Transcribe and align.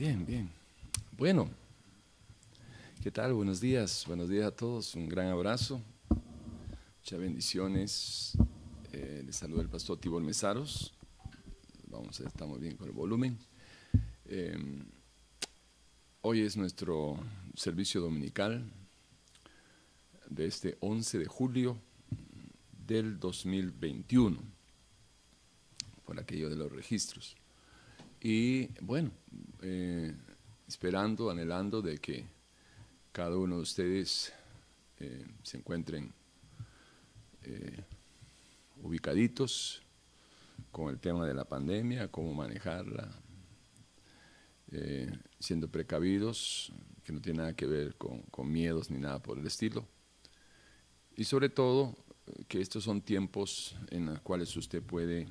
Bien, 0.00 0.24
bien. 0.24 0.50
Bueno, 1.12 1.50
¿qué 3.02 3.10
tal? 3.10 3.34
Buenos 3.34 3.60
días, 3.60 4.04
buenos 4.06 4.30
días 4.30 4.46
a 4.46 4.50
todos. 4.50 4.94
Un 4.94 5.06
gran 5.06 5.26
abrazo, 5.26 5.78
muchas 7.00 7.20
bendiciones. 7.20 8.32
Eh, 8.92 9.22
les 9.26 9.36
saluda 9.36 9.60
el 9.60 9.68
pastor 9.68 9.98
Tibor 9.98 10.22
Mesaros. 10.22 10.94
Vamos 11.88 12.18
estamos 12.18 12.58
bien 12.58 12.78
con 12.78 12.86
el 12.86 12.94
volumen. 12.94 13.38
Eh, 14.24 14.56
hoy 16.22 16.40
es 16.40 16.56
nuestro 16.56 17.18
servicio 17.54 18.00
dominical 18.00 18.72
de 20.30 20.46
este 20.46 20.78
11 20.80 21.18
de 21.18 21.26
julio 21.26 21.76
del 22.86 23.20
2021, 23.20 24.42
por 26.06 26.18
aquello 26.18 26.48
de 26.48 26.56
los 26.56 26.72
registros. 26.72 27.36
Y 28.22 28.68
bueno, 28.82 29.10
eh, 29.62 30.14
esperando, 30.68 31.30
anhelando 31.30 31.80
de 31.80 31.96
que 31.98 32.26
cada 33.12 33.36
uno 33.36 33.56
de 33.56 33.62
ustedes 33.62 34.32
eh, 34.98 35.26
se 35.42 35.56
encuentren 35.56 36.12
eh, 37.44 37.82
ubicaditos 38.82 39.82
con 40.70 40.90
el 40.90 41.00
tema 41.00 41.26
de 41.26 41.32
la 41.32 41.46
pandemia, 41.46 42.08
cómo 42.08 42.34
manejarla, 42.34 43.10
siendo 45.40 45.66
precavidos, 45.66 46.72
que 47.02 47.12
no 47.12 47.20
tiene 47.20 47.38
nada 47.38 47.56
que 47.56 47.66
ver 47.66 47.96
con, 47.96 48.22
con 48.22 48.52
miedos 48.52 48.88
ni 48.88 48.98
nada 48.98 49.20
por 49.20 49.36
el 49.36 49.46
estilo. 49.46 49.84
Y 51.16 51.24
sobre 51.24 51.48
todo, 51.48 51.96
que 52.46 52.60
estos 52.60 52.84
son 52.84 53.00
tiempos 53.00 53.74
en 53.90 54.06
los 54.06 54.20
cuales 54.20 54.56
usted 54.56 54.80
puede 54.80 55.26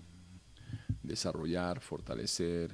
desarrollar, 1.03 1.81
fortalecer 1.81 2.71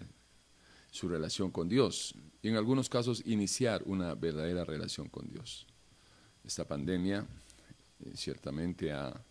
su 0.92 1.08
relación 1.08 1.52
con 1.52 1.68
Dios 1.68 2.16
y 2.42 2.50
en 2.50 2.56
algunos 2.56 2.90
casos 2.90 3.22
iniciar 3.26 3.84
una 3.86 4.16
verdadera 4.16 4.64
relación 4.64 5.10
con 5.10 5.28
Dios. 5.28 5.66
Esta 6.44 6.66
pandemia 6.66 7.26
eh, 8.00 8.12
ciertamente 8.16 8.92
ha, 8.92 9.22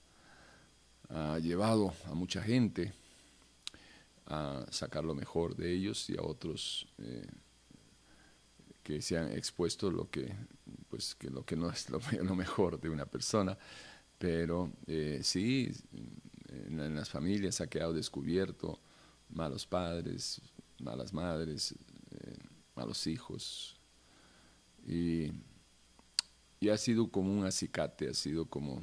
llevado 1.41 1.93
a 2.07 2.15
mucha 2.15 2.43
gente 2.43 2.93
a 4.27 4.67
sacar 4.71 5.05
lo 5.05 5.15
mejor 5.15 5.55
de 5.55 5.71
ellos 5.71 6.11
y 6.11 6.17
a 6.17 6.23
otros 6.23 6.89
eh, 6.99 7.27
que 8.83 9.01
se 9.01 9.17
han 9.17 9.31
expuesto 9.31 9.91
lo 9.91 10.11
que, 10.11 10.35
pues, 10.89 11.15
que 11.15 11.31
lo 11.31 11.45
que 11.45 11.57
no 11.57 11.71
es 11.71 11.89
lo, 11.89 12.01
mejor 12.37 12.81
de 12.81 12.89
una 12.89 13.07
persona. 13.07 13.57
Pero 14.19 14.73
eh, 14.87 15.21
sí, 15.23 15.71
en, 16.67 16.95
las 16.95 17.11
familias 17.11 17.61
ha 17.61 17.67
quedado 17.67 17.93
descubierto 17.93 18.79
malos 19.31 19.67
padres, 19.67 20.41
malas 20.79 21.13
madres, 21.13 21.75
eh, 22.11 22.37
malos 22.75 23.07
hijos. 23.07 23.77
Y, 24.87 25.33
y, 26.61 26.69
ha 26.69 26.77
sido 26.77 27.11
como 27.11 27.33
un 27.33 27.45
acicate, 27.45 28.09
ha 28.09 28.15
sido 28.15 28.47
como, 28.47 28.83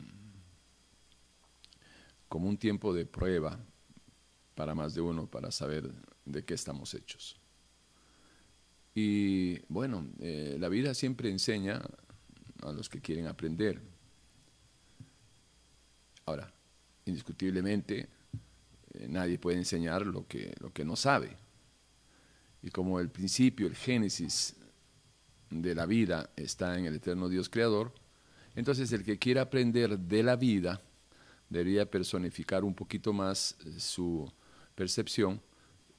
como 2.28 2.50
un 2.50 2.58
tiempo 2.58 2.94
de 2.94 3.06
prueba 3.06 3.60
para 4.56 4.76
más 4.76 4.94
de 4.94 5.02
uno, 5.02 5.28
para 5.28 5.52
saber 5.52 5.92
de 6.26 6.44
qué 6.44 6.54
estamos 6.54 6.94
hechos. 6.94 7.40
Y 8.94 9.60
bueno, 9.68 10.08
eh, 10.20 10.58
la 10.60 10.70
vida 10.70 10.94
siempre 10.94 11.30
enseña 11.30 11.82
a 12.62 12.72
los 12.72 12.90
que 12.90 13.02
quieren 13.02 13.28
aprender. 13.28 13.82
Ahora, 16.26 16.54
indiscutiblemente, 17.06 18.10
eh, 18.94 19.08
nadie 19.08 19.40
puede 19.40 19.58
enseñar 19.58 20.06
lo 20.06 20.28
que, 20.28 20.54
lo 20.60 20.72
que 20.72 20.86
no 20.86 20.96
sabe. 20.96 21.36
Y 22.62 22.70
como 22.70 23.00
el 23.00 23.10
principio, 23.10 23.68
el 23.68 23.76
génesis 23.76 24.56
de 25.50 25.76
la 25.76 25.86
vida 25.86 26.30
está 26.36 26.78
en 26.78 26.86
el 26.86 26.96
eterno 26.96 27.28
Dios 27.28 27.50
creador, 27.50 27.94
entonces 28.56 28.92
el 28.92 29.04
que 29.04 29.18
quiera 29.18 29.44
aprender 29.44 29.98
de 29.98 30.24
la 30.24 30.36
vida 30.36 30.82
debería 31.50 31.90
personificar 31.90 32.64
un 32.64 32.74
poquito 32.74 33.14
más 33.14 33.58
eh, 33.66 33.80
su 33.80 34.32
percepción 34.76 35.42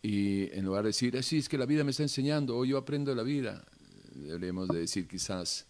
y 0.03 0.51
en 0.57 0.65
lugar 0.65 0.83
de 0.83 0.89
decir, 0.89 1.17
así 1.17 1.39
es 1.39 1.49
que 1.49 1.57
la 1.57 1.67
vida 1.67 1.85
me 1.85 1.93
está 1.93 2.03
enseñando 2.03 2.57
o 2.57 2.65
yo 2.65 2.77
aprendo 2.77 3.11
de 3.13 3.17
la 3.17 3.23
vida, 3.23 3.65
deberíamos 4.15 4.69
de 4.69 4.81
decir 4.81 5.07
quizás, 5.07 5.67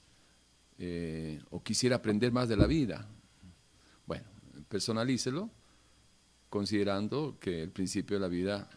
eh, 0.78 1.40
o 1.50 1.62
quisiera 1.62 1.96
aprender 1.96 2.32
más 2.32 2.48
de 2.48 2.56
la 2.56 2.66
vida. 2.66 3.06
Personalícelo 4.72 5.50
considerando 6.48 7.36
que 7.38 7.62
el 7.62 7.70
principio 7.70 8.16
de 8.16 8.20
la 8.22 8.28
vida 8.28 8.70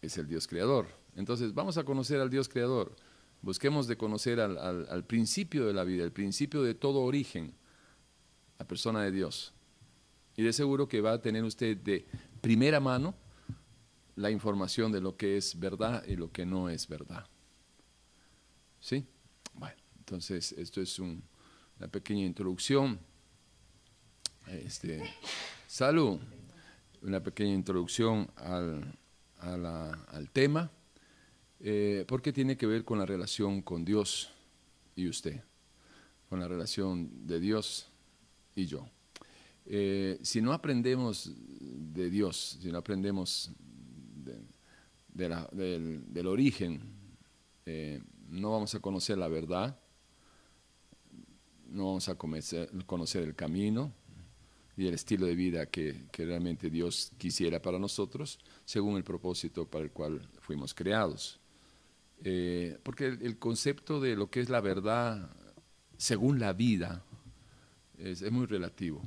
es 0.00 0.16
el 0.16 0.26
Dios 0.26 0.48
creador. 0.48 0.86
Entonces, 1.16 1.52
vamos 1.52 1.76
a 1.76 1.84
conocer 1.84 2.18
al 2.18 2.30
Dios 2.30 2.48
creador. 2.48 2.96
Busquemos 3.42 3.86
de 3.86 3.98
conocer 3.98 4.40
al, 4.40 5.04
principio 5.04 5.66
de 5.66 5.74
la 5.74 5.84
vida, 5.84 6.02
el 6.02 6.12
principio 6.12 6.62
de 6.62 6.74
todo 6.74 7.02
origen, 7.02 7.52
la 8.58 8.66
persona 8.66 9.02
de 9.02 9.10
Dios. 9.10 9.52
Y 10.34 10.44
de 10.44 10.52
seguro 10.54 10.88
que 10.88 11.02
va 11.02 11.12
a 11.12 11.20
tener 11.20 11.44
usted 11.44 11.76
de 11.76 12.06
primera 12.40 12.80
mano 12.80 13.14
la 14.16 14.30
información 14.30 14.90
de 14.92 15.02
lo 15.02 15.18
que 15.18 15.36
es 15.36 15.60
verdad 15.60 16.04
y 16.06 16.16
lo 16.16 16.32
que 16.32 16.46
no 16.46 16.70
es 16.70 16.88
verdad. 16.88 17.26
¿Sí? 18.80 19.04
Bueno, 19.52 19.76
entonces 19.98 20.52
esto 20.52 20.80
es 20.80 20.98
una 20.98 21.20
pequeña 21.90 22.24
introducción. 22.24 22.98
Este, 24.50 25.02
salud 25.66 26.18
una 27.02 27.22
pequeña 27.22 27.54
introducción 27.54 28.30
al, 28.36 28.94
al 29.40 30.30
tema, 30.32 30.70
eh, 31.60 32.04
porque 32.06 32.32
tiene 32.32 32.56
que 32.56 32.66
ver 32.66 32.84
con 32.84 32.98
la 32.98 33.06
relación 33.06 33.62
con 33.62 33.84
Dios 33.84 34.30
y 34.96 35.08
usted, 35.08 35.42
con 36.28 36.40
la 36.40 36.48
relación 36.48 37.26
de 37.26 37.40
Dios 37.40 37.88
y 38.54 38.66
yo. 38.66 38.88
Eh, 39.66 40.18
si 40.22 40.40
no 40.40 40.52
aprendemos 40.52 41.32
de 41.36 42.10
Dios, 42.10 42.58
si 42.60 42.70
no 42.72 42.78
aprendemos 42.78 43.52
del, 45.12 46.26
origen, 46.26 46.80
eh, 47.66 48.00
no 48.28 48.52
vamos 48.52 48.74
a 48.74 48.80
conocer 48.80 49.18
la 49.18 49.28
verdad, 49.28 49.78
no 51.66 51.86
vamos 51.86 52.08
a 52.08 52.14
conocer 52.16 53.22
el 53.22 53.34
camino, 53.34 53.92
y 54.78 54.86
el 54.86 54.94
estilo 54.94 55.26
de 55.26 55.34
vida 55.34 55.66
que, 55.66 56.06
realmente 56.16 56.70
Dios 56.70 57.10
quisiera 57.18 57.60
para 57.60 57.80
nosotros, 57.80 58.38
según 58.64 58.96
el 58.96 59.02
propósito 59.02 59.66
para 59.66 59.84
el 59.84 59.90
cual 59.90 60.20
fuimos 60.38 60.72
creados. 60.72 61.40
Eh, 62.22 62.78
porque 62.84 63.06
el, 63.06 63.38
concepto 63.38 64.00
de 64.00 64.14
lo 64.14 64.30
que 64.30 64.40
es 64.40 64.48
la 64.48 64.60
verdad, 64.60 65.30
según 65.96 66.38
la 66.38 66.52
vida, 66.52 67.02
es, 67.98 68.30
muy 68.30 68.46
relativo. 68.46 69.02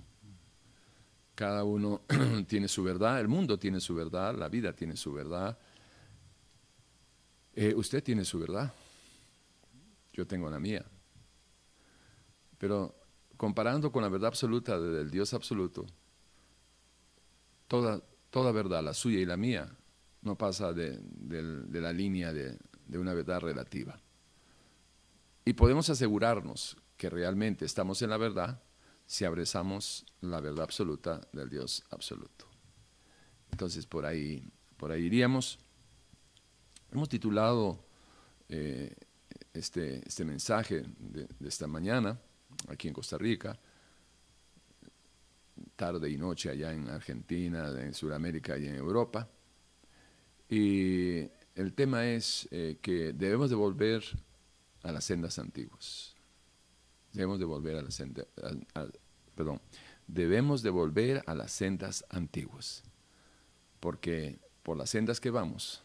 Cada 1.36 1.64
uno 1.64 2.02
tiene 2.48 2.68
su 2.68 2.84
verdad, 2.84 3.22
el 3.22 3.30
mundo 3.30 3.58
tiene 3.58 3.80
su 3.80 3.96
verdad, 3.96 4.36
la 4.36 4.50
vida 4.50 4.74
tiene 4.74 4.98
su 4.98 5.14
verdad. 5.14 5.58
Eh, 7.56 7.74
usted 7.76 8.04
tiene 8.04 8.26
su 8.26 8.40
verdad, 8.40 8.74
yo 10.12 10.28
tengo 10.28 10.50
la 10.50 10.60
mía. 10.60 10.84
Pero 12.58 13.01
comparando 13.42 13.92
con 13.92 14.04
la 14.04 14.10
verdad 14.10 14.28
absoluta 14.28 14.80
del 14.80 15.10
Dios 15.10 15.34
absoluto, 15.34 15.88
toda, 17.68 18.00
toda 18.30 18.52
verdad, 18.52 18.84
la 18.84 18.94
suya 18.94 19.18
y 19.18 19.26
la 19.26 19.36
mía, 19.36 19.76
no 20.22 20.38
pasa 20.38 20.74
de, 20.74 21.02
la 21.72 21.92
línea 21.92 22.32
de, 22.32 22.56
una 22.94 23.16
verdad 23.16 23.40
relativa. 23.40 24.00
Y 25.44 25.54
podemos 25.54 25.90
asegurarnos 25.90 26.78
que 26.98 27.10
realmente 27.10 27.66
estamos 27.66 28.04
en 28.04 28.12
la 28.12 28.18
verdad 28.18 28.62
si 29.08 29.26
abrazamos 29.26 30.06
la 30.20 30.40
verdad 30.40 30.66
absoluta 30.66 31.28
del 31.34 31.50
Dios 31.50 31.84
absoluto. 31.90 32.46
Entonces 33.50 33.88
por 33.88 34.06
ahí, 34.06 34.48
por 34.78 34.92
ahí 34.92 35.06
iríamos. 35.06 35.58
Hemos 36.92 37.10
titulado 37.10 37.84
eh, 38.50 38.96
este, 39.52 40.08
este 40.08 40.26
mensaje 40.26 40.86
de 41.00 41.50
esta 41.50 41.66
mañana 41.66 42.20
aquí 42.68 42.88
en 42.88 42.94
Costa 42.94 43.18
Rica, 43.18 43.58
tarde 45.76 46.10
y 46.10 46.18
noche 46.18 46.50
allá 46.50 46.74
en 46.74 46.90
Argentina, 46.90 47.70
en 47.80 47.94
Sudamérica 47.94 48.58
y 48.58 48.68
en 48.68 48.76
Europa. 48.76 49.28
Y 50.50 51.20
el 51.56 51.74
tema 51.74 52.06
es 52.06 52.48
eh, 52.52 52.78
que 52.82 53.14
debemos 53.14 53.50
de 53.50 53.56
volver 53.56 54.04
a 54.84 54.92
las 54.92 55.06
sendas 55.06 55.40
antiguas. 55.40 56.16
Debemos 57.14 57.40
de 57.40 57.46
volver 57.46 57.76
a 57.76 57.82
las 57.82 57.96
sendas, 57.96 58.26
perdón, 59.36 59.62
debemos 60.08 60.62
de 60.62 60.70
volver 60.70 61.24
a 61.26 61.36
las 61.36 61.52
sendas 61.52 62.06
antiguas, 62.10 62.84
porque 63.80 64.40
por 64.64 64.78
las 64.78 64.90
sendas 64.90 65.20
que 65.20 65.30
vamos, 65.30 65.84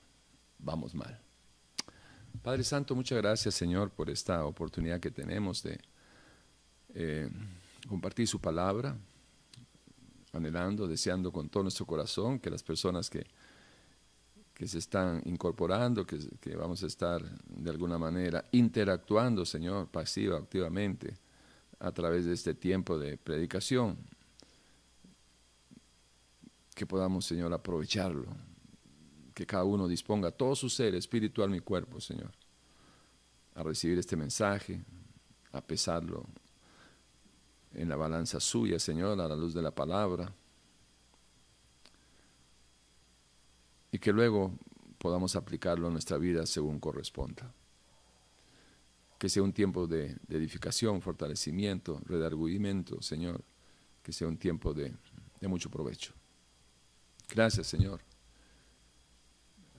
vamos 0.58 0.94
mal. 0.94 1.20
Padre 2.42 2.62
Santo, 2.62 2.94
muchas 2.94 3.18
gracias 3.18 3.54
Señor 3.54 3.90
por 3.90 4.08
esta 4.08 4.44
oportunidad 4.44 5.00
que 5.00 5.10
tenemos 5.10 5.62
de 5.62 5.80
eh, 6.94 7.28
compartir 7.88 8.26
su 8.26 8.40
palabra, 8.40 8.96
anhelando, 10.32 10.86
deseando 10.86 11.32
con 11.32 11.48
todo 11.48 11.64
nuestro 11.64 11.86
corazón 11.86 12.38
que 12.38 12.50
las 12.50 12.62
personas 12.62 13.08
que, 13.08 13.26
que 14.54 14.66
se 14.66 14.78
están 14.78 15.22
incorporando, 15.24 16.06
que, 16.06 16.18
que, 16.40 16.56
vamos 16.56 16.82
a 16.82 16.86
estar 16.86 17.22
de 17.46 17.70
alguna 17.70 17.98
manera 17.98 18.44
interactuando, 18.52 19.44
Señor, 19.44 19.88
pasiva, 19.88 20.38
activamente, 20.38 21.14
a 21.78 21.92
través 21.92 22.24
de 22.24 22.32
este 22.32 22.54
tiempo 22.54 22.98
de 22.98 23.16
predicación. 23.18 23.98
Que 26.74 26.86
podamos, 26.86 27.24
Señor, 27.24 27.52
aprovecharlo. 27.52 28.26
Que 29.34 29.46
cada 29.46 29.64
uno 29.64 29.86
disponga 29.86 30.30
todo 30.30 30.54
su 30.54 30.70
ser, 30.70 30.94
espiritual, 30.94 31.50
mi 31.50 31.60
cuerpo, 31.60 32.00
Señor, 32.00 32.32
a 33.54 33.62
recibir 33.62 33.98
este 33.98 34.16
mensaje, 34.16 34.82
a 35.52 35.60
pesarlo 35.60 36.26
en 37.76 37.88
la 37.88 37.96
balanza 37.96 38.40
suya, 38.40 38.78
Señor, 38.78 39.20
a 39.20 39.28
la 39.28 39.36
luz 39.36 39.52
de 39.54 39.62
la 39.62 39.70
palabra 39.70 40.32
y 43.92 43.98
que 43.98 44.12
luego 44.12 44.52
podamos 44.98 45.36
aplicarlo 45.36 45.86
en 45.86 45.92
nuestra 45.92 46.16
vida 46.16 46.46
según 46.46 46.80
corresponda. 46.80 47.52
Que 49.18 49.28
sea 49.28 49.42
un 49.42 49.52
tiempo 49.52 49.86
de, 49.86 50.16
edificación, 50.28 51.00
fortalecimiento, 51.00 52.00
redargüimiento, 52.04 53.00
Señor. 53.00 53.42
Que 54.02 54.12
sea 54.12 54.28
un 54.28 54.36
tiempo 54.36 54.74
de 54.74 54.94
mucho 55.42 55.70
provecho. 55.70 56.12
Gracias, 57.28 57.66
Señor. 57.66 58.00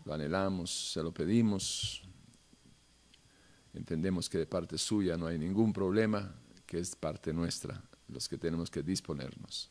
Lo 0.05 0.13
anhelamos, 0.13 0.91
se 0.93 1.03
lo 1.03 1.13
pedimos. 1.13 2.01
Entendemos 3.73 4.29
que 4.29 4.37
de 4.37 4.45
parte 4.45 4.77
suya 4.77 5.17
no 5.17 5.27
hay 5.27 5.37
ningún 5.37 5.73
problema, 5.73 6.33
que 6.65 6.79
es 6.79 6.95
parte 6.95 7.33
nuestra, 7.33 7.81
los 8.07 8.27
que 8.27 8.37
tenemos 8.37 8.69
que 8.69 8.83
disponernos. 8.83 9.69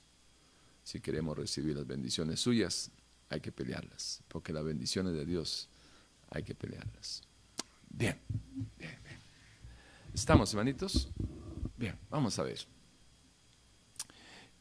Si 0.83 1.01
queremos 1.01 1.37
recibir 1.37 1.77
las 1.77 1.87
bendiciones 1.87 2.41
suyas, 2.41 2.91
hay 3.29 3.41
que 3.41 3.53
pelearlas, 3.53 4.23
porque 4.29 4.53
las 4.53 4.65
bendiciones 4.65 5.15
de 5.15 5.25
Dios 5.25 5.69
hay 6.31 6.43
que 6.43 6.55
pelearlas. 6.55 7.23
Bien, 7.89 8.19
bien, 8.79 8.79
bien. 8.79 8.99
¿Estamos, 10.15 10.53
hermanitos? 10.53 11.11
Bien, 11.77 11.99
vamos 12.09 12.39
a 12.39 12.43
ver. 12.43 12.59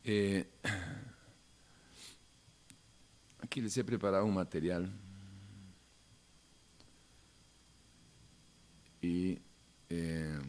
Eh, 0.04 0.50
aquí 3.40 3.62
les 3.62 3.78
he 3.78 3.84
preparado 3.84 4.26
un 4.26 4.34
material 4.34 4.92
y 9.02 9.40
eh, 9.90 10.40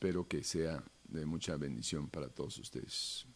espero 0.00 0.26
que 0.26 0.42
sea 0.42 0.82
de 1.08 1.26
mucha 1.26 1.58
bendición 1.58 2.08
para 2.08 2.30
todos 2.30 2.56
ustedes. 2.56 3.26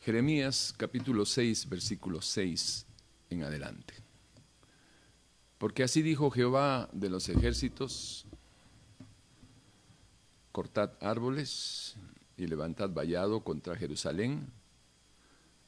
Jeremías 0.00 0.74
capítulo 0.76 1.24
6, 1.24 1.68
versículo 1.70 2.20
6 2.20 2.86
en 3.30 3.44
adelante. 3.44 3.94
Porque 5.56 5.82
así 5.82 6.02
dijo 6.02 6.30
Jehová 6.30 6.90
de 6.92 7.08
los 7.08 7.30
ejércitos, 7.30 8.26
cortad 10.52 10.92
árboles 11.00 11.96
y 12.38 12.46
levantad 12.46 12.90
vallado 12.90 13.42
contra 13.42 13.76
Jerusalén. 13.76 14.50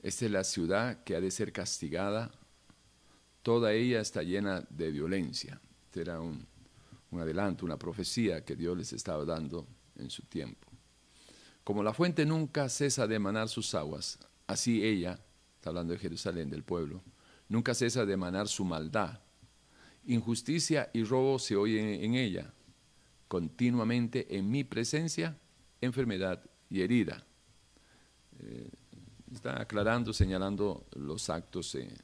Esta 0.02 0.24
es 0.24 0.30
la 0.30 0.44
ciudad 0.44 1.02
que 1.04 1.16
ha 1.16 1.20
de 1.20 1.30
ser 1.30 1.52
castigada, 1.52 2.30
toda 3.42 3.72
ella 3.72 4.00
está 4.00 4.22
llena 4.22 4.64
de 4.70 4.90
violencia. 4.90 5.60
Este 5.84 6.02
era 6.02 6.20
un, 6.20 6.46
adelanto, 7.12 7.66
una 7.66 7.78
profecía 7.78 8.44
que 8.44 8.56
Dios 8.56 8.78
les 8.78 8.92
estaba 8.92 9.24
dando 9.24 9.66
en 9.96 10.08
su 10.10 10.22
tiempo. 10.22 10.68
Como 11.64 11.82
la 11.82 11.92
fuente 11.92 12.24
nunca 12.24 12.68
cesa 12.68 13.06
de 13.06 13.16
emanar 13.16 13.48
sus 13.48 13.74
aguas, 13.74 14.18
así 14.46 14.84
ella, 14.84 15.18
está 15.56 15.70
hablando 15.70 15.92
de 15.92 15.98
Jerusalén, 15.98 16.48
del 16.48 16.62
pueblo, 16.62 17.02
nunca 17.48 17.74
cesa 17.74 18.06
de 18.06 18.14
emanar 18.14 18.48
su 18.48 18.64
maldad. 18.64 19.20
Injusticia 20.06 20.90
y 20.94 21.04
robo 21.04 21.38
se 21.38 21.56
oyen 21.56 22.02
en 22.02 22.14
ella, 22.14 22.54
continuamente 23.28 24.36
en 24.36 24.50
mi 24.50 24.64
presencia, 24.64 25.36
enfermedad 25.80 26.49
y 26.70 26.80
herida. 26.80 27.24
Eh, 28.38 28.70
está 29.32 29.60
aclarando, 29.60 30.12
señalando 30.12 30.86
los 30.96 31.28
actos, 31.28 31.74
eh, 31.74 31.94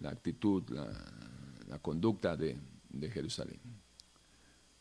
la 0.00 0.10
actitud, 0.10 0.68
la, 0.70 1.78
conducta 1.80 2.36
de 2.36 2.56
Jerusalén 3.12 3.60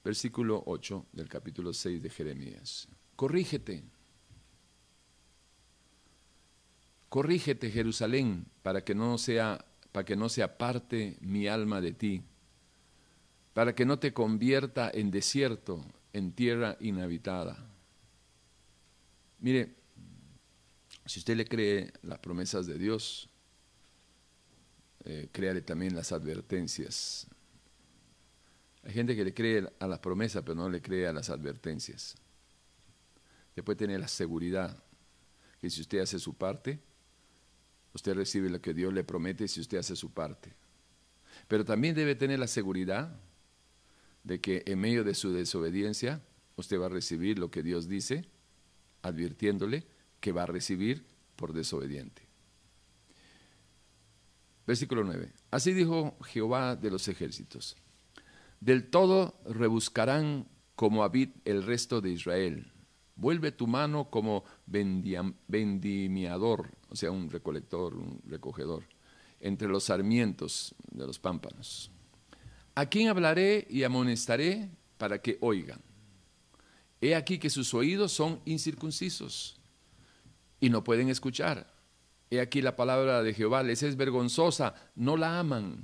versículo 0.03 0.61
8 0.65 1.07
del 1.13 1.29
capítulo 1.29 1.73
6 1.73 2.01
de 2.01 2.09
Jeremías. 2.09 2.87
Corrígete. 3.15 3.83
Corrígete, 7.09 7.71
Jerusalén, 7.71 8.45
para 8.61 8.83
que 8.83 8.93
no 8.95 9.17
sea 9.17 9.65
para 9.91 10.05
que 10.05 10.15
no 10.15 10.27
se 10.27 10.41
aparte 10.41 11.17
mi 11.21 11.47
alma 11.47 11.79
de 11.79 11.93
ti, 11.93 12.23
para 13.53 13.75
que 13.75 13.85
no 13.85 13.99
te 13.99 14.11
convierta 14.11 14.89
en 14.91 15.11
desierto, 15.11 15.85
en 16.13 16.31
tierra 16.31 16.77
inhabitada. 16.79 17.72
Mire, 19.43 19.75
si 21.05 21.19
usted 21.19 21.37
le 21.37 21.45
cree 21.45 21.93
las 22.01 22.17
promesas 22.17 22.65
de 22.65 22.79
Dios, 22.79 23.29
eh, 25.05 25.29
créale 25.31 25.61
también 25.61 25.95
las 25.95 26.11
advertencias 26.11 27.27
hay 28.83 28.93
gente 28.93 29.15
que 29.15 29.23
le 29.23 29.33
cree 29.33 29.65
a 29.79 29.87
las 29.87 29.99
promesas, 29.99 30.43
pero 30.43 30.55
no 30.55 30.69
le 30.69 30.81
cree 30.81 31.07
a 31.07 31.13
las 31.13 31.29
advertencias. 31.29 32.15
Después 33.55 33.77
tiene 33.77 33.97
la 33.97 34.07
seguridad 34.07 34.83
que 35.61 35.69
si 35.69 35.81
usted 35.81 35.99
hace 35.99 36.19
su 36.19 36.33
parte, 36.33 36.79
usted 37.93 38.13
recibe 38.13 38.49
lo 38.49 38.61
que 38.61 38.73
Dios 38.73 38.93
le 38.93 39.05
promete 39.05 39.47
si 39.47 39.61
usted 39.61 39.77
hace 39.77 39.95
su 39.95 40.11
parte. 40.11 40.53
Pero 41.47 41.63
también 41.63 41.95
debe 41.95 42.15
tener 42.15 42.39
la 42.39 42.47
seguridad 42.47 43.15
de 44.23 44.41
que 44.41 44.63
en 44.65 44.79
medio 44.79 45.03
de 45.05 45.15
su 45.15 45.31
desobediencia, 45.31 46.21
usted 46.57 46.79
va 46.79 46.87
a 46.87 46.89
recibir 46.89 47.39
lo 47.39 47.49
que 47.51 47.63
Dios 47.63 47.87
dice, 47.87 48.25
advirtiéndole 49.03 49.85
que 50.19 50.31
va 50.31 50.43
a 50.43 50.47
recibir 50.47 51.05
por 51.35 51.53
desobediente. 51.53 52.23
Versículo 54.65 55.03
9. 55.03 55.31
Así 55.51 55.73
dijo 55.73 56.17
Jehová 56.23 56.75
de 56.75 56.89
los 56.89 57.07
ejércitos. 57.07 57.75
Del 58.59 58.89
todo 58.89 59.39
rebuscarán 59.45 60.47
como 60.75 61.03
Abid 61.03 61.29
el 61.45 61.63
resto 61.63 62.01
de 62.01 62.11
Israel. 62.11 62.71
Vuelve 63.15 63.51
tu 63.51 63.67
mano 63.67 64.09
como 64.09 64.43
vendimiador, 64.65 66.71
o 66.89 66.95
sea, 66.95 67.11
un 67.11 67.29
recolector, 67.29 67.93
un 67.93 68.21
recogedor, 68.25 68.85
entre 69.39 69.67
los 69.67 69.83
sarmientos 69.83 70.73
de 70.89 71.05
los 71.05 71.19
pámpanos. 71.19 71.91
¿A 72.73 72.87
quién 72.87 73.09
hablaré 73.09 73.67
y 73.69 73.83
amonestaré 73.83 74.71
para 74.97 75.21
que 75.21 75.37
oigan? 75.41 75.79
He 77.03 77.15
aquí 77.15 77.37
que 77.37 77.49
sus 77.49 77.73
oídos 77.73 78.13
son 78.13 78.39
incircuncisos 78.45 79.59
y 80.61 80.69
no 80.69 80.85
pueden 80.85 81.09
escuchar. 81.09 81.69
He 82.31 82.39
aquí 82.39 82.61
la 82.61 82.77
palabra 82.77 83.21
de 83.21 83.33
Jehová 83.33 83.61
les 83.61 83.83
es 83.83 83.97
vergonzosa, 83.97 84.73
no 84.95 85.17
la 85.17 85.37
aman. 85.37 85.83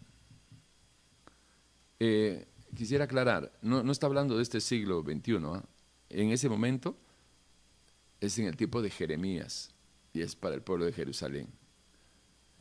Eh, 2.00 2.48
quisiera 2.74 3.04
aclarar, 3.04 3.52
no, 3.62 3.92
está 3.92 4.06
hablando 4.06 4.38
de 4.38 4.44
este 4.44 4.62
siglo 4.62 5.04
XXI. 5.04 5.40
¿ah? 5.44 5.66
En 6.10 6.32
ese 6.32 6.48
momento 6.48 6.96
es 8.22 8.40
en 8.40 8.46
el 8.46 8.56
tiempo 8.56 8.82
de 8.82 8.90
Jeremías 8.90 9.72
y 10.14 10.22
es 10.22 10.38
para 10.38 10.56
el 10.56 10.62
pueblo 10.62 10.86
de 10.86 10.94
Jerusalén. 10.94 11.50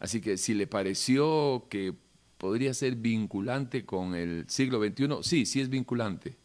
Así 0.00 0.21
que 0.21 0.37
si 0.37 0.55
le 0.55 0.67
pareció 0.67 1.69
que 1.71 1.95
podría 2.38 2.75
ser 2.75 2.97
vinculante 2.97 3.87
con 3.87 4.17
el 4.17 4.50
siglo 4.50 4.85
XXI, 4.85 5.19
sí, 5.23 5.47
sí 5.47 5.61
es 5.61 5.69
vinculante, 5.69 6.37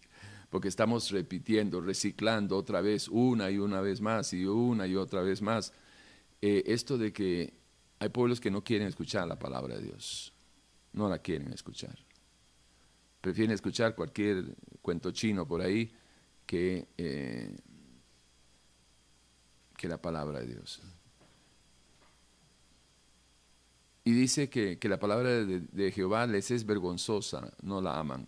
porque 0.54 0.68
estamos 0.68 1.10
repitiendo, 1.10 1.82
reciclando 1.82 2.56
otra 2.56 2.80
vez, 2.80 3.10
una 3.10 3.50
y 3.50 3.58
una 3.58 3.82
vez 3.82 4.00
más 4.00 4.32
y 4.34 4.46
una 4.46 4.86
y 4.86 4.96
otra 4.96 5.24
vez 5.24 5.42
más, 5.42 5.74
eh, 6.42 6.62
esto 6.68 6.98
de 7.00 7.12
que 7.12 7.56
hay 7.98 8.10
pueblos 8.10 8.40
que 8.40 8.52
no 8.52 8.64
quieren 8.64 8.88
escuchar 8.88 9.28
la 9.28 9.40
palabra 9.40 9.78
de 9.78 9.86
Dios, 9.86 10.32
no 10.94 11.10
la 11.10 11.18
quieren 11.18 11.52
escuchar 11.52 11.98
prefieren 13.24 13.54
escuchar 13.54 13.96
cualquier 13.96 14.54
cuento 14.82 15.12
chino 15.12 15.48
por 15.48 15.62
ahí 15.62 15.90
que, 16.46 16.90
eh, 16.98 17.56
que 19.78 19.88
la 19.88 19.98
palabra 19.98 20.42
de 20.42 20.48
Dios. 20.48 20.82
Y 24.04 24.12
dice 24.12 24.50
que, 24.50 24.78
la 24.90 25.00
palabra 25.00 25.30
de, 25.30 25.92
Jehová 25.94 26.28
les 26.28 26.52
es 26.52 26.66
vergonzosa, 26.66 27.50
no 27.62 27.80
la 27.82 27.98
aman. 27.98 28.28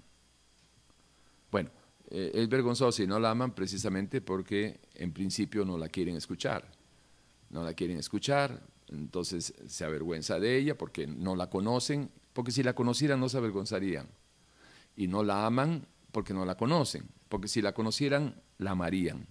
Bueno, 1.52 1.72
eh, 2.16 2.32
es 2.34 2.50
vergonzosa 2.50 3.04
y 3.04 3.08
no 3.08 3.20
la 3.20 3.32
aman 3.32 3.54
precisamente 3.54 4.22
porque 4.22 4.80
en 4.94 5.12
principio 5.12 5.66
no 5.66 5.78
la 5.78 5.90
quieren 5.90 6.16
escuchar. 6.16 6.72
No 7.50 7.64
la 7.64 7.74
quieren 7.74 7.98
escuchar 7.98 8.62
entonces 8.88 9.54
se 9.68 9.86
avergüenza 9.86 10.40
de 10.40 10.58
ella 10.58 10.78
porque 10.78 11.08
no 11.08 11.36
la 11.36 11.50
conocen, 11.50 12.10
porque 12.34 12.52
si 12.52 12.64
la 12.64 12.74
conocieran 12.74 13.20
no 13.20 13.30
se 13.30 13.38
avergonzarían. 13.38 14.08
Y 14.96 15.08
no 15.08 15.24
la 15.24 15.46
aman 15.46 15.88
porque 16.12 16.34
no 16.34 16.46
la 16.46 16.56
conocen, 16.56 17.10
porque 17.30 17.48
si 17.48 17.62
la 17.62 17.74
conocieran 17.74 18.42
la 18.58 18.72
amarían. 18.72 19.28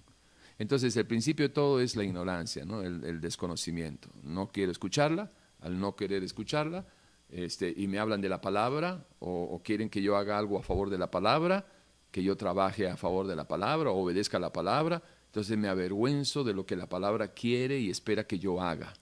Entonces 0.59 0.97
el 0.97 1.07
principio 1.07 1.49
de 1.49 1.55
todo 1.55 1.81
es 1.81 1.97
la 1.97 2.05
ignorancia, 2.05 2.64
¿no? 2.64 2.83
el, 2.83 3.21
desconocimiento. 3.21 4.09
No 4.23 4.49
quiero 4.49 4.71
escucharla, 4.71 5.31
al 5.61 5.79
no 5.81 5.97
querer 5.97 6.23
escucharla, 6.23 6.87
este, 7.29 7.73
y 7.75 7.88
me 7.88 7.99
hablan 7.99 8.21
de 8.21 8.29
la 8.29 8.41
palabra, 8.41 9.07
o, 9.19 9.61
quieren 9.64 9.88
que 9.88 10.03
yo 10.03 10.17
haga 10.17 10.38
algo 10.38 10.59
a 10.59 10.62
favor 10.62 10.91
de 10.91 10.99
la 10.99 11.11
palabra, 11.11 11.67
que 12.14 12.23
yo 12.23 12.37
trabaje 12.37 12.88
a 12.88 12.97
favor 12.97 13.26
de 13.26 13.35
la 13.35 13.49
palabra, 13.49 13.90
obedezca 13.90 14.38
la 14.38 14.52
palabra, 14.52 15.02
entonces 15.26 15.59
me 15.59 15.66
avergüenzo 15.66 16.44
de 16.44 16.54
lo 16.54 16.64
que 16.64 16.76
la 16.76 16.88
palabra 16.88 17.35
quiere 17.35 17.80
y 17.80 17.90
espera 17.90 18.25
que 18.25 18.38
yo 18.38 18.61
haga. 18.62 18.94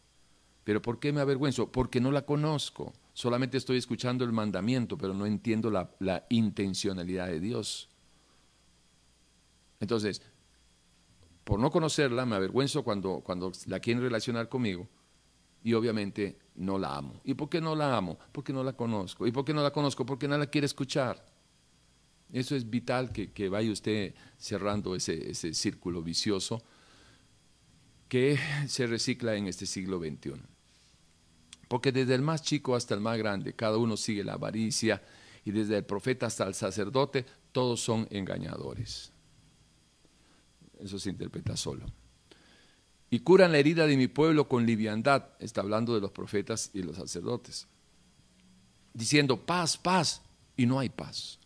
¿Pero 0.65 0.81
por 0.81 0.99
qué 0.99 1.13
me 1.13 1.21
avergüenzo? 1.21 1.71
Porque 1.71 2.01
no 2.01 2.11
la 2.11 2.25
conozco. 2.25 2.95
Solamente 3.13 3.59
estoy 3.59 3.77
escuchando 3.77 4.25
el 4.25 4.33
mandamiento, 4.33 4.97
pero 4.97 5.13
no 5.13 5.27
entiendo 5.27 5.71
la, 5.71 5.91
la 5.99 6.25
intencionalidad 6.31 7.27
de 7.27 7.39
Dios. 7.39 7.91
Entonces, 9.79 10.23
por 11.45 11.61
no 11.61 11.71
conocerla, 11.71 12.25
me 12.25 12.37
avergüenzo 12.37 12.83
cuando, 12.83 13.21
cuando 13.21 13.53
la 13.67 13.79
quieren 13.79 14.03
relacionar 14.03 14.49
conmigo 14.49 14.89
y 15.63 15.75
obviamente 15.75 16.39
no 16.55 16.79
la 16.79 16.97
amo. 16.97 17.21
¿Y 17.25 17.35
por 17.35 17.51
qué 17.51 17.61
no 17.61 17.77
la 17.77 17.95
amo? 17.95 18.19
Porque 18.33 18.55
no 18.55 18.65
la 18.65 18.73
conozco. 18.73 19.27
¿Y 19.27 19.33
por 19.33 19.45
qué 19.45 19.53
no 19.53 19.63
la 19.63 19.71
conozco? 19.71 20.07
Porque 20.07 20.27
no 20.27 20.39
la 20.39 20.47
quiere 20.47 20.65
escuchar. 20.65 21.32
Eso 22.33 22.57
es 22.57 22.69
vital 22.69 23.13
que, 23.13 23.49
vaya 23.49 23.71
usted 23.71 24.15
cerrando 24.39 24.97
ese, 24.97 25.31
ese 25.31 25.53
círculo 25.53 26.03
vicioso 26.03 26.63
que 28.09 28.39
se 28.69 28.87
recicla 28.87 29.37
en 29.37 29.47
este 29.47 29.67
siglo 29.67 29.99
XXI. 29.99 30.33
Porque 31.69 31.93
desde 31.93 32.15
el 32.15 32.23
más 32.23 32.43
chico 32.43 32.75
hasta 32.75 32.95
el 32.95 33.01
más 33.01 33.19
grande, 33.19 33.55
cada 33.55 33.77
uno 33.77 33.97
sigue 33.97 34.25
la 34.25 34.35
avaricia 34.35 35.03
y 35.45 35.51
desde 35.51 35.79
el 35.79 35.85
profeta 35.85 36.27
hasta 36.27 36.47
el 36.47 36.55
sacerdote, 36.55 37.25
todos 37.53 37.81
son 37.81 38.07
engañadores. 38.11 39.13
Eso 40.81 40.99
se 40.99 41.11
interpreta 41.11 41.57
solo. 41.57 41.87
Y 43.11 43.21
curan 43.21 43.53
la 43.53 43.59
herida 43.59 43.87
de 43.87 43.97
mi 43.97 44.09
pueblo 44.09 44.49
con 44.49 44.65
liviandad, 44.65 45.29
está 45.39 45.61
hablando 45.61 45.95
de 45.95 46.01
los 46.01 46.13
profetas 46.13 46.71
y 46.73 46.83
los 46.83 46.97
sacerdotes, 46.97 47.69
diciendo 48.95 49.45
paz, 49.45 49.77
paz, 49.77 50.23
y 50.57 50.67
no 50.67 50.79
hay 50.79 50.89
paz. 50.89 51.39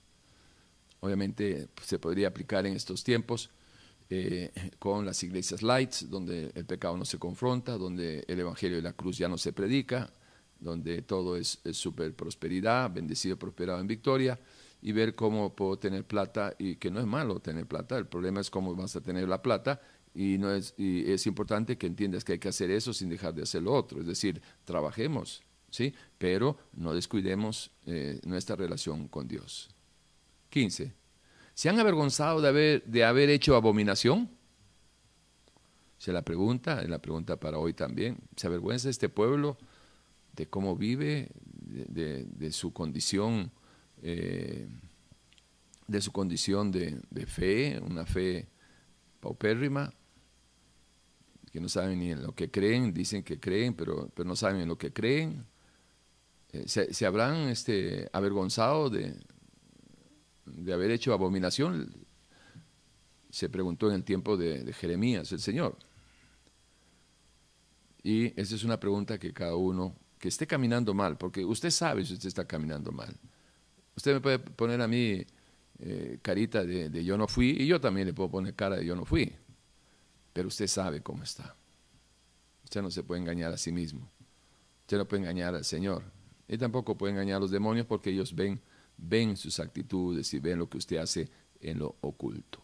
Obviamente 1.06 1.68
pues, 1.74 1.86
se 1.86 1.98
podría 1.98 2.28
aplicar 2.28 2.66
en 2.66 2.74
estos 2.74 3.04
tiempos 3.04 3.50
eh, 4.10 4.50
con 4.78 5.06
las 5.06 5.22
iglesias 5.22 5.62
lights, 5.62 6.10
donde 6.10 6.50
el 6.54 6.66
pecado 6.66 6.96
no 6.96 7.04
se 7.04 7.18
confronta, 7.18 7.78
donde 7.78 8.24
el 8.28 8.40
Evangelio 8.40 8.76
de 8.76 8.82
la 8.82 8.92
cruz 8.92 9.18
ya 9.18 9.28
no 9.28 9.38
se 9.38 9.52
predica, 9.52 10.12
donde 10.60 11.02
todo 11.02 11.36
es, 11.36 11.60
es 11.64 11.76
super 11.76 12.14
prosperidad, 12.14 12.90
bendecido, 12.92 13.36
prosperado 13.36 13.80
en 13.80 13.86
victoria, 13.86 14.38
y 14.82 14.92
ver 14.92 15.14
cómo 15.14 15.54
puedo 15.54 15.78
tener 15.78 16.04
plata 16.04 16.54
y 16.58 16.76
que 16.76 16.90
no 16.90 17.00
es 17.00 17.06
malo 17.06 17.40
tener 17.40 17.66
plata, 17.66 17.98
el 17.98 18.06
problema 18.06 18.40
es 18.40 18.50
cómo 18.50 18.74
vas 18.74 18.94
a 18.96 19.00
tener 19.00 19.28
la 19.28 19.42
plata 19.42 19.80
y, 20.14 20.38
no 20.38 20.52
es, 20.52 20.74
y 20.76 21.10
es 21.10 21.26
importante 21.26 21.76
que 21.76 21.86
entiendas 21.86 22.24
que 22.24 22.32
hay 22.32 22.38
que 22.38 22.48
hacer 22.48 22.70
eso 22.70 22.92
sin 22.92 23.08
dejar 23.08 23.34
de 23.34 23.42
hacer 23.42 23.62
lo 23.62 23.74
otro, 23.74 24.00
es 24.00 24.06
decir, 24.06 24.40
trabajemos, 24.64 25.42
¿sí? 25.70 25.94
pero 26.18 26.58
no 26.74 26.94
descuidemos 26.94 27.70
eh, 27.86 28.20
nuestra 28.24 28.56
relación 28.56 29.08
con 29.08 29.28
Dios. 29.28 29.75
15. 30.56 30.90
¿Se 31.52 31.68
han 31.68 31.78
avergonzado 31.78 32.40
de 32.40 32.48
haber, 32.48 32.84
de 32.84 33.04
haber 33.04 33.28
hecho 33.28 33.56
abominación? 33.56 34.30
Se 35.98 36.14
la 36.14 36.22
pregunta, 36.22 36.80
es 36.80 36.88
la 36.88 36.98
pregunta 36.98 37.36
para 37.36 37.58
hoy 37.58 37.74
también. 37.74 38.16
¿Se 38.36 38.46
avergüenza 38.46 38.88
este 38.88 39.10
pueblo 39.10 39.58
de 40.34 40.46
cómo 40.46 40.74
vive, 40.74 41.28
de 41.52 42.52
su 42.52 42.72
condición 42.72 43.52
eh, 44.02 44.66
de 45.88 46.00
su 46.00 46.10
condición 46.10 46.72
de, 46.72 47.26
fe, 47.26 47.78
una 47.80 48.06
fe 48.06 48.48
paupérrima, 49.20 49.92
que 51.52 51.60
no 51.60 51.68
saben 51.68 51.98
ni 51.98 52.12
en 52.12 52.22
lo 52.22 52.34
que 52.34 52.50
creen, 52.50 52.94
dicen 52.94 53.22
que 53.22 53.38
creen, 53.38 53.74
pero, 53.74 54.10
pero 54.14 54.26
no 54.26 54.36
saben 54.36 54.62
en 54.62 54.68
lo 54.68 54.78
que 54.78 54.92
creen. 54.92 55.44
Eh, 56.52 56.64
se, 56.66 57.04
habrán 57.06 57.48
este, 57.48 58.08
avergonzado 58.12 58.88
de, 58.88 59.16
de 60.46 60.72
haber 60.72 60.90
hecho 60.90 61.12
abominación? 61.12 61.92
Se 63.30 63.48
preguntó 63.48 63.88
en 63.88 63.96
el 63.96 64.04
tiempo 64.04 64.36
de, 64.36 64.64
de 64.64 64.72
Jeremías, 64.72 65.30
el 65.32 65.40
Señor. 65.40 65.76
Y 68.02 68.38
esa 68.40 68.54
es 68.54 68.64
una 68.64 68.78
pregunta 68.78 69.18
que 69.18 69.32
cada 69.32 69.56
uno 69.56 69.96
que 70.18 70.28
esté 70.28 70.46
caminando 70.46 70.94
mal, 70.94 71.16
porque 71.18 71.44
usted 71.44 71.70
sabe 71.70 72.04
si 72.04 72.14
usted 72.14 72.28
está 72.28 72.46
caminando 72.46 72.92
mal. 72.92 73.14
Usted 73.96 74.14
me 74.14 74.20
puede 74.20 74.38
poner 74.38 74.80
a 74.80 74.88
mí 74.88 75.24
eh, 75.78 76.18
carita 76.22 76.64
de, 76.64 77.04
yo 77.04 77.18
no 77.18 77.28
fui 77.28 77.50
y 77.50 77.66
yo 77.66 77.80
también 77.80 78.06
le 78.06 78.14
puedo 78.14 78.30
poner 78.30 78.54
cara 78.54 78.76
de 78.76 78.86
yo 78.86 78.96
no 78.96 79.04
fui. 79.04 79.32
Pero 80.32 80.48
usted 80.48 80.66
sabe 80.66 81.02
cómo 81.02 81.22
está. 81.22 81.56
Usted 82.64 82.82
no 82.82 82.90
se 82.90 83.02
puede 83.02 83.20
engañar 83.20 83.52
a 83.52 83.56
sí 83.56 83.72
mismo. 83.72 84.10
Usted 84.82 84.98
no 84.98 85.06
puede 85.06 85.22
engañar 85.22 85.54
al 85.54 85.64
Señor. 85.64 86.02
Y 86.48 86.58
tampoco 86.58 86.96
puede 86.96 87.12
engañar 87.12 87.38
a 87.38 87.40
los 87.40 87.50
demonios 87.50 87.86
porque 87.86 88.10
ellos 88.10 88.34
ven, 88.34 88.60
ven 88.96 89.36
sus 89.36 89.60
actitudes 89.60 90.32
y 90.34 90.38
ven 90.38 90.58
lo 90.58 90.68
que 90.68 90.78
usted 90.78 90.98
hace 90.98 91.28
en 91.60 91.78
lo 91.78 91.96
oculto. 92.00 92.60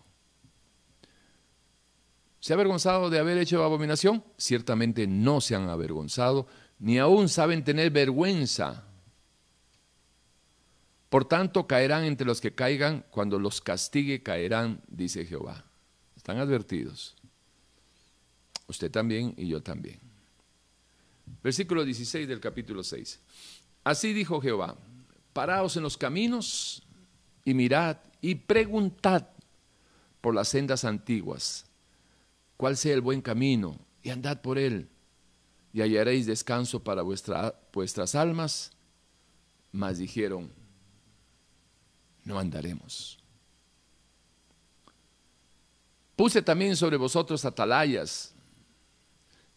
¿Se 2.40 2.52
ha 2.52 2.56
avergonzado 2.56 3.08
de 3.08 3.18
haber 3.18 3.38
hecho 3.38 3.62
abominación? 3.62 4.24
Ciertamente 4.36 5.06
no 5.06 5.40
se 5.40 5.54
han 5.54 5.68
avergonzado, 5.68 6.46
ni 6.78 6.98
aún 6.98 7.28
saben 7.28 7.62
tener 7.62 7.90
vergüenza 7.90 8.86
por 11.12 11.26
tanto, 11.26 11.66
caerán 11.66 12.04
entre 12.04 12.26
los 12.26 12.40
que 12.40 12.54
caigan, 12.54 13.04
cuando 13.10 13.38
los 13.38 13.60
castigue 13.60 14.22
caerán, 14.22 14.80
dice 14.88 15.26
Jehová. 15.26 15.62
Están 16.16 16.38
advertidos. 16.38 17.14
Usted 18.66 18.90
también 18.90 19.34
y 19.36 19.46
yo 19.46 19.62
también. 19.62 20.00
Versículo 21.42 21.84
16 21.84 22.26
del 22.26 22.40
capítulo 22.40 22.82
6. 22.82 23.20
Así 23.84 24.14
dijo 24.14 24.40
Jehová, 24.40 24.78
paraos 25.32 25.76
en 25.76 25.82
los 25.82 25.96
caminos 25.96 26.82
y 27.44 27.54
mirad 27.54 27.98
y 28.20 28.34
preguntad 28.36 29.28
por 30.20 30.34
las 30.34 30.48
sendas 30.48 30.84
antiguas, 30.84 31.66
cuál 32.56 32.76
sea 32.76 32.94
el 32.94 33.00
buen 33.00 33.20
camino, 33.20 33.78
y 34.02 34.10
andad 34.10 34.40
por 34.40 34.58
él, 34.58 34.88
y 35.72 35.80
hallaréis 35.80 36.26
descanso 36.26 36.82
para 36.82 37.02
vuestras 37.02 38.14
almas. 38.14 38.70
Mas 39.72 39.98
dijeron, 39.98 40.52
no 42.24 42.38
andaremos. 42.38 43.18
Puse 46.14 46.42
también 46.42 46.76
sobre 46.76 46.96
vosotros 46.96 47.44
atalayas 47.44 48.34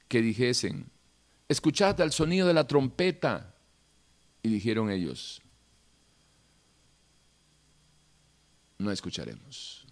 que 0.07 0.21
dijesen, 0.21 0.89
escuchad 1.49 1.99
el 1.99 2.11
sonido 2.11 2.47
de 2.47 2.53
la 2.53 2.65
trompeta. 2.65 3.53
Y 4.41 4.49
dijeron 4.49 4.89
ellos, 4.89 5.41
no 8.77 8.91
escucharemos. 8.91 9.85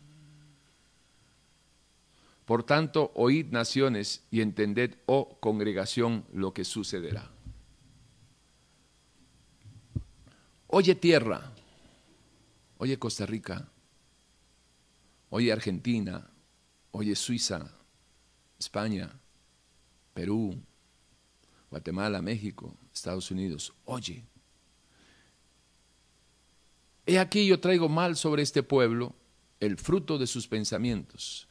Por 2.45 2.63
tanto, 2.63 3.11
oíd 3.15 3.47
naciones 3.51 4.23
y 4.29 4.41
entended, 4.41 4.95
oh 5.05 5.37
congregación, 5.39 6.25
lo 6.33 6.53
que 6.53 6.65
sucederá. 6.65 7.31
Oye 10.67 10.95
tierra, 10.95 11.53
Oye 12.83 12.99
Costa 12.99 13.25
Rica, 13.25 13.69
oye 15.29 15.53
Argentina, 15.53 16.29
oye 16.91 17.15
Suiza, 17.15 17.71
España, 18.59 19.09
Perú, 20.13 20.61
Guatemala, 21.69 22.21
México, 22.21 22.75
Estados 22.93 23.31
Unidos, 23.31 23.73
oye. 23.85 24.25
He 27.05 27.19
aquí 27.19 27.45
yo 27.45 27.59
traigo 27.59 27.89
mal 27.89 28.15
sobre 28.15 28.43
este 28.43 28.63
pueblo 28.63 29.15
el 29.59 29.77
fruto 29.77 30.17
de 30.17 30.27
sus 30.27 30.47
pensamientos, 30.47 31.47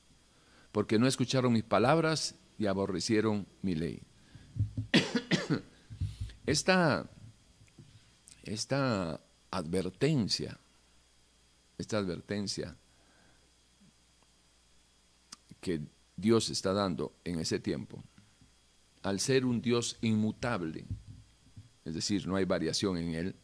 porque 0.71 0.99
no 0.99 1.06
escucharon 1.06 1.52
mis 1.52 1.64
palabras 1.64 2.35
y 2.59 2.66
aborrecieron 2.66 3.47
mi 3.62 3.75
ley. 3.75 4.02
esta, 6.47 7.11
esta 8.44 9.21
advertencia 9.50 10.59
esta 11.82 11.99
advertencia 11.99 12.76
que 15.61 15.82
Dios 16.16 16.49
está 16.49 16.73
dando 16.73 17.14
en 17.25 17.38
ese 17.38 17.59
tiempo, 17.59 18.02
al 19.02 19.21
ser 19.21 19.44
un 19.44 19.61
Dios 19.61 19.99
inmutable, 20.00 20.85
es 21.85 21.94
decir, 21.94 22.26
no 22.26 22.37
hay 22.37 22.44
variación 22.44 22.97
en 22.99 23.14
Él, 23.14 23.37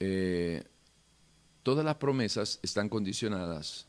eh, 0.00 0.64
todas 1.62 1.84
las 1.84 1.96
promesas 1.96 2.58
están 2.62 2.88
condicionadas 2.88 3.86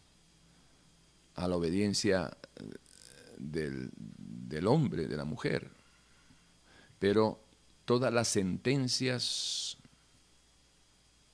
a 1.36 1.48
la 1.48 1.56
obediencia 1.56 2.38
del, 3.38 3.92
del 3.96 4.68
hombre, 4.68 5.08
de 5.08 5.18
la 5.18 5.26
mujer. 5.26 5.72
pero 7.00 7.40
todas 7.86 8.14
las 8.14 8.28
sentencias 8.28 9.78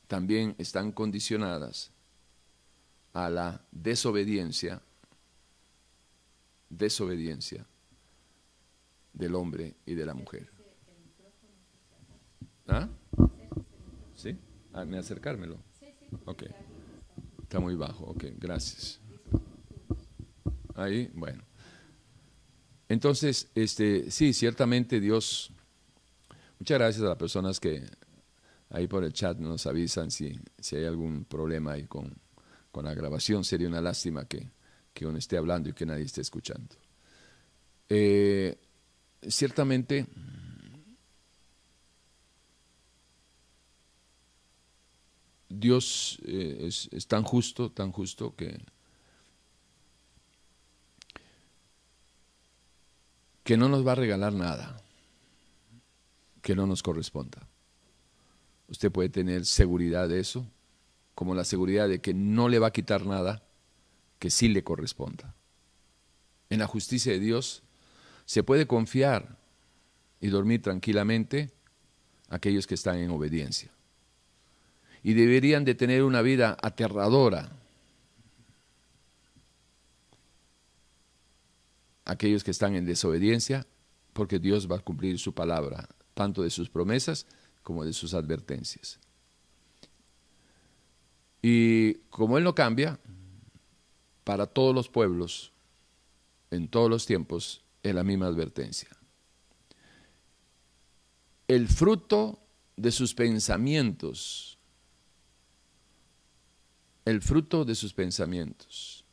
también 0.08 0.56
están 0.58 0.94
condicionadas 0.94 1.92
a 3.14 3.30
la 3.30 3.62
desobediencia, 3.72 4.82
desobediencia 6.70 7.66
del 9.12 9.36
hombre 9.36 9.76
y 9.86 9.96
de 9.96 10.06
la 10.06 10.14
mujer. 10.14 10.50
¿Ah? 12.68 12.88
Ah, 14.78 14.86
¿Me 14.86 15.00
acercármelo? 15.00 15.58
Ok. 16.26 16.44
Está 17.42 17.60
muy 17.60 17.74
bajo, 17.74 18.04
ok, 18.06 18.26
gracias. 18.38 19.00
Ahí, 20.76 21.10
bueno. 21.16 21.44
Entonces, 22.88 23.50
este, 23.56 24.12
sí, 24.12 24.34
ciertamente 24.34 25.00
Dios, 25.00 25.52
muchas 26.60 26.78
gracias 26.78 27.04
a 27.04 27.10
las 27.10 27.18
personas 27.18 27.60
que 27.60 27.90
ahí 28.70 28.86
por 28.86 29.04
el 29.04 29.14
chat 29.14 29.40
nos 29.40 29.66
avisan 29.66 30.12
si, 30.12 30.40
si 30.60 30.76
hay 30.76 30.86
algún 30.86 31.26
problema 31.26 31.72
ahí 31.72 31.86
con, 31.86 32.14
con 32.72 32.86
la 32.86 32.94
grabación. 32.94 33.44
Sería 33.44 33.68
una 33.68 33.82
lástima 33.82 34.26
que, 34.26 34.48
que 34.94 35.08
uno 35.08 35.18
esté 35.18 35.38
hablando 35.38 35.70
y 35.70 35.74
que 35.74 35.88
nadie 35.88 36.04
esté 36.04 36.22
escuchando. 36.22 36.76
Eh, 37.90 38.56
ciertamente, 39.28 40.06
Dios 45.50 46.20
eh, 46.26 46.66
es, 46.68 46.90
es, 46.92 47.08
tan 47.08 47.24
justo, 47.24 47.72
tan 47.72 47.92
justo 47.92 48.36
que, 48.36 48.60
que 53.44 53.58
no 53.58 53.70
nos 53.70 53.86
va 53.88 53.94
a 53.94 53.96
regalar 53.96 54.34
nada 54.34 54.84
que 56.42 56.56
no 56.56 56.66
nos 56.66 56.84
corresponda. 56.84 57.48
Usted 58.70 58.92
puede 58.92 59.10
tener 59.10 59.46
seguridad 59.46 60.08
de 60.08 60.20
eso, 60.20 60.50
como 61.16 61.36
la 61.36 61.44
seguridad 61.44 61.90
de 61.90 62.00
que 62.00 62.14
no 62.14 62.48
le 62.48 62.60
va 62.60 62.68
a 62.68 62.72
quitar 62.72 63.06
nada 63.06 63.44
que 64.20 64.30
sí 64.30 64.48
le 64.48 64.64
corresponda. 64.64 65.36
En 66.50 66.60
la 66.60 66.68
justicia 66.68 67.12
de 67.12 67.20
Dios 67.20 67.64
se 68.26 68.44
puede 68.44 68.68
confiar 68.68 69.38
y 70.22 70.28
dormir 70.28 70.62
tranquilamente 70.62 71.52
aquellos 72.30 72.68
que 72.68 72.76
están 72.76 72.98
en 72.98 73.12
obediencia 73.12 73.77
y 75.08 75.14
deberían 75.14 75.64
de 75.64 75.74
tener 75.74 76.04
una 76.04 76.22
vida 76.22 76.58
aterradora. 76.62 77.50
Aquellos 82.04 82.44
que 82.44 82.52
están 82.52 82.76
en 82.76 82.86
desobediencia, 82.86 83.66
porque 84.12 84.38
Dios 84.38 84.70
va 84.70 84.76
a 84.76 84.80
cumplir 84.80 85.18
su 85.18 85.34
palabra, 85.34 85.88
tanto 86.14 86.44
de 86.44 86.50
sus 86.50 86.70
promesas 86.70 87.26
como 87.64 87.86
de 87.86 87.94
sus 87.94 88.14
advertencias. 88.14 89.00
Y 91.42 91.94
como 92.10 92.38
Él 92.38 92.44
no 92.44 92.54
cambia, 92.54 93.00
para 94.26 94.46
todos 94.46 94.76
los 94.76 94.90
pueblos, 94.90 95.54
en 96.52 96.68
todos 96.68 96.90
los 96.90 97.06
tiempos, 97.06 97.64
es 97.82 97.96
la 97.96 98.04
misma 98.04 98.28
advertencia. 98.28 98.90
El 101.48 101.70
fruto 101.70 102.42
de 102.76 102.92
sus 102.92 103.14
pensamientos 103.14 104.57
el 107.08 107.22
fruto 107.22 107.64
de 107.64 107.74
sus 107.74 107.94
pensamientos. 107.94 109.06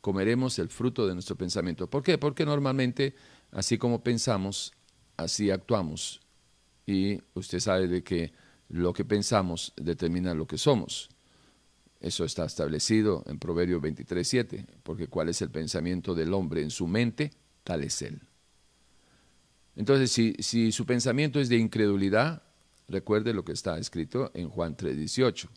Comeremos 0.00 0.58
el 0.58 0.68
fruto 0.68 1.06
de 1.06 1.14
nuestro 1.14 1.36
pensamiento. 1.36 1.88
¿Por 1.88 2.02
qué? 2.02 2.18
Porque 2.18 2.44
normalmente, 2.44 3.14
así 3.52 3.78
como 3.78 4.02
pensamos, 4.02 4.72
así 5.16 5.52
actuamos. 5.52 6.20
Y 6.84 7.20
usted 7.34 7.60
sabe 7.60 7.86
de 7.86 8.02
que 8.02 8.32
lo 8.68 8.92
que 8.92 9.04
pensamos 9.04 9.72
determina 9.76 10.34
lo 10.34 10.48
que 10.48 10.58
somos. 10.58 11.08
Eso 12.00 12.24
está 12.24 12.46
establecido 12.46 13.22
en 13.26 13.38
Proverbio 13.38 13.80
23.7, 13.80 14.66
porque 14.82 15.06
cuál 15.06 15.28
es 15.28 15.40
el 15.40 15.50
pensamiento 15.50 16.16
del 16.16 16.34
hombre 16.34 16.62
en 16.62 16.70
su 16.70 16.88
mente, 16.88 17.30
tal 17.62 17.84
es 17.84 18.02
él. 18.02 18.20
Entonces, 19.76 20.10
si, 20.10 20.34
si 20.40 20.72
su 20.72 20.84
pensamiento 20.84 21.38
es 21.38 21.48
de 21.48 21.58
incredulidad, 21.58 22.42
recuerde 22.88 23.32
lo 23.34 23.44
que 23.44 23.52
está 23.52 23.78
escrito 23.78 24.32
en 24.34 24.48
Juan 24.48 24.76
3.18 24.76 25.48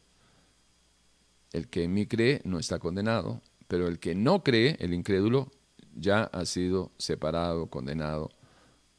el 1.56 1.70
que 1.70 1.84
en 1.86 1.94
mí 1.94 2.06
cree 2.06 2.42
no 2.44 2.60
está 2.60 2.80
condenado, 2.80 3.42
pero 3.70 3.88
el 3.88 3.98
que 3.98 4.14
no 4.14 4.44
cree, 4.44 4.76
el 4.80 4.94
incrédulo, 4.94 5.52
ya 5.96 6.24
ha 6.24 6.46
sido 6.46 6.92
separado, 6.98 7.68
condenado 7.68 8.30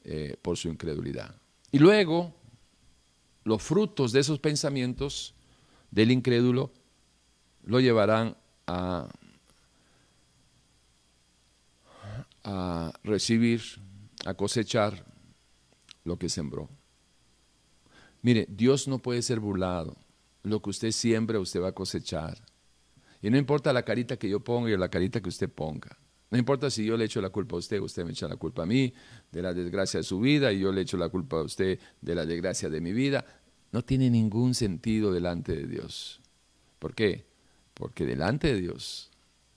eh, 0.05 0.37
por 0.40 0.57
su 0.57 0.69
incredulidad. 0.69 1.35
Y 1.71 1.79
luego, 1.79 2.35
los 3.45 3.62
frutos 3.62 4.12
de 4.12 4.21
esos 4.21 4.38
pensamientos 4.38 5.35
del 5.90 6.11
incrédulo 6.11 6.73
lo 7.64 7.79
llevarán 7.79 8.38
a, 8.66 9.07
a 12.42 12.92
recibir, 13.05 13.61
a 14.25 14.33
cosechar 14.33 15.05
lo 16.05 16.19
que 16.19 16.31
sembró. 16.31 16.71
Mire, 18.23 18.47
Dios 18.49 18.88
no 18.88 18.99
puede 18.99 19.21
ser 19.21 19.40
burlado 19.40 19.95
lo 20.51 20.63
que 20.63 20.71
usted 20.71 20.93
siembra, 20.93 21.41
usted 21.41 21.61
va 21.61 21.69
a 21.69 21.73
cosechar. 21.73 22.39
Y 23.21 23.31
no 23.31 23.37
importa 23.37 23.73
la 23.73 23.83
carita 23.83 24.17
que 24.17 24.29
yo 24.29 24.41
ponga 24.41 24.71
y 24.71 24.77
la 24.77 24.89
carita 24.89 25.21
que 25.21 25.29
usted 25.29 25.51
ponga. 25.51 25.99
No 26.31 26.39
importa 26.39 26.71
si 26.71 26.85
yo 26.85 26.97
le 26.97 27.05
echo 27.05 27.21
la 27.21 27.31
culpa 27.31 27.57
a 27.57 27.59
usted, 27.59 27.81
usted 27.81 28.05
me 28.05 28.13
echa 28.13 28.29
la 28.29 28.37
culpa 28.37 28.63
a 28.63 28.67
mí 28.67 28.93
de 29.33 29.43
la 29.43 29.53
desgracia 29.53 29.99
de 29.99 30.05
su 30.05 30.21
vida 30.21 30.53
y 30.53 30.61
yo 30.61 30.73
le 30.73 30.83
echo 30.83 30.97
la 30.97 31.09
culpa 31.09 31.39
a 31.39 31.43
usted 31.43 31.79
de 32.01 32.15
la 32.15 32.25
desgracia 32.25 32.69
de 32.69 32.81
mi 32.81 32.93
vida. 32.93 33.25
No 33.73 33.83
tiene 33.83 34.11
ningún 34.11 34.55
sentido 34.55 35.13
delante 35.13 35.55
de 35.55 35.67
Dios. 35.67 36.21
¿Por 36.79 36.95
qué? 36.95 37.27
Porque 37.75 38.07
delante 38.07 38.55
de 38.55 38.61
Dios 38.61 39.11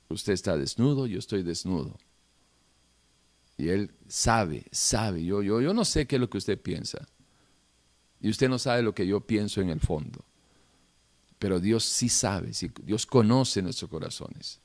usted 0.09 0.33
está 0.33 0.57
desnudo, 0.57 1.05
yo 1.05 1.19
estoy 1.19 1.43
desnudo. 1.43 1.97
Y 3.57 3.69
Él 3.69 3.91
sabe, 4.07 4.65
sabe. 4.71 5.23
Yo, 5.23 5.43
yo, 5.43 5.61
yo 5.61 5.73
no 5.73 5.85
sé 5.85 6.07
qué 6.07 6.15
es 6.15 6.19
lo 6.19 6.29
que 6.29 6.37
usted 6.37 6.59
piensa. 6.59 7.07
Y 8.21 8.29
usted 8.29 8.49
no 8.49 8.57
sabe 8.57 8.81
lo 8.81 8.95
que 8.95 9.05
yo 9.05 9.21
pienso 9.21 9.61
en 9.61 9.69
el 9.69 9.79
fondo 9.79 10.28
pero 11.39 11.59
Dios 11.59 11.85
sí 11.85 12.09
sabe, 12.09 12.51
Dios 12.83 13.05
conoce 13.05 13.61
nuestros 13.61 13.89
corazones. 13.89 14.59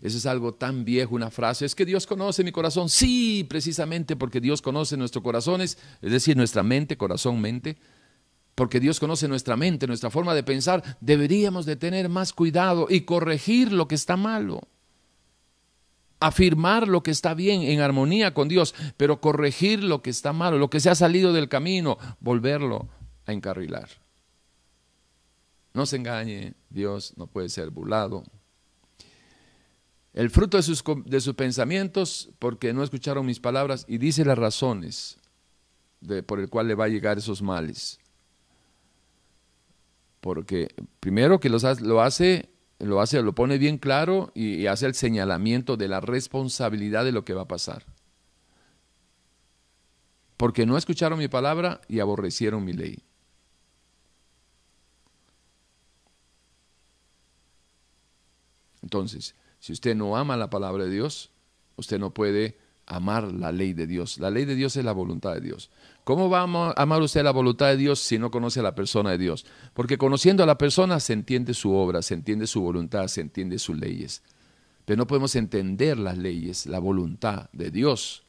Eso 0.00 0.18
es 0.18 0.26
algo 0.26 0.52
tan 0.54 0.84
viejo, 0.84 1.14
una 1.14 1.30
frase, 1.30 1.64
es 1.64 1.74
que 1.74 1.86
Dios 1.86 2.06
conoce 2.06 2.44
mi 2.44 2.52
corazón. 2.52 2.88
Sí, 2.88 3.46
precisamente 3.48 4.16
porque 4.16 4.40
Dios 4.40 4.60
conoce 4.60 4.96
nuestros 4.96 5.22
corazones, 5.22 5.78
es 6.02 6.10
decir, 6.10 6.36
nuestra 6.36 6.62
mente, 6.62 6.96
corazón, 6.96 7.40
mente. 7.40 7.76
Porque 8.54 8.80
Dios 8.80 8.98
conoce 8.98 9.28
nuestra 9.28 9.56
mente, 9.56 9.86
nuestra 9.86 10.10
forma 10.10 10.34
de 10.34 10.42
pensar, 10.42 10.82
deberíamos 11.00 11.66
de 11.66 11.76
tener 11.76 12.08
más 12.08 12.32
cuidado 12.32 12.86
y 12.88 13.02
corregir 13.02 13.70
lo 13.70 13.86
que 13.86 13.94
está 13.94 14.16
malo. 14.16 14.62
Afirmar 16.20 16.88
lo 16.88 17.02
que 17.02 17.10
está 17.10 17.34
bien 17.34 17.62
en 17.62 17.80
armonía 17.80 18.32
con 18.32 18.48
Dios, 18.48 18.74
pero 18.96 19.20
corregir 19.20 19.84
lo 19.84 20.00
que 20.00 20.08
está 20.08 20.32
malo, 20.32 20.56
lo 20.56 20.70
que 20.70 20.80
se 20.80 20.88
ha 20.88 20.94
salido 20.94 21.34
del 21.34 21.50
camino, 21.50 21.98
volverlo 22.20 22.88
a 23.26 23.34
encarrilar. 23.34 24.05
No 25.76 25.84
se 25.84 25.96
engañe, 25.96 26.54
Dios 26.70 27.12
no 27.18 27.26
puede 27.26 27.50
ser 27.50 27.68
burlado. 27.68 28.24
El 30.14 30.30
fruto 30.30 30.56
de 30.56 30.62
sus, 30.62 30.82
de 31.04 31.20
sus 31.20 31.34
pensamientos, 31.34 32.30
porque 32.38 32.72
no 32.72 32.82
escucharon 32.82 33.26
mis 33.26 33.40
palabras, 33.40 33.84
y 33.86 33.98
dice 33.98 34.24
las 34.24 34.38
razones 34.38 35.18
de, 36.00 36.22
por 36.22 36.40
el 36.40 36.48
cual 36.48 36.66
le 36.66 36.74
va 36.74 36.86
a 36.86 36.88
llegar 36.88 37.18
esos 37.18 37.42
males. 37.42 37.98
Porque 40.22 40.74
primero 40.98 41.40
que 41.40 41.50
los, 41.50 41.62
lo 41.82 42.00
hace, 42.00 42.48
lo 42.78 43.02
hace, 43.02 43.20
lo 43.20 43.34
pone 43.34 43.58
bien 43.58 43.76
claro 43.76 44.32
y, 44.34 44.54
y 44.54 44.68
hace 44.68 44.86
el 44.86 44.94
señalamiento 44.94 45.76
de 45.76 45.88
la 45.88 46.00
responsabilidad 46.00 47.04
de 47.04 47.12
lo 47.12 47.26
que 47.26 47.34
va 47.34 47.42
a 47.42 47.48
pasar. 47.48 47.84
Porque 50.38 50.64
no 50.64 50.78
escucharon 50.78 51.18
mi 51.18 51.28
palabra 51.28 51.82
y 51.86 52.00
aborrecieron 52.00 52.64
mi 52.64 52.72
ley. 52.72 53.05
Entonces, 58.86 59.34
si 59.58 59.72
usted 59.72 59.96
no 59.96 60.16
ama 60.16 60.36
la 60.36 60.48
palabra 60.48 60.84
de 60.84 60.90
Dios, 60.90 61.30
usted 61.74 61.98
no 61.98 62.14
puede 62.14 62.56
amar 62.86 63.32
la 63.32 63.50
ley 63.50 63.72
de 63.72 63.88
Dios. 63.88 64.18
La 64.18 64.30
ley 64.30 64.44
de 64.44 64.54
Dios 64.54 64.76
es 64.76 64.84
la 64.84 64.92
voluntad 64.92 65.34
de 65.34 65.40
Dios. 65.40 65.70
¿Cómo 66.04 66.30
va 66.30 66.42
a 66.42 66.72
amar 66.80 67.02
usted 67.02 67.24
la 67.24 67.32
voluntad 67.32 67.66
de 67.66 67.76
Dios 67.76 67.98
si 67.98 68.16
no 68.16 68.30
conoce 68.30 68.60
a 68.60 68.62
la 68.62 68.76
persona 68.76 69.10
de 69.10 69.18
Dios? 69.18 69.44
Porque 69.74 69.98
conociendo 69.98 70.44
a 70.44 70.46
la 70.46 70.56
persona 70.56 71.00
se 71.00 71.14
entiende 71.14 71.52
su 71.52 71.72
obra, 71.72 72.00
se 72.00 72.14
entiende 72.14 72.46
su 72.46 72.60
voluntad, 72.60 73.08
se 73.08 73.22
entiende 73.22 73.58
sus 73.58 73.76
leyes. 73.76 74.22
Pero 74.84 74.98
no 74.98 75.08
podemos 75.08 75.34
entender 75.34 75.98
las 75.98 76.16
leyes, 76.16 76.66
la 76.66 76.78
voluntad 76.78 77.50
de 77.52 77.72
Dios, 77.72 78.22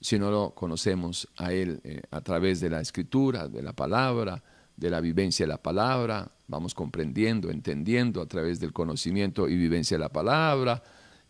si 0.00 0.18
no 0.18 0.30
lo 0.30 0.54
conocemos 0.54 1.28
a 1.36 1.52
Él 1.52 1.82
eh, 1.84 2.00
a 2.10 2.22
través 2.22 2.60
de 2.60 2.70
la 2.70 2.80
escritura, 2.80 3.46
de 3.46 3.62
la 3.62 3.74
palabra, 3.74 4.42
de 4.76 4.90
la 4.90 5.00
vivencia 5.00 5.44
de 5.46 5.48
la 5.48 5.62
palabra, 5.62 6.30
vamos 6.48 6.74
comprendiendo, 6.74 7.50
entendiendo 7.50 8.20
a 8.20 8.26
través 8.26 8.60
del 8.60 8.72
conocimiento 8.72 9.48
y 9.48 9.56
vivencia 9.56 9.96
de 9.96 10.02
la 10.02 10.12
palabra, 10.12 10.82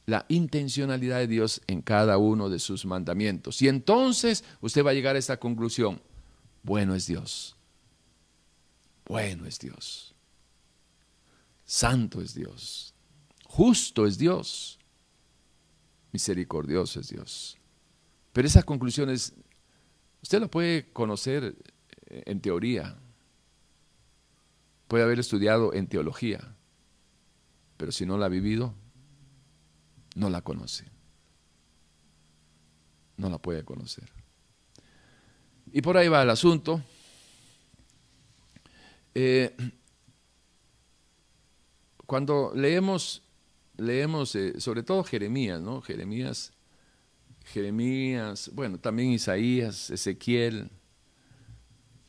la 0.06 0.24
intencionalidad 0.28 1.18
de 1.18 1.26
Dios 1.26 1.60
en 1.66 1.82
cada 1.82 2.18
uno 2.18 2.48
de 2.48 2.58
sus 2.58 2.86
mandamientos. 2.86 3.60
Y 3.62 3.68
entonces 3.68 4.44
usted 4.60 4.84
va 4.84 4.90
a 4.90 4.94
llegar 4.94 5.16
a 5.16 5.18
esta 5.18 5.38
conclusión. 5.38 6.00
Bueno 6.62 6.94
es 6.94 7.06
Dios. 7.06 7.56
Bueno 9.06 9.46
es 9.46 9.58
Dios. 9.58 10.14
Santo 11.64 12.20
es 12.20 12.34
Dios. 12.34 12.94
Justo 13.44 14.06
es 14.06 14.18
Dios. 14.18 14.78
Misericordioso 16.12 17.00
es 17.00 17.08
Dios. 17.08 17.56
Pero 18.32 18.46
esas 18.46 18.64
conclusiones 18.64 19.34
usted 20.22 20.40
las 20.40 20.48
puede 20.48 20.92
conocer 20.92 21.56
en 22.08 22.40
teoría. 22.40 22.96
Puede 24.88 25.04
haber 25.04 25.18
estudiado 25.18 25.72
en 25.74 25.86
teología. 25.86 26.54
Pero 27.76 27.92
si 27.92 28.06
no 28.06 28.16
la 28.18 28.26
ha 28.26 28.30
vivido, 28.30 28.74
no 30.14 30.30
la 30.30 30.42
conoce. 30.42 30.86
No 33.16 33.28
la 33.28 33.38
puede 33.38 33.64
conocer. 33.64 34.10
Y 35.72 35.82
por 35.82 35.96
ahí 35.96 36.08
va 36.08 36.22
el 36.22 36.30
asunto. 36.30 36.82
Eh, 39.14 39.56
cuando 42.06 42.52
leemos, 42.54 43.22
leemos 43.76 44.34
eh, 44.36 44.60
sobre 44.60 44.82
todo 44.82 45.02
Jeremías, 45.04 45.60
¿no? 45.60 45.82
Jeremías, 45.82 46.52
Jeremías, 47.46 48.50
bueno, 48.52 48.78
también 48.78 49.10
Isaías, 49.10 49.90
Ezequiel, 49.90 50.70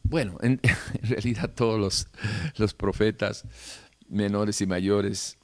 bueno, 0.09 0.37
en, 0.41 0.59
realidad 1.03 1.53
todos 1.53 1.79
los, 1.79 2.07
los, 2.57 2.73
profetas 2.73 3.43
menores 4.07 4.61
y 4.61 4.67
mayores 4.67 5.37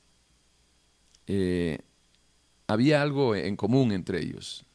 eh, 1.27 1.79
había 2.67 3.01
algo 3.01 3.35
en 3.35 3.55
común 3.55 3.91
entre 3.91 4.21
ellos. 4.21 4.65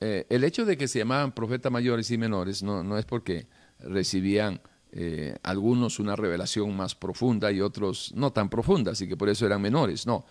Eh, 0.00 0.26
el 0.30 0.44
hecho 0.44 0.64
de 0.64 0.76
que 0.76 0.88
se 0.88 0.98
llamaban 0.98 1.32
profetas 1.32 1.70
mayores 1.70 2.10
y 2.10 2.18
menores 2.18 2.62
no, 2.62 2.82
no 2.82 2.98
es 2.98 3.04
porque 3.04 3.46
recibían 3.78 4.60
eh, 4.92 5.36
algunos 5.42 5.98
una 5.98 6.16
revelación 6.16 6.76
más 6.76 6.94
profunda 6.94 7.50
y 7.52 7.60
otros 7.60 8.12
no 8.14 8.32
tan 8.32 8.48
profunda, 8.48 8.92
así 8.92 9.08
que 9.08 9.16
por 9.16 9.28
eso 9.28 9.46
eran 9.46 9.62
menores, 9.62 10.06
no. 10.06 10.24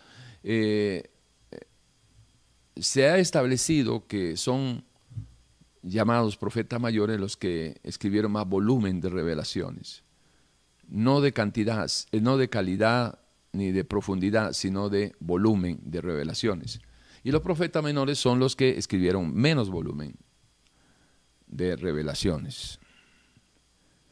Se 2.76 3.10
ha 3.10 3.18
establecido 3.18 4.08
que 4.08 4.38
son 4.38 4.86
llamados 5.84 6.38
profetas 6.38 6.80
mayores 6.80 7.20
los 7.20 7.38
que 7.38 7.80
escribieron 7.84 8.32
más 8.32 8.48
volumen 8.48 9.02
de 9.02 9.10
revelaciones, 9.10 10.04
no 10.88 11.22
de 11.22 11.34
cantidad, 11.34 11.90
no 12.12 12.38
de 12.38 12.50
calidad 12.50 13.20
ni 13.54 13.72
de 13.72 13.84
profundidad, 13.84 14.54
sino 14.54 14.90
de 14.90 15.14
volumen 15.20 15.80
de 15.84 16.02
revelaciones. 16.02 16.82
Y 17.24 17.32
los 17.32 17.42
profetas 17.42 17.84
menores 17.84 18.18
son 18.18 18.40
los 18.40 18.56
que 18.56 18.78
escribieron 18.78 19.34
menos 19.34 19.70
volumen 19.70 20.16
de 21.48 21.76
revelaciones. 21.76 22.80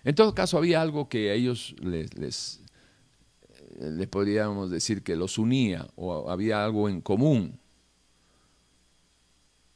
En 0.03 0.15
todo 0.15 0.33
caso, 0.35 0.57
había 0.57 0.81
algo 0.81 1.09
que 1.09 1.31
a 1.31 1.33
ellos 1.33 1.75
les, 1.81 2.13
les, 2.17 2.61
les 3.79 4.07
podríamos 4.07 4.69
decir 4.69 5.03
que 5.03 5.15
los 5.15 5.37
unía, 5.37 5.87
o 5.95 6.29
había 6.29 6.63
algo 6.63 6.89
en 6.89 7.01
común, 7.01 7.59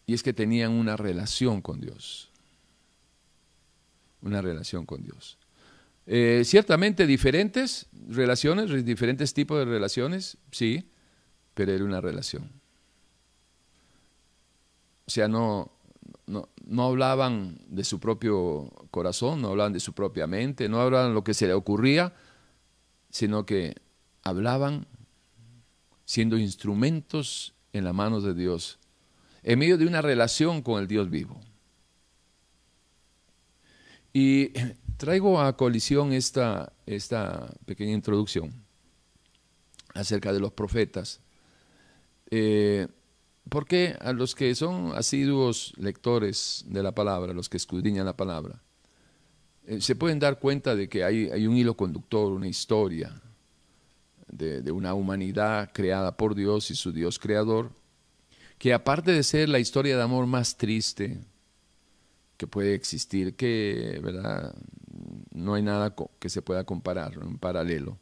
y 0.05 0.13
es 0.13 0.23
que 0.23 0.33
tenían 0.33 0.71
una 0.71 0.97
relación 0.97 1.61
con 1.61 1.79
Dios. 1.79 2.29
Una 4.21 4.41
relación 4.41 4.85
con 4.85 5.03
Dios. 5.03 5.37
Eh, 6.05 6.43
ciertamente 6.45 7.07
diferentes 7.07 7.87
relaciones, 8.09 8.85
diferentes 8.85 9.33
tipos 9.33 9.59
de 9.59 9.65
relaciones, 9.65 10.37
sí, 10.51 10.89
pero 11.53 11.71
era 11.71 11.85
una 11.85 12.01
relación. 12.01 12.49
O 15.05 15.11
sea, 15.11 15.27
no, 15.27 15.71
no, 16.27 16.49
no, 16.65 16.83
hablaban 16.83 17.59
de 17.67 17.83
su 17.83 17.99
propio 17.99 18.69
corazón, 18.91 19.41
no 19.41 19.49
hablaban 19.49 19.73
de 19.73 19.79
su 19.79 19.93
propia 19.93 20.27
mente, 20.27 20.67
no 20.67 20.81
hablaban 20.81 21.13
lo 21.13 21.23
que 21.23 21.33
se 21.33 21.47
le 21.47 21.53
ocurría, 21.53 22.13
sino 23.09 23.45
que 23.45 23.75
hablaban 24.23 24.87
siendo 26.05 26.37
instrumentos 26.37 27.53
en 27.71 27.83
las 27.83 27.93
manos 27.93 28.23
de 28.23 28.33
Dios, 28.33 28.79
en 29.43 29.59
medio 29.59 29.77
de 29.77 29.85
una 29.85 30.01
relación 30.01 30.61
con 30.61 30.81
el 30.81 30.87
Dios 30.87 31.09
vivo. 31.09 31.39
Y 34.13 34.51
Traigo 34.97 35.41
a 35.41 35.57
colisión 35.57 36.13
esta, 36.13 36.71
esta 36.85 37.53
pequeña 37.65 37.91
introducción 37.91 38.53
acerca 39.93 40.31
de 40.31 40.39
los 40.39 40.53
profetas, 40.53 41.19
eh, 42.31 42.87
porque 43.49 43.97
a 43.99 44.13
los 44.13 44.33
que 44.33 44.55
son 44.55 44.93
asiduos 44.95 45.73
lectores 45.77 46.63
de 46.67 46.81
la 46.81 46.93
palabra, 46.93 47.33
los 47.33 47.49
que 47.49 47.57
escudriñan 47.57 48.05
la 48.05 48.15
palabra, 48.15 48.61
eh, 49.65 49.81
se 49.81 49.95
pueden 49.95 50.19
dar 50.19 50.39
cuenta 50.39 50.75
de 50.75 50.87
que 50.87 51.03
hay, 51.03 51.29
hay 51.29 51.47
un 51.47 51.57
hilo 51.57 51.75
conductor, 51.75 52.31
una 52.31 52.47
historia 52.47 53.21
de, 54.27 54.61
de 54.61 54.71
una 54.71 54.93
humanidad 54.93 55.71
creada 55.73 56.15
por 56.15 56.33
Dios 56.33 56.71
y 56.71 56.75
su 56.75 56.91
Dios 56.91 57.19
creador, 57.19 57.71
que 58.63 58.73
aparte 58.73 59.11
de 59.11 59.23
ser 59.23 59.49
la 59.49 59.59
historia 59.59 59.97
de 59.97 60.03
amor 60.03 60.25
más 60.25 60.55
triste 60.55 61.19
que 62.37 62.47
puede 62.47 62.73
existir, 62.75 63.35
que 63.35 63.99
¿verdad? 64.01 64.55
no 65.31 65.55
hay 65.55 65.61
nada 65.61 65.93
que 66.17 66.29
se 66.29 66.41
pueda 66.41 66.63
comparar, 66.63 67.11
en 67.21 67.37
paralelo. 67.39 67.99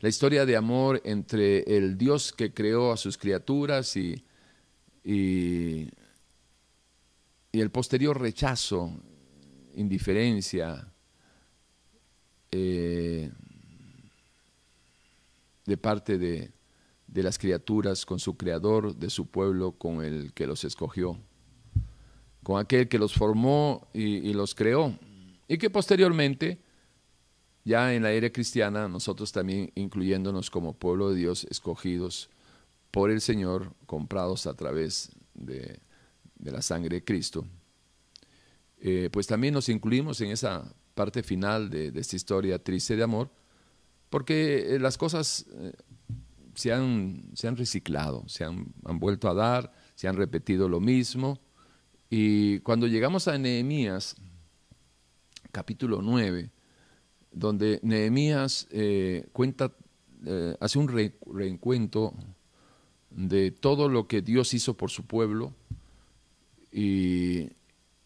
La 0.00 0.08
historia 0.08 0.46
de 0.46 0.56
amor 0.56 1.02
entre 1.04 1.76
el 1.76 1.98
Dios 1.98 2.32
que 2.32 2.54
creó 2.54 2.92
a 2.92 2.96
sus 2.96 3.18
criaturas 3.18 3.94
y, 3.98 4.24
y, 5.04 5.90
el 7.52 7.70
posterior 7.70 8.18
rechazo, 8.18 8.90
indiferencia 9.74 10.90
eh, 12.50 13.30
de 15.66 15.76
parte 15.76 16.16
de, 16.16 16.53
de 17.14 17.22
las 17.22 17.38
criaturas 17.38 18.04
con 18.04 18.18
su 18.18 18.36
creador, 18.36 18.94
de 18.94 19.08
su 19.08 19.26
pueblo 19.26 19.72
con 19.72 20.04
el 20.04 20.34
que 20.34 20.46
los 20.46 20.64
escogió, 20.64 21.16
con 22.42 22.60
aquel 22.60 22.88
que 22.88 22.98
los 22.98 23.14
formó 23.14 23.88
y 23.94 24.32
los 24.34 24.54
creó. 24.54 24.98
Y 25.46 25.56
que 25.58 25.70
posteriormente, 25.70 26.58
ya 27.64 27.94
en 27.94 28.02
la 28.02 28.12
era 28.12 28.30
cristiana, 28.30 28.88
nosotros 28.88 29.30
también 29.30 29.70
incluyéndonos 29.76 30.50
como 30.50 30.74
pueblo 30.74 31.10
de 31.10 31.16
Dios, 31.16 31.46
escogidos 31.48 32.30
por 32.90 33.10
el 33.10 33.20
Señor, 33.20 33.74
comprados 33.86 34.46
a 34.46 34.54
través 34.54 35.10
de, 35.34 35.80
la 36.38 36.62
sangre 36.62 36.96
de 36.96 37.04
Cristo, 37.04 37.46
eh, 38.78 39.08
pues 39.12 39.26
también 39.26 39.54
nos 39.54 39.68
incluimos 39.68 40.20
en 40.20 40.30
esa 40.30 40.74
parte 40.94 41.22
final 41.22 41.70
de, 41.70 41.92
esta 41.94 42.16
historia 42.16 42.58
triste 42.62 42.96
de 42.96 43.02
amor, 43.02 43.30
porque 44.10 44.74
eh, 44.74 44.78
las 44.78 44.98
cosas 44.98 45.46
eh, 45.54 45.72
se, 46.54 46.72
han, 46.72 47.30
se, 47.34 47.48
han, 47.48 47.56
reciclado, 47.56 48.24
se 48.28 48.44
han, 48.44 48.72
han, 48.84 48.98
vuelto 48.98 49.28
a 49.28 49.34
dar, 49.34 49.72
se 49.94 50.08
han 50.08 50.16
repetido 50.16 50.68
lo 50.68 50.80
mismo, 50.80 51.40
y 52.10 52.60
cuando 52.60 52.86
llegamos 52.86 53.28
a 53.28 53.38
Nehemías, 53.38 54.16
capítulo 55.50 56.00
9, 56.02 56.50
donde 57.32 57.80
Nehemías 57.82 58.68
eh, 58.70 59.26
cuenta, 59.32 59.72
eh, 60.24 60.56
hace 60.60 60.78
un 60.78 60.88
reencuentro 60.88 62.14
de 63.10 63.50
todo 63.50 63.88
lo 63.88 64.06
que 64.06 64.22
Dios 64.22 64.54
hizo 64.54 64.76
por 64.76 64.90
su 64.90 65.06
pueblo 65.06 65.54
y, 66.70 67.50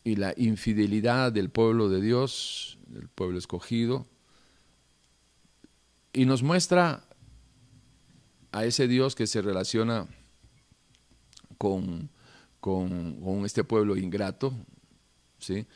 y 0.04 0.16
la 0.16 0.34
infidelidad 0.36 1.32
del 1.32 1.50
pueblo 1.50 1.88
de 1.88 2.00
Dios, 2.00 2.78
del 2.86 3.08
pueblo 3.08 3.38
escogido, 3.38 4.06
y 6.12 6.24
nos 6.24 6.42
muestra 6.42 7.07
a 8.52 8.64
ese 8.64 8.88
Dios 8.88 9.14
que 9.14 9.26
se 9.26 9.42
relaciona 9.42 10.06
con, 11.56 12.10
con, 12.60 13.44
este 13.44 13.64
pueblo 13.64 13.96
ingrato, 13.96 14.52
¿sí? 15.38 15.66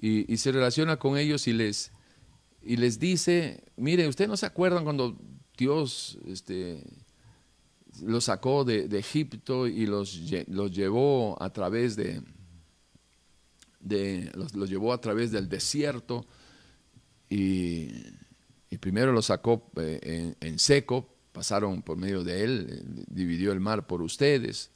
y, 0.00 0.36
se 0.36 0.52
relaciona 0.52 0.98
con 0.98 1.16
ellos 1.16 1.46
y 1.46 1.52
les, 1.52 1.92
y 2.62 2.76
les 2.76 2.98
dice, 2.98 3.62
mire, 3.76 4.08
¿ustedes 4.08 4.28
no 4.28 4.36
se 4.36 4.46
acuerdan 4.46 4.84
cuando 4.84 5.16
Dios 5.56 6.18
este, 6.26 6.82
los 8.00 8.24
sacó 8.24 8.64
de, 8.64 8.86
Egipto 8.98 9.66
y 9.66 9.86
los, 9.86 10.20
los, 10.48 10.72
llevó 10.72 11.40
a 11.42 11.52
través 11.52 11.96
de, 11.96 12.22
de 13.80 14.30
los, 14.34 14.52
llevó 14.68 14.92
a 14.92 15.00
través 15.00 15.30
del 15.30 15.48
desierto 15.48 16.26
y, 17.28 17.88
primero 18.80 19.12
los 19.12 19.26
sacó 19.26 19.70
eh, 19.76 20.34
en, 20.40 20.58
seco, 20.58 21.11
pasaron 21.32 21.82
por 21.82 21.96
medio 21.96 22.22
de 22.22 22.44
él, 22.44 23.04
dividió 23.08 23.52
el 23.52 23.60
mar 23.60 23.86
por 23.86 24.02
ustedes. 24.02 24.70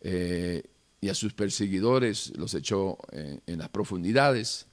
Eh, 0.00 0.62
y 1.00 1.08
a 1.08 1.14
sus 1.14 1.34
perseguidores 1.34 2.32
los 2.36 2.54
echó 2.54 2.98
eh, 3.12 3.40
en, 3.46 3.58
las 3.58 3.68
profundidades. 3.68 4.66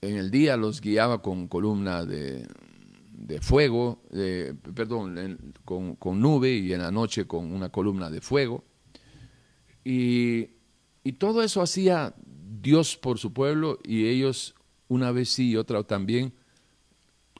En 0.00 0.16
el 0.16 0.30
día 0.30 0.56
los 0.56 0.80
guiaba 0.80 1.22
con 1.22 1.48
columna 1.48 2.04
de, 2.04 2.46
de 3.10 3.40
fuego, 3.40 4.02
perdón, 4.74 5.54
con, 5.64 5.96
con, 5.96 6.20
nube 6.20 6.52
y 6.52 6.72
en 6.72 6.82
la 6.82 6.90
noche 6.90 7.26
con 7.26 7.52
una 7.52 7.70
columna 7.70 8.10
de 8.10 8.20
fuego. 8.20 8.64
Y, 9.84 10.50
y 11.04 11.12
todo 11.14 11.42
eso 11.42 11.62
hacía 11.62 12.14
Dios 12.60 12.96
por 12.96 13.18
su 13.18 13.32
pueblo 13.32 13.78
y 13.82 14.06
ellos 14.06 14.54
una 14.88 15.10
vez 15.10 15.30
sí 15.30 15.50
y 15.50 15.56
otra 15.56 15.82
también 15.82 16.32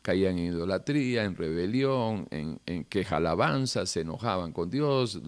caían 0.02 0.38
en 0.38 0.52
idolatría, 0.52 1.24
en 1.24 1.36
rebelión, 1.36 2.26
en, 2.30 2.60
en 2.66 2.84
queja 2.84 3.16
alabanza, 3.16 3.86
se 3.86 4.00
enojaban 4.00 4.52
con 4.52 4.68
Dios, 4.70 5.20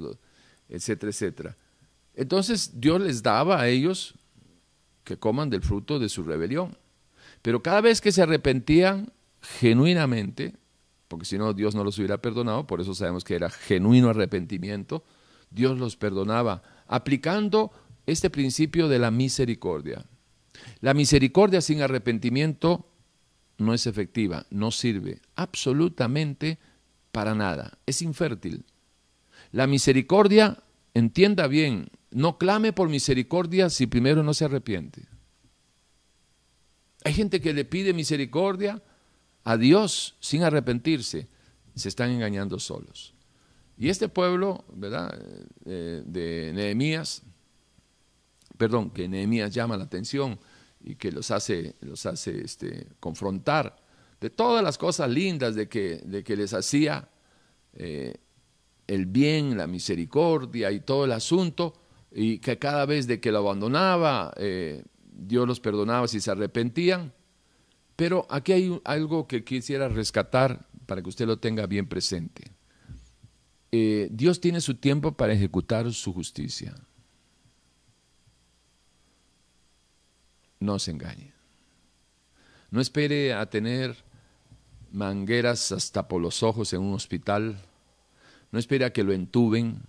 etcétera, 0.69 1.11
etcétera. 1.11 1.57
Entonces 2.15 2.73
Dios 2.81 3.01
les 3.01 3.23
daba 3.23 3.61
a 3.61 3.69
ellos 3.69 4.15
que 5.05 5.17
coman 5.17 5.51
del 5.51 5.63
fruto 5.63 5.99
de 5.99 6.09
su 6.09 6.23
rebelión. 6.23 6.77
Pero 7.43 7.63
cada 7.63 7.81
vez 7.81 8.01
que 8.01 8.13
se 8.13 8.23
arrepentían 8.23 9.13
genuinamente, 9.41 10.55
porque 11.09 11.27
si 11.27 11.37
no 11.37 11.53
Dios 11.53 11.75
no 11.75 11.85
los 11.85 11.99
hubiera 11.99 12.19
perdonado, 12.19 12.67
por 12.67 12.81
eso 12.81 12.95
sabemos 12.95 13.25
que 13.25 13.35
era 13.35 13.51
genuino 13.51 14.09
arrepentimiento, 14.09 15.05
Dios 15.51 15.79
los 15.79 15.97
perdonaba, 15.97 16.63
aplicando 16.87 17.71
este 18.07 18.31
principio 18.31 18.89
de 18.89 18.99
la 18.99 19.11
misericordia. 19.11 20.07
La 20.81 20.95
misericordia 20.95 21.61
sin 21.61 21.83
arrepentimiento 21.83 22.89
no 23.59 23.75
es 23.75 23.87
efectiva, 23.87 24.47
no 24.51 24.71
sirve 24.71 25.21
absolutamente 25.37 26.59
para 27.13 27.35
nada, 27.35 27.79
es 27.87 28.03
infértil. 28.03 28.65
La 29.53 29.67
misericordia, 29.67 30.63
entienda 30.95 31.47
bien, 31.47 31.89
no 32.11 32.39
clame 32.39 32.73
por 32.73 32.89
misericordia 32.89 33.71
si 33.71 33.87
primero 33.87 34.23
no 34.23 34.35
se 34.35 34.45
arrepiente. 34.45 35.03
Hay 37.05 37.13
gente 37.13 37.41
que 37.41 37.53
le 37.53 37.65
pide 37.65 37.93
misericordia 37.93 38.83
a 39.45 39.57
Dios 39.57 40.17
sin 40.21 40.43
arrepentirse. 40.43 41.29
Se 41.75 41.89
están 41.89 42.11
engañando 42.11 42.59
solos. 42.59 43.15
Y 43.77 43.89
este 43.89 44.09
pueblo, 44.09 44.65
¿verdad? 44.73 45.13
Eh, 45.67 46.03
de 46.07 46.53
Nehemías, 46.55 47.23
perdón, 48.57 48.91
que 48.91 49.09
Nehemías 49.09 49.53
llama 49.53 49.77
la 49.77 49.85
atención 49.85 50.39
y 50.85 50.97
que 50.97 51.11
los 51.11 51.31
hace, 51.31 51.75
los 51.81 52.05
hace 52.07 52.43
este, 52.43 52.87
confrontar 53.01 53.77
de 54.21 54.31
todas 54.31 54.63
las 54.63 54.79
cosas 54.79 55.11
lindas 55.11 55.55
de 55.55 55.69
que, 55.69 55.97
de 56.05 56.23
que 56.23 56.37
les 56.37 56.55
hacía 56.55 57.09
eh, 57.73 58.15
el 58.87 59.07
bien, 59.07 59.57
la 59.57 59.67
misericordia 59.67 60.71
y 60.71 60.81
todo 60.81 61.07
el 61.07 61.13
asunto, 61.13 61.75
y 62.13 62.39
que 62.39 62.59
cada 62.59 62.87
vez 62.87 63.07
de 63.07 63.21
que 63.21 63.33
lo 63.33 63.39
abandonaba, 63.39 64.33
eh, 64.37 64.85
Dios 65.13 65.49
los 65.49 65.61
perdonaba 65.61 66.07
si 66.07 66.21
se 66.21 66.31
arrepentían. 66.31 67.13
Pero 67.97 68.27
aquí 68.29 68.53
hay 68.53 68.81
algo 68.85 69.27
que 69.27 69.45
quisiera 69.45 69.89
rescatar 69.89 70.67
para 70.87 71.03
que 71.03 71.09
usted 71.09 71.27
lo 71.27 71.39
tenga 71.39 71.67
bien 71.67 71.87
presente. 71.87 72.53
Eh, 73.73 74.09
Dios 74.11 74.41
tiene 74.41 74.61
su 74.61 74.77
tiempo 74.77 75.17
para 75.17 75.33
ejecutar 75.33 75.93
su 75.93 76.13
justicia. 76.13 76.75
No 80.65 80.79
se 80.79 80.93
engañe. 80.93 81.31
No 82.71 82.81
espere 82.81 83.35
a 83.35 83.51
tener 83.51 83.95
mangueras 84.93 85.73
hasta 85.73 86.09
por 86.09 86.23
los 86.23 86.43
ojos 86.43 86.73
en 86.73 86.81
un 86.81 86.95
hospital. 86.95 87.61
No 88.51 88.59
espere 88.59 88.87
a 88.87 88.93
que 88.93 89.05
lo 89.05 89.13
entuben. 89.13 89.83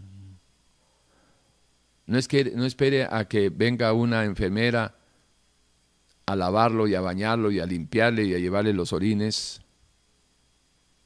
No, 2.08 2.18
es 2.18 2.28
que, 2.28 2.52
no 2.52 2.66
espere 2.66 3.08
a 3.10 3.26
que 3.26 3.50
venga 3.50 3.94
una 3.94 4.26
enfermera 4.26 4.98
a 6.26 6.36
lavarlo 6.36 6.90
y 6.90 6.96
a 6.96 7.00
bañarlo 7.00 7.52
y 7.52 7.62
a 7.62 7.66
limpiarle 7.66 8.26
y 8.26 8.34
a 8.34 8.40
llevarle 8.40 8.74
los 8.74 8.92
orines 8.92 9.62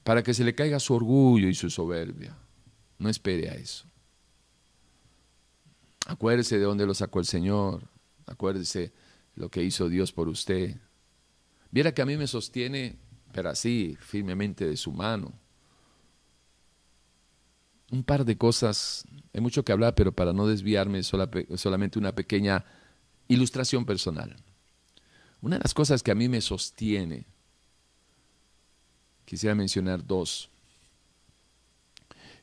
para 0.04 0.24
que 0.24 0.34
se 0.34 0.44
le 0.44 0.56
caiga 0.56 0.80
su 0.80 0.96
orgullo 0.96 1.48
y 1.48 1.54
su 1.54 1.70
soberbia. 1.70 2.36
No 2.98 3.08
espere 3.08 3.52
a 3.52 3.54
eso. 3.54 3.86
Acuérdese 6.08 6.58
de 6.58 6.64
dónde 6.64 6.88
lo 6.88 6.96
sacó 6.96 7.20
el 7.20 7.26
Señor. 7.28 7.84
Acuérdese 8.26 8.92
lo 9.40 9.50
que 9.50 9.64
hizo 9.64 9.90
Dios 9.90 10.12
por 10.12 10.28
usted. 10.28 10.76
Viera 11.72 11.94
que 11.94 12.02
a 12.02 12.06
mí 12.06 12.18
me 12.18 12.28
sostiene, 12.28 12.98
pero 13.32 13.50
así, 13.50 13.98
firmemente 14.00 14.68
de 14.68 14.76
su 14.76 14.92
mano. 14.92 15.34
Un 17.90 18.04
par 18.04 18.26
de 18.26 18.38
cosas, 18.38 19.06
hay 19.34 19.40
mucho 19.40 19.64
que 19.64 19.72
hablar, 19.72 19.96
pero 19.96 20.12
para 20.12 20.34
no 20.34 20.46
desviarme, 20.46 21.02
solamente 21.04 21.98
una 21.98 22.14
pequeña 22.14 22.66
ilustración 23.30 23.86
personal. 23.86 24.36
Una 25.42 25.56
de 25.56 25.64
las 25.64 25.74
cosas 25.74 26.04
que 26.04 26.12
a 26.12 26.16
mí 26.16 26.28
me 26.28 26.42
sostiene, 26.42 27.26
quisiera 29.24 29.56
mencionar 29.56 30.06
dos, 30.06 30.50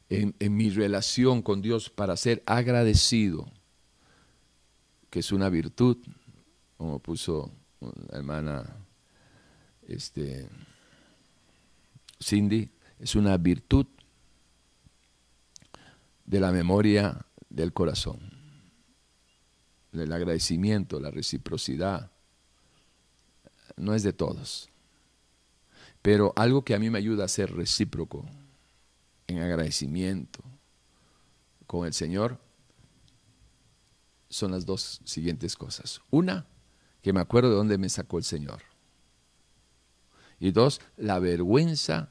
en, 0.08 0.34
mi 0.56 0.70
relación 0.70 1.42
con 1.42 1.60
Dios 1.60 1.90
para 1.90 2.16
ser 2.16 2.42
agradecido, 2.46 3.52
que 5.10 5.18
es 5.18 5.30
una 5.30 5.50
virtud, 5.50 5.98
como 6.76 6.98
puso 6.98 7.50
la 7.80 8.18
hermana 8.18 8.76
este, 9.86 10.48
Cindy, 12.22 12.70
es 12.98 13.14
una 13.14 13.36
virtud 13.36 13.86
de 16.24 16.40
la 16.40 16.50
memoria 16.50 17.24
del 17.48 17.72
corazón, 17.72 18.20
del 19.92 20.12
agradecimiento, 20.12 20.98
la 21.00 21.10
reciprocidad, 21.10 22.10
no 23.76 23.94
es 23.94 24.02
de 24.02 24.12
todos. 24.12 24.68
Pero 26.02 26.32
algo 26.36 26.64
que 26.64 26.74
a 26.74 26.78
mí 26.78 26.90
me 26.90 26.98
ayuda 26.98 27.24
a 27.24 27.28
ser 27.28 27.52
recíproco 27.54 28.24
en 29.26 29.38
agradecimiento 29.38 30.42
con 31.66 31.86
el 31.86 31.92
Señor 31.92 32.38
son 34.28 34.52
las 34.52 34.66
dos 34.66 35.00
siguientes 35.04 35.56
cosas. 35.56 36.00
Una, 36.10 36.46
que 37.06 37.12
me 37.12 37.20
acuerdo 37.20 37.50
de 37.50 37.54
dónde 37.54 37.78
me 37.78 37.88
sacó 37.88 38.18
el 38.18 38.24
Señor. 38.24 38.62
Y 40.40 40.50
dos, 40.50 40.80
la 40.96 41.20
vergüenza 41.20 42.10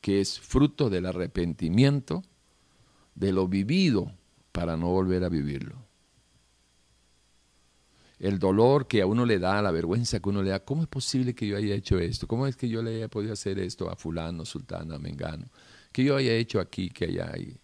que 0.00 0.20
es 0.20 0.40
fruto 0.40 0.90
del 0.90 1.06
arrepentimiento 1.06 2.24
de 3.14 3.30
lo 3.30 3.46
vivido 3.46 4.10
para 4.50 4.76
no 4.76 4.88
volver 4.88 5.22
a 5.22 5.28
vivirlo 5.28 5.76
el 8.18 8.40
dolor 8.40 8.88
que 8.88 9.00
a 9.00 9.06
uno 9.06 9.24
le 9.24 9.38
da, 9.38 9.62
la 9.62 9.70
vergüenza 9.70 10.18
que 10.18 10.28
uno 10.28 10.42
le 10.42 10.50
da, 10.50 10.64
¿cómo 10.64 10.82
es 10.82 10.88
posible 10.88 11.32
que 11.32 11.46
yo 11.46 11.56
haya 11.56 11.76
hecho 11.76 11.96
esto? 12.00 12.26
¿Cómo 12.26 12.48
es 12.48 12.56
que 12.56 12.68
yo 12.68 12.82
le 12.82 12.96
haya 12.96 13.08
podido 13.08 13.32
hacer 13.32 13.60
esto 13.60 13.88
a 13.88 13.94
fulano, 13.94 14.44
sultana, 14.44 14.98
mengano? 14.98 15.46
Que 15.92 16.02
yo 16.02 16.16
haya 16.16 16.34
hecho 16.34 16.58
aquí, 16.58 16.90
que 16.90 17.04
allá. 17.04 17.32
Y, 17.38 17.60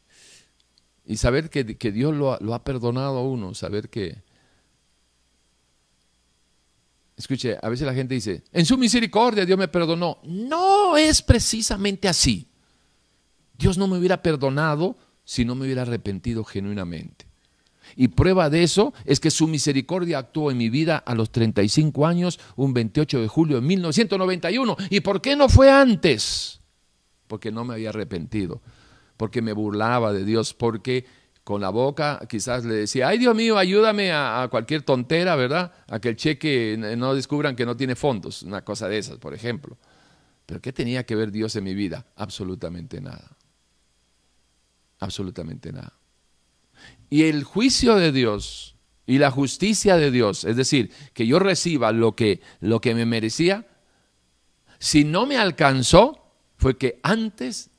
y 1.04 1.16
saber 1.16 1.50
que, 1.50 1.64
Dios 1.64 2.14
lo, 2.14 2.38
lo, 2.38 2.54
ha 2.54 2.62
perdonado 2.62 3.18
a 3.18 3.22
uno, 3.22 3.52
saber 3.52 3.90
que... 3.90 4.22
Escuche, 7.16 7.57
a 7.61 7.68
veces 7.68 7.87
la 7.87 7.94
gente 7.94 8.14
dice, 8.14 8.44
en 8.52 8.66
su 8.66 8.76
misericordia 8.76 9.46
Dios 9.46 9.59
me 9.59 9.68
perdonó. 9.68 10.18
No 10.24 10.96
es 10.96 11.22
precisamente 11.22 12.09
así. 12.09 12.46
Dios 13.57 13.79
no 13.79 13.88
me 13.88 13.96
hubiera 13.96 14.22
perdonado 14.22 14.96
si 15.24 15.44
no 15.44 15.55
me 15.55 15.64
hubiera 15.64 15.83
arrepentido 15.83 16.44
genuinamente. 16.44 17.26
Y 17.94 18.09
prueba 18.09 18.50
de 18.50 18.62
eso 18.62 18.92
es 19.05 19.20
que 19.20 19.31
su 19.31 19.46
misericordia 19.46 20.18
actuó 20.18 20.50
en 20.50 20.59
mi 20.59 20.68
vida 20.68 20.98
a 20.98 21.14
los 21.14 21.31
35 21.31 22.07
años, 22.07 22.38
un 22.57 22.74
28 22.74 23.22
de 23.22 23.29
julio 23.29 23.57
de 23.57 23.62
1991. 23.62 24.76
¿Y 24.90 25.00
por 25.00 25.22
qué 25.22 25.37
no 25.37 25.48
fue 25.48 25.70
antes? 25.70 26.61
Porque 27.29 27.50
no 27.50 27.64
me 27.64 27.74
había 27.74 27.90
arrepentido, 27.90 28.61
porque 29.16 29.40
me 29.40 29.52
burlaba 29.52 30.12
de 30.12 30.24
Dios, 30.24 30.52
porque 30.52 31.07
con 31.46 31.61
la 31.61 31.70
boca 31.70 32.20
quizás 32.28 32.64
le 32.64 32.74
decía, 32.74 33.06
ay 33.06 33.18
Dios 33.18 33.32
mío, 33.32 33.56
ayúdame 33.56 34.11
a, 34.11 34.48
cualquier 34.50 34.82
tontera, 34.82 35.37
¿verdad? 35.37 35.72
A 35.87 36.00
que 36.00 36.09
el 36.09 36.16
cheque 36.16 36.76
no 36.98 37.14
descubran 37.14 37.54
que 37.54 37.64
no 37.64 37.76
tiene 37.76 37.94
fondos, 37.94 38.42
una 38.42 38.64
cosa 38.64 38.88
de 38.88 38.98
esas, 38.98 39.18
por 39.18 39.32
ejemplo. 39.32 39.78
Pero 40.44 40.61
¿qué 40.61 40.72
tenía 40.72 41.06
que 41.06 41.14
ver 41.14 41.30
Dios 41.30 41.54
en 41.54 41.62
mi 41.62 41.72
vida? 41.72 42.04
Absolutamente 42.16 43.00
nada. 43.00 43.37
Absolutamente 44.98 45.70
nada. 45.70 45.92
Y 47.11 47.22
el 47.22 47.44
juicio 47.44 47.94
de 47.94 48.11
Dios 48.11 48.74
y 49.06 49.18
la 49.18 49.30
justicia 49.30 49.96
de 49.96 50.11
Dios, 50.11 50.42
es 50.42 50.56
decir, 50.56 50.90
que 51.14 51.28
yo 51.28 51.38
reciba 51.38 51.92
lo 51.92 52.16
que, 52.16 52.40
lo 52.59 52.80
que 52.80 52.92
me 52.92 53.06
merecía, 53.06 53.68
si 54.80 55.04
no 55.04 55.26
me 55.26 55.38
alcanzó, 55.38 56.26
fue 56.56 56.76
que 56.76 56.98
antes 57.04 57.70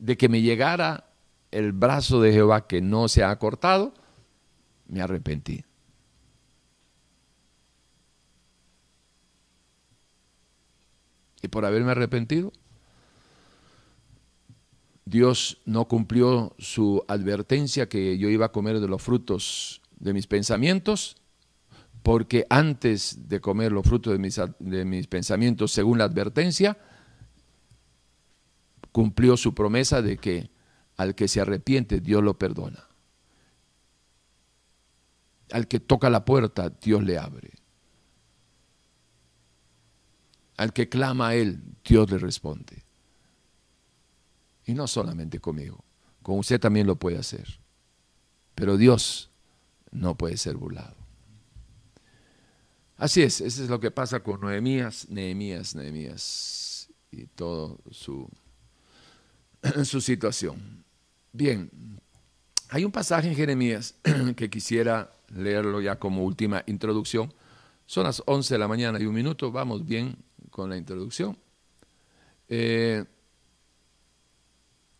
de 0.00 0.16
que 0.16 0.28
me 0.28 0.42
llegara 0.42 1.06
el 1.50 1.72
brazo 1.72 2.20
de 2.20 2.32
Jehová 2.32 2.66
que 2.66 2.80
no 2.80 3.08
se 3.08 3.24
ha 3.24 3.36
cortado, 3.38 3.94
me 4.88 5.00
arrepentí. 5.00 5.64
Y 11.42 11.48
por 11.48 11.64
haberme 11.64 11.92
arrepentido, 11.92 12.52
Dios 15.04 15.60
no 15.64 15.86
cumplió 15.86 16.54
su 16.58 17.04
advertencia 17.06 17.88
que 17.88 18.18
yo 18.18 18.28
iba 18.28 18.46
a 18.46 18.52
comer 18.52 18.80
de 18.80 18.88
los 18.88 19.00
frutos 19.00 19.80
de 19.98 20.12
mis 20.12 20.26
pensamientos, 20.26 21.16
porque 22.02 22.46
antes 22.50 23.28
de 23.28 23.40
comer 23.40 23.70
los 23.72 23.86
frutos 23.86 24.12
de 24.12 24.18
mis, 24.18 24.40
de 24.58 24.84
mis 24.84 25.06
pensamientos, 25.06 25.72
según 25.72 25.98
la 25.98 26.04
advertencia, 26.04 26.76
cumplió 28.90 29.36
su 29.36 29.54
promesa 29.54 30.02
de 30.02 30.16
que 30.18 30.50
al 30.96 31.14
que 31.14 31.28
se 31.28 31.40
arrepiente, 31.40 32.00
Dios 32.00 32.22
lo 32.22 32.38
perdona. 32.38 32.86
Al 35.52 35.68
que 35.68 35.78
toca 35.78 36.10
la 36.10 36.24
puerta, 36.24 36.70
Dios 36.70 37.02
le 37.04 37.18
abre. 37.18 37.52
Al 40.56 40.72
que 40.72 40.88
clama 40.88 41.28
a 41.28 41.34
Él, 41.34 41.62
Dios 41.84 42.10
le 42.10 42.18
responde. 42.18 42.84
Y 44.64 44.74
no 44.74 44.86
solamente 44.86 45.38
conmigo, 45.38 45.84
con 46.22 46.38
usted 46.38 46.58
también 46.58 46.86
lo 46.86 46.96
puede 46.96 47.18
hacer. 47.18 47.60
Pero 48.54 48.76
Dios 48.76 49.30
no 49.92 50.16
puede 50.16 50.36
ser 50.36 50.56
burlado. 50.56 50.96
Así 52.96 53.22
es, 53.22 53.42
eso 53.42 53.62
es 53.62 53.68
lo 53.68 53.78
que 53.78 53.90
pasa 53.90 54.20
con 54.20 54.40
Nehemías, 54.40 55.08
Nehemías, 55.10 55.74
Nehemías 55.74 56.88
y 57.10 57.26
todo 57.26 57.78
su, 57.90 58.28
su 59.84 60.00
situación. 60.00 60.85
Bien, 61.36 61.70
hay 62.70 62.86
un 62.86 62.90
pasaje 62.90 63.28
en 63.28 63.36
Jeremías 63.36 63.94
que 64.36 64.48
quisiera 64.48 65.12
leerlo 65.34 65.82
ya 65.82 65.98
como 65.98 66.24
última 66.24 66.62
introducción. 66.64 67.30
Son 67.84 68.04
las 68.04 68.22
11 68.24 68.54
de 68.54 68.58
la 68.58 68.66
mañana 68.66 68.98
y 68.98 69.04
un 69.04 69.14
minuto, 69.14 69.52
vamos 69.52 69.84
bien 69.84 70.16
con 70.48 70.70
la 70.70 70.78
introducción. 70.78 71.36
Eh, 72.48 73.04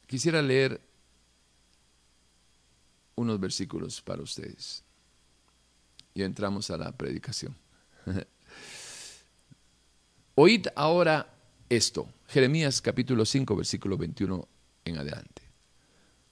quisiera 0.06 0.42
leer 0.42 0.78
unos 3.14 3.40
versículos 3.40 4.02
para 4.02 4.20
ustedes 4.20 4.84
y 6.12 6.22
entramos 6.22 6.70
a 6.70 6.76
la 6.76 6.92
predicación. 6.92 7.56
Oíd 10.34 10.66
ahora 10.76 11.32
esto, 11.70 12.06
Jeremías 12.28 12.82
capítulo 12.82 13.24
5, 13.24 13.56
versículo 13.56 13.96
21 13.96 14.46
en 14.84 14.98
adelante. 14.98 15.45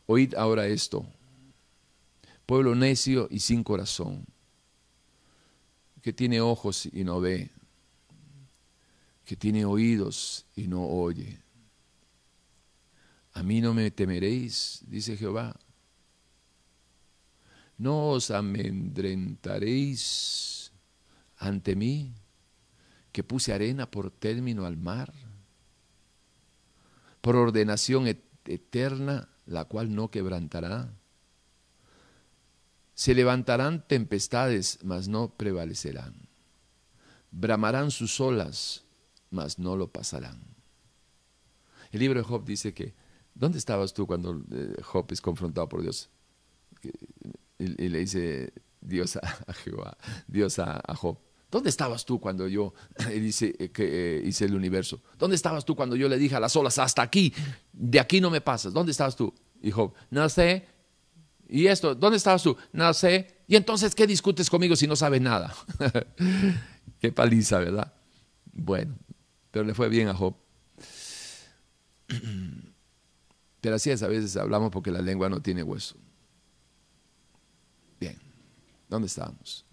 Oíd 0.06 0.34
ahora 0.34 0.66
esto, 0.66 1.06
pueblo 2.46 2.74
necio 2.74 3.28
y 3.30 3.40
sin 3.40 3.62
corazón, 3.64 4.24
que 6.02 6.12
tiene 6.12 6.40
ojos 6.40 6.86
y 6.86 7.04
no 7.04 7.20
ve, 7.20 7.50
que 9.24 9.36
tiene 9.36 9.64
oídos 9.64 10.46
y 10.54 10.68
no 10.68 10.86
oye. 10.86 11.40
A 13.32 13.42
mí 13.42 13.60
no 13.60 13.74
me 13.74 13.90
temeréis, 13.90 14.84
dice 14.86 15.16
Jehová. 15.16 15.56
No 17.78 18.10
os 18.10 18.30
amedrentaréis 18.30 20.70
ante 21.38 21.74
mí, 21.74 22.12
que 23.10 23.24
puse 23.24 23.52
arena 23.52 23.90
por 23.90 24.10
término 24.10 24.66
al 24.66 24.76
mar, 24.76 25.12
por 27.20 27.36
ordenación 27.36 28.06
eterna, 28.44 29.28
la 29.46 29.64
cual 29.64 29.94
no 29.94 30.10
quebrantará. 30.10 30.92
Se 32.94 33.14
levantarán 33.14 33.86
tempestades, 33.86 34.78
mas 34.82 35.08
no 35.08 35.34
prevalecerán. 35.34 36.14
Bramarán 37.30 37.90
sus 37.90 38.20
olas, 38.20 38.84
mas 39.30 39.58
no 39.58 39.76
lo 39.76 39.88
pasarán. 39.88 40.40
El 41.90 42.00
libro 42.00 42.20
de 42.20 42.24
Job 42.24 42.44
dice 42.44 42.74
que, 42.74 42.94
¿dónde 43.34 43.58
estabas 43.58 43.94
tú 43.94 44.06
cuando 44.06 44.42
eh, 44.50 44.76
Job 44.82 45.06
es 45.10 45.20
confrontado 45.20 45.68
por 45.68 45.82
Dios? 45.82 46.08
Y, 47.58 47.88
le 47.88 47.98
dice 47.98 48.52
Dios 48.80 49.16
a, 49.16 49.52
Jehová, 49.52 49.96
Dios 50.26 50.58
a, 50.58 50.82
Job, 50.96 51.18
¿dónde 51.54 51.70
estabas 51.70 52.04
tú 52.04 52.18
cuando 52.18 52.48
yo 52.48 52.74
dice, 53.10 53.54
eh, 53.60 53.70
que, 53.70 53.84
eh, 54.18 54.22
hice 54.26 54.44
el 54.44 54.56
universo? 54.56 55.00
¿Dónde 55.16 55.36
estabas 55.36 55.64
tú 55.64 55.76
cuando 55.76 55.94
yo 55.94 56.08
le 56.08 56.18
dije 56.18 56.34
a 56.34 56.40
las 56.40 56.56
olas, 56.56 56.80
hasta 56.80 57.00
aquí, 57.00 57.32
de 57.72 58.00
aquí 58.00 58.20
no 58.20 58.28
me 58.28 58.40
pasas? 58.40 58.72
¿Dónde 58.72 58.90
estabas 58.90 59.14
tú? 59.14 59.32
Y 59.62 59.70
Job, 59.70 59.94
no 60.10 60.28
sé. 60.28 60.66
¿Y 61.48 61.68
esto? 61.68 61.94
¿Dónde 61.94 62.16
estabas 62.16 62.42
tú? 62.42 62.56
No 62.72 62.92
sé. 62.92 63.42
¿Y 63.46 63.54
entonces 63.54 63.94
qué 63.94 64.04
discutes 64.04 64.50
conmigo 64.50 64.74
si 64.74 64.88
no 64.88 64.96
sabes 64.96 65.20
nada? 65.20 65.54
qué 67.00 67.12
paliza, 67.12 67.58
¿verdad? 67.60 67.92
Bueno, 68.52 68.96
pero 69.52 69.64
le 69.64 69.74
fue 69.74 69.88
bien 69.88 70.08
a 70.08 70.14
Job. 70.14 70.34
Pero 73.60 73.76
así 73.76 73.90
es, 73.90 74.02
a 74.02 74.08
veces 74.08 74.36
hablamos 74.36 74.70
porque 74.70 74.90
la 74.90 75.00
lengua 75.00 75.30
no 75.30 75.40
tiene 75.40 75.62
hueso. 75.62 75.96
Bien, 77.98 78.18
¿dónde 78.90 79.06
estábamos? 79.06 79.63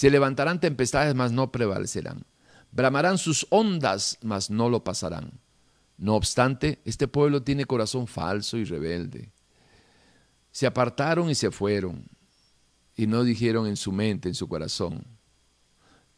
Se 0.00 0.08
levantarán 0.08 0.60
tempestades, 0.60 1.14
mas 1.14 1.30
no 1.30 1.52
prevalecerán. 1.52 2.24
Bramarán 2.72 3.18
sus 3.18 3.46
ondas, 3.50 4.16
mas 4.22 4.48
no 4.48 4.70
lo 4.70 4.82
pasarán. 4.82 5.38
No 5.98 6.14
obstante, 6.16 6.80
este 6.86 7.06
pueblo 7.06 7.42
tiene 7.42 7.66
corazón 7.66 8.06
falso 8.06 8.56
y 8.56 8.64
rebelde. 8.64 9.30
Se 10.52 10.66
apartaron 10.66 11.28
y 11.28 11.34
se 11.34 11.50
fueron, 11.50 12.06
y 12.96 13.06
no 13.06 13.24
dijeron 13.24 13.66
en 13.66 13.76
su 13.76 13.92
mente, 13.92 14.30
en 14.30 14.34
su 14.34 14.48
corazón, 14.48 15.04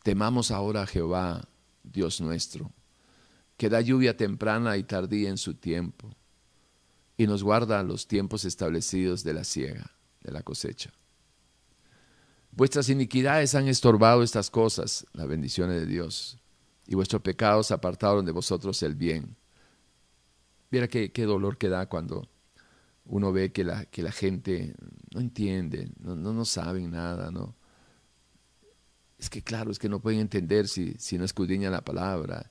temamos 0.04 0.52
ahora 0.52 0.82
a 0.82 0.86
Jehová, 0.86 1.48
Dios 1.82 2.20
nuestro, 2.20 2.70
que 3.56 3.68
da 3.68 3.80
lluvia 3.80 4.16
temprana 4.16 4.76
y 4.76 4.84
tardía 4.84 5.28
en 5.28 5.38
su 5.38 5.54
tiempo, 5.54 6.08
y 7.16 7.26
nos 7.26 7.42
guarda 7.42 7.82
los 7.82 8.06
tiempos 8.06 8.44
establecidos 8.44 9.24
de 9.24 9.34
la 9.34 9.42
siega, 9.42 9.90
de 10.20 10.30
la 10.30 10.44
cosecha. 10.44 10.92
Vuestras 12.52 12.88
iniquidades 12.88 13.54
han 13.54 13.66
estorbado 13.68 14.22
estas 14.22 14.50
cosas, 14.50 15.06
las 15.12 15.26
bendiciones 15.26 15.80
de 15.80 15.86
Dios, 15.86 16.38
y 16.86 16.94
vuestros 16.94 17.22
pecados 17.22 17.70
apartaron 17.70 18.24
de 18.24 18.32
vosotros 18.32 18.82
el 18.82 18.94
bien 18.94 19.36
Mira 20.72 20.88
qué, 20.88 21.26
dolor 21.26 21.58
que 21.58 21.68
da 21.68 21.86
cuando 21.86 22.30
uno 23.04 23.30
ve 23.30 23.52
que 23.52 23.62
la, 23.62 23.84
que 23.84 24.02
la 24.02 24.10
gente 24.10 24.74
no 25.12 25.20
entiende, 25.20 25.92
no, 26.00 26.16
no, 26.16 26.44
saben 26.46 26.90
nada, 26.90 27.30
¿no? 27.30 27.54
Es 29.18 29.28
que 29.28 29.42
claro, 29.42 29.70
es 29.70 29.78
que 29.78 29.90
no 29.90 30.00
pueden 30.00 30.20
entender 30.20 30.68
si, 30.68 30.94
si 30.94 31.18
no 31.18 31.26
escudriñan 31.26 31.72
la 31.72 31.84
palabra. 31.84 32.50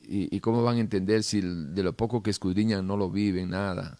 Y, 0.00 0.40
cómo 0.40 0.62
van 0.62 0.78
a 0.78 0.80
entender 0.80 1.22
si 1.22 1.42
de 1.42 1.82
lo 1.82 1.94
poco 1.94 2.22
que 2.22 2.30
escudriñan 2.30 2.86
no 2.86 2.96
lo 2.96 3.10
viven, 3.10 3.50
nada. 3.50 3.98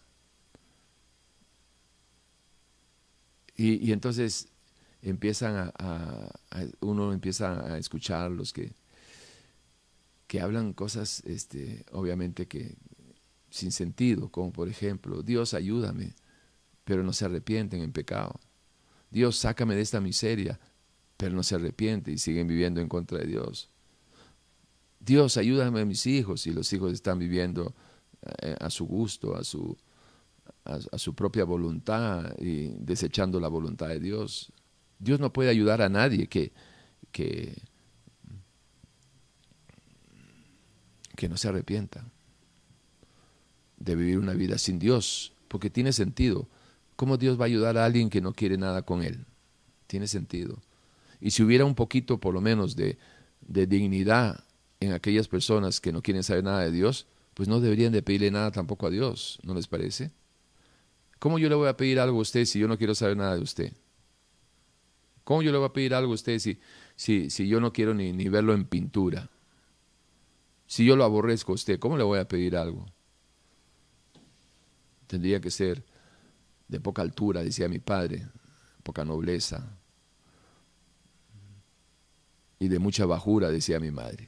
Y, 3.55 3.91
entonces 3.91 4.47
empiezan 5.03 5.71
a, 5.77 6.31
uno 6.79 7.13
empieza 7.13 7.73
a 7.73 7.77
escuchar 7.77 8.31
los 8.31 8.53
que, 8.53 8.73
que 10.27 10.41
hablan 10.41 10.73
cosas, 10.73 11.21
este, 11.25 11.85
obviamente 11.91 12.47
que, 12.47 12.75
sin 13.49 13.71
sentido, 13.71 14.29
como 14.29 14.51
por 14.51 14.67
ejemplo, 14.67 15.21
Dios 15.21 15.53
ayúdame, 15.53 16.15
pero 16.85 17.03
no 17.03 17.13
se 17.13 17.25
arrepienten 17.25 17.81
en 17.81 17.91
pecado. 17.91 18.39
Dios 19.11 19.37
sácame 19.37 19.75
de 19.75 19.81
esta 19.81 20.01
miseria, 20.01 20.59
pero 21.17 21.35
no 21.35 21.43
se 21.43 21.55
arrepiente 21.55 22.11
y 22.11 22.17
siguen 22.17 22.47
viviendo 22.47 22.81
en 22.81 22.89
contra 22.89 23.19
de 23.19 23.27
Dios. 23.27 23.69
Dios 24.99 25.37
ayúdame 25.37 25.81
a 25.81 25.85
mis 25.85 26.07
hijos 26.07 26.47
y 26.47 26.51
los 26.51 26.71
hijos 26.73 26.93
están 26.93 27.19
viviendo 27.19 27.75
eh, 28.41 28.55
a 28.59 28.69
su 28.69 28.85
gusto, 28.85 29.35
a 29.35 29.43
su, 29.43 29.77
a, 30.63 30.97
su 30.97 31.13
propia 31.13 31.43
voluntad 31.43 32.33
y 32.39 32.69
desechando 32.79 33.39
la 33.39 33.49
voluntad 33.49 33.89
de 33.89 33.99
Dios. 33.99 34.51
Dios 35.03 35.19
no 35.19 35.33
puede 35.33 35.49
ayudar 35.49 35.81
a 35.81 35.89
nadie 35.89 36.27
que, 36.27 36.51
que, 37.11 37.61
que 41.15 41.29
no 41.29 41.37
se 41.37 41.49
arrepienta 41.49 42.05
de 43.77 43.95
vivir 43.95 44.17
una 44.17 44.33
vida 44.33 44.57
sin 44.57 44.79
Dios, 44.79 45.33
porque 45.47 45.69
tiene 45.69 45.91
sentido. 45.91 46.47
¿Cómo 46.95 47.17
Dios 47.17 47.39
va 47.39 47.43
a 47.43 47.47
ayudar 47.47 47.77
a 47.77 47.85
alguien 47.85 48.09
que 48.09 48.21
no 48.21 48.33
quiere 48.33 48.57
nada 48.57 48.83
con 48.83 49.03
Él? 49.03 49.25
Tiene 49.87 50.07
sentido. 50.07 50.61
Y 51.19 51.31
si 51.31 51.43
hubiera 51.43 51.65
un 51.65 51.75
poquito, 51.75 52.19
por 52.19 52.33
lo 52.33 52.41
menos, 52.41 52.75
de, 52.75 52.97
de 53.41 53.67
dignidad 53.67 54.43
en 54.79 54.93
aquellas 54.93 55.27
personas 55.27 55.81
que 55.81 55.91
no 55.91 56.01
quieren 56.01 56.23
saber 56.23 56.43
nada 56.43 56.61
de 56.61 56.71
Dios, 56.71 57.07
pues 57.33 57.49
no 57.49 57.59
deberían 57.59 57.91
de 57.91 58.01
pedirle 58.01 58.31
nada 58.31 58.51
tampoco 58.51 58.87
a 58.87 58.89
Dios, 58.89 59.39
¿no 59.43 59.53
les 59.53 59.67
parece? 59.67 60.11
¿Cómo 61.19 61.39
yo 61.39 61.49
le 61.49 61.55
voy 61.55 61.67
a 61.67 61.77
pedir 61.77 61.99
algo 61.99 62.19
a 62.19 62.21
usted 62.21 62.45
si 62.45 62.59
yo 62.59 62.67
no 62.67 62.77
quiero 62.77 62.95
saber 62.95 63.17
nada 63.17 63.35
de 63.35 63.41
usted? 63.41 63.73
¿Cómo 65.23 65.41
yo 65.41 65.51
le 65.51 65.57
voy 65.57 65.67
a 65.67 65.73
pedir 65.73 65.93
algo 65.93 66.11
a 66.11 66.15
usted 66.15 66.39
si, 66.39 66.59
si, 66.95 67.29
si 67.29 67.47
yo 67.47 67.59
no 67.59 67.71
quiero 67.71 67.93
ni, 67.93 68.11
ni 68.11 68.29
verlo 68.29 68.53
en 68.53 68.65
pintura? 68.65 69.29
Si 70.67 70.85
yo 70.85 70.95
lo 70.95 71.03
aborrezco 71.03 71.51
a 71.51 71.55
usted, 71.55 71.79
¿cómo 71.79 71.97
le 71.97 72.03
voy 72.03 72.19
a 72.19 72.27
pedir 72.27 72.57
algo? 72.57 72.85
tendría 75.13 75.39
que 75.39 75.51
ser 75.51 75.85
de 76.67 76.79
poca 76.79 77.03
altura, 77.03 77.43
decía 77.43 77.69
mi 77.69 77.77
padre, 77.77 78.27
poca 78.81 79.05
nobleza, 79.05 79.77
y 82.57 82.67
de 82.67 82.79
mucha 82.79 83.05
bajura, 83.05 83.51
decía 83.51 83.79
mi 83.79 83.91
madre. 83.91 84.27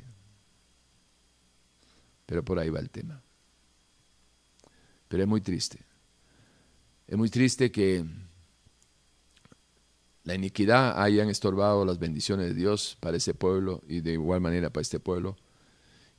Pero 2.27 2.45
por 2.45 2.59
ahí 2.59 2.69
va 2.69 2.79
el 2.79 2.91
tema. 2.91 3.23
Pero 5.07 5.23
es 5.23 5.27
muy 5.27 5.41
triste. 5.41 5.79
Es 7.07 7.17
muy 7.17 7.29
triste 7.29 7.71
que 7.71 8.05
la 10.25 10.33
iniquidad 10.33 11.01
hayan 11.01 11.29
estorbado 11.29 11.85
las 11.85 11.99
bendiciones 11.99 12.47
de 12.47 12.55
Dios 12.55 12.97
para 12.99 13.17
ese 13.17 13.33
pueblo 13.33 13.81
y 13.87 14.01
de 14.01 14.13
igual 14.13 14.41
manera 14.41 14.71
para 14.71 14.81
este 14.81 14.99
pueblo. 14.99 15.37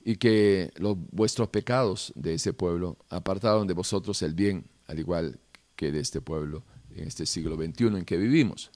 y 0.05 0.17
que 0.17 0.71
los, 0.77 0.97
vuestros 1.11 1.49
pecados 1.49 2.13
de 2.15 2.35
ese 2.35 2.53
pueblo 2.53 2.97
apartaron 3.09 3.67
de 3.67 3.75
vosotros 3.75 4.23
el 4.23 4.35
bien, 4.35 4.71
al 4.87 5.01
igual 5.01 5.41
que 5.75 5.91
de 5.91 5.99
este 5.99 6.21
pueblo 6.21 6.63
en 6.95 7.09
este 7.09 7.27
siglo 7.27 7.57
XXI 7.57 7.87
en 7.87 8.05
que 8.05 8.17
vivimos. 8.17 8.71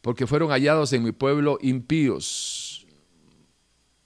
Porque 0.00 0.28
fueron 0.28 0.50
hallados 0.50 0.92
en 0.92 1.02
mi 1.02 1.10
pueblo 1.10 1.58
impíos. 1.60 2.86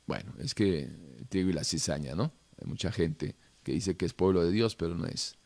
Bueno, 0.07 0.33
es 0.39 0.55
que 0.55 0.89
trigo 1.29 1.51
y 1.51 1.53
la 1.53 1.63
cizaña, 1.63 2.15
¿no? 2.15 2.33
Hay 2.59 2.67
mucha 2.67 2.91
gente 2.91 3.37
que 3.63 3.73
dice 3.73 3.99
que 3.99 4.07
es 4.07 4.15
pueblo 4.15 4.43
de 4.43 4.51
Dios, 4.51 4.77
pero 4.77 4.95
no 4.95 5.07
es. 5.07 5.37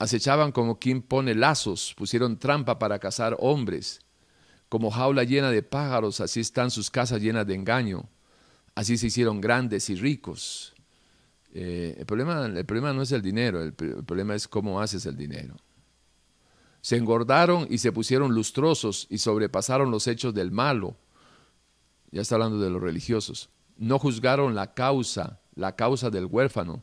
Acechaban 0.00 0.50
como 0.50 0.80
quien 0.80 1.00
pone 1.00 1.36
lazos, 1.36 1.94
pusieron 1.96 2.40
trampa 2.40 2.80
para 2.80 2.98
cazar 2.98 3.36
hombres. 3.38 4.00
Como 4.74 4.90
jaula 4.90 5.22
llena 5.22 5.52
de 5.52 5.62
pájaros, 5.62 6.20
así 6.20 6.40
están 6.40 6.68
sus 6.68 6.90
casas 6.90 7.22
llenas 7.22 7.46
de 7.46 7.54
engaño. 7.54 8.08
Así 8.74 8.98
se 8.98 9.06
hicieron 9.06 9.40
grandes 9.40 9.88
y 9.88 9.94
ricos. 9.94 10.74
Eh, 11.52 11.94
el, 11.96 12.04
problema, 12.06 12.46
el 12.46 12.66
problema 12.66 12.92
no 12.92 13.02
es 13.02 13.12
el 13.12 13.22
dinero, 13.22 13.62
el, 13.62 13.72
el 13.78 14.04
problema 14.04 14.34
es 14.34 14.48
cómo 14.48 14.80
haces 14.80 15.06
el 15.06 15.16
dinero. 15.16 15.54
Se 16.80 16.96
engordaron 16.96 17.68
y 17.70 17.78
se 17.78 17.92
pusieron 17.92 18.34
lustrosos 18.34 19.06
y 19.10 19.18
sobrepasaron 19.18 19.92
los 19.92 20.08
hechos 20.08 20.34
del 20.34 20.50
malo. 20.50 20.96
Ya 22.10 22.22
está 22.22 22.34
hablando 22.34 22.58
de 22.58 22.70
los 22.70 22.82
religiosos. 22.82 23.50
No 23.76 24.00
juzgaron 24.00 24.56
la 24.56 24.74
causa, 24.74 25.40
la 25.54 25.76
causa 25.76 26.10
del 26.10 26.26
huérfano, 26.26 26.82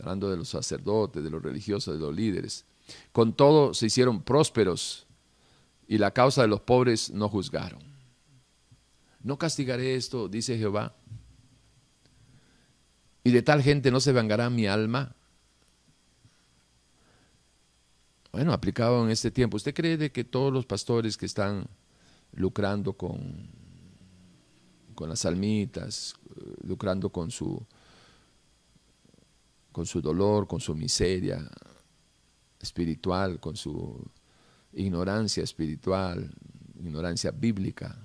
hablando 0.00 0.28
de 0.28 0.38
los 0.38 0.48
sacerdotes, 0.48 1.22
de 1.22 1.30
los 1.30 1.40
religiosos, 1.40 1.94
de 1.94 2.00
los 2.00 2.16
líderes. 2.16 2.66
Con 3.12 3.32
todo 3.32 3.74
se 3.74 3.86
hicieron 3.86 4.24
prósperos 4.24 5.06
y 5.88 5.96
la 5.96 6.12
causa 6.12 6.42
de 6.42 6.48
los 6.48 6.60
pobres 6.60 7.10
no 7.10 7.28
juzgaron. 7.30 7.80
No 9.20 9.38
castigaré 9.38 9.94
esto, 9.94 10.28
dice 10.28 10.58
Jehová. 10.58 10.94
Y 13.24 13.30
de 13.30 13.42
tal 13.42 13.62
gente 13.62 13.90
no 13.90 13.98
se 13.98 14.12
vengará 14.12 14.50
mi 14.50 14.66
alma. 14.66 15.16
Bueno, 18.30 18.52
aplicado 18.52 19.02
en 19.02 19.10
este 19.10 19.30
tiempo. 19.30 19.56
¿Usted 19.56 19.74
cree 19.74 20.12
que 20.12 20.24
todos 20.24 20.52
los 20.52 20.66
pastores 20.66 21.16
que 21.16 21.26
están 21.26 21.66
lucrando 22.32 22.92
con, 22.92 23.48
con 24.94 25.08
las 25.08 25.24
almitas, 25.24 26.14
lucrando 26.62 27.10
con 27.10 27.30
su 27.30 27.66
con 29.72 29.86
su 29.86 30.00
dolor, 30.00 30.48
con 30.48 30.58
su 30.58 30.74
miseria 30.74 31.48
espiritual, 32.60 33.38
con 33.38 33.56
su 33.56 34.04
ignorancia 34.72 35.42
espiritual, 35.42 36.30
ignorancia 36.78 37.30
bíblica, 37.30 37.98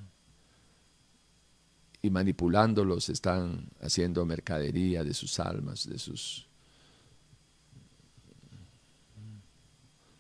y 2.01 2.09
manipulándolos 2.09 3.07
están 3.07 3.70
haciendo 3.80 4.26
mercadería 4.26 5.05
de 5.05 5.14
sus 5.14 5.39
almas, 5.39 5.88
de 5.88 5.97
sus, 5.97 6.47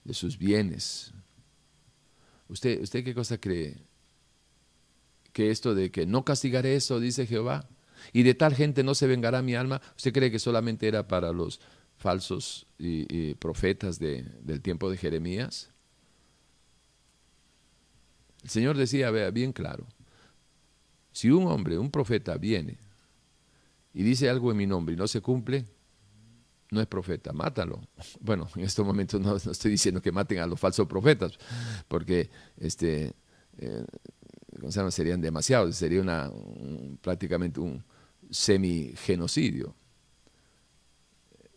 de 0.05 0.13
sus 0.13 0.37
bienes. 0.37 1.11
¿Usted, 2.47 2.81
¿Usted 2.81 3.03
qué 3.03 3.13
cosa 3.13 3.37
cree? 3.37 3.77
Que 5.33 5.51
esto 5.51 5.75
de 5.75 5.91
que 5.91 6.05
no 6.05 6.23
castigaré 6.23 6.75
eso, 6.75 7.01
dice 7.01 7.27
Jehová, 7.27 7.67
y 8.13 8.23
de 8.23 8.33
tal 8.33 8.55
gente 8.55 8.83
no 8.83 8.95
se 8.95 9.07
vengará 9.07 9.41
mi 9.41 9.55
alma. 9.55 9.81
¿Usted 9.97 10.13
cree 10.13 10.31
que 10.31 10.39
solamente 10.39 10.87
era 10.87 11.07
para 11.07 11.33
los 11.33 11.59
falsos 11.97 12.65
y, 12.77 13.33
profetas 13.35 13.99
del 13.99 14.61
tiempo 14.61 14.89
de 14.89 14.95
Jeremías? 14.97 15.72
El 18.43 18.49
Señor 18.49 18.77
decía, 18.77 19.09
vea, 19.11 19.31
bien 19.31 19.53
claro, 19.53 19.87
si 21.11 21.29
un 21.31 21.47
hombre, 21.47 21.77
un 21.77 21.91
profeta 21.91 22.37
viene 22.37 22.77
y 23.93 24.03
dice 24.03 24.29
algo 24.29 24.51
en 24.51 24.57
mi 24.57 24.67
nombre 24.67 24.95
y 24.95 24.97
no 24.97 25.07
se 25.07 25.21
cumple, 25.21 25.65
no 26.71 26.81
es 26.81 26.87
profeta, 26.87 27.31
mátalo. 27.33 27.81
Bueno, 28.19 28.49
en 28.55 28.63
estos 28.63 28.85
momentos 28.85 29.21
no, 29.21 29.35
estoy 29.35 29.71
diciendo 29.71 30.01
que 30.01 30.11
maten 30.11 30.39
a 30.39 30.47
los 30.47 30.59
falsos 30.59 30.87
profetas, 30.87 31.33
porque 31.87 32.29
este, 32.57 33.13
eh, 33.57 33.85
serían 34.89 35.21
demasiados, 35.21 35.75
sería 35.75 36.01
una, 36.01 36.31
prácticamente 37.01 37.59
un, 37.59 37.83
semi-genocidio. 38.33 39.75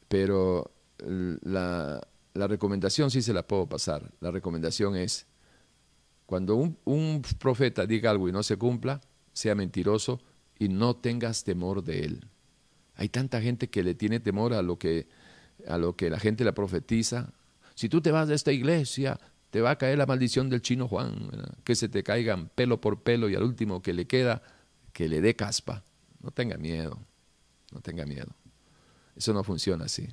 Pero 0.08 0.70
la, 0.98 2.06
recomendación 2.34 3.10
sí 3.10 3.22
se 3.22 3.32
la 3.32 3.46
puedo 3.46 3.66
pasar. 3.66 4.12
La 4.20 4.30
recomendación 4.30 4.94
es, 4.96 5.26
cuando 6.26 6.56
un, 6.56 7.22
profeta 7.38 7.86
diga 7.86 8.10
algo 8.10 8.28
y 8.28 8.32
no 8.32 8.42
se 8.42 8.56
cumpla, 8.56 9.00
sea 9.32 9.54
mentiroso 9.54 10.20
y 10.58 10.68
no 10.68 10.96
tengas 10.96 11.44
temor 11.44 11.84
de 11.84 12.00
él. 12.04 12.26
Hay 12.96 13.08
tanta 13.08 13.40
gente 13.40 13.68
que 13.68 13.82
le 13.82 13.94
tiene 13.94 14.20
temor 14.20 14.52
a 14.52 14.62
lo 14.62 14.78
que, 14.78 15.06
a 15.68 15.78
lo 15.78 15.96
que 15.96 16.10
la 16.10 16.18
gente 16.18 16.44
le 16.44 16.52
profetiza. 16.52 17.32
Si 17.74 17.88
tú 17.88 18.00
te 18.00 18.10
vas 18.10 18.26
de 18.26 18.34
esta 18.34 18.52
iglesia, 18.52 19.20
te 19.50 19.60
va 19.60 19.70
a 19.70 19.78
caer 19.78 19.98
la 19.98 20.06
maldición 20.06 20.50
del 20.50 20.62
chino 20.62 20.88
Juan, 20.88 21.30
que 21.62 21.76
se 21.76 21.88
te 21.88 22.02
caigan 22.02 22.48
pelo 22.54 22.80
por 22.80 23.02
pelo 23.02 23.28
y 23.28 23.36
al 23.36 23.44
último 23.44 23.80
que 23.80 23.92
le 23.92 24.06
queda, 24.06 24.42
que 24.92 25.08
le 25.08 25.20
dé 25.20 25.36
caspa. 25.36 25.84
No 26.20 26.30
tenga 26.30 26.56
miedo, 26.56 26.98
no 27.70 27.80
tenga 27.80 28.04
miedo. 28.04 28.34
Eso 29.14 29.32
no 29.32 29.44
funciona 29.44 29.84
así. 29.84 30.08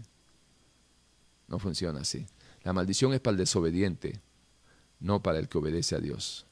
No 1.48 1.58
funciona 1.58 2.02
así. 2.02 2.26
La 2.64 2.74
maldición 2.74 3.14
es 3.14 3.20
para 3.20 3.34
el 3.34 3.38
desobediente, 3.40 4.22
no 5.04 5.22
para 5.22 5.38
el 5.38 5.48
que 5.48 5.60
obedece 5.60 5.96
a 5.96 6.00
Dios. 6.00 6.48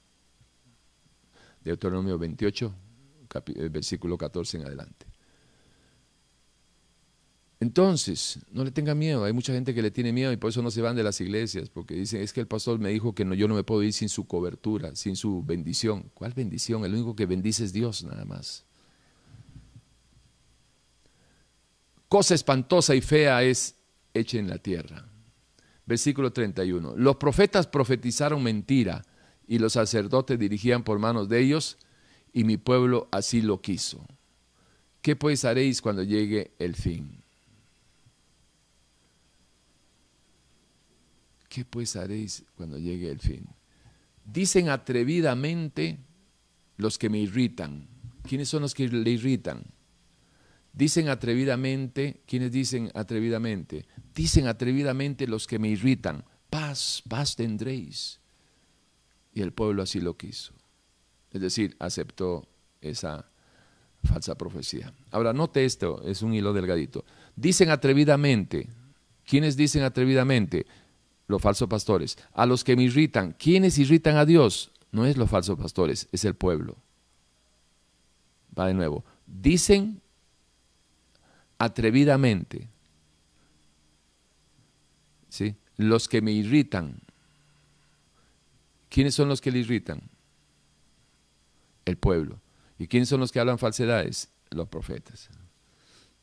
Deuteronomio 1.64 2.20
28, 2.20 2.76
eh, 3.56 3.70
versículo 3.70 4.18
14 4.18 4.58
en 4.58 4.66
adelante. 4.66 5.08
Entonces, 7.60 8.40
no 8.52 8.64
le 8.64 8.72
tenga 8.72 8.94
miedo. 8.94 9.24
Hay 9.24 9.34
mucha 9.34 9.54
gente 9.54 9.74
que 9.74 9.82
le 9.82 9.92
tiene 9.92 10.14
miedo 10.14 10.32
y 10.32 10.38
por 10.38 10.50
eso 10.50 10.62
no 10.62 10.72
se 10.72 10.82
van 10.82 10.96
de 10.96 11.04
las 11.04 11.20
iglesias, 11.22 11.70
porque 11.70 11.96
dicen, 11.96 12.22
es 12.22 12.34
que 12.34 12.42
el 12.42 12.48
pastor 12.48 12.78
me 12.80 12.90
dijo 12.90 13.14
que 13.14 13.24
yo 13.36 13.48
no 13.48 13.56
me 13.56 13.64
puedo 13.64 13.82
ir 13.84 13.94
sin 13.94 14.10
su 14.10 14.26
cobertura, 14.26 14.96
sin 14.96 15.16
su 15.16 15.44
bendición. 15.44 16.12
¿Cuál 16.14 16.34
bendición? 16.34 16.86
El 16.86 16.94
único 16.94 17.16
que 17.16 17.26
bendice 17.26 17.64
es 17.64 17.74
Dios 17.74 18.04
nada 18.04 18.26
más. 18.26 18.66
cosa 22.12 22.36
espantosa 22.36 22.94
y 22.94 23.00
fea 23.00 23.42
es 23.42 23.74
hecha 24.14 24.38
en 24.38 24.50
la 24.50 24.58
tierra. 24.58 25.11
Versículo 25.92 26.32
31. 26.32 26.96
Los 26.96 27.18
profetas 27.18 27.68
profetizaron 27.68 28.42
mentira 28.42 29.04
y 29.46 29.60
los 29.60 29.74
sacerdotes 29.74 30.40
dirigían 30.40 30.86
por 30.86 31.00
manos 31.00 31.28
de 31.28 31.42
ellos 31.42 31.78
y 32.32 32.46
mi 32.46 32.56
pueblo 32.56 33.10
así 33.12 33.42
lo 33.42 33.62
quiso. 33.62 34.08
¿Qué 35.02 35.18
pues 35.18 35.44
haréis 35.44 35.82
cuando 35.82 36.02
llegue 36.04 36.54
el 36.60 36.76
fin? 36.76 37.22
¿Qué 41.50 41.66
pues 41.66 41.98
haréis 41.98 42.46
cuando 42.56 42.78
llegue 42.78 43.12
el 43.12 43.20
fin? 43.20 43.46
Dicen 44.24 44.70
atrevidamente 44.70 46.00
los 46.78 46.98
que 46.98 47.10
me 47.10 47.18
irritan. 47.18 47.90
¿Quiénes 48.24 48.48
son 48.48 48.62
los 48.62 48.74
que 48.74 48.88
le 48.88 49.10
irritan? 49.10 49.66
Dicen 50.74 51.10
atrevidamente, 51.10 52.22
¿quiénes 52.26 52.52
dicen 52.52 52.92
atrevidamente? 52.94 53.88
Dicen 54.16 54.48
atrevidamente 54.48 55.28
los 55.28 55.48
que 55.48 55.60
me 55.60 55.68
irritan, 55.68 56.24
paz, 56.50 57.04
paz 57.08 57.36
tendréis. 57.36 58.20
Y 59.34 59.42
el 59.42 59.54
pueblo 59.54 59.84
así 59.84 60.00
lo 60.00 60.18
quiso. 60.18 60.54
Es 61.32 61.42
decir, 61.42 61.76
aceptó 61.80 62.48
esa 62.82 63.30
falsa 64.04 64.36
profecía. 64.36 64.94
Ahora, 65.12 65.34
note 65.34 65.66
esto, 65.66 66.02
es 66.04 66.22
un 66.22 66.34
hilo 66.34 66.54
delgadito. 66.54 67.06
Dicen 67.36 67.70
atrevidamente, 67.70 68.68
¿quiénes 69.26 69.56
dicen 69.58 69.84
atrevidamente? 69.84 70.66
Los 71.28 71.42
falsos 71.42 71.70
pastores. 71.70 72.18
A 72.34 72.46
los 72.46 72.64
que 72.64 72.76
me 72.76 72.84
irritan, 72.84 73.34
¿quiénes 73.34 73.78
irritan 73.78 74.18
a 74.18 74.26
Dios? 74.26 74.72
No 74.92 75.06
es 75.06 75.18
los 75.18 75.30
falsos 75.30 75.58
pastores, 75.58 76.08
es 76.12 76.26
el 76.26 76.36
pueblo. 76.36 76.78
Va 78.58 78.68
de 78.68 78.74
nuevo. 78.74 79.06
Dicen 79.26 80.02
atrevidamente. 81.62 82.68
¿Sí? 85.30 85.56
Los 85.78 86.10
que 86.10 86.20
me 86.22 86.32
irritan. 86.32 87.00
¿Quiénes 88.90 89.14
son 89.14 89.30
los 89.30 89.42
que 89.42 89.52
le 89.52 89.60
irritan? 89.60 90.02
El 91.86 91.98
pueblo. 91.98 92.42
¿Y 92.80 92.88
quiénes 92.88 93.10
son 93.10 93.20
los 93.20 93.32
que 93.32 93.40
hablan 93.40 93.60
falsedades? 93.60 94.30
Los 94.50 94.68
profetas. 94.70 95.30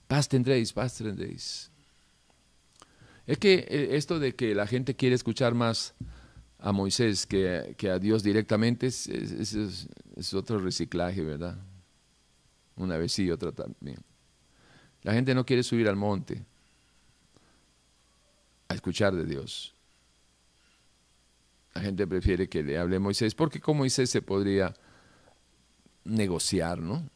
Paz 0.09 0.29
tendréis, 0.29 0.73
paz 0.73 0.97
tendréis. 0.97 1.71
Es 3.25 3.39
que 3.39 3.67
eh, 3.69 3.91
esto 3.93 4.19
de 4.19 4.35
que 4.35 4.57
la 4.57 4.67
gente 4.67 4.97
quiere 4.97 5.15
escuchar 5.15 5.55
más 5.55 5.95
a 6.59 6.73
Moisés 6.73 7.27
que, 7.27 7.77
a 7.89 7.99
Dios 8.01 8.25
directamente 8.25 8.89
es, 8.89 9.07
es 9.07 10.35
otro 10.35 10.59
reciclaje, 10.59 11.23
¿verdad? 11.23 11.57
Una 12.75 12.97
vez 12.97 13.13
sí, 13.13 13.31
otra 13.31 13.53
también. 13.53 14.08
La 15.03 15.13
gente 15.13 15.35
no 15.35 15.47
quiere 15.47 15.63
subir 15.63 15.89
al 15.89 15.97
monte 15.97 16.45
a 18.69 18.75
escuchar 18.75 19.15
de 19.15 19.25
Dios. 19.25 19.75
La 21.75 21.83
gente 21.83 22.07
prefiere 22.07 22.49
que 22.49 22.63
le 22.63 22.79
hable 22.79 22.99
Moisés, 22.99 23.35
porque 23.35 23.61
con 23.61 23.77
Moisés 23.77 24.11
se 24.11 24.23
podría 24.23 24.75
negociar, 26.05 26.79
¿no? 26.81 27.09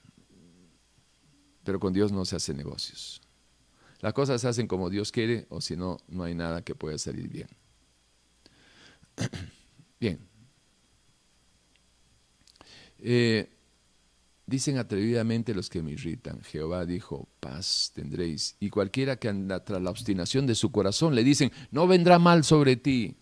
pero 1.65 1.79
con 1.81 1.93
Dios 1.93 2.13
no 2.13 2.25
se 2.25 2.37
hacen 2.37 2.57
negocios. 2.57 3.21
Las 4.01 4.13
cosas 4.13 4.41
se 4.41 4.49
hacen 4.49 4.67
como 4.67 4.91
Dios 4.91 5.13
quiere 5.13 5.47
o 5.49 5.61
si 5.61 5.77
no, 5.77 5.99
no 6.09 6.25
hay 6.25 6.35
nada 6.35 6.63
que 6.63 6.75
pueda 6.75 6.99
salir 6.99 7.29
bien. 7.29 7.49
Bien. 10.01 10.19
Eh, 12.99 13.49
dicen 14.53 14.77
atrevidamente 14.77 15.55
los 15.55 15.71
que 15.71 15.83
me 15.83 15.93
irritan. 15.93 16.43
Jehová 16.43 16.85
dijo, 16.85 17.27
paz 17.41 17.91
tendréis. 17.95 18.57
Y 18.61 18.69
cualquiera 18.69 19.17
que 19.17 19.31
anda 19.31 19.65
tras 19.65 19.81
la 19.81 19.89
obstinación 19.89 20.47
de 20.47 20.55
su 20.55 20.71
corazón 20.71 21.15
le 21.15 21.25
dicen, 21.25 21.51
no 21.71 21.87
vendrá 21.87 22.19
mal 22.19 22.45
sobre 22.45 22.77
ti. 22.77 23.17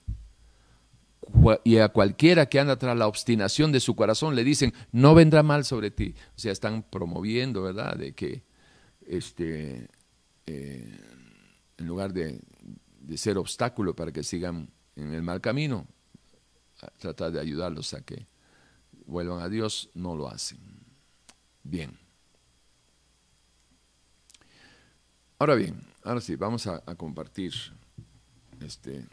Y 1.63 1.77
a 1.77 1.91
cualquiera 1.91 2.47
que 2.47 2.59
anda 2.59 2.77
tras 2.77 2.99
la 2.99 3.07
obstinación 3.07 3.71
de 3.71 3.79
su 3.79 3.95
corazón 3.95 4.35
le 4.35 4.43
dicen, 4.43 4.75
no 4.91 5.15
vendrá 5.15 5.45
mal 5.45 5.65
sobre 5.65 5.93
ti. 5.93 6.17
O 6.35 6.39
sea, 6.39 6.51
están 6.51 6.83
promoviendo, 6.83 7.63
¿verdad? 7.63 7.97
De 7.97 8.13
que 8.13 8.43
este, 9.07 9.89
eh, 10.47 10.99
en 11.79 11.87
lugar 11.87 12.13
de, 12.13 12.41
ser 13.17 13.39
obstáculo 13.39 13.95
para 13.95 14.11
que 14.11 14.25
sigan 14.25 14.69
en 14.97 15.15
el 15.15 15.23
mal 15.23 15.41
camino, 15.41 15.87
tratar 16.99 17.31
de 17.31 17.39
ayudarlos 17.39 17.95
a 17.95 18.01
que 18.01 18.27
vuelvan 19.07 19.41
a 19.41 19.49
Dios, 19.49 19.91
no 19.95 20.17
lo 20.17 20.29
hacen. 20.29 20.80
Bien. 21.63 21.99
Ahora 25.39 25.55
bien, 25.55 25.81
ahora 26.05 26.21
sí, 26.21 26.37
vamos 26.37 26.67
a, 26.67 26.81
compartir 26.97 27.55
este 28.61 29.07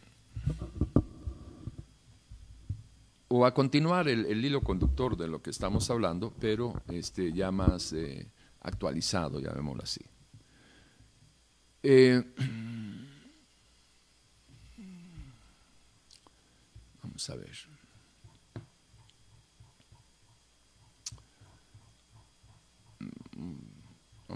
o 3.29 3.45
a 3.45 3.53
continuar 3.53 4.09
el, 4.09 4.43
hilo 4.43 4.61
conductor 4.61 5.15
de 5.15 5.27
lo 5.27 5.41
que 5.41 5.51
estamos 5.51 5.89
hablando, 5.89 6.33
pero 6.39 6.81
este, 6.89 7.31
ya 7.31 7.51
más 7.51 7.93
eh, 7.93 8.29
actualizado, 8.61 9.39
llamémoslo 9.39 9.83
así. 9.83 10.01
Eh, 11.83 12.21
vamos 17.03 17.29
a 17.29 17.35
ver. 17.35 17.76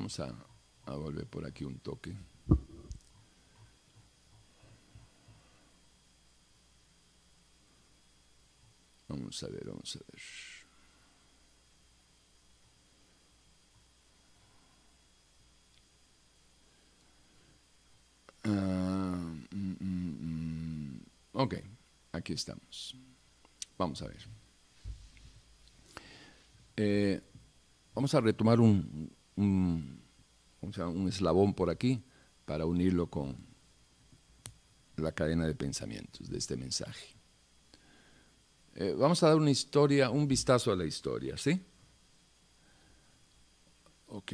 Vamos 0.01 0.19
a, 0.19 0.35
a 0.85 0.95
volver 0.95 1.27
por 1.27 1.45
aquí 1.45 1.63
un 1.63 1.77
toque. 1.77 2.17
Vamos 9.07 9.43
a 9.43 9.47
ver, 9.47 9.63
vamos 9.63 9.95
a 9.95 9.99
ver. 9.99 10.21
Mm, 18.43 19.45
mm, 19.51 19.77
mm. 19.81 21.01
ok, 21.33 21.55
aquí 22.13 22.33
estamos. 22.33 22.95
Vamos 23.77 24.01
a 24.01 24.07
ver. 24.07 24.27
Eh, 26.75 27.21
vamos 27.93 28.15
a 28.15 28.21
retomar 28.21 28.59
un, 28.59 29.20
un, 29.35 30.01
un 30.61 31.07
eslabón 31.07 31.53
por 31.53 31.69
aquí 31.69 32.03
para 32.45 32.65
unirlo 32.65 33.09
con 33.09 33.35
la 34.97 35.11
cadena 35.11 35.47
de 35.47 35.55
pensamientos 35.55 36.29
de 36.29 36.37
este 36.37 36.55
mensaje. 36.55 37.15
Eh, 38.75 38.95
vamos 38.97 39.21
a 39.23 39.27
dar 39.27 39.37
una 39.37 39.51
historia, 39.51 40.09
un 40.09 40.27
vistazo 40.27 40.71
a 40.71 40.75
la 40.75 40.85
historia, 40.85 41.37
¿sí? 41.37 41.59
Ok. 44.07 44.33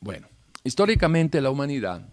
Bueno, 0.00 0.28
históricamente 0.64 1.40
la 1.40 1.50
humanidad 1.50 2.08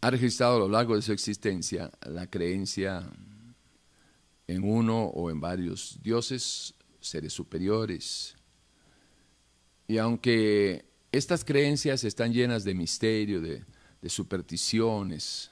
ha 0.00 0.10
registrado 0.10 0.56
a 0.56 0.58
lo 0.58 0.68
largo 0.68 0.96
de 0.96 1.02
su 1.02 1.12
existencia 1.12 1.90
la 2.06 2.26
creencia 2.26 3.08
en 4.46 4.64
uno 4.64 5.04
o 5.04 5.30
en 5.30 5.40
varios 5.40 5.98
dioses, 6.02 6.74
seres 7.02 7.32
superiores. 7.32 8.36
Y 9.86 9.98
aunque 9.98 10.84
estas 11.10 11.44
creencias 11.44 12.04
están 12.04 12.32
llenas 12.32 12.64
de 12.64 12.74
misterio, 12.74 13.40
de, 13.40 13.64
supersticiones 14.08 15.50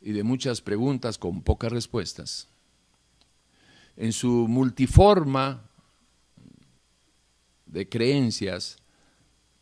y 0.00 0.12
de 0.12 0.22
muchas 0.22 0.60
preguntas 0.60 1.18
con 1.18 1.42
pocas 1.42 1.72
respuestas, 1.72 2.48
en 3.96 4.12
su 4.12 4.46
multiforma 4.48 5.68
de 7.66 7.88
creencias 7.88 8.76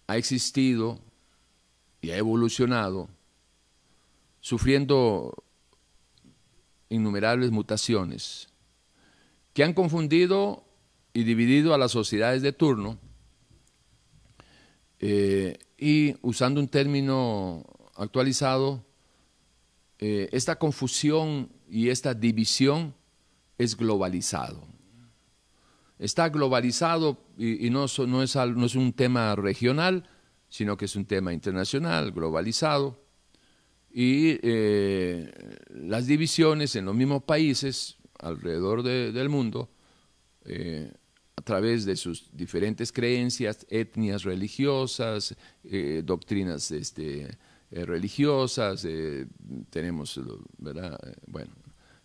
ha 0.06 0.16
existido 0.16 1.00
y 2.02 2.10
ha 2.10 2.16
evolucionado 2.16 3.08
sufriendo 4.40 5.44
innumerables 6.90 7.50
mutaciones 7.50 8.51
que 9.52 9.64
han 9.64 9.74
confundido 9.74 10.64
y 11.12 11.24
dividido 11.24 11.74
a 11.74 11.78
las 11.78 11.92
sociedades 11.92 12.42
de 12.42 12.52
turno 12.52 12.98
eh, 14.98 15.58
y 15.76 16.14
usando 16.22 16.60
un 16.60 16.68
término 16.68 17.64
actualizado, 17.96 18.84
eh, 19.98 20.28
esta 20.32 20.56
confusión 20.56 21.50
y 21.68 21.88
esta 21.88 22.14
división 22.14 22.94
es 23.58 23.76
globalizado. 23.76 24.62
Está 25.98 26.28
globalizado 26.28 27.18
y, 27.36 27.70
no, 27.70 27.84
es, 27.84 27.98
no 27.98 28.22
es 28.22 28.74
un 28.74 28.92
tema 28.92 29.36
regional, 29.36 30.08
sino 30.48 30.76
que 30.76 30.86
es 30.86 30.96
un 30.96 31.04
tema 31.04 31.32
internacional, 31.32 32.12
globalizado 32.12 33.02
y 33.92 34.38
eh, 34.42 35.30
las 35.68 36.06
divisiones 36.06 36.74
en 36.76 36.86
los 36.86 36.94
mismos 36.94 37.22
países 37.24 37.98
alrededor 38.22 38.82
del 38.82 39.28
mundo, 39.28 39.70
eh, 40.44 40.92
a 41.36 41.42
través 41.42 41.84
de 41.84 41.96
sus 41.96 42.30
diferentes 42.32 42.92
creencias, 42.92 43.66
etnias 43.68 44.22
religiosas, 44.22 45.34
eh, 45.64 46.02
doctrinas 46.04 46.70
este, 46.70 47.36
religiosas, 47.70 48.86
tenemos, 49.70 50.20
¿verdad? 50.58 50.98
bueno, 51.26 51.52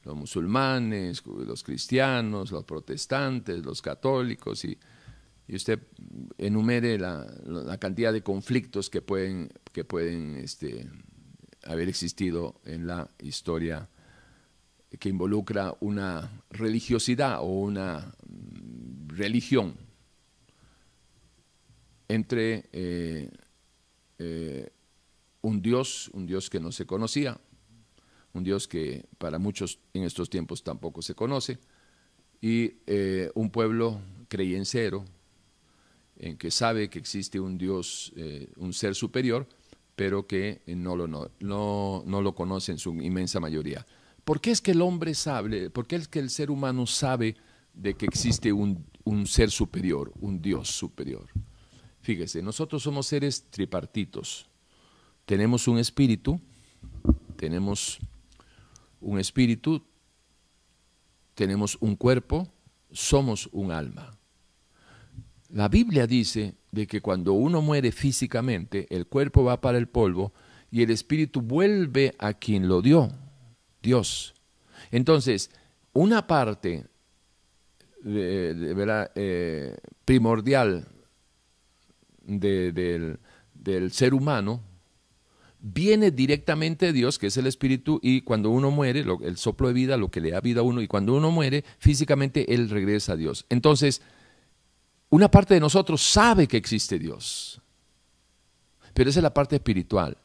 los 0.07 0.15
musulmanes, 0.15 1.23
los 1.25 1.63
cristianos, 1.63 2.51
los 2.51 2.63
protestantes, 2.63 3.63
los 3.63 3.81
católicos, 3.81 4.63
y, 4.63 4.77
y 5.47 5.55
usted 5.55 5.79
enumere 6.37 6.97
la, 6.97 7.25
la, 7.45 7.77
cantidad 7.77 8.11
de 8.11 8.23
conflictos 8.23 8.89
que 8.89 9.01
pueden, 9.01 9.49
que 9.71 9.83
pueden 9.83 10.35
este, 10.35 10.89
haber 11.63 11.89
existido 11.89 12.59
en 12.65 12.87
la 12.87 13.09
historia 13.19 13.89
que 14.99 15.09
involucra 15.09 15.75
una 15.81 16.43
religiosidad 16.49 17.39
o 17.41 17.45
una 17.45 18.13
mm, 18.25 19.09
religión 19.09 19.75
entre 22.07 22.69
eh, 22.71 23.29
eh, 24.17 24.71
un 25.41 25.61
Dios, 25.61 26.09
un 26.13 26.25
Dios 26.25 26.49
que 26.49 26.59
no 26.59 26.71
se 26.71 26.85
conocía, 26.85 27.39
un 28.33 28.43
Dios 28.43 28.67
que 28.67 29.05
para 29.17 29.39
muchos 29.39 29.79
en 29.93 30.03
estos 30.03 30.29
tiempos 30.29 30.63
tampoco 30.63 31.01
se 31.01 31.15
conoce, 31.15 31.59
y 32.39 32.75
eh, 32.85 33.31
un 33.35 33.49
pueblo 33.49 33.99
creyencero 34.29 35.05
en 36.17 36.37
que 36.37 36.49
sabe 36.51 36.89
que 36.89 36.99
existe 36.99 37.39
un 37.39 37.57
Dios, 37.57 38.11
un 38.55 38.73
ser 38.73 38.95
superior, 38.95 39.47
pero 39.95 40.25
que 40.25 40.61
no 40.65 40.95
lo, 40.95 41.07
no, 41.07 41.29
no, 41.39 42.21
lo 42.21 42.35
conoce 42.35 42.71
en 42.71 42.79
su 42.79 42.91
inmensa 42.95 43.39
mayoría. 43.39 43.85
¿Por 44.27 44.41
qué 44.41 44.51
es 44.51 44.59
que 44.59 44.71
el 44.71 44.81
hombre 44.81 45.15
sabe, 45.15 45.69
por 45.69 45.87
qué 45.87 45.95
es 45.95 46.09
que 46.09 46.19
el 46.19 46.29
ser 46.29 46.51
humano 46.51 46.85
sabe 46.85 47.37
de 47.73 47.93
que 47.93 48.05
existe 48.05 48.51
un, 48.51 48.85
un 49.05 49.25
ser 49.25 49.49
superior, 49.49 50.11
un 50.19 50.41
Dios 50.41 50.67
superior? 50.67 51.27
Fíjese, 52.01 52.41
nosotros 52.41 52.83
somos 52.83 53.07
seres 53.07 53.45
tripartitos. 53.49 54.49
Tenemos 55.25 55.69
un 55.69 55.77
espíritu, 55.77 56.41
tenemos 57.37 57.99
un 58.99 59.17
espíritu, 59.17 59.81
tenemos 61.33 61.77
un 61.79 61.95
cuerpo, 61.95 62.51
somos 62.91 63.47
un 63.53 63.71
alma. 63.71 64.17
La 65.51 65.69
Biblia 65.69 66.05
dice 66.05 66.55
de 66.73 66.85
que 66.85 66.99
cuando 66.99 67.31
uno 67.31 67.61
muere 67.61 67.93
físicamente, 67.93 68.93
el 68.93 69.07
cuerpo 69.07 69.45
va 69.45 69.61
para 69.61 69.77
el 69.77 69.87
polvo 69.87 70.33
y 70.69 70.83
el 70.83 70.89
espíritu 70.89 71.39
vuelve 71.39 72.13
a 72.19 72.33
quien 72.33 72.67
lo 72.67 72.81
dio, 72.81 73.09
Dios. 73.87 74.33
Entonces, 74.91 75.49
una 75.93 76.27
parte 76.27 76.87
de, 78.03 79.09
eh, 79.15 79.77
primordial 80.03 80.85
del, 82.25 83.17
ser 83.91 84.13
humano 84.13 84.61
viene 85.61 86.11
directamente 86.11 86.87
de 86.87 86.93
Dios, 86.93 87.17
que 87.17 87.27
es 87.27 87.37
el 87.37 87.47
espíritu, 87.47 88.01
y 88.03 88.21
cuando 88.21 88.49
uno 88.49 88.71
muere, 88.71 89.05
el 89.23 89.37
soplo 89.37 89.69
de 89.69 89.73
vida, 89.73 89.95
lo 89.95 90.11
que 90.11 90.19
le 90.19 90.31
da 90.31 90.41
vida 90.41 90.59
a 90.59 90.63
uno, 90.63 90.81
y 90.81 90.87
cuando 90.87 91.15
uno 91.15 91.31
muere, 91.31 91.63
físicamente 91.79 92.53
Él 92.53 92.69
regresa 92.69 93.13
a 93.13 93.15
Dios. 93.15 93.45
Entonces, 93.49 94.01
una 95.09 95.31
parte 95.31 95.53
de 95.53 95.61
nosotros 95.61 96.01
sabe 96.01 96.45
que 96.47 96.57
existe 96.57 96.99
Dios, 96.99 97.61
pero 98.93 99.09
esa 99.09 99.19
es 99.19 99.23
la 99.23 99.33
parte 99.33 99.55
espiritual. 99.55 100.17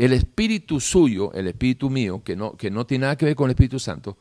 El 0.00 0.14
espíritu 0.14 0.80
suyo, 0.80 1.30
el 1.34 1.46
espíritu 1.46 1.90
mío, 1.90 2.22
que 2.24 2.34
no, 2.34 2.56
que 2.56 2.70
no 2.70 2.86
tiene 2.86 3.02
nada 3.02 3.18
que 3.18 3.26
ver 3.26 3.36
con 3.36 3.50
el 3.50 3.50
Espíritu 3.50 3.78
Santo, 3.78 4.16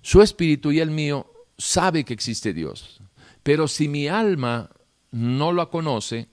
su 0.00 0.22
espíritu 0.22 0.72
y 0.72 0.80
el 0.80 0.90
mío 0.90 1.30
sabe 1.58 2.02
que 2.02 2.14
existe 2.14 2.54
Dios. 2.54 3.02
Pero 3.42 3.68
si 3.68 3.88
mi 3.88 4.08
alma 4.08 4.70
no 5.10 5.52
lo 5.52 5.68
conoce, 5.68 6.28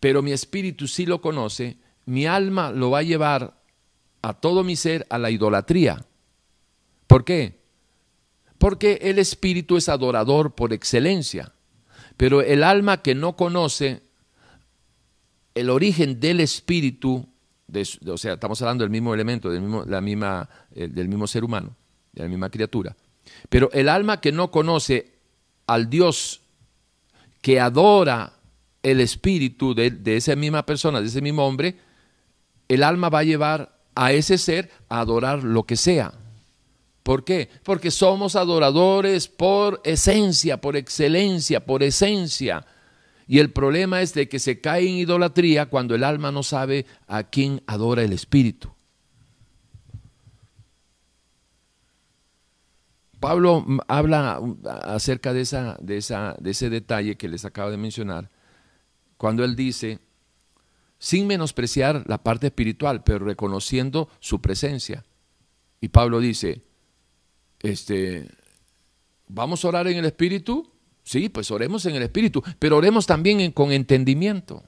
pero 0.00 0.22
mi 0.22 0.32
espíritu 0.32 0.88
sí 0.88 1.04
lo 1.04 1.20
conoce, 1.20 1.76
mi 2.06 2.24
alma 2.24 2.70
lo 2.70 2.92
va 2.92 3.00
a 3.00 3.02
llevar 3.02 3.60
a 4.22 4.32
todo 4.32 4.64
mi 4.64 4.74
ser 4.74 5.06
a 5.10 5.18
la 5.18 5.30
idolatría. 5.30 6.02
¿Por 7.06 7.26
qué? 7.26 7.60
Porque 8.56 9.00
el 9.02 9.18
espíritu 9.18 9.76
es 9.76 9.90
adorador 9.90 10.54
por 10.54 10.72
excelencia, 10.72 11.52
pero 12.16 12.40
el 12.40 12.62
alma 12.62 13.02
que 13.02 13.14
no 13.14 13.36
conoce 13.36 14.05
el 15.56 15.70
origen 15.70 16.20
del 16.20 16.40
espíritu, 16.40 17.26
o 18.06 18.18
sea, 18.18 18.34
estamos 18.34 18.60
hablando 18.60 18.84
del 18.84 18.90
mismo 18.90 19.14
elemento, 19.14 19.48
del 19.50 19.62
mismo, 19.62 19.84
la 19.86 20.02
misma, 20.02 20.48
eh, 20.74 20.86
del 20.86 21.08
mismo 21.08 21.26
ser 21.26 21.44
humano, 21.44 21.74
de 22.12 22.22
la 22.24 22.28
misma 22.28 22.50
criatura, 22.50 22.94
pero 23.48 23.70
el 23.72 23.88
alma 23.88 24.20
que 24.20 24.32
no 24.32 24.50
conoce 24.50 25.14
al 25.66 25.88
Dios 25.88 26.42
que 27.40 27.58
adora 27.58 28.34
el 28.82 29.00
espíritu 29.00 29.74
de, 29.74 29.90
de, 29.90 30.18
esa 30.18 30.36
misma 30.36 30.66
persona, 30.66 31.00
de 31.00 31.06
ese 31.06 31.22
mismo 31.22 31.46
hombre, 31.46 31.76
el 32.68 32.82
alma 32.82 33.08
va 33.08 33.20
a 33.20 33.24
llevar 33.24 33.78
a 33.94 34.12
ese 34.12 34.36
ser 34.36 34.70
a 34.90 35.00
adorar 35.00 35.42
lo 35.42 35.62
que 35.62 35.76
sea. 35.76 36.12
¿Por 37.02 37.24
qué? 37.24 37.48
Porque 37.62 37.90
somos 37.90 38.36
adoradores 38.36 39.26
por 39.26 39.80
esencia, 39.84 40.60
por 40.60 40.76
excelencia, 40.76 41.64
por 41.64 41.82
esencia. 41.82 42.66
Y 43.26 43.40
el 43.40 43.52
problema 43.52 44.02
es 44.02 44.14
de 44.14 44.28
que 44.28 44.38
se 44.38 44.60
cae 44.60 44.88
en 44.88 44.96
idolatría 44.96 45.66
cuando 45.66 45.94
el 45.94 46.04
alma 46.04 46.30
no 46.30 46.42
sabe 46.42 46.86
a 47.06 47.24
quién 47.24 47.62
adora 47.66 48.02
el 48.02 48.12
espíritu. 48.12 48.72
Pablo 53.18 53.64
habla 53.88 54.40
acerca 54.84 55.32
de, 55.32 55.40
esa, 55.40 55.76
de, 55.80 55.96
esa, 55.96 56.36
de 56.38 56.50
ese 56.50 56.70
detalle 56.70 57.16
que 57.16 57.28
les 57.28 57.44
acabo 57.44 57.70
de 57.70 57.76
mencionar, 57.76 58.30
cuando 59.16 59.42
él 59.42 59.56
dice, 59.56 59.98
sin 60.98 61.26
menospreciar 61.26 62.04
la 62.06 62.22
parte 62.22 62.48
espiritual, 62.48 63.02
pero 63.02 63.24
reconociendo 63.24 64.08
su 64.20 64.40
presencia. 64.40 65.04
Y 65.80 65.88
Pablo 65.88 66.20
dice, 66.20 66.62
este, 67.60 68.28
¿vamos 69.28 69.64
a 69.64 69.68
orar 69.68 69.88
en 69.88 69.98
el 69.98 70.04
Espíritu? 70.04 70.70
Sí, 71.06 71.28
pues 71.28 71.52
oremos 71.52 71.86
en 71.86 71.94
el 71.94 72.02
Espíritu, 72.02 72.42
pero 72.58 72.76
oremos 72.76 73.06
también 73.06 73.52
con 73.52 73.70
entendimiento. 73.70 74.64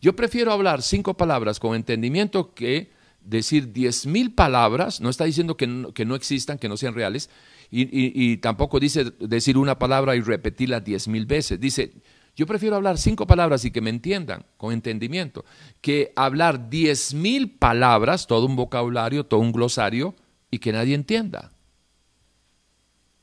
Yo 0.00 0.14
prefiero 0.14 0.52
hablar 0.52 0.82
cinco 0.82 1.16
palabras 1.16 1.58
con 1.58 1.74
entendimiento 1.74 2.54
que 2.54 2.92
decir 3.22 3.72
diez 3.72 4.06
mil 4.06 4.32
palabras, 4.32 5.00
no 5.00 5.10
está 5.10 5.24
diciendo 5.24 5.56
que 5.56 5.66
no, 5.66 5.92
que 5.92 6.04
no, 6.04 6.14
existan, 6.14 6.58
que 6.58 6.68
no 6.68 6.76
sean 6.76 6.94
reales, 6.94 7.28
y, 7.72 8.36
tampoco 8.36 8.78
dice 8.78 9.06
decir 9.18 9.58
una 9.58 9.80
palabra 9.80 10.14
y 10.14 10.20
repetirla 10.20 10.78
diez 10.78 11.08
mil 11.08 11.26
veces. 11.26 11.58
Dice, 11.58 11.94
yo 12.36 12.46
prefiero 12.46 12.76
hablar 12.76 12.96
cinco 12.96 13.26
palabras 13.26 13.64
y 13.64 13.72
que 13.72 13.80
me 13.80 13.90
entiendan 13.90 14.46
con 14.56 14.72
entendimiento, 14.72 15.44
que 15.80 16.12
hablar 16.14 16.70
diez 16.70 17.14
mil 17.14 17.50
palabras, 17.50 18.28
todo 18.28 18.46
un 18.46 18.54
vocabulario, 18.54 19.26
todo 19.26 19.40
un 19.40 19.50
glosario, 19.50 20.14
y 20.52 20.60
que 20.60 20.70
nadie 20.70 20.94
entienda. 20.94 21.50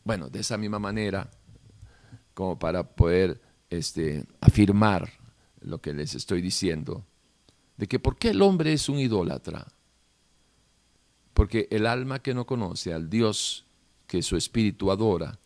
Bueno, 0.04 0.30
de 0.30 0.42
esa 0.42 0.58
misma 0.58 0.80
manera, 0.80 1.32
como 2.34 2.58
para 2.58 2.84
poder 2.96 3.42
este, 3.70 4.26
afirmar 4.42 5.12
lo 5.62 5.80
que 5.80 5.94
les 5.94 6.16
estoy 6.16 6.42
diciendo, 6.42 7.06
de 7.78 7.88
que 7.88 8.00
por 8.00 8.18
qué 8.18 8.30
el 8.30 8.42
hombre 8.42 8.74
es 8.74 8.90
un 8.90 9.00
idólatra. 9.00 9.68
Porque 11.34 11.68
el 11.72 11.88
alma 11.88 12.20
que 12.20 12.34
no 12.34 12.46
conoce 12.46 12.94
al 12.94 13.10
Dios 13.10 13.66
que 14.08 14.22
su 14.22 14.38
espíritu 14.38 14.92
adora, 14.92 15.40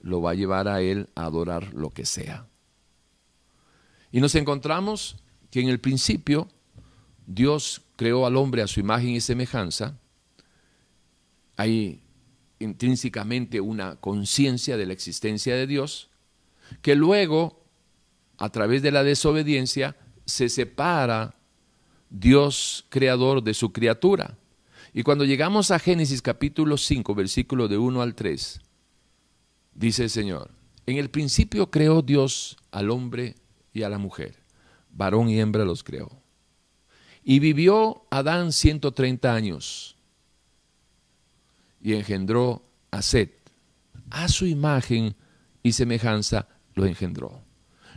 lo 0.00 0.20
va 0.20 0.32
a 0.32 0.34
llevar 0.34 0.68
a 0.68 0.80
él 0.80 1.08
a 1.14 1.24
adorar 1.24 1.72
lo 1.74 1.90
que 1.90 2.06
sea. 2.06 2.46
Y 4.12 4.20
nos 4.20 4.34
encontramos 4.34 5.16
que 5.50 5.60
en 5.60 5.68
el 5.68 5.80
principio 5.80 6.48
Dios 7.26 7.82
creó 7.96 8.26
al 8.26 8.36
hombre 8.36 8.62
a 8.62 8.66
su 8.66 8.80
imagen 8.80 9.10
y 9.10 9.20
semejanza. 9.20 9.98
Hay 11.56 12.02
intrínsecamente 12.58 13.60
una 13.60 13.96
conciencia 13.96 14.76
de 14.76 14.86
la 14.86 14.92
existencia 14.92 15.54
de 15.54 15.66
Dios, 15.66 16.10
que 16.82 16.94
luego, 16.94 17.62
a 18.38 18.50
través 18.50 18.82
de 18.82 18.90
la 18.90 19.04
desobediencia, 19.04 19.96
se 20.24 20.48
separa 20.48 21.36
Dios 22.10 22.86
creador 22.88 23.42
de 23.42 23.54
su 23.54 23.72
criatura. 23.72 24.38
Y 24.92 25.02
cuando 25.02 25.24
llegamos 25.24 25.70
a 25.70 25.78
Génesis 25.78 26.22
capítulo 26.22 26.76
5, 26.76 27.14
versículo 27.14 27.68
de 27.68 27.78
1 27.78 28.02
al 28.02 28.14
3, 28.14 28.60
dice 29.74 30.04
el 30.04 30.10
Señor, 30.10 30.50
en 30.86 30.96
el 30.96 31.10
principio 31.10 31.70
creó 31.70 32.00
Dios 32.02 32.56
al 32.70 32.90
hombre 32.90 33.34
y 33.72 33.82
a 33.82 33.88
la 33.88 33.98
mujer, 33.98 34.36
varón 34.90 35.28
y 35.28 35.38
hembra 35.38 35.64
los 35.64 35.84
creó. 35.84 36.10
Y 37.22 37.40
vivió 37.40 38.06
Adán 38.10 38.52
130 38.52 39.34
años 39.34 39.95
y 41.86 41.94
engendró 41.94 42.64
a 42.90 43.00
Set. 43.00 43.48
A 44.10 44.26
su 44.26 44.44
imagen 44.44 45.14
y 45.62 45.70
semejanza 45.70 46.48
lo 46.74 46.84
engendró. 46.84 47.42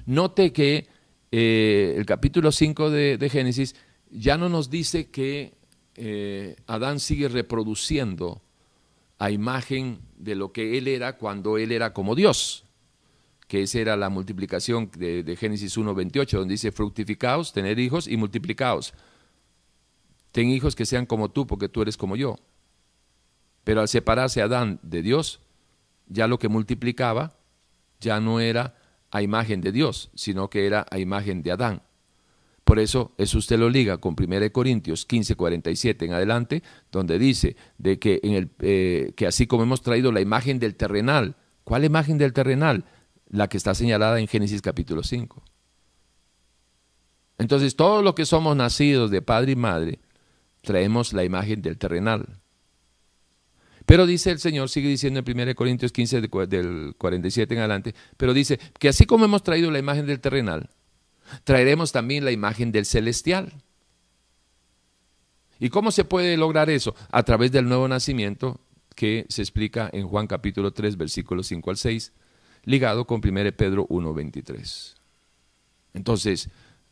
Note 0.06 0.54
que 0.54 0.86
eh, 1.32 1.96
el 1.98 2.06
capítulo 2.06 2.52
5 2.52 2.92
de, 2.92 3.30
Génesis 3.32 3.76
ya 4.12 4.38
no 4.38 4.48
nos 4.48 4.70
dice 4.70 5.10
que 5.10 5.56
eh, 5.96 6.56
Adán 6.68 7.00
sigue 7.00 7.30
reproduciendo 7.30 8.44
a 9.18 9.32
imagen 9.32 10.02
de 10.20 10.36
lo 10.36 10.52
que 10.52 10.78
él 10.78 10.88
era 10.88 11.18
cuando 11.18 11.58
él 11.58 11.72
era 11.72 11.92
como 11.92 12.14
Dios, 12.14 12.66
que 13.48 13.64
esa 13.64 13.80
era 13.80 13.98
la 13.98 14.10
multiplicación 14.10 14.92
de, 15.00 15.24
de 15.24 15.36
Génesis 15.36 15.76
1.28, 15.76 16.30
donde 16.38 16.54
dice 16.54 16.72
fructificaos, 16.72 17.54
tener 17.54 17.80
hijos 17.80 18.08
y 18.08 18.18
multiplicaos. 18.18 18.94
Ten 20.32 20.52
hijos 20.52 20.76
que 20.76 20.86
sean 20.86 21.08
como 21.08 21.32
tú, 21.32 21.48
porque 21.48 21.70
tú 21.70 21.82
eres 21.82 21.98
como 21.98 22.16
yo. 22.16 22.36
Pero 23.70 23.82
al 23.82 23.88
separarse 23.88 24.42
Adán 24.42 24.80
de 24.82 25.04
Dios, 25.04 25.42
ya 26.08 26.28
lo 26.28 26.40
que 26.40 26.50
multiplicaba 26.50 27.38
ya 28.00 28.20
no 28.20 28.40
era 28.40 28.74
a 29.12 29.22
imagen 29.22 29.62
de 29.62 29.72
Dios, 29.72 30.10
sino 30.16 30.50
que 30.50 30.66
era 30.66 30.88
a 30.90 30.98
imagen 30.98 31.44
de 31.44 31.52
Adán. 31.52 31.84
Por 32.64 32.80
eso 32.80 33.12
eso 33.20 33.38
usted 33.38 33.60
lo 33.60 33.70
liga 33.70 34.00
con 34.00 34.16
1 34.20 34.52
Corintios 34.52 35.06
15, 35.06 35.36
47 35.36 36.04
en 36.04 36.14
adelante, 36.14 36.64
donde 36.92 37.20
dice 37.20 37.56
de 37.78 38.00
que, 38.00 38.20
en 38.24 38.34
el, 38.34 38.50
eh, 38.58 39.14
que 39.16 39.28
así 39.28 39.46
como 39.46 39.62
hemos 39.62 39.84
traído 39.84 40.12
la 40.12 40.22
imagen 40.22 40.58
del 40.58 40.74
terrenal, 40.74 41.36
¿cuál 41.64 41.86
imagen 41.86 42.18
del 42.18 42.34
terrenal? 42.34 42.86
La 43.30 43.50
que 43.50 43.58
está 43.58 43.76
señalada 43.76 44.20
en 44.20 44.28
Génesis 44.28 44.64
capítulo 44.64 45.04
5. 45.04 45.44
Entonces, 47.38 47.76
todos 47.76 48.04
los 48.04 48.16
que 48.16 48.26
somos 48.26 48.56
nacidos 48.56 49.12
de 49.12 49.22
padre 49.22 49.52
y 49.52 49.56
madre, 49.56 50.00
traemos 50.64 51.14
la 51.14 51.24
imagen 51.24 51.62
del 51.62 51.78
terrenal. 51.78 52.40
Pero 53.90 54.06
dice 54.06 54.30
el 54.30 54.38
Señor, 54.38 54.70
sigue 54.70 54.88
diciendo 54.88 55.20
en 55.26 55.40
1 55.40 55.56
Corintios 55.56 55.92
15 55.92 56.22
del 56.22 56.94
47 56.96 57.56
en 57.56 57.60
adelante, 57.60 57.96
pero 58.18 58.36
dice 58.36 58.60
que 58.78 58.88
así 58.88 59.08
como 59.08 59.26
hemos 59.26 59.42
traído 59.42 59.72
la 59.72 59.80
imagen 59.80 60.06
del 60.06 60.20
terrenal, 60.20 60.70
traeremos 61.44 61.92
también 61.92 62.24
la 62.24 62.30
imagen 62.30 62.72
del 62.72 62.86
celestial. 62.86 63.52
¿Y 65.60 65.70
cómo 65.70 65.90
se 65.90 66.06
puede 66.06 66.38
lograr 66.38 66.70
eso? 66.70 66.94
A 67.10 67.24
través 67.24 67.52
del 67.52 67.68
nuevo 67.68 67.88
nacimiento 67.88 68.60
que 68.94 69.26
se 69.28 69.42
explica 69.42 69.90
en 69.92 70.08
Juan 70.08 70.28
capítulo 70.28 70.70
3, 70.72 70.96
versículos 70.96 71.48
5 71.48 71.72
al 71.72 71.78
6, 71.78 72.14
ligado 72.66 73.08
con 73.08 73.22
1 73.28 73.52
Pedro 73.54 73.88
1, 73.90 74.14
23. 74.14 74.96
Entonces, 75.96 76.50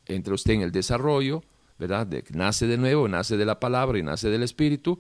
entra 0.08 0.34
usted 0.34 0.54
en 0.54 0.62
el 0.64 0.72
desarrollo, 0.72 1.44
¿verdad? 1.78 2.08
De, 2.08 2.24
nace 2.32 2.66
de 2.66 2.80
nuevo, 2.80 3.08
nace 3.08 3.38
de 3.38 3.46
la 3.46 3.60
palabra 3.60 4.00
y 4.00 4.02
nace 4.02 4.32
del 4.32 4.42
Espíritu, 4.42 5.00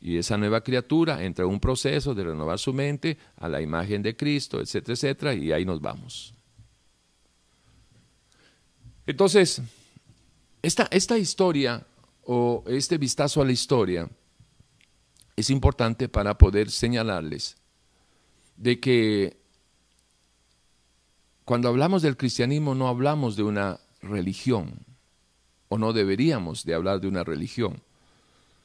y 0.00 0.18
esa 0.18 0.36
nueva 0.36 0.62
criatura 0.62 1.22
entra 1.24 1.44
en 1.44 1.50
un 1.50 1.60
proceso 1.60 2.14
de 2.14 2.24
renovar 2.24 2.58
su 2.58 2.72
mente 2.72 3.16
a 3.36 3.48
la 3.48 3.60
imagen 3.60 4.02
de 4.02 4.16
Cristo, 4.16 4.60
etcétera, 4.60 4.94
etcétera, 4.94 5.34
y 5.34 5.52
ahí 5.52 5.64
nos 5.64 5.80
vamos. 5.80 6.34
Entonces, 9.06 9.62
esta, 10.62 10.88
esta 10.90 11.16
historia 11.16 11.86
o 12.24 12.64
este 12.66 12.98
vistazo 12.98 13.40
a 13.40 13.44
la 13.44 13.52
historia 13.52 14.08
es 15.36 15.50
importante 15.50 16.08
para 16.08 16.36
poder 16.36 16.70
señalarles 16.70 17.56
de 18.56 18.80
que 18.80 19.36
cuando 21.44 21.68
hablamos 21.68 22.02
del 22.02 22.16
cristianismo 22.16 22.74
no 22.74 22.88
hablamos 22.88 23.36
de 23.36 23.44
una 23.44 23.78
religión, 24.02 24.84
o 25.68 25.78
no 25.78 25.92
deberíamos 25.92 26.64
de 26.64 26.74
hablar 26.74 27.00
de 27.00 27.08
una 27.08 27.24
religión 27.24 27.82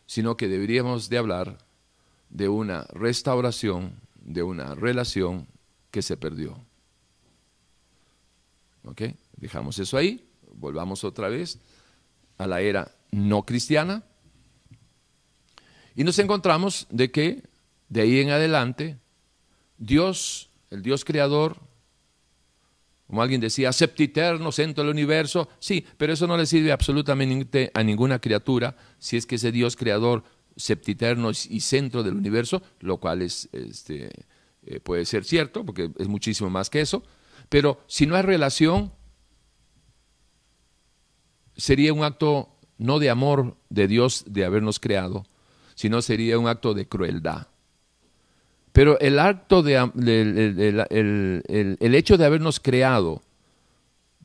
sino 0.05 0.37
que 0.37 0.47
deberíamos 0.47 1.09
de 1.09 1.17
hablar 1.17 1.57
de 2.29 2.49
una 2.49 2.83
restauración, 2.91 3.99
de 4.15 4.43
una 4.43 4.75
relación 4.75 5.47
que 5.91 6.01
se 6.01 6.17
perdió. 6.17 6.57
¿Ok? 8.83 9.01
Dejamos 9.37 9.77
eso 9.79 9.97
ahí, 9.97 10.27
volvamos 10.53 11.03
otra 11.03 11.29
vez 11.29 11.59
a 12.37 12.47
la 12.47 12.61
era 12.61 12.91
no 13.11 13.45
cristiana 13.45 14.03
y 15.95 16.03
nos 16.03 16.17
encontramos 16.19 16.87
de 16.89 17.11
que 17.11 17.43
de 17.89 18.01
ahí 18.01 18.19
en 18.19 18.29
adelante 18.29 18.97
Dios, 19.77 20.49
el 20.69 20.81
Dios 20.81 21.03
creador, 21.03 21.57
como 23.11 23.23
alguien 23.23 23.41
decía, 23.41 23.73
septiterno, 23.73 24.53
centro 24.53 24.85
del 24.85 24.93
universo, 24.93 25.49
sí, 25.59 25.85
pero 25.97 26.13
eso 26.13 26.27
no 26.27 26.37
le 26.37 26.45
sirve 26.45 26.71
absolutamente 26.71 27.69
a 27.73 27.83
ninguna 27.83 28.19
criatura 28.19 28.77
si 28.99 29.17
es 29.17 29.25
que 29.25 29.35
ese 29.35 29.51
Dios 29.51 29.75
creador 29.75 30.23
septiterno 30.55 31.31
y 31.31 31.59
centro 31.59 32.03
del 32.03 32.15
universo, 32.15 32.61
lo 32.79 33.01
cual 33.01 33.21
es, 33.21 33.49
este, 33.51 34.11
eh, 34.65 34.79
puede 34.79 35.03
ser 35.03 35.25
cierto, 35.25 35.65
porque 35.65 35.91
es 35.99 36.07
muchísimo 36.07 36.49
más 36.49 36.69
que 36.69 36.79
eso, 36.79 37.03
pero 37.49 37.83
si 37.85 38.05
no 38.05 38.15
hay 38.15 38.21
relación, 38.21 38.93
sería 41.57 41.91
un 41.91 42.05
acto 42.05 42.55
no 42.77 42.97
de 42.99 43.09
amor 43.09 43.57
de 43.69 43.89
Dios 43.89 44.23
de 44.25 44.45
habernos 44.45 44.79
creado, 44.79 45.25
sino 45.75 46.01
sería 46.01 46.39
un 46.39 46.47
acto 46.47 46.73
de 46.73 46.87
crueldad. 46.87 47.47
Pero 48.71 48.99
el 48.99 49.19
acto 49.19 49.63
de 49.63 49.75
el, 50.89 51.95
hecho 51.95 52.17
de 52.17 52.25
habernos 52.25 52.59
creado 52.59 53.21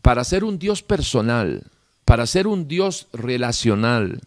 para 0.03 0.23
ser 0.25 0.45
un 0.45 0.59
Dios 0.59 0.83
personal, 0.83 1.65
para 2.05 2.27
ser 2.27 2.47
un 2.47 2.69
Dios 2.69 3.09
relacional, 3.13 4.21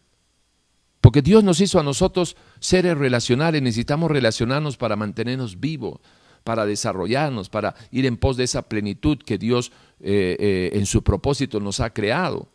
porque 1.00 1.22
Dios 1.22 1.44
nos 1.46 1.62
hizo 1.62 1.80
a 1.80 1.84
nosotros 1.84 2.36
seres 2.60 2.98
relacionales, 2.98 3.62
necesitamos 3.62 4.12
relacionarnos 4.12 4.76
para 4.76 4.98
mantenernos 4.98 5.62
vivos, 5.62 6.00
para 6.44 6.66
desarrollarnos, 6.66 7.48
para 7.48 7.76
ir 7.92 8.06
en 8.06 8.18
pos 8.18 8.36
de 8.36 8.44
esa 8.44 8.64
plenitud 8.64 9.20
que 9.20 9.38
Dios 9.38 9.72
eh, 10.02 10.36
eh, 10.40 10.72
en 10.74 10.86
su 10.86 11.02
propósito 11.02 11.62
nos 11.62 11.80
ha 11.80 11.92
creado. 11.92 12.50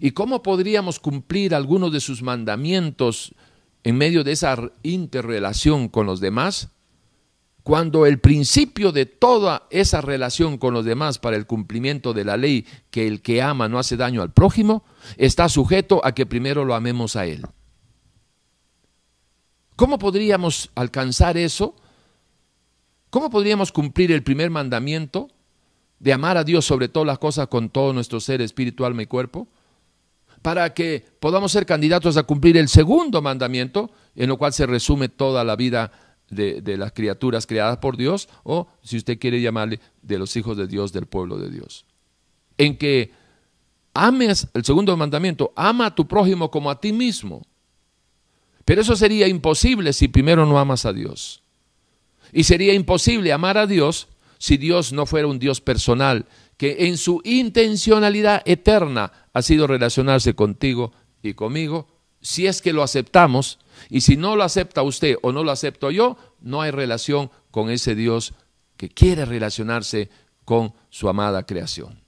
¿Y 0.00 0.12
cómo 0.12 0.42
podríamos 0.42 0.98
cumplir 1.00 1.54
algunos 1.54 1.92
de 1.92 2.00
sus 2.00 2.22
mandamientos 2.22 3.34
en 3.84 3.96
medio 3.96 4.24
de 4.24 4.32
esa 4.32 4.70
interrelación 4.82 5.88
con 5.88 6.06
los 6.06 6.20
demás? 6.20 6.70
Cuando 7.68 8.06
el 8.06 8.18
principio 8.18 8.92
de 8.92 9.04
toda 9.04 9.66
esa 9.68 10.00
relación 10.00 10.56
con 10.56 10.72
los 10.72 10.86
demás 10.86 11.18
para 11.18 11.36
el 11.36 11.46
cumplimiento 11.46 12.14
de 12.14 12.24
la 12.24 12.38
ley, 12.38 12.66
que 12.90 13.06
el 13.06 13.20
que 13.20 13.42
ama 13.42 13.68
no 13.68 13.78
hace 13.78 13.98
daño 13.98 14.22
al 14.22 14.32
prójimo, 14.32 14.84
está 15.18 15.50
sujeto 15.50 16.00
a 16.02 16.12
que 16.12 16.24
primero 16.24 16.64
lo 16.64 16.74
amemos 16.74 17.14
a 17.14 17.26
él. 17.26 17.44
¿Cómo 19.76 19.98
podríamos 19.98 20.70
alcanzar 20.76 21.36
eso? 21.36 21.76
¿Cómo 23.10 23.28
podríamos 23.28 23.70
cumplir 23.70 24.12
el 24.12 24.22
primer 24.22 24.48
mandamiento 24.48 25.28
de 25.98 26.14
amar 26.14 26.38
a 26.38 26.44
Dios 26.44 26.64
sobre 26.64 26.88
todas 26.88 27.06
las 27.06 27.18
cosas 27.18 27.48
con 27.48 27.68
todo 27.68 27.92
nuestro 27.92 28.18
ser, 28.18 28.40
espíritu, 28.40 28.86
alma 28.86 29.02
y 29.02 29.06
cuerpo? 29.06 29.46
Para 30.40 30.72
que 30.72 31.04
podamos 31.20 31.52
ser 31.52 31.66
candidatos 31.66 32.16
a 32.16 32.22
cumplir 32.22 32.56
el 32.56 32.68
segundo 32.68 33.20
mandamiento, 33.20 33.90
en 34.16 34.30
lo 34.30 34.38
cual 34.38 34.54
se 34.54 34.64
resume 34.64 35.10
toda 35.10 35.44
la 35.44 35.54
vida 35.54 36.07
de, 36.30 36.60
de, 36.60 36.76
las 36.76 36.92
criaturas 36.92 37.46
creadas 37.46 37.78
por 37.78 37.96
Dios, 37.96 38.28
o 38.42 38.68
si 38.82 38.96
usted 38.96 39.18
quiere 39.18 39.40
llamarle, 39.40 39.80
de 40.02 40.18
los 40.18 40.36
hijos 40.36 40.56
de 40.56 40.66
Dios, 40.66 40.92
del 40.92 41.06
pueblo 41.06 41.38
de 41.38 41.50
Dios. 41.50 41.84
En 42.56 42.76
que 42.76 43.12
ames, 43.94 44.48
el 44.54 44.64
segundo 44.64 44.96
mandamiento, 44.96 45.52
ama 45.56 45.86
a 45.86 45.94
tu 45.94 46.06
prójimo 46.06 46.50
como 46.50 46.70
a 46.70 46.80
ti 46.80 46.92
mismo. 46.92 47.42
Pero 48.64 48.82
eso 48.82 48.96
sería 48.96 49.26
imposible 49.28 49.92
si 49.92 50.08
primero 50.08 50.46
no 50.46 50.58
amas 50.58 50.84
a 50.84 50.92
Dios. 50.92 51.42
Y 52.32 52.44
sería 52.44 52.74
imposible 52.74 53.32
amar 53.32 53.56
a 53.56 53.66
Dios 53.66 54.08
si 54.38 54.56
Dios 54.56 54.92
no 54.92 55.06
fuera 55.06 55.26
un 55.26 55.38
Dios 55.38 55.60
personal, 55.60 56.26
que 56.56 56.86
en 56.86 56.96
su 56.96 57.20
intencionalidad 57.24 58.42
eterna 58.44 59.12
ha 59.32 59.42
sido 59.42 59.66
relacionarse 59.66 60.34
contigo 60.34 60.92
y 61.22 61.34
conmigo, 61.34 61.88
si 62.20 62.46
es 62.46 62.62
que 62.62 62.72
lo 62.72 62.82
aceptamos, 62.82 63.58
y 63.88 64.00
si 64.02 64.16
no 64.16 64.36
lo 64.36 64.44
acepta 64.44 64.82
usted 64.82 65.16
o 65.22 65.32
no 65.32 65.44
lo 65.44 65.50
acepto 65.50 65.90
yo, 65.90 66.16
no 66.40 66.62
hay 66.62 66.70
relación 66.70 67.30
con 67.50 67.70
ese 67.70 67.94
Dios 67.94 68.34
que 68.76 68.88
quiere 68.88 69.24
relacionarse 69.24 70.08
con 70.44 70.72
su 70.90 71.08
amada 71.08 71.44
creación. 71.44 72.00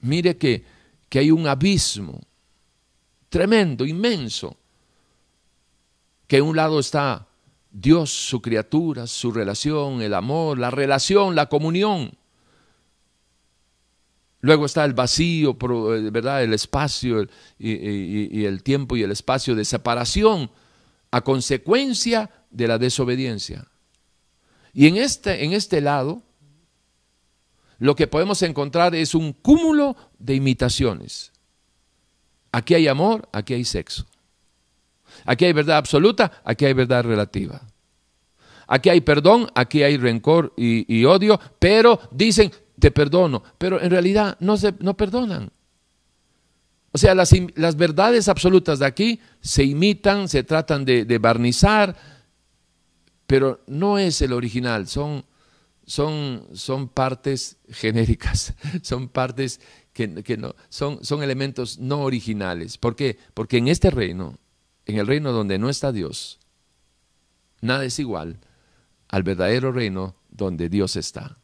Mire 0.00 0.36
que, 0.36 0.64
que 1.08 1.18
hay 1.18 1.30
un 1.30 1.46
abismo 1.46 2.20
tremendo, 3.28 3.84
inmenso, 3.84 4.56
que 6.26 6.38
en 6.38 6.44
un 6.44 6.56
lado 6.56 6.80
está 6.80 7.26
Dios, 7.70 8.10
su 8.10 8.42
criatura, 8.42 9.06
su 9.06 9.30
relación, 9.30 10.02
el 10.02 10.14
amor, 10.14 10.58
la 10.58 10.70
relación, 10.70 11.34
la 11.34 11.46
comunión. 11.46 12.12
Luego 14.40 14.66
está 14.66 14.84
el 14.84 14.94
vacío, 14.94 15.50
eh, 15.50 16.10
¿verdad? 16.10 16.42
El 16.42 16.54
espacio 16.54 17.26
y, 17.58 18.44
el 18.44 18.62
tiempo 18.62 18.96
y 18.96 19.02
el 19.02 19.10
espacio 19.10 19.54
de 19.54 19.64
separación 19.64 20.50
a 21.10 21.20
consecuencia 21.20 22.30
de 22.50 22.68
la 22.68 22.78
desobediencia. 22.78 23.66
Y 24.72 24.86
en 24.86 24.96
este, 24.96 25.44
en 25.44 25.52
este 25.52 25.80
lado 25.80 26.22
lo 27.80 27.96
que 27.96 28.06
podemos 28.06 28.42
encontrar 28.42 28.94
es 28.94 29.14
un 29.14 29.32
cúmulo 29.32 29.96
de 30.18 30.34
imitaciones. 30.34 31.32
Aquí 32.52 32.74
hay 32.74 32.88
amor, 32.88 33.28
aquí 33.32 33.54
hay 33.54 33.64
sexo. 33.64 34.06
Aquí 35.24 35.46
hay 35.46 35.54
verdad 35.54 35.78
absoluta, 35.78 36.42
aquí 36.44 36.66
hay 36.66 36.74
verdad 36.74 37.04
relativa. 37.04 37.62
Aquí 38.66 38.90
hay 38.90 39.00
perdón, 39.00 39.48
aquí 39.54 39.82
hay 39.82 39.96
rencor 39.96 40.52
y, 40.56 41.04
odio, 41.04 41.40
pero 41.58 42.00
dicen, 42.12 42.52
te 42.80 42.90
perdono, 42.90 43.42
pero 43.58 43.80
en 43.80 43.90
realidad 43.90 44.36
no, 44.40 44.56
se, 44.56 44.74
no 44.80 44.96
perdonan. 44.96 45.52
O 46.92 46.98
sea, 46.98 47.14
las, 47.14 47.32
las, 47.54 47.76
verdades 47.76 48.28
absolutas 48.28 48.80
de 48.80 48.86
aquí 48.86 49.20
se 49.40 49.62
imitan, 49.62 50.28
se 50.28 50.42
tratan 50.42 50.84
de, 50.84 51.04
de 51.04 51.18
barnizar, 51.18 51.94
pero 53.28 53.60
no 53.68 53.98
es 53.98 54.20
el 54.22 54.32
original, 54.32 54.88
son 54.88 55.24
son, 55.90 56.46
son 56.52 56.88
partes 56.88 57.56
genéricas, 57.68 58.54
son 58.82 59.08
partes 59.08 59.60
que, 59.92 60.06
no, 60.38 60.54
son, 60.68 61.04
son 61.04 61.22
elementos 61.24 61.80
no 61.80 62.02
originales. 62.02 62.78
¿Por 62.78 62.94
qué? 62.94 63.18
Porque 63.34 63.56
en 63.56 63.66
este 63.66 63.90
reino, 63.90 64.38
en 64.86 64.98
el 64.98 65.08
reino 65.08 65.32
donde 65.32 65.58
no 65.58 65.68
está 65.68 65.90
Dios, 65.90 66.38
nada 67.60 67.84
es 67.84 67.98
igual 67.98 68.38
al 69.08 69.24
verdadero 69.24 69.72
reino 69.72 70.14
donde 70.30 70.68
Dios 70.68 70.94
está. 70.94 71.39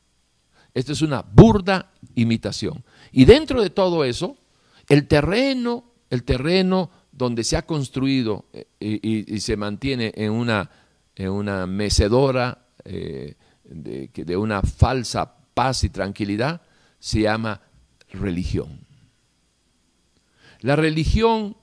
Esto 0.76 0.92
es 0.92 1.00
una 1.00 1.22
burda 1.22 1.90
imitación. 2.16 2.84
Y 3.10 3.24
dentro 3.24 3.62
de 3.62 3.70
todo 3.70 4.04
eso, 4.04 4.36
el 4.90 5.08
terreno, 5.08 5.84
el 6.10 6.22
terreno 6.22 6.90
donde 7.12 7.44
se 7.44 7.56
ha 7.56 7.64
construido 7.64 8.44
eh, 8.52 8.66
y, 8.78 9.40
se 9.40 9.56
mantiene 9.56 10.12
en 10.14 10.32
una, 10.32 10.70
en 11.14 11.30
una 11.30 11.66
mecedora 11.66 12.66
eh, 12.84 13.36
de, 13.64 14.10
de 14.12 14.36
una 14.36 14.60
falsa 14.60 15.34
paz 15.54 15.82
y 15.82 15.88
tranquilidad 15.88 16.60
se 16.98 17.22
llama 17.22 17.62
religión. 18.10 18.78
La 20.60 20.76
religión, 20.76 21.56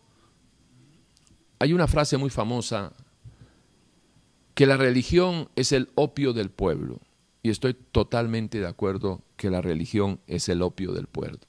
hay 1.59 1.72
una 1.72 1.88
frase 1.88 2.18
muy 2.18 2.32
famosa, 2.32 2.93
que 4.55 4.66
la 4.66 4.76
religión 4.76 5.49
es 5.55 5.72
el 5.72 5.91
opio 5.93 6.34
del 6.34 6.49
pueblo. 6.49 6.99
Y 7.43 7.49
estoy 7.49 7.73
totalmente 7.73 8.59
de 8.59 8.67
acuerdo 8.67 9.21
que 9.35 9.49
la 9.49 9.61
religión 9.61 10.21
es 10.27 10.47
el 10.47 10.61
opio 10.61 10.93
del 10.93 11.07
pueblo. 11.07 11.39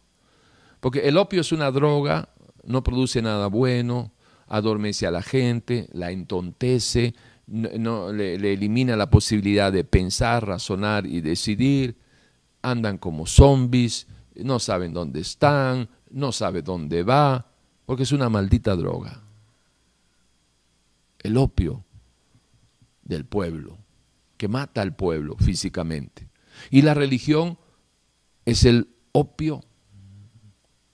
Porque 0.81 1.09
el 1.09 1.17
opio 1.17 1.41
es 1.41 1.53
una 1.53 1.71
droga, 1.71 2.29
no 2.65 2.83
produce 2.83 3.23
nada 3.23 3.47
bueno, 3.47 4.13
adormece 4.49 5.07
a 5.07 5.13
la 5.13 5.23
gente, 5.23 5.89
la 5.93 6.11
entontece, 6.11 7.15
no, 7.47 8.13
le, 8.13 8.35
elimina 8.35 8.97
la 8.97 9.09
posibilidad 9.09 9.73
de 9.73 9.85
pensar, 9.85 10.47
razonar 10.47 11.07
y 11.07 11.21
decidir, 11.21 11.97
andan 12.63 12.99
como 12.99 13.27
zombies, 13.27 14.07
no 14.35 14.59
saben 14.59 14.93
dónde 14.93 15.21
están, 15.21 15.89
no 16.11 16.33
saben 16.33 16.65
dónde 16.65 17.03
va, 17.03 17.47
porque 17.87 18.03
es 18.03 18.13
una 18.13 18.29
maldita 18.29 18.75
droga. 18.77 19.23
El 21.21 21.37
opio 21.37 21.85
del 23.03 23.25
pueblo, 23.25 23.79
que 24.45 24.49
mata 24.49 24.83
al 24.83 24.95
pueblo 24.95 25.37
físicamente. 25.39 26.29
Y 26.69 26.83
la 26.83 26.93
religión 26.93 27.57
es 28.45 28.67
el 28.67 28.89
opio, 29.13 29.65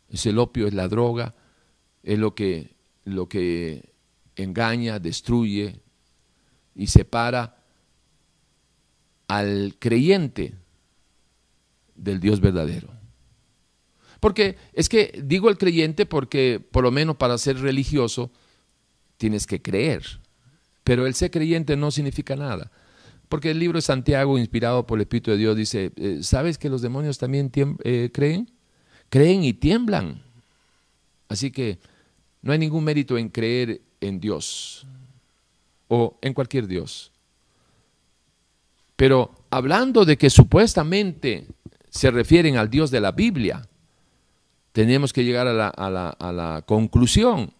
es 0.09 0.25
el 0.27 0.39
opio, 0.39 0.69
es 0.69 0.75
la 0.75 0.87
droga, 0.87 1.35
es 2.05 2.17
lo 2.17 2.37
que, 2.37 2.77
lo 3.03 3.29
que 3.29 3.93
engaña, 4.37 5.01
destruye, 5.01 5.81
y 6.77 6.87
separa 6.87 7.57
al 9.27 9.75
creyente 9.81 10.55
del 11.97 12.21
Dios 12.21 12.41
verdadero. 12.41 12.95
Porque 14.21 14.59
es 14.75 14.89
que 14.89 15.21
digo 15.25 15.51
el 15.51 15.59
creyente 15.59 16.07
porque 16.07 16.65
por 16.71 16.85
lo 16.85 16.93
menos 16.93 17.17
para 17.17 17.37
ser 17.37 17.59
religioso 17.59 18.31
tienes 19.17 19.49
que 19.49 19.61
creer. 19.61 20.21
Pero 20.85 21.05
el 21.05 21.15
ser 21.15 21.33
creyente 21.33 21.77
no 21.77 21.91
significa 21.91 22.37
nada. 22.37 22.71
Porque 23.31 23.53
el 23.53 23.61
libro 23.61 23.79
de 23.79 23.83
Santiago, 23.83 24.39
inspirado 24.39 24.89
por 24.89 24.99
el 24.99 25.03
Espíritu 25.03 25.31
de 25.31 25.37
Dios, 25.37 25.57
dice, 25.57 25.93
eh, 25.95 26.19
¿sabes 26.21 26.59
que 26.59 26.69
los 26.69 26.83
demonios 26.83 27.17
también 27.17 27.53
eh, 27.85 28.11
creen? 28.13 28.51
Creen 29.09 29.45
y 29.45 29.53
tiemblan. 29.53 30.21
Así 31.29 31.53
que 31.53 31.79
no 32.43 32.51
hay 32.51 32.59
ningún 32.59 32.83
mérito 32.83 33.17
en 33.17 33.29
creer 33.29 33.83
en 34.01 34.19
Dios 34.19 34.85
o 35.87 36.19
en 36.23 36.35
cualquier 36.35 36.67
Dios. 36.67 37.13
Pero 38.97 39.33
hablando 39.51 40.05
de 40.05 40.19
que 40.19 40.29
supuestamente 40.29 41.47
se 41.89 42.11
refieren 42.11 42.57
al 42.57 42.69
Dios 42.69 42.91
de 42.91 43.01
la 43.01 43.13
Biblia, 43.13 43.63
tenemos 44.73 45.13
que 45.13 45.23
llegar 45.23 45.47
a 45.47 45.53
la, 45.53 45.69
a 45.69 46.33
la 46.33 46.63
conclusión 46.67 47.53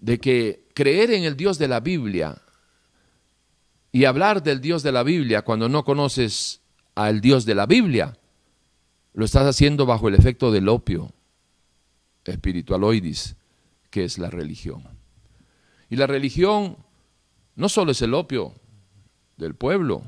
de 0.00 0.20
que 0.20 0.66
creer 0.74 1.12
en 1.12 1.24
el 1.24 1.34
Dios 1.34 1.58
de 1.58 1.68
la 1.68 1.80
Biblia 1.80 2.36
y 3.92 4.04
hablar 4.04 4.42
del 4.42 4.60
Dios 4.60 4.82
de 4.82 4.92
la 4.92 5.02
Biblia 5.02 5.42
cuando 5.42 5.68
no 5.68 5.84
conoces 5.84 6.60
al 6.94 7.20
Dios 7.20 7.44
de 7.44 7.54
la 7.54 7.66
Biblia, 7.66 8.18
lo 9.14 9.24
estás 9.24 9.46
haciendo 9.46 9.86
bajo 9.86 10.08
el 10.08 10.14
efecto 10.14 10.50
del 10.52 10.68
opio 10.68 11.12
espiritualoidis, 12.24 13.36
que 13.90 14.04
es 14.04 14.18
la 14.18 14.30
religión. 14.30 14.84
Y 15.88 15.96
la 15.96 16.06
religión 16.06 16.76
no 17.56 17.68
solo 17.68 17.92
es 17.92 18.02
el 18.02 18.14
opio 18.14 18.54
del 19.36 19.54
pueblo, 19.54 20.02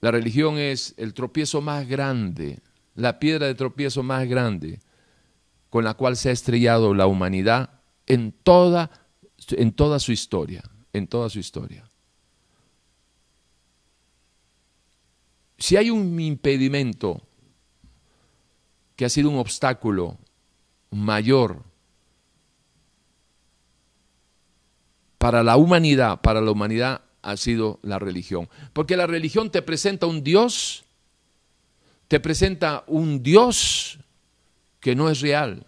la 0.00 0.10
religión 0.10 0.58
es 0.58 0.94
el 0.96 1.14
tropiezo 1.14 1.60
más 1.60 1.86
grande, 1.88 2.60
la 2.94 3.18
piedra 3.18 3.46
de 3.46 3.54
tropiezo 3.54 4.02
más 4.02 4.26
grande 4.28 4.80
con 5.70 5.84
la 5.84 5.94
cual 5.94 6.16
se 6.16 6.28
ha 6.28 6.32
estrellado 6.32 6.94
la 6.94 7.06
humanidad 7.06 7.80
en 8.06 8.32
toda, 8.32 8.90
en 9.50 9.72
toda 9.72 9.98
su 9.98 10.12
historia, 10.12 10.62
en 10.96 11.06
toda 11.06 11.28
su 11.28 11.38
historia. 11.38 11.88
Si 15.58 15.76
hay 15.76 15.90
un 15.90 16.18
impedimento 16.20 17.22
que 18.94 19.04
ha 19.04 19.08
sido 19.08 19.30
un 19.30 19.38
obstáculo 19.38 20.18
mayor 20.90 21.62
para 25.18 25.42
la 25.42 25.56
humanidad, 25.56 26.20
para 26.20 26.40
la 26.40 26.50
humanidad 26.50 27.02
ha 27.22 27.36
sido 27.36 27.80
la 27.82 27.98
religión. 27.98 28.48
Porque 28.72 28.96
la 28.96 29.06
religión 29.06 29.50
te 29.50 29.60
presenta 29.60 30.06
un 30.06 30.22
Dios, 30.22 30.84
te 32.08 32.20
presenta 32.20 32.84
un 32.86 33.22
Dios 33.22 33.98
que 34.80 34.94
no 34.94 35.10
es 35.10 35.20
real, 35.20 35.66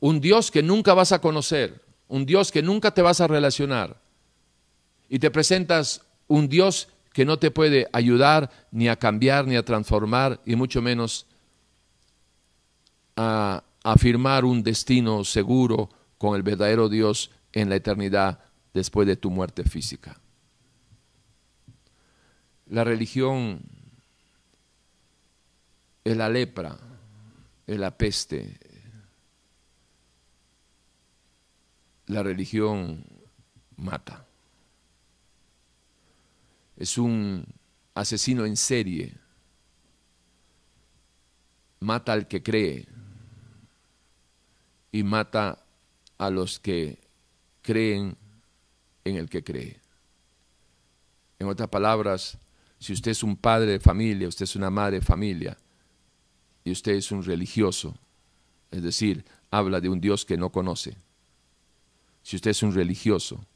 un 0.00 0.20
Dios 0.20 0.50
que 0.50 0.62
nunca 0.62 0.94
vas 0.94 1.12
a 1.12 1.20
conocer, 1.20 1.85
un 2.08 2.26
Dios 2.26 2.52
que 2.52 2.62
nunca 2.62 2.92
te 2.92 3.02
vas 3.02 3.20
a 3.20 3.26
relacionar, 3.26 4.00
y 5.08 5.18
te 5.18 5.30
presentas 5.30 6.02
un 6.26 6.48
Dios 6.48 6.88
que 7.12 7.24
no 7.24 7.38
te 7.38 7.50
puede 7.50 7.88
ayudar 7.92 8.50
ni 8.70 8.88
a 8.88 8.96
cambiar 8.96 9.46
ni 9.46 9.56
a 9.56 9.64
transformar, 9.64 10.40
y 10.44 10.56
mucho 10.56 10.82
menos 10.82 11.26
a 13.16 13.62
afirmar 13.82 14.44
un 14.44 14.62
destino 14.62 15.24
seguro 15.24 15.88
con 16.18 16.36
el 16.36 16.42
verdadero 16.42 16.88
Dios 16.88 17.30
en 17.52 17.68
la 17.68 17.76
eternidad 17.76 18.40
después 18.74 19.06
de 19.06 19.16
tu 19.16 19.30
muerte 19.30 19.64
física. 19.64 20.18
La 22.68 22.84
religión 22.84 23.60
es 26.04 26.16
la 26.16 26.28
lepra, 26.28 26.76
es 27.66 27.78
la 27.78 27.96
peste, 27.96 28.58
la 32.06 32.22
religión 32.22 33.04
mata. 33.76 34.26
Es 36.76 36.98
un 36.98 37.46
asesino 37.94 38.44
en 38.44 38.56
serie. 38.56 39.14
Mata 41.80 42.12
al 42.12 42.26
que 42.28 42.42
cree 42.42 42.86
y 44.92 45.02
mata 45.02 45.62
a 46.18 46.30
los 46.30 46.58
que 46.58 46.98
creen 47.62 48.16
en 49.04 49.16
el 49.16 49.28
que 49.28 49.44
cree. 49.44 49.80
En 51.38 51.48
otras 51.48 51.68
palabras, 51.68 52.38
si 52.78 52.92
usted 52.92 53.10
es 53.10 53.22
un 53.22 53.36
padre 53.36 53.72
de 53.72 53.80
familia, 53.80 54.28
usted 54.28 54.44
es 54.44 54.56
una 54.56 54.70
madre 54.70 55.00
de 55.00 55.04
familia 55.04 55.56
y 56.64 56.72
usted 56.72 56.92
es 56.92 57.10
un 57.10 57.22
religioso, 57.22 57.94
es 58.70 58.82
decir, 58.82 59.24
habla 59.50 59.80
de 59.80 59.88
un 59.88 60.00
Dios 60.00 60.24
que 60.24 60.36
no 60.36 60.50
conoce, 60.50 60.96
si 62.26 62.34
usted 62.34 62.50
es 62.50 62.64
un 62.64 62.74
religioso, 62.74 63.46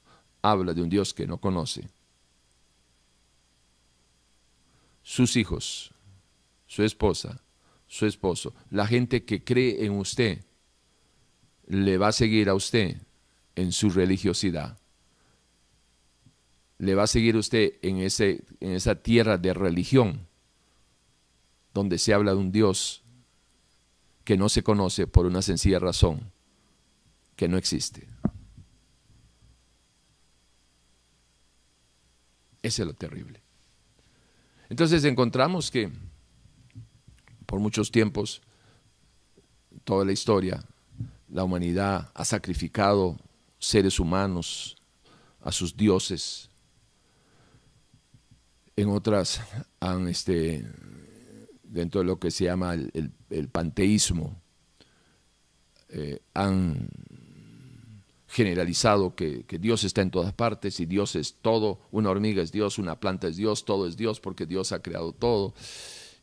habla 0.42 0.72
de 0.72 0.80
un 0.80 0.88
Dios 0.88 1.12
que 1.12 1.26
no 1.26 1.38
conoce. 1.38 1.88
Sus 5.02 5.34
hijos, 5.34 5.90
su 6.68 6.84
esposa, 6.84 7.42
su 7.88 8.06
esposo, 8.06 8.54
la 8.70 8.86
gente 8.86 9.24
que 9.24 9.42
cree 9.42 9.84
en 9.84 9.98
usted, 9.98 10.44
le 11.66 11.98
va 11.98 12.06
a 12.06 12.12
seguir 12.12 12.48
a 12.48 12.54
usted 12.54 12.96
en 13.56 13.72
su 13.72 13.90
religiosidad. 13.90 14.78
Le 16.78 16.94
va 16.94 17.02
a 17.02 17.08
seguir 17.08 17.36
usted 17.36 17.72
en, 17.82 17.96
ese, 17.96 18.44
en 18.60 18.70
esa 18.70 18.94
tierra 18.94 19.36
de 19.36 19.52
religión, 19.52 20.28
donde 21.74 21.98
se 21.98 22.14
habla 22.14 22.34
de 22.34 22.36
un 22.36 22.52
Dios 22.52 23.02
que 24.22 24.36
no 24.36 24.48
se 24.48 24.62
conoce 24.62 25.08
por 25.08 25.26
una 25.26 25.42
sencilla 25.42 25.80
razón, 25.80 26.30
que 27.34 27.48
no 27.48 27.56
existe. 27.56 28.06
Ese 32.62 32.82
es 32.82 32.86
lo 32.86 32.94
terrible. 32.94 33.42
Entonces 34.68 35.04
encontramos 35.04 35.70
que 35.70 35.90
por 37.50 37.58
muchos 37.58 37.90
tiempos, 37.90 38.42
toda 39.82 40.04
la 40.04 40.12
historia, 40.12 40.62
la 41.28 41.42
humanidad 41.42 42.12
ha 42.14 42.24
sacrificado 42.24 43.18
seres 43.58 43.98
humanos 43.98 44.76
a 45.40 45.50
sus 45.50 45.76
dioses. 45.76 46.48
En 48.76 48.90
otras 48.90 49.40
han, 49.80 50.06
este, 50.06 50.64
dentro 51.64 52.02
de 52.02 52.06
lo 52.06 52.20
que 52.20 52.30
se 52.30 52.44
llama 52.44 52.74
el, 52.74 53.48
panteísmo, 53.48 54.40
eh, 55.88 56.20
han 56.34 56.88
generalizado 58.30 59.16
que, 59.16 59.44
Dios 59.60 59.82
está 59.82 60.02
en 60.02 60.12
todas 60.12 60.32
partes 60.32 60.78
y 60.78 60.86
Dios 60.86 61.16
es 61.16 61.34
todo, 61.42 61.80
una 61.90 62.10
hormiga 62.10 62.42
es 62.42 62.52
Dios, 62.52 62.78
una 62.78 63.00
planta 63.00 63.26
es 63.26 63.36
Dios, 63.36 63.64
todo 63.64 63.88
es 63.88 63.96
Dios 63.96 64.20
porque 64.20 64.46
Dios 64.46 64.70
ha 64.70 64.80
creado 64.80 65.12
todo. 65.12 65.52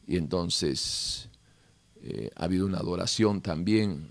Y 0.08 0.16
entonces 0.16 1.28
eh, 2.02 2.32
ha 2.38 2.46
habido 2.46 2.66
una 2.66 2.78
adoración 2.78 3.42
también 3.42 4.08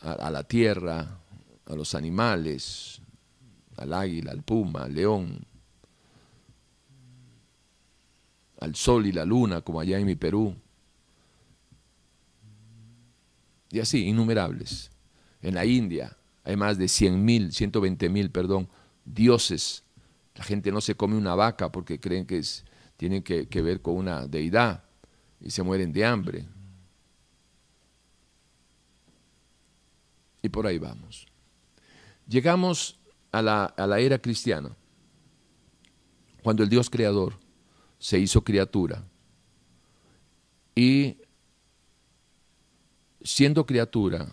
a, 0.00 0.30
la 0.32 0.42
tierra, 0.42 1.20
a 1.66 1.74
los 1.76 1.94
animales, 1.94 3.00
al 3.76 3.92
águila, 3.92 4.32
al 4.32 4.42
puma, 4.42 4.82
al 4.82 4.94
león, 4.94 5.46
al 8.58 8.74
sol 8.74 9.06
y 9.06 9.12
la 9.12 9.24
luna, 9.24 9.60
como 9.60 9.78
allá 9.78 9.96
en 9.96 10.06
mi 10.06 10.16
Perú. 10.16 10.56
Y 13.70 13.78
así, 13.78 14.06
innumerables. 14.06 14.90
En 15.40 15.54
la 15.54 15.64
India, 15.64 16.16
hay 16.46 16.56
más 16.56 16.78
de 16.78 16.86
100 16.86 17.24
mil, 17.24 17.52
120 17.52 18.08
mil, 18.08 18.30
perdón, 18.30 18.68
dioses. 19.04 19.82
La 20.36 20.44
gente 20.44 20.70
no 20.70 20.80
se 20.80 20.94
come 20.94 21.16
una 21.16 21.34
vaca 21.34 21.72
porque 21.72 21.98
creen 21.98 22.24
que 22.24 22.38
es, 22.38 22.64
tienen 22.96 23.24
que, 23.24 23.46
ver 23.62 23.82
con 23.82 23.96
una 23.96 24.28
deidad 24.28 24.84
y 25.40 25.50
se 25.50 25.64
mueren 25.64 25.92
de 25.92 26.04
hambre. 26.04 26.46
Y 30.40 30.48
por 30.48 30.68
ahí 30.68 30.78
vamos. 30.78 31.26
Llegamos 32.28 32.96
a 33.32 33.42
la, 33.42 33.64
a 33.64 33.86
la, 33.88 33.98
era 33.98 34.16
cristiana, 34.20 34.70
cuando 36.44 36.62
el 36.62 36.68
Dios 36.68 36.88
creador 36.88 37.36
se 37.98 38.20
hizo 38.20 38.44
criatura 38.44 39.02
y 40.76 41.16
siendo 43.20 43.66
criatura 43.66 44.28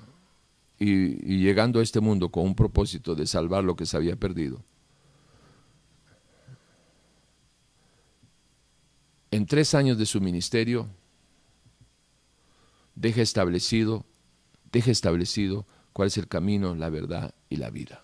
y, 0.83 1.37
llegando 1.37 1.79
a 1.79 1.83
este 1.83 2.01
mundo 2.01 2.29
con 2.29 2.43
un 2.43 2.55
propósito 2.55 3.15
de 3.15 3.25
salvar 3.25 3.63
lo 3.63 3.75
que 3.75 3.85
se 3.85 3.95
había 3.95 4.15
perdido. 4.15 4.61
En 9.31 9.45
tres 9.45 9.73
años 9.73 9.97
de 9.97 10.05
su 10.05 10.21
ministerio, 10.21 10.87
deja 12.95 13.21
establecido, 13.21 14.05
deja 14.71 14.91
establecido 14.91 15.65
cuál 15.93 16.09
es 16.09 16.17
el 16.17 16.27
camino, 16.27 16.75
la 16.75 16.89
verdad 16.89 17.33
y 17.49 17.55
la 17.55 17.69
vida. 17.69 18.01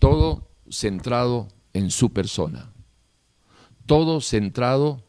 Todo 0.00 0.48
centrado 0.70 1.48
en 1.72 1.90
su 1.90 2.12
persona. 2.12 2.72
Todo 3.86 4.20
centrado 4.20 5.04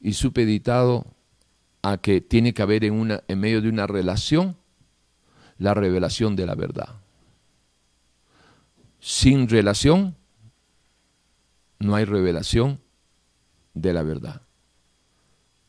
y 0.00 0.14
supeditado 0.14 1.06
a 1.82 1.98
que 1.98 2.20
tiene 2.20 2.54
que 2.54 2.62
haber 2.62 2.84
en, 2.84 2.94
una, 2.94 3.22
en 3.28 3.38
medio 3.38 3.60
de 3.60 3.68
una 3.68 3.86
relación 3.86 4.56
la 5.60 5.74
revelación 5.74 6.34
de 6.34 6.46
la 6.46 6.56
verdad. 6.56 6.88
sin 8.98 9.48
relación, 9.48 10.14
no 11.78 11.94
hay 11.94 12.04
revelación 12.04 12.80
de 13.72 13.94
la 13.94 14.02
verdad. 14.02 14.42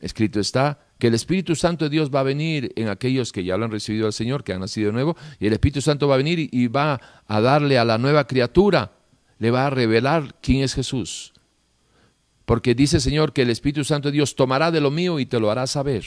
Escrito 0.00 0.38
está 0.38 0.80
que 0.98 1.06
el 1.06 1.14
Espíritu 1.14 1.54
Santo 1.56 1.86
de 1.86 1.90
Dios 1.90 2.10
va 2.14 2.20
a 2.20 2.24
venir 2.24 2.72
en 2.76 2.88
aquellos 2.88 3.32
que 3.32 3.44
ya 3.44 3.56
lo 3.56 3.64
han 3.64 3.70
recibido 3.70 4.06
al 4.06 4.12
Señor, 4.12 4.44
que 4.44 4.52
han 4.52 4.60
nacido 4.60 4.88
de 4.88 4.92
nuevo, 4.92 5.16
y 5.40 5.46
el 5.46 5.54
Espíritu 5.54 5.80
Santo 5.80 6.08
va 6.08 6.14
a 6.14 6.18
venir 6.18 6.50
y 6.52 6.66
va 6.66 7.00
a 7.26 7.40
darle 7.40 7.78
a 7.78 7.84
la 7.86 7.96
nueva 7.96 8.26
criatura, 8.26 8.92
le 9.38 9.50
va 9.50 9.66
a 9.66 9.70
revelar 9.70 10.34
quién 10.42 10.62
es 10.62 10.74
Jesús. 10.74 11.32
Porque 12.44 12.74
dice 12.74 12.96
el 12.96 13.02
Señor 13.02 13.32
que 13.32 13.42
el 13.42 13.50
Espíritu 13.50 13.84
Santo 13.84 14.08
de 14.08 14.12
Dios 14.12 14.36
tomará 14.36 14.70
de 14.70 14.80
lo 14.80 14.90
mío 14.90 15.18
y 15.18 15.26
te 15.26 15.40
lo 15.40 15.50
hará 15.50 15.66
saber. 15.66 16.04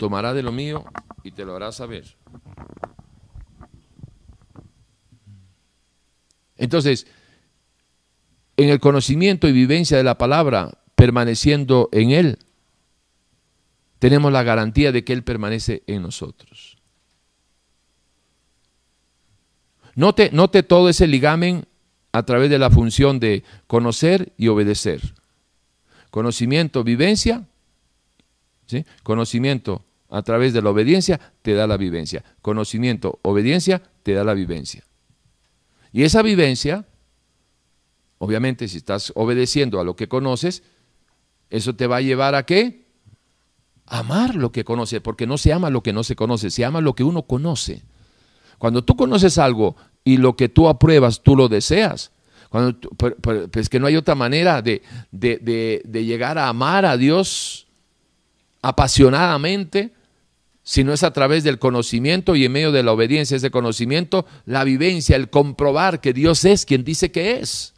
Tomará 0.00 0.32
de 0.32 0.42
lo 0.42 0.50
mío 0.50 0.86
y 1.22 1.32
te 1.32 1.44
lo 1.44 1.54
hará 1.54 1.72
saber. 1.72 2.16
Entonces, 6.56 7.06
en 8.56 8.70
el 8.70 8.80
conocimiento 8.80 9.46
y 9.46 9.52
vivencia 9.52 9.98
de 9.98 10.02
la 10.02 10.16
palabra, 10.16 10.78
permaneciendo 10.94 11.90
en 11.92 12.12
Él, 12.12 12.38
tenemos 13.98 14.32
la 14.32 14.42
garantía 14.42 14.90
de 14.90 15.04
que 15.04 15.12
Él 15.12 15.22
permanece 15.22 15.82
en 15.86 16.00
nosotros. 16.00 16.78
Note, 19.94 20.62
todo 20.62 20.88
ese 20.88 21.08
ligamen 21.08 21.66
a 22.12 22.22
través 22.22 22.48
de 22.48 22.58
la 22.58 22.70
función 22.70 23.20
de 23.20 23.44
conocer 23.66 24.32
y 24.38 24.48
obedecer. 24.48 25.02
Conocimiento, 26.10 26.84
vivencia, 26.84 27.46
¿sí? 28.64 28.86
conocimiento 29.02 29.84
a 30.10 30.22
través 30.22 30.52
de 30.52 30.60
la 30.60 30.70
obediencia 30.70 31.20
te 31.42 31.54
da 31.54 31.66
la 31.66 31.76
vivencia. 31.76 32.24
Conocimiento, 32.42 33.20
obediencia 33.22 33.80
te 34.02 34.12
da 34.12 34.24
la 34.24 34.34
vivencia. 34.34 34.84
Y 35.92 36.02
esa 36.02 36.22
vivencia, 36.22 36.84
obviamente 38.18 38.68
si 38.68 38.78
estás 38.78 39.12
obedeciendo 39.14 39.80
a 39.80 39.84
lo 39.84 39.96
que 39.96 40.08
conoces, 40.08 40.62
eso 41.48 41.74
te 41.74 41.86
va 41.86 41.96
a 41.96 42.00
llevar 42.00 42.34
a 42.34 42.44
qué? 42.44 42.86
Amar 43.86 44.34
lo 44.34 44.52
que 44.52 44.64
conoces, 44.64 45.00
porque 45.00 45.26
no 45.26 45.38
se 45.38 45.52
ama 45.52 45.70
lo 45.70 45.82
que 45.82 45.92
no 45.92 46.04
se 46.04 46.16
conoce, 46.16 46.50
se 46.50 46.64
ama 46.64 46.80
lo 46.80 46.94
que 46.94 47.04
uno 47.04 47.22
conoce. 47.22 47.82
Cuando 48.58 48.84
tú 48.84 48.96
conoces 48.96 49.38
algo 49.38 49.76
y 50.04 50.16
lo 50.16 50.36
que 50.36 50.48
tú 50.48 50.68
apruebas, 50.68 51.22
tú 51.22 51.36
lo 51.36 51.48
deseas. 51.48 52.12
Cuando 52.50 52.78
pues 52.80 53.68
que 53.68 53.78
no 53.78 53.86
hay 53.86 53.96
otra 53.96 54.16
manera 54.16 54.60
de, 54.60 54.82
de, 55.12 55.82
de 55.84 56.04
llegar 56.04 56.36
a 56.36 56.48
amar 56.48 56.84
a 56.84 56.96
Dios 56.96 57.68
apasionadamente 58.60 59.94
si 60.62 60.84
no 60.84 60.92
es 60.92 61.02
a 61.02 61.12
través 61.12 61.42
del 61.42 61.58
conocimiento 61.58 62.36
y 62.36 62.44
en 62.44 62.52
medio 62.52 62.72
de 62.72 62.82
la 62.82 62.92
obediencia 62.92 63.36
ese 63.36 63.50
conocimiento, 63.50 64.26
la 64.44 64.64
vivencia, 64.64 65.16
el 65.16 65.30
comprobar 65.30 66.00
que 66.00 66.12
Dios 66.12 66.44
es 66.44 66.66
quien 66.66 66.84
dice 66.84 67.10
que 67.10 67.38
es. 67.38 67.74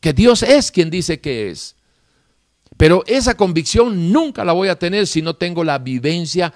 Que 0.00 0.12
Dios 0.12 0.42
es 0.42 0.70
quien 0.70 0.90
dice 0.90 1.20
que 1.20 1.50
es. 1.50 1.76
Pero 2.76 3.04
esa 3.06 3.36
convicción 3.36 4.12
nunca 4.12 4.44
la 4.44 4.52
voy 4.52 4.68
a 4.68 4.78
tener 4.78 5.06
si 5.06 5.22
no 5.22 5.34
tengo 5.34 5.64
la 5.64 5.78
vivencia 5.78 6.52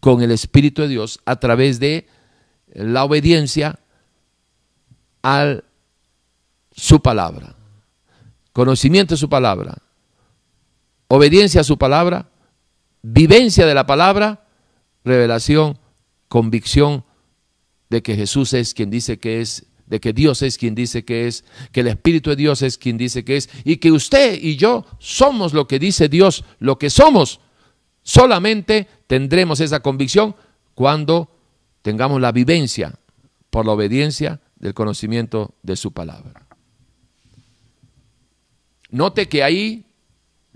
con 0.00 0.22
el 0.22 0.30
Espíritu 0.30 0.82
de 0.82 0.88
Dios 0.88 1.20
a 1.24 1.36
través 1.36 1.80
de 1.80 2.06
la 2.68 3.04
obediencia 3.04 3.80
a 5.22 5.56
su 6.72 7.00
palabra. 7.00 7.56
Conocimiento 8.52 9.14
de 9.14 9.18
su 9.18 9.28
palabra 9.28 9.82
obediencia 11.08 11.60
a 11.60 11.64
su 11.64 11.78
palabra, 11.78 12.30
vivencia 13.02 13.66
de 13.66 13.74
la 13.74 13.86
palabra, 13.86 14.46
revelación, 15.04 15.78
convicción 16.28 17.04
de 17.88 18.02
que 18.02 18.16
Jesús 18.16 18.52
es 18.52 18.74
quien 18.74 18.90
dice 18.90 19.18
que 19.18 19.40
es, 19.40 19.66
de 19.86 20.00
que 20.00 20.12
Dios 20.12 20.42
es 20.42 20.58
quien 20.58 20.74
dice 20.74 21.04
que 21.04 21.28
es, 21.28 21.44
que 21.70 21.80
el 21.80 21.88
Espíritu 21.88 22.30
de 22.30 22.36
Dios 22.36 22.62
es 22.62 22.76
quien 22.76 22.98
dice 22.98 23.24
que 23.24 23.36
es, 23.36 23.48
y 23.64 23.76
que 23.76 23.92
usted 23.92 24.38
y 24.40 24.56
yo 24.56 24.84
somos 24.98 25.52
lo 25.52 25.68
que 25.68 25.78
dice 25.78 26.08
Dios, 26.08 26.44
lo 26.58 26.78
que 26.78 26.90
somos. 26.90 27.40
Solamente 28.02 28.88
tendremos 29.06 29.60
esa 29.60 29.80
convicción 29.80 30.34
cuando 30.74 31.30
tengamos 31.82 32.20
la 32.20 32.32
vivencia 32.32 32.98
por 33.50 33.64
la 33.64 33.72
obediencia 33.72 34.40
del 34.56 34.74
conocimiento 34.74 35.54
de 35.62 35.76
su 35.76 35.92
palabra. 35.92 36.46
Note 38.90 39.28
que 39.28 39.42
ahí 39.42 39.85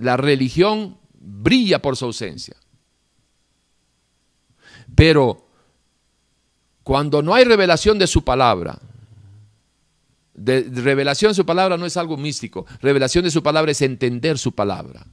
la 0.00 0.16
religión 0.16 0.98
brilla 1.12 1.80
por 1.80 1.96
su 1.96 2.06
ausencia. 2.06 2.56
Pero 4.94 5.46
cuando 6.82 7.22
no 7.22 7.34
hay 7.34 7.44
revelación 7.44 7.98
de 7.98 8.06
su 8.06 8.24
palabra, 8.24 8.78
de, 10.34 10.62
revelación 10.62 11.30
de 11.30 11.34
su 11.34 11.46
palabra 11.46 11.76
no 11.76 11.86
es 11.86 11.96
algo 11.96 12.16
místico, 12.16 12.66
revelación 12.80 13.24
de 13.24 13.30
su 13.30 13.42
palabra 13.42 13.72
es 13.72 13.82
entender 13.82 14.38
su 14.38 14.52
palabra, 14.52 15.06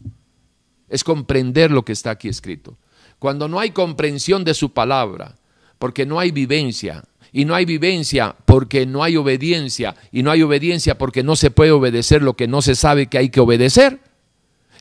es 0.87 1.03
comprender 1.03 1.69
lo 1.69 1.83
que 1.83 1.91
está 1.91 2.11
aquí 2.11 2.29
escrito. 2.29 2.77
Cuando 3.19 3.47
no 3.47 3.59
hay 3.59 3.71
comprensión 3.71 4.43
de 4.45 4.53
su 4.53 4.71
palabra, 4.73 5.35
porque 5.79 6.05
no 6.05 6.19
hay 6.19 6.31
vivencia, 6.31 7.03
y 7.33 7.43
no 7.43 7.55
hay 7.55 7.65
vivencia 7.65 8.35
porque 8.45 8.85
no 8.85 9.03
hay 9.03 9.17
obediencia, 9.17 9.95
y 10.11 10.23
no 10.23 10.31
hay 10.31 10.41
obediencia 10.43 10.97
porque 10.97 11.23
no 11.23 11.35
se 11.35 11.51
puede 11.51 11.71
obedecer 11.71 12.23
lo 12.23 12.35
que 12.35 12.47
no 12.47 12.61
se 12.61 12.75
sabe 12.75 13.07
que 13.07 13.17
hay 13.17 13.29
que 13.29 13.41
obedecer, 13.41 13.99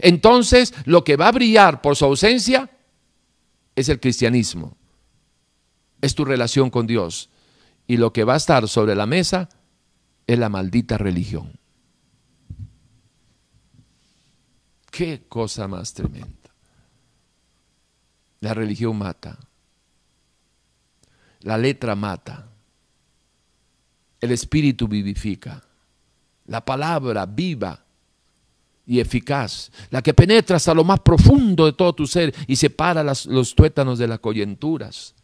entonces, 0.00 0.74
lo 0.84 1.04
que 1.04 1.16
va 1.16 1.28
a 1.28 1.32
brillar 1.32 1.80
por 1.80 1.96
su 1.96 2.04
ausencia 2.04 2.70
es 3.74 3.88
el 3.88 4.00
cristianismo, 4.00 4.76
es 6.00 6.14
tu 6.14 6.24
relación 6.24 6.70
con 6.70 6.86
Dios. 6.86 7.30
Y 7.86 7.98
lo 7.98 8.12
que 8.12 8.24
va 8.24 8.34
a 8.34 8.38
estar 8.38 8.66
sobre 8.68 8.94
la 8.94 9.06
mesa 9.06 9.48
es 10.26 10.38
la 10.38 10.48
maldita 10.48 10.98
religión. 10.98 11.52
Qué 14.90 15.26
cosa 15.28 15.68
más 15.68 15.94
tremenda. 15.94 16.50
La 18.40 18.54
religión 18.54 18.96
mata. 18.96 19.38
La 21.40 21.58
letra 21.58 21.94
mata. 21.94 22.48
El 24.20 24.32
espíritu 24.32 24.88
vivifica. 24.88 25.62
La 26.46 26.64
palabra 26.64 27.26
viva 27.26 27.85
y 28.86 29.00
eficaz, 29.00 29.70
la 29.90 30.00
que 30.00 30.14
penetra 30.14 30.56
hasta 30.56 30.72
lo 30.72 30.84
más 30.84 31.00
profundo 31.00 31.66
de 31.66 31.72
todo 31.72 31.92
tu 31.92 32.06
ser 32.06 32.32
y 32.46 32.54
separa 32.54 33.02
los 33.02 33.54
tuétanos 33.54 33.98
de 33.98 34.06
las 34.06 34.20
coyunturas. 34.20 35.14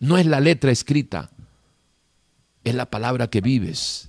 No 0.00 0.16
es 0.16 0.26
la 0.26 0.40
letra 0.40 0.72
escrita, 0.72 1.30
es 2.64 2.74
la 2.74 2.86
palabra 2.86 3.28
que 3.28 3.40
vives. 3.42 4.08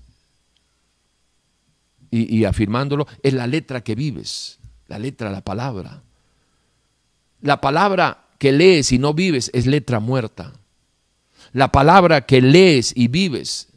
Y, 2.09 2.37
y 2.37 2.45
afirmándolo, 2.45 3.05
es 3.21 3.33
la 3.33 3.45
letra 3.45 3.83
que 3.83 3.95
vives, 3.95 4.59
la 4.87 4.99
letra, 4.99 5.29
la 5.29 5.41
palabra. 5.41 6.03
La 7.41 7.59
palabra 7.59 8.25
que 8.39 8.53
lees 8.53 8.91
y 8.93 8.97
no 8.97 9.13
vives 9.13 9.51
es 9.53 9.67
letra 9.67 9.99
muerta. 9.99 10.53
La 11.51 11.71
palabra 11.71 12.25
que 12.25 12.41
lees 12.41 12.93
y 12.95 13.09
vives 13.09 13.72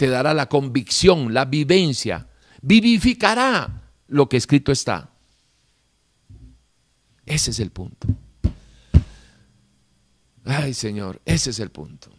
te 0.00 0.08
dará 0.08 0.32
la 0.32 0.48
convicción, 0.48 1.34
la 1.34 1.44
vivencia, 1.44 2.26
vivificará 2.62 3.82
lo 4.08 4.30
que 4.30 4.38
escrito 4.38 4.72
está. 4.72 5.10
Ese 7.26 7.50
es 7.50 7.60
el 7.60 7.70
punto. 7.70 8.08
Ay 10.46 10.72
Señor, 10.72 11.20
ese 11.26 11.50
es 11.50 11.58
el 11.58 11.70
punto. 11.70 12.10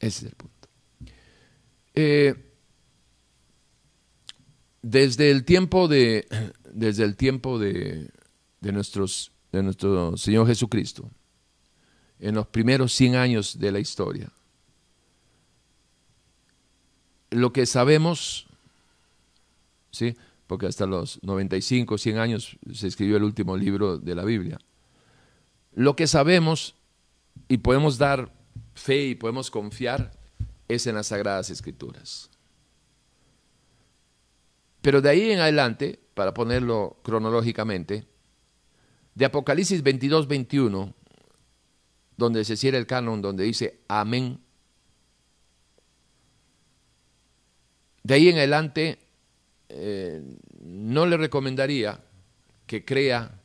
Ese 0.00 0.24
es 0.24 0.32
el 0.32 0.36
punto. 0.36 0.68
Eh, 1.92 2.54
desde 4.80 5.30
el 5.30 5.44
tiempo 5.44 5.86
de, 5.86 6.26
desde 6.72 7.04
el 7.04 7.14
tiempo 7.14 7.58
de, 7.58 8.10
de, 8.62 8.72
nuestros, 8.72 9.32
de 9.52 9.62
nuestro 9.62 10.16
Señor 10.16 10.46
Jesucristo, 10.46 11.10
en 12.24 12.34
los 12.34 12.46
primeros 12.46 12.94
100 12.94 13.16
años 13.16 13.58
de 13.58 13.70
la 13.70 13.80
historia. 13.80 14.30
Lo 17.28 17.52
que 17.52 17.66
sabemos, 17.66 18.46
¿sí? 19.90 20.16
porque 20.46 20.66
hasta 20.66 20.86
los 20.86 21.22
95, 21.22 21.98
100 21.98 22.18
años 22.18 22.56
se 22.72 22.86
escribió 22.86 23.18
el 23.18 23.24
último 23.24 23.58
libro 23.58 23.98
de 23.98 24.14
la 24.14 24.24
Biblia. 24.24 24.58
Lo 25.74 25.96
que 25.96 26.06
sabemos 26.06 26.76
y 27.48 27.58
podemos 27.58 27.98
dar 27.98 28.32
fe 28.74 29.08
y 29.08 29.14
podemos 29.16 29.50
confiar 29.50 30.12
es 30.66 30.86
en 30.86 30.94
las 30.94 31.08
Sagradas 31.08 31.50
Escrituras. 31.50 32.30
Pero 34.80 35.02
de 35.02 35.10
ahí 35.10 35.30
en 35.30 35.40
adelante, 35.40 36.00
para 36.14 36.32
ponerlo 36.32 36.96
cronológicamente, 37.02 38.06
de 39.14 39.24
Apocalipsis 39.26 39.82
22, 39.82 40.26
21 40.26 40.94
donde 42.16 42.44
se 42.44 42.56
cierra 42.56 42.78
el 42.78 42.86
canon, 42.86 43.22
donde 43.22 43.44
dice 43.44 43.80
amén. 43.88 44.40
De 48.02 48.14
ahí 48.14 48.28
en 48.28 48.36
adelante, 48.36 48.98
eh, 49.68 50.22
no 50.60 51.06
le 51.06 51.16
recomendaría 51.16 52.00
que 52.66 52.84
crea 52.84 53.40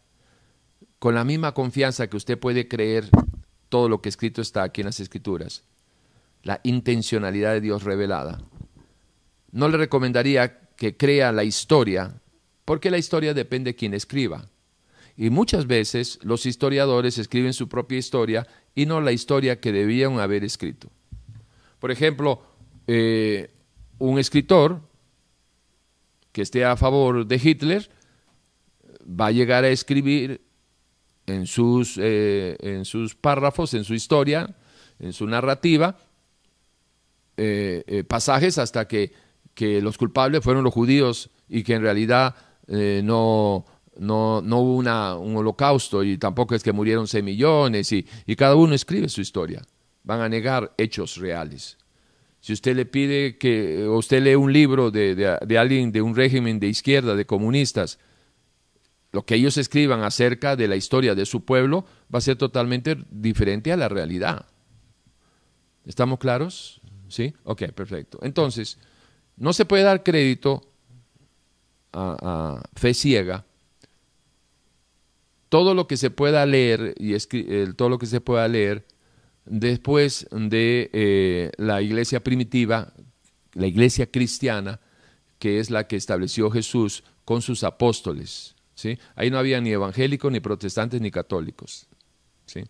con 0.99 1.15
la 1.15 1.23
misma 1.23 1.53
confianza 1.53 2.07
que 2.07 2.17
usted 2.17 2.37
puede 2.37 2.67
creer 2.67 3.09
todo 3.69 3.87
lo 3.87 4.01
que 4.01 4.09
escrito 4.09 4.41
está 4.41 4.63
aquí 4.63 4.81
en 4.81 4.87
las 4.87 4.99
escrituras, 4.99 5.63
la 6.43 6.59
intencionalidad 6.63 7.53
de 7.53 7.61
Dios 7.61 7.83
revelada. 7.83 8.41
No 9.51 9.69
le 9.69 9.77
recomendaría 9.77 10.59
que 10.75 10.97
crea 10.97 11.31
la 11.31 11.43
historia, 11.43 12.21
porque 12.65 12.91
la 12.91 12.97
historia 12.97 13.33
depende 13.33 13.71
de 13.71 13.75
quien 13.75 13.93
escriba. 13.93 14.49
Y 15.21 15.31
muchas 15.31 15.67
veces 15.67 16.17
los 16.21 16.45
historiadores 16.45 17.17
escriben 17.17 17.51
su 17.51 17.67
propia 17.67 17.97
historia 17.97 18.47
y 18.73 18.85
no 18.85 19.01
la 19.01 19.11
historia 19.11 19.59
que 19.59 19.73
debían 19.73 20.17
haber 20.17 20.45
escrito. 20.45 20.89
Por 21.77 21.91
ejemplo, 21.91 22.41
eh, 22.87 23.51
un 23.97 24.17
escritor 24.17 24.79
que 26.31 26.41
esté 26.41 26.63
a 26.63 26.77
favor 26.77 27.27
de 27.27 27.35
Hitler 27.35 27.89
va 29.05 29.25
a 29.25 29.31
llegar 29.31 29.65
a 29.65 29.67
escribir 29.67 30.39
en 31.25 31.47
sus, 31.47 31.97
eh, 31.97 32.55
en 32.61 32.85
sus 32.85 33.13
párrafos, 33.13 33.73
en 33.73 33.83
su 33.83 33.95
historia, 33.95 34.55
en 34.99 35.11
su 35.11 35.27
narrativa, 35.27 35.97
eh, 37.35 38.05
pasajes 38.07 38.57
hasta 38.57 38.87
que, 38.87 39.11
que, 39.53 39.81
los 39.81 39.97
culpables 39.97 40.41
fueron 40.45 40.63
los 40.63 40.73
judíos 40.73 41.29
y 41.49 41.63
que 41.63 41.73
en 41.73 41.81
realidad 41.81 42.37
no, 43.03 43.65
no, 43.99 44.41
no, 44.41 44.59
hubo 44.59 44.75
una, 44.77 45.15
un 45.15 45.35
holocausto 45.35 46.03
y 46.03 46.17
tampoco 46.17 46.55
es 46.55 46.63
que 46.63 46.71
murieron 46.71 47.07
6 47.07 47.23
millones 47.23 47.91
y, 47.91 48.05
y 48.25 48.35
cada 48.35 48.55
uno 48.55 48.73
escribe 48.73 49.09
su 49.09 49.21
historia. 49.21 49.61
Van 50.03 50.21
a 50.21 50.29
negar 50.29 50.73
hechos 50.77 51.17
reales. 51.17 51.77
Si 52.41 52.53
usted 52.53 52.75
le 52.75 52.85
pide 52.85 53.37
que, 53.37 53.85
usted 53.87 54.23
lee 54.23 54.35
un 54.35 54.53
libro 54.53 54.91
de, 54.91 55.15
de, 55.15 55.57
alguien 55.57 55.91
de 55.91 56.01
un 56.01 56.15
régimen 56.15 56.59
de 56.59 56.67
izquierda, 56.67 57.15
de 57.15 57.25
comunistas, 57.25 57.99
lo 59.11 59.25
que 59.25 59.35
ellos 59.35 59.57
escriban 59.57 60.03
acerca 60.03 60.55
de 60.55 60.67
la 60.67 60.75
historia 60.75 61.15
de 61.15 61.25
su 61.25 61.43
pueblo 61.43 61.85
va 62.13 62.19
a 62.19 62.21
ser 62.21 62.37
totalmente 62.37 62.97
diferente 63.09 63.71
a 63.73 63.77
la 63.77 63.89
realidad. 63.89 64.45
¿Estamos 65.85 66.19
claros? 66.19 66.81
¿Sí? 67.09 67.33
Ok, 67.43 67.63
perfecto. 67.73 68.19
Entonces, 68.21 68.77
no 69.35 69.51
se 69.51 69.65
puede 69.65 69.83
dar 69.83 70.03
crédito 70.03 70.61
a, 71.91 72.61
fe 72.75 72.93
ciega. 72.93 73.45
Todo 75.49 75.73
lo 75.73 75.87
que 75.87 75.97
se 75.97 76.11
pueda 76.11 76.45
leer 76.45 76.95
y 76.97 77.17
todo 77.73 77.89
lo 77.89 77.97
que 77.97 78.05
se 78.05 78.21
pueda 78.21 78.47
leer 78.47 78.85
después 79.45 80.27
de 80.31 80.89
eh, 80.93 81.51
la 81.57 81.81
iglesia 81.81 82.23
primitiva, 82.23 82.93
la 83.53 83.67
iglesia 83.67 84.09
cristiana, 84.09 84.79
que 85.39 85.59
es 85.59 85.71
la 85.71 85.87
que 85.87 85.95
estableció 85.95 86.51
Jesús 86.51 87.03
con 87.25 87.41
sus 87.41 87.63
apóstoles. 87.63 88.55
¿sí? 88.75 88.97
Ahí 89.15 89.31
no 89.31 89.39
había 89.39 89.59
ni 89.61 89.71
evangélicos, 89.71 90.31
ni 90.31 90.39
protestantes, 90.39 91.01
ni 91.01 91.09
católicos. 91.09 91.87
¿sí? 92.45 92.63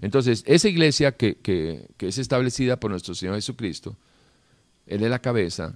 Entonces, 0.00 0.42
esa 0.46 0.68
iglesia 0.68 1.12
que, 1.12 1.36
que, 1.36 1.88
es 1.98 2.18
establecida 2.18 2.78
por 2.78 2.90
nuestro 2.90 3.14
Señor 3.14 3.34
Jesucristo, 3.36 3.96
Él 4.86 5.02
es 5.02 5.10
la 5.10 5.20
cabeza, 5.20 5.74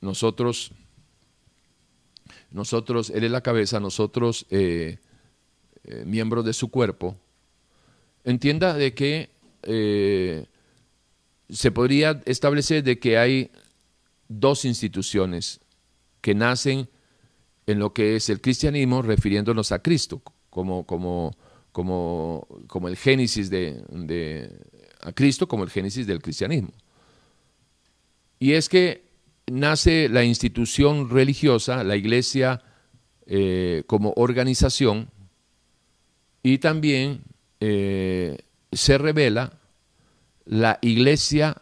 nosotros, 0.00 0.72
nosotros 2.56 3.10
Él 3.10 3.22
es 3.22 3.30
la 3.30 3.42
cabeza, 3.42 3.78
nosotros, 3.80 4.46
eh, 4.50 4.98
eh, 5.84 6.04
miembros 6.06 6.44
de 6.44 6.54
su 6.54 6.70
cuerpo, 6.70 7.14
entienda 8.24 8.72
de 8.72 8.94
que 8.94 9.28
eh, 9.62 10.46
se 11.50 11.70
podría 11.70 12.22
establecer 12.24 12.82
de 12.82 12.98
que 12.98 13.18
hay 13.18 13.50
dos 14.28 14.64
instituciones 14.64 15.60
que 16.22 16.34
nacen 16.34 16.88
en 17.66 17.78
lo 17.78 17.92
que 17.92 18.16
es 18.16 18.30
el 18.30 18.40
cristianismo 18.40 19.02
refiriéndonos 19.02 19.70
a 19.70 19.80
Cristo 19.80 20.22
como, 20.48 20.86
como, 20.86 21.36
como, 21.72 22.48
como 22.68 22.88
el 22.88 22.96
génesis 22.96 23.50
de, 23.50 24.50
a 25.02 25.12
Cristo 25.12 25.46
como 25.46 25.62
el 25.62 25.70
génesis 25.70 26.06
del 26.06 26.22
cristianismo. 26.22 26.72
Y 28.38 28.52
es 28.52 28.68
que 28.70 29.05
nace 29.50 30.08
la 30.08 30.24
institución 30.24 31.10
religiosa, 31.10 31.84
la 31.84 31.96
iglesia 31.96 32.62
eh, 33.26 33.84
como 33.86 34.12
organización 34.16 35.10
y 36.42 36.58
también 36.58 37.22
eh, 37.60 38.38
se 38.72 38.98
revela 38.98 39.58
la 40.44 40.78
iglesia 40.80 41.56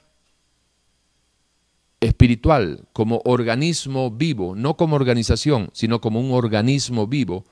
espiritual 2.01 2.87
como 2.93 3.22
organismo 3.24 4.11
vivo, 4.11 4.55
no 4.55 4.76
como 4.76 4.97
organización, 4.97 5.70
sino 5.72 6.01
como 6.01 6.20
un 6.20 6.32
organismo 6.32 7.07
vivo 7.07 7.45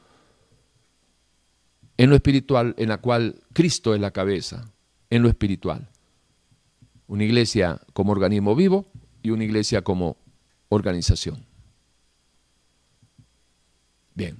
en 1.96 2.10
lo 2.10 2.16
espiritual, 2.16 2.74
en 2.78 2.88
la 2.88 2.98
cual 2.98 3.36
Cristo 3.52 3.94
es 3.94 4.00
la 4.00 4.10
cabeza, 4.10 4.70
en 5.08 5.22
lo 5.22 5.28
espiritual. 5.28 5.88
Una 7.06 7.24
iglesia 7.24 7.80
como 7.92 8.12
organismo 8.12 8.54
vivo 8.54 8.86
y 9.22 9.30
una 9.30 9.44
iglesia 9.44 9.82
como 9.82 10.16
organización. 10.72 11.44
Bien. 14.14 14.36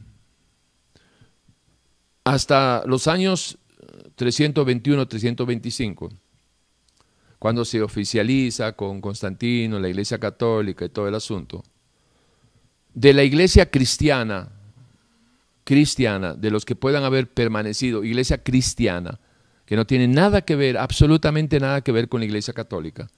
Hasta 2.25 2.85
los 2.87 3.07
años 3.07 3.59
321-325, 4.17 6.11
cuando 7.39 7.65
se 7.65 7.83
oficializa 7.83 8.73
con 8.73 9.01
Constantino, 9.01 9.79
la 9.79 9.89
Iglesia 9.89 10.19
Católica 10.19 10.85
y 10.85 10.89
todo 10.89 11.09
el 11.09 11.15
asunto, 11.15 11.65
de 12.95 13.13
la 13.13 13.25
Iglesia 13.25 13.71
cristiana, 13.71 14.53
cristiana, 15.65 16.35
de 16.35 16.51
los 16.51 16.65
que 16.65 16.77
puedan 16.77 17.05
haber 17.05 17.29
permanecido, 17.31 18.05
Iglesia 18.05 18.43
cristiana, 18.43 19.19
que 19.67 19.77
no 19.77 19.87
tiene 19.87 20.07
nada 20.09 20.43
que 20.43 20.57
ver, 20.57 20.79
absolutamente 20.79 21.59
nada 21.59 21.81
que 21.81 21.93
ver 21.93 22.09
con 22.09 22.21
la 22.21 22.27
Iglesia 22.27 22.55
Católica, 22.55 23.11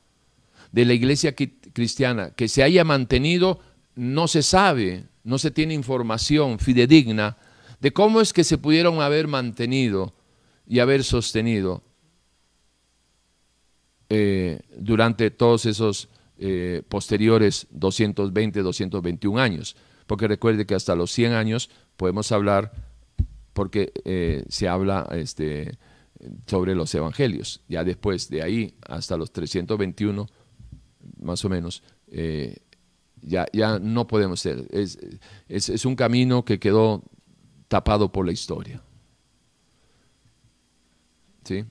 de 0.75 0.85
la 0.85 0.93
Iglesia 0.93 1.37
cristiana 1.37 2.33
que 2.35 2.49
se 2.49 2.65
haya 2.65 2.83
mantenido, 2.83 3.61
no 3.95 4.27
se 4.27 4.43
sabe, 4.43 5.05
no 5.23 5.39
se 5.39 5.53
tiene 5.53 5.73
información 5.73 6.59
fidedigna 6.59 7.37
de 7.81 7.93
cómo 7.93 8.21
es 8.21 8.33
que 8.33 8.43
se 8.43 8.59
pudieron 8.59 9.01
haber 9.01 9.29
mantenido 9.29 10.15
y 10.67 10.81
haber 10.81 11.05
sostenido 11.05 11.85
eh, 14.09 14.63
durante 14.77 15.31
todos 15.31 15.65
esos 15.67 16.09
eh, 16.39 16.83
posteriores 16.89 17.69
220, 17.71 18.61
221 18.63 19.41
años. 19.41 19.77
Porque 20.09 20.27
recuerde 20.27 20.67
que 20.67 20.75
hasta 20.75 20.97
los 20.97 21.13
100 21.13 21.35
años 21.35 21.71
podemos 21.97 22.33
hablar, 22.33 22.73
porque 23.53 23.93
eh, 24.05 24.45
se 24.49 24.67
habla 24.67 25.09
este, 25.13 25.79
sobre 26.47 26.75
los 26.75 26.93
evangelios. 26.97 27.61
Ya 27.69 27.85
después 27.85 28.29
de 28.29 28.43
ahí 28.43 28.75
hasta 28.89 29.17
los 29.17 29.31
321, 29.31 30.27
más 31.21 31.45
o 31.45 31.49
menos, 31.49 31.83
ya, 33.23 33.47
ya 33.53 33.79
no 33.79 34.07
podemos 34.07 34.41
ser. 34.41 34.67
Es, 34.71 34.99
es, 35.49 35.85
un 35.85 35.97
camino 35.97 36.45
que 36.45 36.59
quedó 36.59 37.03
tapado 37.69 38.13
por 38.13 38.27
la 38.27 38.33
historia. 38.33 38.83
¿sí? 41.45 41.65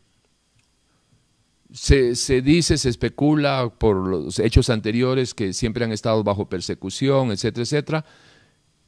Se, 1.73 2.41
dice, 2.41 2.77
se 2.77 2.89
especula 2.89 3.73
por 3.75 3.95
los 3.95 4.37
hechos 4.37 4.69
anteriores 4.69 5.33
que 5.33 5.53
siempre 5.53 5.83
han 5.83 5.91
estado 5.91 6.23
bajo 6.23 6.47
persecución, 6.47 7.31
etcétera, 7.31 7.63
etcétera, 7.63 8.05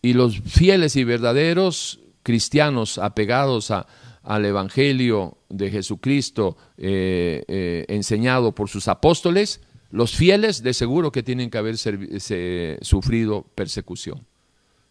y 0.02 0.14
los 0.14 0.40
fieles 0.42 0.96
y 0.96 1.04
verdaderos 1.04 2.00
cristianos 2.22 3.00
apegados 3.00 3.72
al 3.72 4.46
Evangelio 4.46 5.40
de 5.50 5.72
Jesucristo 5.72 6.58
eh, 6.78 7.44
eh, 7.48 7.86
enseñado 7.88 8.54
por 8.54 8.70
sus 8.70 8.88
apóstoles, 8.88 9.62
los 9.96 10.14
fieles 10.14 10.62
de 10.62 10.74
seguro 10.74 11.10
que 11.10 11.24
tienen 11.24 11.50
que 11.50 11.58
haber 11.58 11.78
sufrido 11.78 13.44
persecución. 13.56 14.28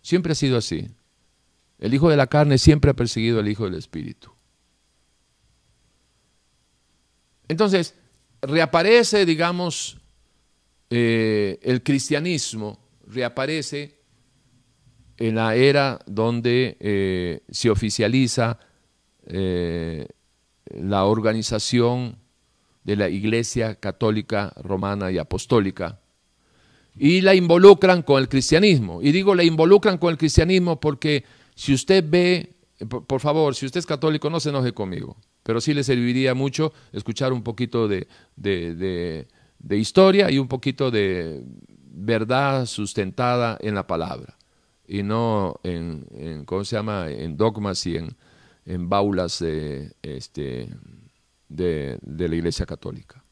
Siempre 0.00 0.32
ha 0.32 0.34
sido 0.34 0.56
así. 0.56 0.88
El 1.78 1.92
Hijo 1.92 2.08
de 2.08 2.16
la 2.16 2.26
carne 2.26 2.56
siempre 2.56 2.90
ha 2.90 2.94
perseguido 2.94 3.38
al 3.38 3.48
Hijo 3.48 3.64
del 3.64 3.74
Espíritu. 3.74 4.32
Entonces, 7.48 7.94
reaparece, 8.40 9.26
digamos, 9.26 9.98
eh, 10.88 11.58
el 11.62 11.82
cristianismo, 11.82 12.78
reaparece 13.06 13.98
en 15.18 15.34
la 15.34 15.54
era 15.54 16.00
donde 16.06 16.78
eh, 16.80 17.42
se 17.50 17.68
oficializa 17.68 18.58
eh, 19.26 20.08
la 20.64 21.04
organización 21.04 22.23
de 22.84 22.96
la 22.96 23.08
Iglesia 23.08 23.74
Católica 23.74 24.52
Romana 24.62 25.10
y 25.10 25.18
Apostólica 25.18 26.00
y 26.96 27.22
la 27.22 27.34
involucran 27.34 28.02
con 28.02 28.20
el 28.20 28.28
cristianismo. 28.28 29.02
Y 29.02 29.10
digo 29.10 29.34
la 29.34 29.42
involucran 29.42 29.98
con 29.98 30.10
el 30.10 30.18
cristianismo 30.18 30.78
porque 30.78 31.24
si 31.56 31.74
usted 31.74 32.04
ve, 32.06 32.54
por 32.88 33.20
favor, 33.20 33.54
si 33.54 33.66
usted 33.66 33.80
es 33.80 33.86
católico, 33.86 34.30
no 34.30 34.38
se 34.38 34.50
enoje 34.50 34.72
conmigo 34.72 35.16
pero 35.44 35.60
sí 35.60 35.72
le 35.74 35.84
serviría 35.84 36.34
mucho 36.34 36.72
escuchar 36.90 37.32
un 37.32 37.42
poquito 37.44 37.86
de, 37.86 38.08
historia 39.70 40.30
y 40.30 40.38
un 40.38 40.48
poquito 40.48 40.90
de 40.90 41.44
verdad 41.92 42.66
sustentada 42.66 43.56
en 43.60 43.76
la 43.76 43.86
palabra. 43.86 44.36
y 44.88 45.02
no 45.02 45.60
en, 45.62 46.44
¿cómo 46.46 46.64
se 46.64 46.76
llama?, 46.76 47.08
en 47.10 47.36
dogmas 47.36 47.86
y 47.86 47.96
en, 47.96 48.16
en 48.66 48.88
baulas 48.88 49.38
de, 49.38 49.92
este, 50.02 50.68
de, 51.48 51.98
la 52.02 52.34
Iglesia 52.34 52.66
Católica. 52.66 53.22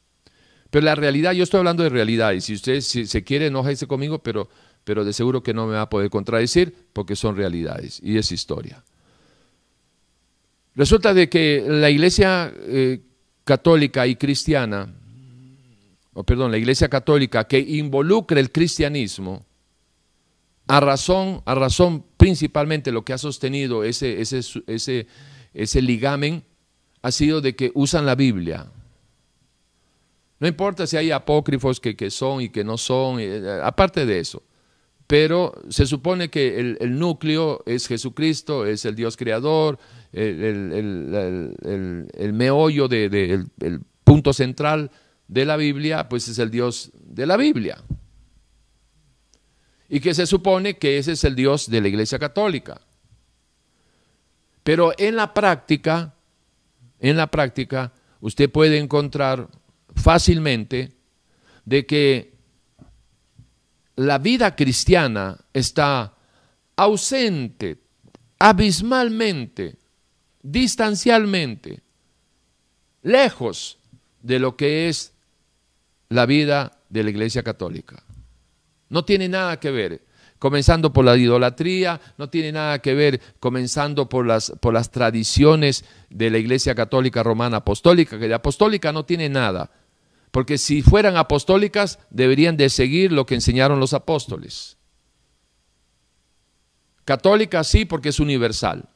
Pero 0.69 0.85
la 0.85 0.95
realidad, 0.95 1.33
yo 1.33 1.43
estoy 1.43 1.59
hablando 1.59 1.83
de 1.83 1.89
realidad, 1.89 2.33
y 2.33 2.41
si 2.41 2.53
usted 2.53 2.81
se 2.81 3.23
quiere, 3.23 3.47
enojese 3.47 3.87
conmigo, 3.87 4.19
pero, 4.19 4.49
pero 4.83 5.05
de 5.05 5.13
seguro 5.13 5.43
que 5.43 5.53
no 5.53 5.67
me 5.67 5.73
va 5.73 5.81
a 5.81 5.89
poder 5.89 6.09
contradecir, 6.09 6.75
porque 6.93 7.15
son 7.15 7.35
realidades, 7.35 7.99
y 8.03 8.17
es 8.17 8.31
historia. 8.31 8.83
Resulta 10.75 11.13
de 11.13 11.29
que 11.29 11.63
la 11.67 11.89
Iglesia 11.89 12.51
eh, 12.55 13.01
católica 13.43 14.07
y 14.07 14.15
cristiana, 14.15 14.91
o 16.13 16.23
perdón, 16.23 16.51
la 16.51 16.57
Iglesia 16.57 16.89
católica 16.89 17.43
que 17.45 17.59
involucra 17.59 18.39
el 18.39 18.51
cristianismo, 18.51 19.45
a 20.67 20.79
razón, 20.79 21.41
a 21.45 21.55
razón 21.55 22.05
principalmente 22.17 22.91
lo 22.91 23.03
que 23.03 23.13
ha 23.13 23.17
sostenido 23.17 23.83
ese, 23.83 24.21
ese, 24.21 24.39
ese, 24.67 25.07
ese 25.53 25.81
ligamen 25.81 26.43
ha 27.03 27.11
sido 27.11 27.39
de 27.41 27.55
que 27.55 27.71
usan 27.75 28.07
la 28.07 28.15
Biblia. 28.15 28.65
No 30.39 30.47
importa 30.47 30.87
si 30.87 30.97
hay 30.97 31.11
apócrifos 31.11 31.79
que, 31.79 31.95
que 31.95 32.09
son 32.09 32.41
y 32.41 32.49
que 32.49 32.63
no 32.63 32.79
son, 32.79 33.19
eh, 33.19 33.59
aparte 33.63 34.07
de 34.07 34.19
eso. 34.19 34.41
Pero 35.05 35.53
se 35.69 35.85
supone 35.85 36.29
que 36.29 36.59
el, 36.79 36.97
núcleo 36.97 37.61
es 37.67 37.87
Jesucristo, 37.87 38.65
es 38.65 38.85
el 38.85 38.95
Dios 38.95 39.15
creador, 39.15 39.77
el, 40.11 41.53
el 42.11 42.33
meollo, 42.33 42.87
de, 42.87 43.45
el 43.59 43.81
punto 44.03 44.33
central 44.33 44.89
de 45.27 45.45
la 45.45 45.57
Biblia, 45.57 46.09
pues 46.09 46.27
es 46.27 46.39
el 46.39 46.49
Dios 46.49 46.91
de 46.95 47.27
la 47.27 47.37
Biblia 47.37 47.83
y 49.93 49.99
que 49.99 50.15
se 50.15 50.25
supone 50.25 50.79
que 50.79 50.97
ese 50.97 51.11
es 51.11 51.23
el 51.23 51.35
Dios 51.35 51.69
de 51.69 51.79
la 51.79 51.87
Iglesia 51.87 52.17
Católica. 52.17 52.81
Pero 54.63 54.91
en 54.97 55.15
la 55.15 55.35
práctica, 55.35 56.15
en 57.03 57.17
la 57.17 57.27
práctica, 57.27 57.91
usted 58.21 58.49
puede 58.49 58.79
encontrar 58.79 59.49
fácilmente 59.93 60.93
de 61.65 61.85
que 61.85 62.33
la 63.97 64.17
vida 64.17 64.55
cristiana 64.55 65.37
está 65.51 66.13
ausente, 66.77 67.77
abismalmente, 68.39 69.75
distancialmente, 70.41 71.81
lejos 73.01 73.77
de 74.21 74.39
lo 74.39 74.55
que 74.55 74.87
es 74.87 75.13
la 76.07 76.25
vida 76.25 76.79
de 76.87 77.03
la 77.03 77.09
Iglesia 77.09 77.43
Católica. 77.43 78.01
No 78.87 79.03
tiene 79.03 79.27
nada 79.27 79.59
que 79.59 79.71
ver. 79.71 80.01
Comenzando 80.43 80.91
por 80.91 81.05
la 81.05 81.15
idolatría, 81.15 82.01
no 82.17 82.29
tiene 82.29 82.51
nada 82.51 82.79
que 82.79 82.93
ver, 82.93 83.21
comenzando 83.39 84.09
por 84.09 84.27
las, 84.27 84.51
por 84.59 84.73
las 84.73 84.91
tradiciones 84.91 85.85
de 86.09 86.29
la 86.29 86.37
Iglesia 86.37 86.75
Católica 86.75 87.23
Romana 87.23 87.59
Apostólica, 87.59 88.19
que 88.19 88.27
de 88.27 88.33
apostólica 88.33 88.91
no 88.91 89.05
tiene 89.05 89.29
nada. 89.29 89.71
Porque 90.31 90.57
si 90.57 90.81
fueran 90.81 91.15
apostólicas, 91.15 91.97
deberían 92.09 92.57
de 92.57 92.67
seguir 92.67 93.13
lo 93.13 93.25
que 93.25 93.35
enseñaron 93.35 93.79
los 93.79 93.93
apóstoles. 93.93 94.75
Católica 97.05 97.63
sí, 97.63 97.85
porque 97.85 98.09
es 98.09 98.19
universal. 98.19 98.89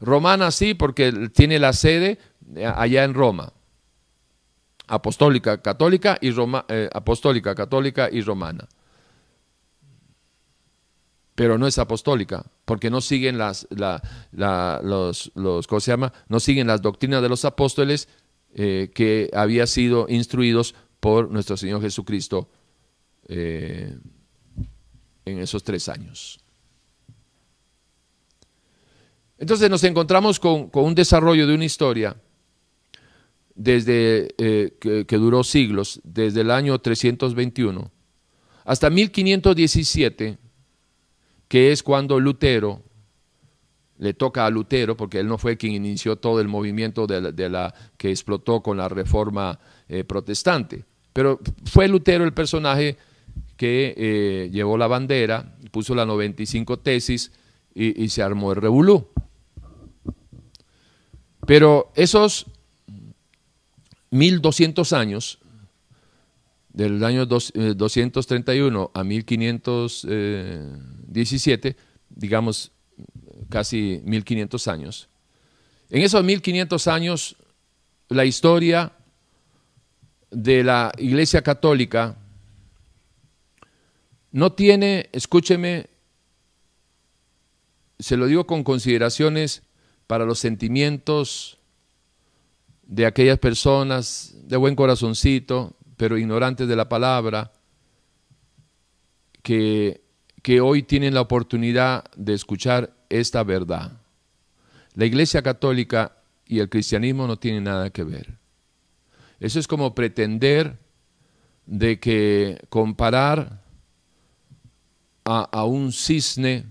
Romana 0.00 0.50
sí, 0.50 0.72
porque 0.72 1.28
tiene 1.34 1.58
la 1.58 1.74
sede 1.74 2.18
allá 2.74 3.04
en 3.04 3.12
Roma. 3.12 3.52
Apostólica, 4.86 5.60
católica 5.60 6.16
y 6.22 6.30
Roma, 6.30 6.64
eh, 6.68 6.88
apostólica, 6.90 7.54
católica 7.54 8.08
y 8.10 8.22
romana 8.22 8.66
pero 11.34 11.58
no 11.58 11.66
es 11.66 11.78
apostólica, 11.78 12.44
porque 12.64 12.90
no 12.90 13.00
siguen 13.00 13.38
las, 13.38 13.66
los, 13.70 15.32
los, 15.34 15.66
¿cómo 15.66 15.80
se 15.80 15.90
llama? 15.90 16.12
No 16.28 16.38
siguen 16.40 16.68
las 16.68 16.80
doctrinas 16.80 17.22
de 17.22 17.28
los 17.28 17.44
apóstoles 17.44 18.08
eh, 18.54 18.90
que 18.94 19.30
había 19.34 19.66
sido 19.66 20.06
instruidos 20.08 20.74
por 21.00 21.30
nuestro 21.30 21.56
Señor 21.56 21.80
Jesucristo 21.82 22.48
eh, 23.28 23.96
en 25.24 25.38
esos 25.38 25.64
tres 25.64 25.88
años. 25.88 26.40
Entonces 29.36 29.68
nos 29.68 29.82
encontramos 29.82 30.38
con, 30.38 30.70
un 30.72 30.94
desarrollo 30.94 31.46
de 31.46 31.54
una 31.54 31.64
historia 31.64 32.16
desde 33.56 34.34
eh, 34.38 34.76
que, 34.80 35.04
que 35.04 35.16
duró 35.16 35.42
siglos, 35.42 36.00
desde 36.04 36.42
el 36.42 36.50
año 36.50 36.78
321 36.80 37.90
hasta 38.64 38.88
1517 38.90 40.38
que 41.54 41.70
es 41.70 41.84
cuando 41.84 42.18
Lutero, 42.18 42.82
le 43.98 44.12
toca 44.12 44.44
a 44.44 44.50
Lutero, 44.50 44.96
porque 44.96 45.20
él 45.20 45.28
no 45.28 45.38
fue 45.38 45.56
quien 45.56 45.72
inició 45.74 46.16
todo 46.16 46.40
el 46.40 46.48
movimiento 46.48 47.06
de 47.06 47.48
la, 47.48 47.72
que 47.96 48.10
explotó 48.10 48.60
con 48.60 48.76
la 48.76 48.88
reforma 48.88 49.60
eh, 49.88 50.02
protestante, 50.02 50.84
pero 51.12 51.38
fue 51.64 51.86
Lutero 51.86 52.24
el 52.24 52.32
personaje 52.32 52.96
que 53.56 53.94
eh, 53.96 54.50
llevó 54.50 54.76
la 54.76 54.88
bandera, 54.88 55.54
puso 55.70 55.94
la 55.94 56.04
95 56.04 56.80
tesis 56.80 57.30
y, 57.72 58.02
y 58.02 58.08
se 58.08 58.20
armó 58.20 58.50
el 58.50 58.60
revolú. 58.60 59.06
Pero 61.46 61.92
esos 61.94 62.46
1200 64.10 64.92
años 64.92 65.38
del 66.74 67.02
año 67.04 67.24
231 67.24 68.84
eh, 68.84 68.88
a 68.92 69.02
1517, 69.04 71.76
digamos 72.10 72.72
casi 73.48 74.02
1500 74.04 74.68
años. 74.68 75.08
En 75.88 76.02
esos 76.02 76.22
1500 76.24 76.86
años, 76.88 77.36
la 78.08 78.26
historia 78.26 78.92
de 80.30 80.62
la 80.64 80.92
Iglesia 80.98 81.40
Católica 81.42 82.18
no 84.32 84.52
tiene, 84.52 85.08
escúcheme, 85.12 85.86
se 88.00 88.16
lo 88.16 88.26
digo 88.26 88.48
con 88.48 88.64
consideraciones 88.64 89.62
para 90.08 90.24
los 90.24 90.40
sentimientos 90.40 91.58
de 92.82 93.06
aquellas 93.06 93.38
personas 93.38 94.34
de 94.42 94.56
buen 94.56 94.74
corazoncito, 94.74 95.73
pero 95.96 96.18
ignorantes 96.18 96.68
de 96.68 96.76
la 96.76 96.88
palabra, 96.88 97.52
que, 99.42 100.02
que 100.42 100.60
hoy 100.60 100.82
tienen 100.82 101.14
la 101.14 101.20
oportunidad 101.20 102.04
de 102.16 102.34
escuchar 102.34 102.94
esta 103.08 103.42
verdad. 103.42 104.00
La 104.94 105.04
Iglesia 105.04 105.42
Católica 105.42 106.16
y 106.46 106.60
el 106.60 106.68
cristianismo 106.68 107.26
no 107.26 107.38
tienen 107.38 107.64
nada 107.64 107.90
que 107.90 108.04
ver. 108.04 108.38
Eso 109.40 109.58
es 109.58 109.66
como 109.66 109.94
pretender 109.94 110.78
de 111.66 111.98
que 111.98 112.58
comparar 112.68 113.62
a, 115.24 115.64
un 115.64 115.92
cisne 115.92 116.66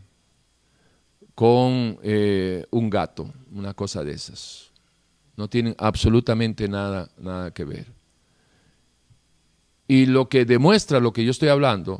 con 1.35 1.97
eh, 2.03 2.65
un 2.69 2.89
gato, 2.89 3.31
una 3.51 3.73
cosa 3.73 4.03
de 4.03 4.13
esas. 4.13 4.71
No 5.35 5.47
tienen 5.49 5.75
absolutamente 5.79 6.67
nada, 6.67 7.09
nada 7.17 7.51
que 7.51 7.65
ver. 7.65 7.92
Y 9.87 10.05
lo 10.05 10.29
que 10.29 10.45
demuestra 10.45 10.99
lo 10.99 11.13
que 11.13 11.25
yo 11.25 11.31
estoy 11.31 11.49
hablando 11.49 11.99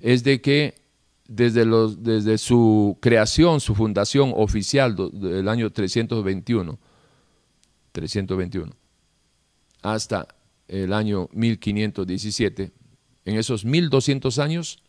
es 0.00 0.24
de 0.24 0.40
que 0.40 0.74
desde, 1.26 1.64
desde 1.98 2.38
su 2.38 2.96
creación, 3.00 3.60
su 3.60 3.74
fundación 3.74 4.32
oficial 4.34 4.96
del 5.12 5.48
año 5.48 5.70
321, 5.70 6.78
321, 7.92 8.72
hasta 9.82 10.28
el 10.66 10.92
año 10.92 11.28
1517, 11.32 12.72
en 13.26 13.36
esos 13.36 13.64
1200 13.64 14.38
años, 14.38 14.82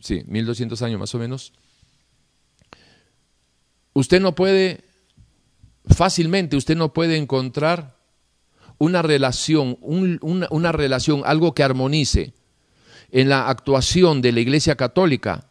sí, 0.00 0.22
1200 0.26 0.80
años 0.82 1.00
más 1.00 1.14
o 1.14 1.18
menos, 1.18 1.52
usted 3.92 4.20
no 4.20 4.34
puede, 4.34 4.84
fácilmente, 5.86 6.56
usted 6.56 6.76
no 6.76 6.92
puede 6.92 7.16
encontrar 7.16 7.95
una 8.78 9.02
relación, 9.02 9.78
una, 9.80 10.72
relación, 10.72 11.22
algo 11.24 11.54
que 11.54 11.62
armonice 11.62 12.34
en 13.10 13.28
la 13.28 13.48
actuación 13.48 14.20
de 14.20 14.32
la 14.32 14.40
Iglesia 14.40 14.76
Católica 14.76 15.48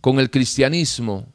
con 0.00 0.18
el 0.18 0.30
cristianismo, 0.30 1.32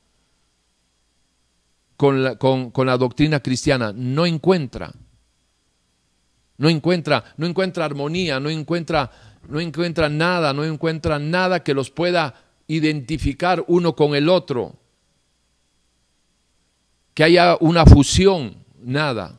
con 1.98 2.24
la, 2.24 2.36
con, 2.38 2.72
la, 2.86 2.98
doctrina 2.98 3.40
cristiana, 3.40 3.94
no 3.96 4.26
encuentra. 4.26 4.92
No 6.58 6.70
encuentra, 6.70 7.24
no 7.38 7.48
encuentra 7.48 7.86
armonía, 7.86 8.40
no 8.40 8.50
encuentra, 8.50 9.12
no 9.50 9.60
encuentra 9.60 10.10
nada, 10.10 10.54
no 10.54 10.64
encuentra 10.64 11.20
nada 11.20 11.64
que 11.64 11.74
los 11.74 11.90
pueda 11.90 12.36
identificar 12.68 13.64
uno 13.68 13.96
con 13.96 14.16
el 14.16 14.30
otro. 14.30 14.76
Que 17.14 17.24
haya 17.24 17.58
una 17.60 17.86
fusión, 17.86 18.64
nada. 18.82 19.38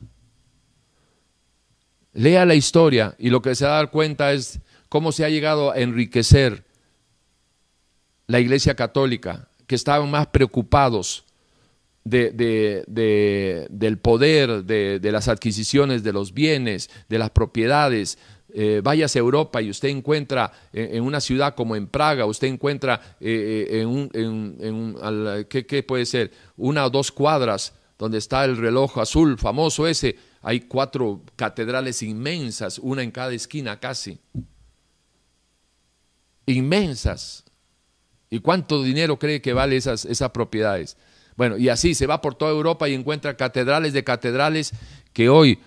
Lea 2.17 2.47
la 2.47 2.55
historia 2.55 3.15
y 3.19 3.29
lo 3.29 3.43
que 3.43 3.55
se 3.55 3.67
va 3.67 3.73
a 3.73 3.77
dar 3.77 3.91
cuenta 3.91 4.33
es 4.33 4.61
cómo 4.89 5.13
se 5.13 5.25
ha 5.25 5.29
llegado 5.29 5.71
a 5.71 5.79
enriquecer 5.79 6.65
la 8.27 8.41
Iglesia 8.41 8.75
Católica, 8.75 9.49
que 9.67 9.75
estaban 9.75 10.11
más 10.11 10.29
preocupados 10.29 11.27
de, 12.05 13.65
del 13.69 13.99
poder, 13.99 14.65
de, 14.65 15.13
las 15.13 15.29
adquisiciones 15.29 16.03
de 16.03 16.13
los 16.13 16.33
bienes, 16.33 16.89
de 17.09 17.19
las 17.19 17.31
propiedades. 17.31 18.19
Eh, 18.59 18.81
a 18.83 19.19
Europa 19.19 19.61
y 19.61 19.69
usted 19.69 19.89
encuentra 19.89 20.51
en, 20.73 21.03
una 21.03 21.21
ciudad 21.21 21.55
como 21.55 21.77
en 21.77 21.89
Praga, 21.89 22.25
usted 22.25 22.49
encuentra 22.49 23.17
eh, 23.21 23.69
eh, 23.71 23.81
en, 23.83 23.89
un, 23.89 24.11
en, 24.15 25.47
¿qué, 25.47 25.83
puede 25.83 26.07
ser? 26.07 26.31
Una 26.57 26.87
o 26.87 26.91
dos 26.91 27.13
cuadras 27.13 27.75
donde 27.99 28.17
está 28.17 28.47
el 28.47 28.57
reloj 28.57 28.99
azul 28.99 29.37
famoso 29.37 29.87
ese, 29.87 30.17
hay 30.47 30.61
cuatro 30.61 31.23
catedrales 31.35 32.05
inmensas, 32.05 32.79
una 32.79 33.03
en 33.03 33.11
cada 33.11 33.33
esquina 33.33 33.81
casi. 33.81 34.21
Inmensas. 36.47 37.43
¿Y 38.31 38.39
cuánto 38.39 38.85
dinero 38.85 39.19
cree 39.19 39.43
que 39.43 39.53
vale 39.53 39.77
esas, 39.77 40.05
esas 40.05 40.31
propiedades? 40.31 40.97
Bueno, 41.37 41.57
y 41.57 41.69
así 41.69 41.97
se 41.97 42.07
va 42.07 42.21
por 42.21 42.37
toda 42.37 42.53
Europa 42.53 42.89
y 42.89 42.95
encuentra 42.95 43.37
catedrales 43.37 43.93
de 43.93 44.05
catedrales 44.05 44.73
que 45.13 45.29
hoy 45.29 45.59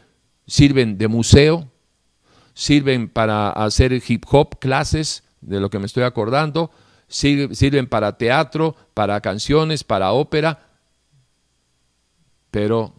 sirven 0.48 0.98
de 0.98 1.10
museo, 1.10 1.70
sirven 2.54 3.10
para 3.10 3.50
hacer 3.50 3.92
hip 4.08 4.24
hop 4.32 4.60
clases, 4.60 5.24
de 5.42 5.60
lo 5.60 5.70
que 5.70 5.80
me 5.80 5.88
estoy 5.88 6.04
acordando, 6.04 6.72
sirven 7.10 7.86
para 7.86 8.18
teatro, 8.18 8.78
para 8.94 9.20
canciones, 9.20 9.84
para 9.84 10.14
ópera, 10.14 10.70
pero 12.50 12.94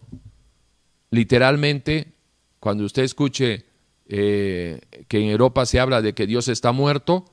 literalmente, 1.11 2.13
cuando 2.59 2.85
usted 2.85 3.03
escuche 3.03 3.65
eh, 4.07 4.81
que 5.07 5.19
en 5.19 5.29
Europa 5.29 5.65
se 5.65 5.79
habla 5.79 6.01
de 6.01 6.13
que 6.13 6.25
Dios 6.25 6.47
está 6.47 6.71
muerto, 6.71 7.25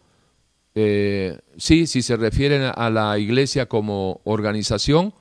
eh, 0.74 1.40
sí, 1.56 1.86
si 1.86 2.02
se 2.02 2.16
refieren 2.16 2.70
a 2.74 2.90
la 2.90 3.18
iglesia 3.18 3.66
como 3.66 4.20
organización, 4.24 5.14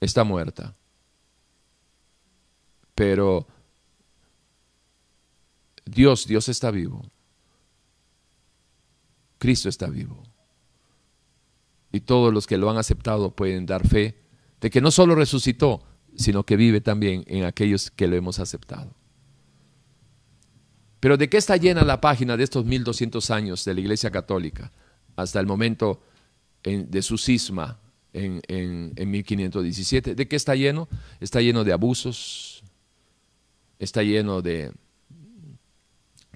está 0.00 0.24
muerta. 0.24 0.76
Pero 2.94 3.46
Dios, 5.84 6.26
Dios 6.26 6.48
está 6.48 6.70
vivo. 6.70 7.02
Cristo 9.38 9.68
está 9.68 9.86
vivo. 9.86 10.22
Y 11.92 12.00
todos 12.00 12.32
los 12.32 12.46
que 12.46 12.58
lo 12.58 12.70
han 12.70 12.76
aceptado 12.76 13.34
pueden 13.34 13.66
dar 13.66 13.88
fe 13.88 14.16
de 14.60 14.70
que 14.70 14.80
no 14.80 14.90
solo 14.90 15.14
resucitó, 15.14 15.82
sino 16.20 16.44
que 16.44 16.56
vive 16.56 16.82
también 16.82 17.24
en 17.28 17.44
aquellos 17.44 17.90
que 17.90 18.06
lo 18.06 18.14
hemos 18.14 18.38
aceptado. 18.40 18.94
Pero 21.00 21.16
¿de 21.16 21.30
qué 21.30 21.38
está 21.38 21.56
llena 21.56 21.82
la 21.82 21.98
página 22.02 22.36
de 22.36 22.44
estos 22.44 22.66
1200 22.66 23.30
años 23.30 23.64
de 23.64 23.72
la 23.72 23.80
Iglesia 23.80 24.10
Católica 24.10 24.70
hasta 25.16 25.40
el 25.40 25.46
momento 25.46 26.02
de 26.62 27.00
su 27.00 27.16
cisma 27.16 27.80
en, 28.12 28.42
en 28.48 29.10
1517? 29.10 30.14
¿De 30.14 30.28
qué 30.28 30.36
está 30.36 30.54
lleno? 30.54 30.90
Está 31.20 31.40
lleno 31.40 31.64
de 31.64 31.72
abusos, 31.72 32.62
está 33.78 34.02
lleno 34.02 34.42
de, 34.42 34.72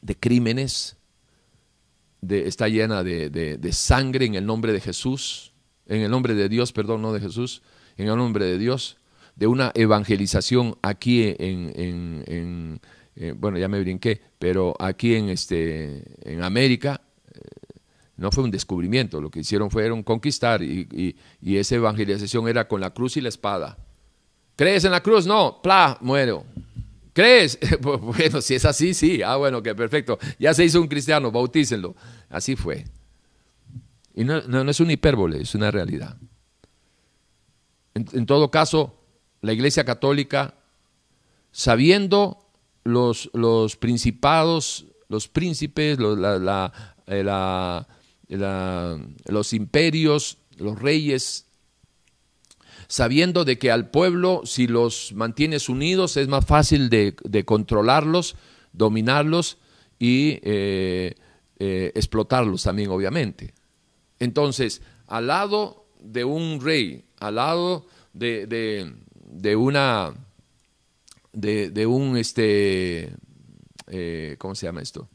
de 0.00 0.16
crímenes, 0.16 0.96
de, 2.22 2.48
está 2.48 2.68
llena 2.68 3.04
de, 3.04 3.28
de, 3.28 3.72
sangre 3.74 4.24
en 4.24 4.34
el 4.34 4.46
nombre 4.46 4.72
de 4.72 4.80
Jesús, 4.80 5.52
en 5.84 6.00
el 6.00 6.10
nombre 6.10 6.32
de 6.32 6.48
Dios, 6.48 6.72
perdón, 6.72 7.02
no 7.02 7.12
de 7.12 7.20
Jesús, 7.20 7.60
en 7.98 8.08
el 8.08 8.16
nombre 8.16 8.46
de 8.46 8.56
Dios, 8.56 8.96
de 9.36 9.46
una 9.46 9.72
evangelización 9.74 10.76
aquí 10.82 11.34
en, 11.38 12.80
eh, 13.16 13.34
bueno, 13.36 13.58
ya 13.58 13.68
me 13.68 13.80
brinqué, 13.80 14.20
pero 14.38 14.74
aquí 14.78 15.14
en, 15.14 15.28
este, 15.28 16.02
en 16.22 16.42
América 16.42 17.00
eh, 17.32 17.40
no 18.16 18.30
fue 18.30 18.44
un 18.44 18.50
descubrimiento, 18.50 19.20
lo 19.20 19.30
que 19.30 19.40
hicieron 19.40 19.70
fueron 19.70 20.02
conquistar 20.02 20.62
y, 20.62 21.16
y, 21.40 21.56
esa 21.56 21.76
evangelización 21.76 22.48
era 22.48 22.68
con 22.68 22.80
la 22.80 22.90
cruz 22.90 23.16
y 23.16 23.20
la 23.20 23.28
espada. 23.28 23.78
¿Crees 24.56 24.84
en 24.84 24.92
la 24.92 25.02
cruz? 25.02 25.26
No, 25.26 25.60
pla, 25.62 25.98
muero. 26.00 26.44
¿Crees? 27.12 27.58
bueno, 27.80 28.40
si 28.40 28.54
es 28.54 28.64
así, 28.64 28.94
sí. 28.94 29.20
Ah, 29.22 29.36
bueno, 29.36 29.62
que 29.62 29.74
perfecto. 29.74 30.18
Ya 30.38 30.54
se 30.54 30.64
hizo 30.64 30.80
un 30.80 30.86
cristiano, 30.86 31.32
bautícenlo. 31.32 31.96
Así 32.28 32.54
fue. 32.54 32.84
Y 34.14 34.24
no, 34.24 34.42
no, 34.42 34.70
es 34.70 34.78
una 34.78 34.92
hipérbole, 34.92 35.42
es 35.42 35.56
una 35.56 35.72
realidad. 35.72 36.16
en 37.94 38.26
todo 38.26 38.48
caso, 38.50 39.03
la 39.44 39.52
Iglesia 39.52 39.84
Católica, 39.84 40.54
sabiendo 41.52 42.38
los, 42.82 43.30
los 43.34 43.76
principados, 43.76 44.86
los 45.08 45.28
príncipes, 45.28 45.98
eh, 47.06 47.24
los 49.26 49.52
imperios, 49.52 50.38
los 50.56 50.80
reyes, 50.80 51.46
sabiendo 52.88 53.44
de 53.44 53.58
que 53.58 53.70
al 53.70 53.90
pueblo, 53.90 54.40
si 54.46 54.66
los 54.66 55.12
mantienes 55.12 55.68
unidos, 55.68 56.16
es 56.16 56.26
más 56.26 56.46
fácil 56.46 56.88
de, 56.88 57.44
controlarlos, 57.44 58.36
dominarlos 58.72 59.58
y 59.98 60.38
eh, 60.42 61.16
eh, 61.58 61.92
explotarlos 61.94 62.62
también, 62.62 62.88
obviamente. 62.88 63.52
Entonces, 64.20 64.80
al 65.06 65.26
lado 65.26 65.84
de 66.00 66.24
un 66.24 66.62
rey, 66.62 67.04
al 67.18 67.34
lado 67.34 67.86
de, 68.14 68.46
de 68.46 69.03
una, 69.56 70.14
de, 71.32 71.86
un, 71.86 72.16
este, 72.16 73.14
eh, 73.88 74.36
¿cómo 74.38 74.54
se 74.54 74.66
llama 74.66 74.82
esto? 74.82 75.08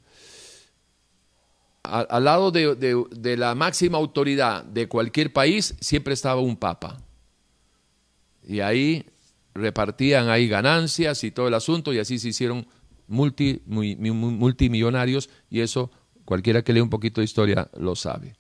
Al, 1.84 2.24
lado 2.24 2.52
de, 2.52 3.36
la 3.38 3.56
máxima 3.56 3.98
autoridad 3.98 4.64
de 4.64 4.88
cualquier 4.88 5.34
país 5.34 5.76
siempre 5.80 6.14
estaba 6.14 6.42
un 6.42 6.56
papa. 6.56 6.98
Y 8.48 8.60
ahí 8.60 9.06
repartían 9.56 10.30
ahí 10.30 10.48
ganancias 10.48 11.24
y 11.24 11.32
todo 11.32 11.48
el 11.48 11.54
asunto 11.54 11.94
y 11.94 12.00
así 12.00 12.20
se 12.20 12.30
hicieron 12.30 12.68
multi, 13.08 13.62
multimillonarios 13.66 15.30
y 15.50 15.62
eso 15.62 15.90
cualquiera 16.26 16.64
que 16.64 16.74
lee 16.74 16.82
un 16.82 16.90
poquito 16.90 17.22
de 17.22 17.26
historia 17.26 17.70
lo 17.80 17.96
sabe. 17.96 18.36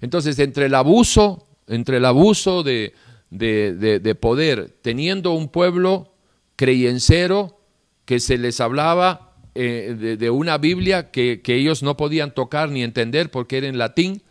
Entonces, 0.00 0.38
entre 0.38 0.66
el 0.66 0.74
abuso, 0.74 1.46
entre 1.66 1.98
el 1.98 2.06
abuso 2.06 2.62
de, 2.62 2.94
de, 3.30 4.16
poder, 4.20 4.76
teniendo 4.82 5.32
un 5.32 5.48
pueblo 5.48 6.12
creyencero 6.56 7.58
que 8.04 8.20
se 8.20 8.38
les 8.38 8.60
hablaba 8.60 9.36
eh, 9.54 10.16
de, 10.18 10.30
una 10.30 10.58
Biblia 10.58 11.10
que, 11.10 11.40
que, 11.42 11.54
ellos 11.54 11.82
no 11.82 11.96
podían 11.96 12.34
tocar 12.34 12.70
ni 12.70 12.82
entender 12.82 13.30
porque 13.30 13.58
era 13.58 13.68
en 13.68 13.78
latín. 13.78 14.22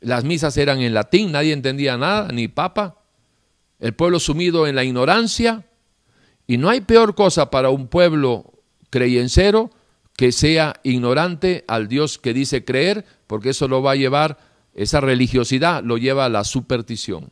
Las 0.00 0.24
misas 0.24 0.56
eran 0.56 0.80
en 0.80 0.94
latín, 0.94 1.32
nadie 1.32 1.52
entendía 1.52 1.96
nada, 1.96 2.28
ni 2.32 2.48
papa. 2.48 3.02
El 3.78 3.94
pueblo 3.94 4.18
sumido 4.18 4.66
en 4.66 4.74
la 4.74 4.84
ignorancia. 4.84 5.66
Y 6.46 6.56
no 6.56 6.68
hay 6.68 6.80
peor 6.80 7.14
cosa 7.14 7.50
para 7.50 7.70
un 7.70 7.86
pueblo 7.86 8.52
creyencero 8.90 9.70
que 10.16 10.32
sea 10.32 10.80
ignorante 10.82 11.64
al 11.68 11.88
Dios 11.88 12.18
que 12.18 12.34
dice 12.34 12.64
creer, 12.64 13.06
porque 13.26 13.50
eso 13.50 13.68
lo 13.68 13.82
va 13.82 13.92
a 13.92 13.96
llevar, 13.96 14.38
esa 14.74 15.00
religiosidad 15.00 15.82
lo 15.82 15.96
lleva 15.96 16.26
a 16.26 16.28
la 16.28 16.44
superstición. 16.44 17.30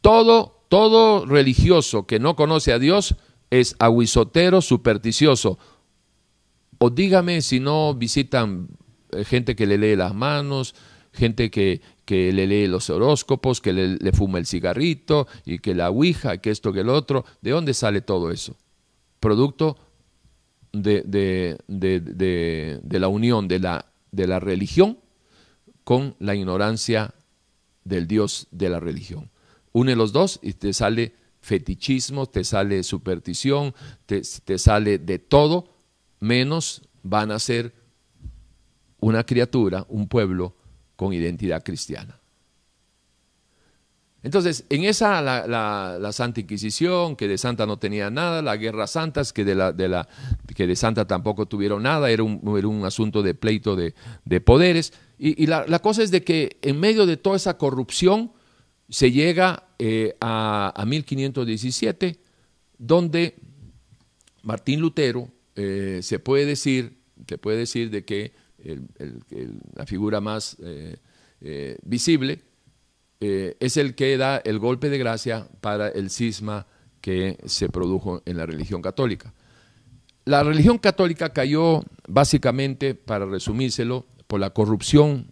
Todo, 0.00 0.64
todo 0.68 1.26
religioso 1.26 2.06
que 2.06 2.18
no 2.18 2.36
conoce 2.36 2.72
a 2.72 2.78
Dios 2.78 3.16
es 3.50 3.76
aguisotero, 3.78 4.62
supersticioso. 4.62 5.58
O 6.78 6.90
dígame 6.90 7.42
si 7.42 7.60
no 7.60 7.94
visitan 7.94 8.68
eh, 9.12 9.24
gente 9.24 9.54
que 9.54 9.66
le 9.66 9.76
lee 9.76 9.96
las 9.96 10.14
manos, 10.14 10.74
gente 11.12 11.50
que, 11.50 11.80
que 12.04 12.32
le 12.32 12.46
lee 12.46 12.66
los 12.66 12.88
horóscopos, 12.88 13.60
que 13.60 13.72
le, 13.72 14.12
fuma 14.12 14.38
el 14.38 14.46
cigarrito 14.46 15.26
y 15.44 15.58
que 15.58 15.74
la 15.74 15.90
ouija, 15.90 16.38
que 16.38 16.50
esto, 16.50 16.72
que 16.72 16.80
el 16.80 16.88
otro. 16.88 17.24
¿De 17.42 17.50
dónde 17.50 17.74
sale 17.74 18.00
todo 18.00 18.30
eso? 18.30 18.56
Producto 19.18 19.76
de, 20.72 21.02
de, 21.02 21.58
de, 21.66 22.80
de 22.82 22.98
la 23.00 23.08
unión 23.08 23.48
la, 23.48 23.86
de 24.12 24.26
la 24.26 24.40
religión 24.40 24.98
con 25.84 26.14
la 26.20 26.34
ignorancia 26.34 27.14
del 27.84 28.06
Dios 28.06 28.46
de 28.50 28.68
la 28.70 28.80
religión. 28.80 29.30
Une 29.72 29.94
los 29.96 30.12
dos 30.12 30.38
y 30.42 30.54
te 30.54 30.72
sale 30.72 31.14
fetichismo, 31.40 32.26
te 32.26 32.44
sale 32.44 32.82
superstición, 32.82 33.74
te, 34.06 34.22
sale 34.58 34.98
de 34.98 35.18
todo, 35.18 35.74
menos 36.20 36.82
van 37.02 37.30
a 37.30 37.38
ser 37.38 37.74
una 39.00 39.24
criatura, 39.24 39.86
un 39.88 40.06
pueblo 40.06 40.54
con 40.96 41.12
identidad 41.12 41.62
cristiana. 41.64 42.18
Entonces, 44.22 44.66
en 44.68 44.84
esa 44.84 45.22
la, 45.22 46.12
Santa 46.12 46.40
Inquisición, 46.40 47.16
que 47.16 47.26
de 47.26 47.38
Santa 47.38 47.64
no 47.64 47.78
tenía 47.78 48.10
nada, 48.10 48.42
las 48.42 48.58
guerras 48.58 48.90
santas, 48.90 49.32
que 49.32 49.46
de, 49.46 49.54
la, 49.54 49.72
de 49.72 49.88
la, 49.88 50.06
que 50.54 50.66
de 50.66 50.76
Santa 50.76 51.06
tampoco 51.06 51.46
tuvieron 51.46 51.84
nada, 51.84 52.10
era 52.10 52.22
un, 52.22 52.40
un 52.42 52.84
asunto 52.84 53.22
de 53.22 53.34
pleito 53.34 53.76
de, 53.76 53.94
poderes. 54.42 54.92
Y, 55.18 55.42
y 55.42 55.46
la, 55.46 55.78
cosa 55.78 56.02
es 56.02 56.10
de 56.10 56.22
que 56.22 56.58
en 56.60 56.78
medio 56.78 57.06
de 57.06 57.16
toda 57.16 57.36
esa 57.36 57.56
corrupción, 57.56 58.32
se 58.90 59.12
llega 59.12 59.68
eh, 59.78 60.16
a, 60.20 60.84
1517, 60.86 62.18
donde 62.76 63.36
Martín 64.42 64.80
Lutero 64.80 65.28
eh, 65.54 66.00
se 66.02 66.18
puede 66.18 66.44
decir, 66.44 66.98
se 67.26 67.38
puede 67.38 67.58
decir 67.58 67.90
de 67.90 68.04
que 68.04 68.32
la 69.74 69.86
figura 69.86 70.20
más 70.20 70.56
eh, 70.62 71.78
visible, 71.82 72.42
es 73.20 73.76
el 73.76 73.94
que 73.94 74.16
da 74.16 74.38
el 74.38 74.58
golpe 74.58 74.88
de 74.88 74.96
gracia 74.96 75.46
para 75.60 75.88
el 75.88 76.08
cisma 76.08 76.66
que 77.02 77.36
se 77.44 77.68
produjo 77.68 78.22
en 78.24 78.38
la 78.38 78.46
religión 78.46 78.80
católica. 78.80 79.34
La 80.24 80.42
religión 80.42 80.78
católica 80.78 81.30
cayó 81.30 81.82
básicamente, 82.08 82.94
para 82.94 83.26
resumírselo, 83.26 84.06
por 84.26 84.40
la 84.40 84.50
corrupción 84.50 85.30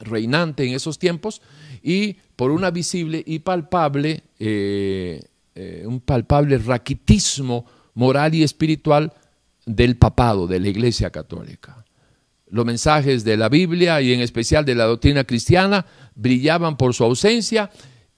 reinante 0.00 0.64
en 0.64 0.74
esos 0.74 0.98
tiempos 0.98 1.42
y 1.82 2.14
por 2.36 2.50
una 2.50 2.70
visible 2.70 3.22
y 3.24 3.40
palpable, 3.40 4.22
eh, 4.38 5.20
eh, 5.54 5.84
un 5.86 6.00
palpable 6.00 6.58
raquitismo 6.58 7.66
moral 7.94 8.34
y 8.34 8.42
espiritual 8.42 9.12
del 9.66 9.96
papado, 9.96 10.46
de 10.46 10.60
la 10.60 10.68
Iglesia 10.68 11.10
Católica. 11.10 11.84
Los 12.50 12.64
mensajes 12.64 13.24
de 13.24 13.36
la 13.36 13.48
Biblia 13.48 14.00
y 14.00 14.12
en 14.12 14.20
especial 14.20 14.64
de 14.64 14.74
la 14.74 14.84
doctrina 14.84 15.24
cristiana 15.24 15.84
brillaban 16.14 16.76
por 16.76 16.94
su 16.94 17.04
ausencia 17.04 17.70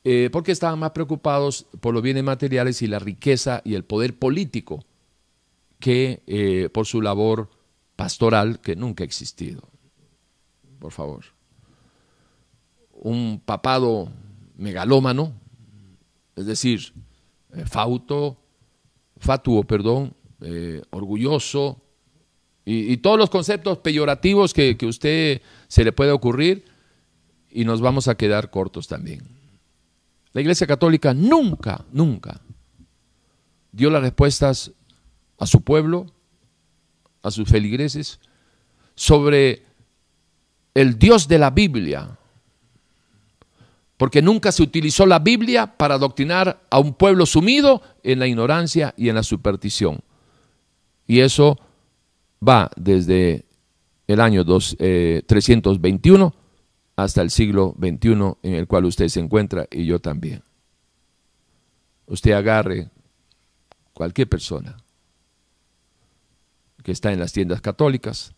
eh, 0.04 0.28
porque 0.30 0.52
estaban 0.52 0.78
más 0.78 0.92
preocupados 0.92 1.66
por 1.80 1.92
los 1.92 2.02
bienes 2.02 2.22
materiales 2.22 2.80
y 2.82 2.86
la 2.86 2.98
riqueza 2.98 3.60
y 3.64 3.74
el 3.74 3.84
poder 3.84 4.18
político 4.18 4.84
que 5.78 6.70
por 6.74 6.86
su 6.86 7.00
labor 7.00 7.48
pastoral 7.96 8.60
que 8.60 8.76
nunca 8.76 9.02
ha 9.02 9.06
existido. 9.06 9.62
Por 10.78 10.92
favor 10.92 11.39
un 13.00 13.40
papado 13.44 14.10
megalómano, 14.56 15.32
es 16.36 16.46
decir, 16.46 16.92
eh, 17.54 17.64
fauto, 17.66 18.36
fatuo, 19.18 19.64
perdón, 19.64 20.14
eh, 20.40 20.82
orgulloso, 20.90 21.82
y, 22.66 22.98
todos 22.98 23.18
los 23.18 23.30
conceptos 23.30 23.78
peyorativos 23.78 24.54
que, 24.54 24.76
que 24.76 24.86
usted 24.86 25.42
se 25.66 25.82
le 25.82 25.92
puede 25.92 26.12
ocurrir, 26.12 26.66
y 27.50 27.64
nos 27.64 27.80
vamos 27.80 28.06
a 28.06 28.16
quedar 28.16 28.50
cortos 28.50 28.86
también. 28.86 29.22
La 30.32 30.40
Iglesia 30.40 30.68
Católica 30.68 31.12
nunca, 31.12 31.84
nunca 31.90 32.40
dio 33.72 33.90
las 33.90 34.02
respuestas 34.02 34.72
a 35.38 35.46
su 35.46 35.62
pueblo, 35.62 36.06
a 37.22 37.30
sus 37.30 37.48
feligreses, 37.48 38.20
sobre 38.94 39.64
el 40.74 40.98
Dios 40.98 41.26
de 41.26 41.38
la 41.38 41.50
Biblia, 41.50 42.19
porque 44.00 44.22
nunca 44.22 44.50
se 44.50 44.62
utilizó 44.62 45.04
la 45.04 45.18
Biblia 45.18 45.76
para 45.76 45.96
adoctrinar 45.96 46.62
a 46.70 46.78
un 46.78 46.94
pueblo 46.94 47.26
sumido 47.26 47.82
en 48.02 48.18
la 48.18 48.26
ignorancia 48.26 48.94
y 48.96 49.10
en 49.10 49.14
la 49.14 49.22
superstición. 49.22 50.00
Y 51.06 51.20
eso 51.20 51.58
va 52.42 52.70
desde 52.76 53.44
el 54.06 54.20
año 54.22 54.42
321 54.42 56.26
eh, 56.26 56.38
hasta 56.96 57.20
el 57.20 57.30
siglo 57.30 57.76
XXI 57.78 58.12
en 58.42 58.54
el 58.54 58.66
cual 58.66 58.86
usted 58.86 59.06
se 59.08 59.20
encuentra 59.20 59.66
y 59.70 59.84
yo 59.84 59.98
también. 59.98 60.42
Usted 62.06 62.32
agarre 62.32 62.88
cualquier 63.92 64.30
persona 64.30 64.78
que 66.82 66.92
está 66.92 67.12
en 67.12 67.20
las 67.20 67.34
tiendas 67.34 67.60
católicas 67.60 68.32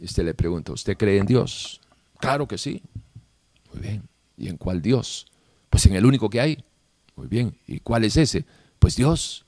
y 0.00 0.06
usted 0.06 0.24
le 0.24 0.34
pregunta, 0.34 0.72
¿usted 0.72 0.96
cree 0.96 1.18
en 1.18 1.26
Dios? 1.26 1.80
Claro 2.18 2.48
que 2.48 2.58
sí. 2.58 2.82
Muy 3.72 3.80
bien. 3.80 4.15
¿Y 4.36 4.48
en 4.48 4.56
cuál 4.56 4.82
Dios? 4.82 5.26
Pues 5.70 5.86
en 5.86 5.94
el 5.94 6.06
único 6.06 6.28
que 6.30 6.40
hay. 6.40 6.64
Muy 7.16 7.28
bien. 7.28 7.56
¿Y 7.66 7.80
cuál 7.80 8.04
es 8.04 8.16
ese? 8.16 8.44
Pues 8.78 8.96
Dios. 8.96 9.44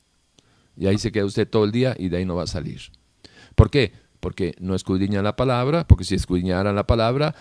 Y 0.77 0.87
ahí 0.87 0.99
se 0.99 1.13
queda 1.13 1.25
usted 1.25 1.49
todo 1.49 1.65
el 1.65 1.73
día 1.73 1.95
y 1.99 2.09
de 2.09 2.19
ahí 2.19 2.25
no 2.25 2.37
va 2.37 2.45
a 2.45 2.47
salir. 2.47 2.81
¿Por 3.55 3.71
qué? 3.71 3.93
Porque 4.21 4.55
no 4.59 4.75
escudriñan 4.75 5.25
la 5.25 5.37
palabra, 5.37 5.87
porque 5.87 6.05
si 6.05 6.15
escudriñaran 6.15 6.75
la 6.75 6.87
palabra, 6.87 7.35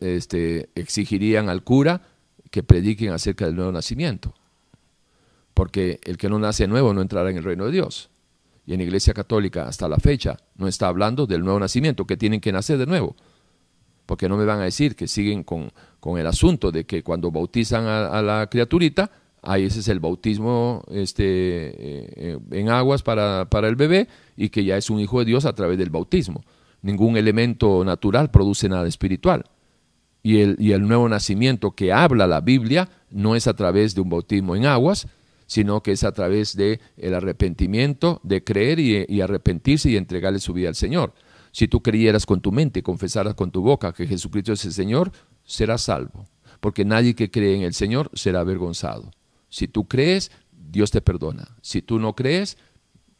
este, 0.00 0.70
exigirían 0.74 1.48
al 1.48 1.64
cura 1.64 2.02
que 2.50 2.62
prediquen 2.62 3.10
acerca 3.12 3.46
del 3.46 3.56
nuevo 3.56 3.72
nacimiento. 3.72 4.34
Porque 5.54 6.00
el 6.04 6.16
que 6.16 6.28
no 6.28 6.38
nace 6.38 6.66
nuevo 6.66 6.94
no 6.94 7.02
entrará 7.02 7.30
en 7.30 7.38
el 7.38 7.44
reino 7.44 7.66
de 7.66 7.72
Dios. 7.72 8.10
Y 8.66 8.72
en 8.72 8.78
la 8.78 8.84
Iglesia 8.84 9.12
Católica 9.12 9.66
hasta 9.66 9.88
la 9.88 9.96
fecha 9.96 10.38
no 10.56 10.68
está 10.68 10.86
hablando 10.88 11.26
del 11.26 11.42
nuevo 11.42 11.58
nacimiento, 11.58 12.06
que 12.06 12.16
tienen 12.16 12.40
que 12.40 12.52
nacer 12.52 12.78
de 12.78 12.86
nuevo 12.86 13.16
porque 14.06 14.28
no 14.28 14.36
me 14.36 14.44
van 14.44 14.60
a 14.60 14.64
decir 14.64 14.96
que 14.96 15.08
siguen 15.08 15.42
con, 15.44 15.72
el 16.18 16.26
asunto 16.26 16.72
de 16.72 16.84
que 16.84 17.04
cuando 17.04 17.30
bautizan 17.30 17.86
a, 17.86 18.20
la 18.22 18.48
criaturita, 18.50 19.08
ahí 19.40 19.66
ese 19.66 19.78
es 19.78 19.86
el 19.86 20.00
bautismo 20.00 20.82
este, 20.90 21.22
eh, 21.24 22.38
en 22.50 22.68
aguas 22.70 23.04
para, 23.04 23.46
el 23.52 23.76
bebé 23.76 24.08
y 24.36 24.48
que 24.48 24.64
ya 24.64 24.76
es 24.76 24.90
un 24.90 24.98
hijo 24.98 25.20
de 25.20 25.26
Dios 25.26 25.44
a 25.44 25.54
través 25.54 25.78
del 25.78 25.90
bautismo. 25.90 26.42
Ningún 26.82 27.16
elemento 27.16 27.84
natural 27.84 28.32
produce 28.32 28.68
nada 28.68 28.88
espiritual. 28.88 29.44
Y 30.24 30.40
el, 30.40 30.56
y 30.58 30.72
el 30.72 30.82
nuevo 30.88 31.08
nacimiento 31.08 31.70
que 31.70 31.92
habla 31.92 32.26
la 32.26 32.40
Biblia 32.40 32.88
no 33.10 33.36
es 33.36 33.46
a 33.46 33.54
través 33.54 33.94
de 33.94 34.00
un 34.00 34.10
bautismo 34.10 34.56
en 34.56 34.66
aguas, 34.66 35.06
sino 35.46 35.84
que 35.84 35.92
es 35.92 36.02
a 36.02 36.10
través 36.10 36.56
de 36.56 36.80
el 36.96 37.14
arrepentimiento, 37.14 38.20
de 38.24 38.42
creer 38.42 38.80
y, 38.80 39.06
y 39.08 39.20
arrepentirse 39.20 39.88
y 39.88 39.96
entregarle 39.96 40.40
su 40.40 40.52
vida 40.52 40.68
al 40.68 40.74
Señor. 40.74 41.14
Si 41.52 41.68
tú 41.68 41.80
creyeras 41.80 42.26
con 42.26 42.40
tu 42.40 42.50
mente 42.50 42.80
y 42.80 42.82
confesaras 42.82 43.34
con 43.36 43.52
tu 43.52 43.62
boca 43.62 43.92
que 43.92 44.06
Jesucristo 44.06 44.54
es 44.54 44.64
el 44.64 44.72
Señor, 44.72 45.12
serás 45.44 45.82
salvo. 45.82 46.26
Porque 46.60 46.84
nadie 46.84 47.14
que 47.14 47.30
cree 47.30 47.56
en 47.56 47.62
el 47.62 47.74
Señor 47.74 48.10
será 48.14 48.40
avergonzado. 48.40 49.10
Si 49.48 49.68
tú 49.68 49.88
crees, 49.88 50.30
Dios 50.52 50.90
te 50.90 51.00
perdona. 51.00 51.56
Si 51.60 51.82
tú 51.82 51.98
no 51.98 52.14
crees, 52.14 52.56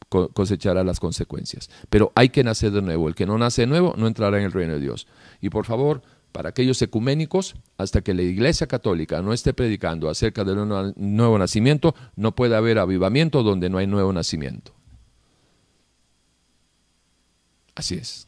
cosechará 0.09 0.85
las 0.85 1.01
consecuencias. 1.01 1.71
Pero 1.91 2.13
hay 2.15 2.29
que 2.29 2.45
nacer 2.45 2.71
de 2.71 2.83
nuevo. 2.83 3.09
El 3.09 3.15
que 3.15 3.27
no 3.27 3.39
nace 3.39 3.63
de 3.63 3.67
nuevo 3.67 3.95
no 3.97 4.07
entrará 4.07 4.39
en 4.39 4.45
el 4.45 4.53
reino 4.53 4.75
de 4.75 4.81
Dios. 4.81 5.07
Y 5.41 5.51
por 5.51 5.67
favor, 5.67 6.03
para 6.33 6.51
aquellos 6.51 6.81
ecuménicos, 6.83 7.55
hasta 7.77 8.01
que 8.01 8.15
la 8.15 8.23
Iglesia 8.23 8.67
Católica 8.67 9.21
no 9.23 9.33
esté 9.33 9.53
predicando 9.53 10.09
acerca 10.09 10.45
del 10.45 10.95
nuevo 10.97 11.39
nacimiento, 11.39 11.95
no 12.17 12.35
puede 12.35 12.57
haber 12.57 12.79
avivamiento 12.79 13.43
donde 13.43 13.69
no 13.71 13.79
hay 13.79 13.87
nuevo 13.87 14.13
nacimiento. 14.13 14.73
Así 17.75 17.97
es. 17.97 18.27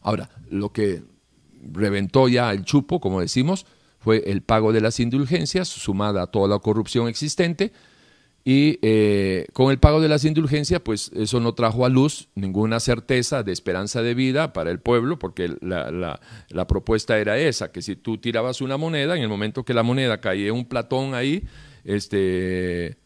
Ahora, 0.00 0.30
lo 0.50 0.72
que 0.72 1.02
reventó 1.72 2.28
ya 2.28 2.50
el 2.52 2.64
chupo, 2.64 3.00
como 3.00 3.20
decimos, 3.20 3.66
fue 3.98 4.22
el 4.26 4.42
pago 4.42 4.72
de 4.72 4.80
las 4.80 5.00
indulgencias, 5.00 5.68
sumada 5.68 6.22
a 6.22 6.26
toda 6.26 6.48
la 6.48 6.58
corrupción 6.58 7.08
existente, 7.08 7.72
y 8.46 8.78
eh, 8.82 9.46
con 9.54 9.70
el 9.70 9.78
pago 9.78 10.02
de 10.02 10.08
las 10.08 10.26
indulgencias, 10.26 10.80
pues 10.80 11.10
eso 11.14 11.40
no 11.40 11.54
trajo 11.54 11.86
a 11.86 11.88
luz 11.88 12.28
ninguna 12.34 12.78
certeza 12.78 13.42
de 13.42 13.52
esperanza 13.52 14.02
de 14.02 14.12
vida 14.12 14.52
para 14.52 14.70
el 14.70 14.80
pueblo, 14.80 15.18
porque 15.18 15.56
la, 15.62 16.20
la 16.48 16.66
propuesta 16.66 17.18
era 17.18 17.38
esa, 17.38 17.72
que 17.72 17.80
si 17.80 17.96
tú 17.96 18.18
tirabas 18.18 18.60
una 18.60 18.76
moneda, 18.76 19.16
en 19.16 19.22
el 19.22 19.28
momento 19.28 19.64
que 19.64 19.72
la 19.72 19.82
moneda 19.82 20.20
caía 20.20 20.52
un 20.52 20.66
platón 20.66 21.14
ahí, 21.14 21.44
este, 21.84 22.98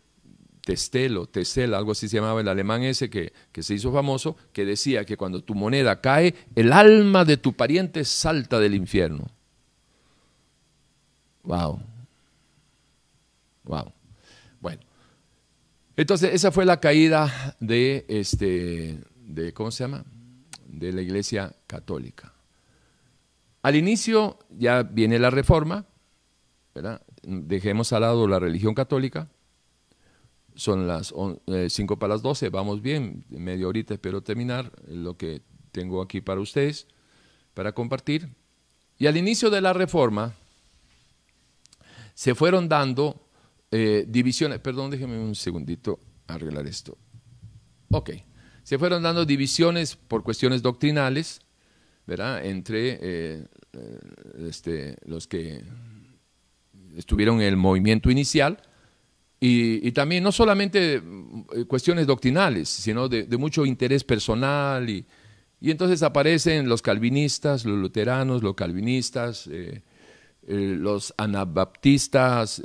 Testelo, 0.69 1.25
Tesel, 1.25 1.73
algo 1.73 1.93
así 1.93 2.11
se 2.11 2.19
llamaba 2.19 2.43
el 2.43 2.49
alemán 2.49 2.83
ese 2.83 3.09
que, 3.09 3.33
que, 3.53 3.63
se 3.63 3.73
hizo 3.73 3.91
famoso, 3.91 4.37
que 4.53 4.67
decía 4.67 5.07
que 5.07 5.17
cuando 5.17 5.43
tu 5.43 5.55
moneda 5.55 6.03
cae, 6.03 6.35
el 6.55 6.75
alma 6.75 7.25
de 7.25 7.39
tu 7.39 7.55
pariente 7.55 8.05
salta 8.05 8.61
del 8.61 8.75
infierno. 8.75 9.29
Wow. 11.43 11.81
Wow. 13.65 13.93
Bueno. 14.61 14.83
Entonces, 15.97 16.35
esa 16.35 16.53
fue 16.53 16.67
la 16.67 16.81
caída 16.81 17.57
de 17.61 18.05
este 18.07 18.99
de 19.25 19.55
¿cómo 19.55 19.71
se 19.71 19.85
llama? 19.85 20.05
de 20.67 20.93
la 20.93 21.01
Iglesia 21.01 21.57
Católica. 21.67 22.35
Al 23.63 23.75
inicio 23.75 24.39
ya 24.51 24.83
viene 24.83 25.19
la 25.19 25.31
reforma, 25.31 25.87
¿verdad? 26.75 27.01
Dejemos 27.23 27.91
al 27.95 28.03
lado 28.03 28.29
la 28.29 28.39
religión 28.39 28.75
católica 28.75 29.31
son 30.59 30.89
las 30.89 31.15
5 31.15 31.45
eh, 31.47 31.97
para 31.97 32.15
las 32.15 32.23
12, 32.23 32.49
vamos 32.49 32.83
bien, 32.83 33.25
media 33.29 33.69
horita 33.69 33.95
espero 33.95 34.23
terminar 34.23 34.73
lo 34.89 35.17
que 35.17 35.41
tengo 35.71 36.03
aquí 36.03 36.21
para 36.21 36.41
ustedes, 36.41 36.89
para 37.55 37.73
compartir. 37.73 38.29
Y 38.99 39.07
al 39.07 39.17
inicio 39.17 39.51
de 39.51 39.61
la 39.61 39.73
reforma 39.73 40.35
se 42.13 42.35
fueron 42.35 42.69
dando 42.69 43.25
eh, 43.71 44.05
divisiones, 44.09 44.59
perdón, 44.59 44.91
déjenme 44.91 45.21
un 45.21 45.37
segundito 45.37 46.01
arreglar 46.27 46.67
esto. 46.67 46.99
Ok, 47.93 48.11
se 48.65 48.81
fueron 48.81 49.05
dando 49.05 49.25
divisiones 49.25 49.95
por 49.95 50.25
cuestiones 50.25 50.61
doctrinales, 50.61 51.41
¿verdad? 52.05 52.45
Entre 52.45 52.99
eh, 53.01 53.47
este, 54.41 54.97
los 55.05 55.29
que 55.29 55.63
estuvieron 56.97 57.41
en 57.41 57.47
el 57.47 57.57
movimiento 57.57 58.11
inicial, 58.11 58.61
y, 59.41 59.93
también 59.93 60.25
no 60.25 60.33
solamente 60.33 60.97
eh, 60.97 61.65
cuestiones 61.67 62.07
doctrinales, 62.07 62.69
sino 62.69 63.09
de, 63.09 63.25
mucho 63.37 63.65
interés 63.65 64.03
personal. 64.03 64.89
Y, 64.91 65.07
entonces 65.61 66.03
aparecen 66.03 66.69
los 66.69 66.83
calvinistas, 66.83 67.65
los 67.65 67.79
luteranos, 67.79 68.43
los 68.43 68.55
calvinistas, 68.55 69.49
eh, 69.49 69.83
eh, 70.47 70.77
los 70.79 71.15
anabaptistas, 71.17 72.63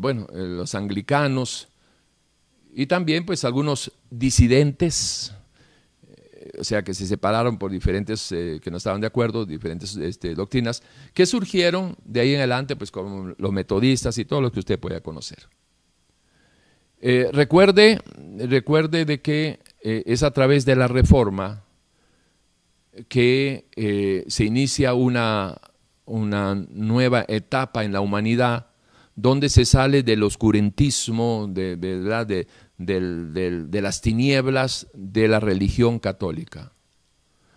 bueno, 0.00 0.26
los 0.32 0.74
anglicanos, 0.74 1.68
y 2.72 2.86
también 2.86 3.26
pues 3.26 3.44
algunos 3.44 3.92
disidentes, 4.10 5.34
o 6.58 6.64
sea, 6.64 6.82
que 6.82 6.94
se 6.94 7.06
separaron 7.06 7.58
por 7.58 7.70
diferentes, 7.70 8.30
eh, 8.32 8.60
que 8.62 8.70
no 8.70 8.76
estaban 8.76 9.00
de 9.00 9.06
acuerdo, 9.06 9.46
diferentes 9.46 9.96
este, 9.96 10.34
doctrinas, 10.34 10.82
que 11.14 11.26
surgieron 11.26 11.96
de 12.04 12.20
ahí 12.20 12.34
en 12.34 12.38
adelante, 12.38 12.76
pues 12.76 12.90
como 12.90 13.34
los 13.36 13.52
metodistas 13.52 14.18
y 14.18 14.24
todo 14.24 14.40
lo 14.40 14.52
que 14.52 14.60
usted 14.60 14.78
pueda 14.78 15.00
conocer. 15.00 15.48
Eh, 17.00 17.28
recuerde, 17.32 18.00
recuerde 18.38 19.04
de 19.04 19.20
que 19.20 19.60
es 19.80 20.22
a 20.22 20.32
través 20.32 20.64
de 20.64 20.76
la 20.76 20.88
reforma 20.88 21.64
que 23.08 24.24
se 24.28 24.44
inicia 24.44 24.94
una, 24.94 25.60
una 26.04 26.54
nueva 26.54 27.24
etapa 27.28 27.84
en 27.84 27.92
la 27.92 28.00
humanidad 28.00 28.66
donde 29.14 29.48
se 29.48 29.64
sale 29.64 30.02
del 30.02 30.22
oscurantismo, 30.22 31.46
de. 31.48 31.76
De, 31.76 32.46
de, 32.78 33.82
las 33.82 34.00
tinieblas 34.00 34.86
de 34.94 35.26
la 35.26 35.40
religión 35.40 35.98
católica, 35.98 36.72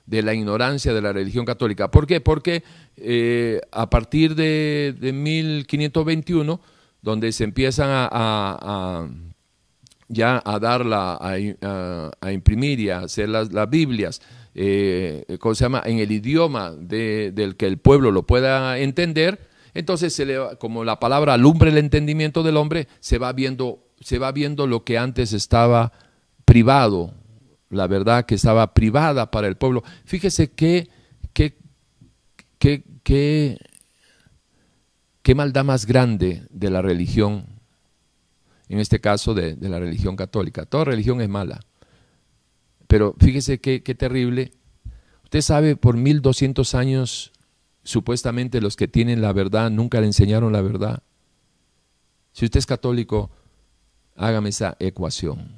de 0.07 0.23
la 0.23 0.33
ignorancia 0.33 0.93
de 0.93 1.01
la 1.01 1.13
religión 1.13 1.45
católica. 1.45 1.91
¿Por 1.91 2.07
qué? 2.07 2.21
Porque 2.21 2.63
eh, 2.97 3.61
a 3.71 3.89
partir 3.89 4.33
de, 4.33 4.95
1521, 4.99 6.59
donde 7.03 7.31
se 7.31 7.43
empiezan 7.43 7.89
a, 7.91 9.07
ya 10.11 10.41
a 10.43 10.59
dar 10.59 10.85
a, 10.91 12.31
imprimir 12.31 12.79
y 12.79 12.89
a 12.89 12.99
hacer 12.99 13.29
las, 13.29 13.49
Biblias, 13.69 14.21
eh, 14.53 15.37
¿cómo 15.39 15.55
se 15.55 15.63
llama? 15.63 15.81
En 15.85 15.99
el 15.99 16.11
idioma 16.11 16.71
del 16.71 17.55
que 17.57 17.67
el 17.67 17.77
pueblo 17.77 18.11
lo 18.11 18.23
pueda 18.23 18.77
entender, 18.77 19.51
entonces, 19.73 20.13
se 20.13 20.25
le, 20.25 20.37
como 20.59 20.83
la 20.83 20.99
palabra 20.99 21.33
alumbre 21.33 21.69
el 21.69 21.77
entendimiento 21.77 22.43
del 22.43 22.57
hombre, 22.57 22.87
se 22.99 23.17
va 23.17 23.31
viendo, 23.31 23.87
se 23.99 24.19
va 24.19 24.31
viendo 24.31 24.67
lo 24.67 24.83
que 24.83 24.97
antes 24.97 25.33
estaba 25.33 25.93
privado, 26.45 27.13
la 27.69 27.87
verdad 27.87 28.25
que 28.25 28.35
estaba 28.35 28.73
privada 28.73 29.31
para 29.31 29.47
el 29.47 29.55
pueblo. 29.55 29.83
Fíjese 30.03 30.51
qué, 30.51 30.89
qué, 31.33 31.57
qué, 32.59 33.57
qué 35.21 35.35
maldad 35.35 35.63
más 35.63 35.85
grande 35.85 36.43
de 36.49 36.69
la 36.69 36.81
religión, 36.81 37.45
en 38.71 38.79
este 38.79 39.01
caso 39.01 39.33
de, 39.33 39.57
la 39.59 39.79
religión 39.79 40.15
católica. 40.15 40.65
Toda 40.65 40.85
religión 40.85 41.19
es 41.19 41.27
mala. 41.27 41.59
Pero 42.87 43.15
fíjese 43.19 43.59
qué, 43.59 43.83
qué 43.83 43.95
terrible. 43.95 44.53
Usted 45.25 45.41
sabe, 45.41 45.75
por 45.75 45.97
1200 45.97 46.73
años 46.73 47.33
supuestamente 47.83 48.61
los 48.61 48.77
que 48.77 48.87
tienen 48.87 49.21
la 49.21 49.33
verdad 49.33 49.69
nunca 49.69 49.99
le 49.99 50.07
enseñaron 50.07 50.53
la 50.53 50.61
verdad. 50.61 51.03
Si 52.31 52.45
usted 52.45 52.59
es 52.59 52.65
católico, 52.65 53.29
hágame 54.15 54.49
esa 54.49 54.77
ecuación, 54.79 55.57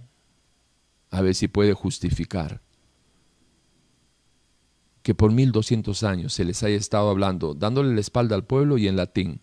a 1.11 1.22
ver 1.22 1.35
si 1.35 1.48
puede 1.48 1.73
justificar 1.73 2.61
que 5.03 5.14
por 5.14 5.31
1200 5.31 6.02
años 6.03 6.34
se 6.34 6.45
les 6.45 6.64
haya 6.64 6.77
estado 6.77 7.10
hablando, 7.10 7.53
dándole 7.53 7.94
la 7.94 8.02
espalda 8.02 8.35
al 8.35 8.45
pueblo 8.45 8.80
y 8.80 8.88
en 8.88 8.95
latín, 8.95 9.41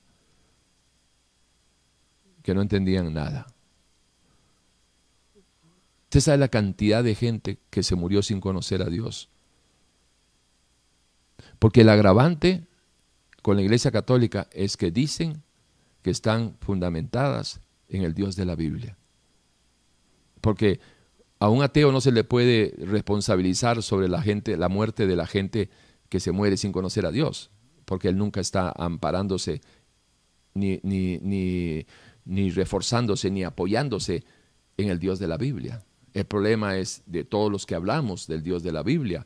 que 2.43 2.53
no 2.53 2.63
entendían 2.63 3.13
nada. 3.13 3.47
Usted 6.11 6.23
sabe 6.23 6.39
la 6.39 6.49
cantidad 6.49 7.05
de 7.05 7.15
gente 7.15 7.61
que 7.71 7.85
se 7.85 7.95
murió 7.95 8.21
sin 8.21 8.41
conocer 8.41 8.83
a 8.83 8.87
Dios. 8.87 9.29
Porque 11.61 11.83
el 11.83 11.89
agravante 11.89 12.67
con 13.43 13.55
la 13.55 13.63
Iglesia 13.63 13.93
Católica 13.93 14.49
es 14.51 14.77
que 14.77 14.91
dicen 14.91 15.45
que 16.03 16.11
están 16.11 16.57
fundamentadas 16.63 17.61
en 17.89 18.03
el 18.03 18.13
Dios 18.13 18.35
de 18.35 18.45
la 18.45 18.57
Biblia. 18.57 18.99
Porque 20.41 20.81
a 21.39 21.49
un 21.49 21.63
ateo 21.63 21.93
no 21.93 22.01
se 22.01 22.11
le 22.11 22.25
puede 22.25 22.75
responsabilizar 22.79 23.81
sobre 23.81 24.09
la 24.09 24.21
gente, 24.21 24.57
la 24.57 24.69
muerte 24.69 25.07
de 25.07 25.15
la 25.15 25.29
gente 25.29 25.71
que 26.09 26.19
se 26.19 26.33
muere 26.33 26.57
sin 26.57 26.73
conocer 26.73 27.07
a 27.07 27.13
Dios, 27.13 27.53
porque 27.85 28.09
él 28.09 28.19
nunca 28.19 28.41
está 28.41 28.73
amparándose 28.77 29.61
ni, 30.55 30.81
ni, 30.83 31.19
ni, 31.19 31.87
ni 32.25 32.51
reforzándose 32.51 33.31
ni 33.31 33.45
apoyándose 33.45 34.25
en 34.77 34.89
el 34.89 34.99
Dios 34.99 35.21
de 35.21 35.29
la 35.29 35.37
Biblia. 35.37 35.85
El 36.15 36.25
problema 36.25 36.77
es 36.77 37.03
de 37.07 37.25
todos 37.25 37.51
los 37.51 37.67
que 37.67 37.75
hablamos 37.75 38.27
del 38.27 38.43
Dios 38.43 38.63
de 38.63 38.73
la 38.73 38.83
Biblia, 38.83 39.25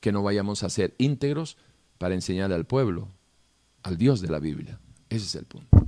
que 0.00 0.12
no 0.12 0.22
vayamos 0.22 0.62
a 0.62 0.70
ser 0.70 0.94
íntegros 0.98 1.56
para 1.98 2.14
enseñar 2.14 2.52
al 2.52 2.66
pueblo, 2.66 3.08
al 3.82 3.96
Dios 3.96 4.20
de 4.20 4.28
la 4.28 4.38
Biblia. 4.38 4.78
Ese 5.08 5.24
es 5.26 5.34
el 5.34 5.44
punto. 5.46 5.84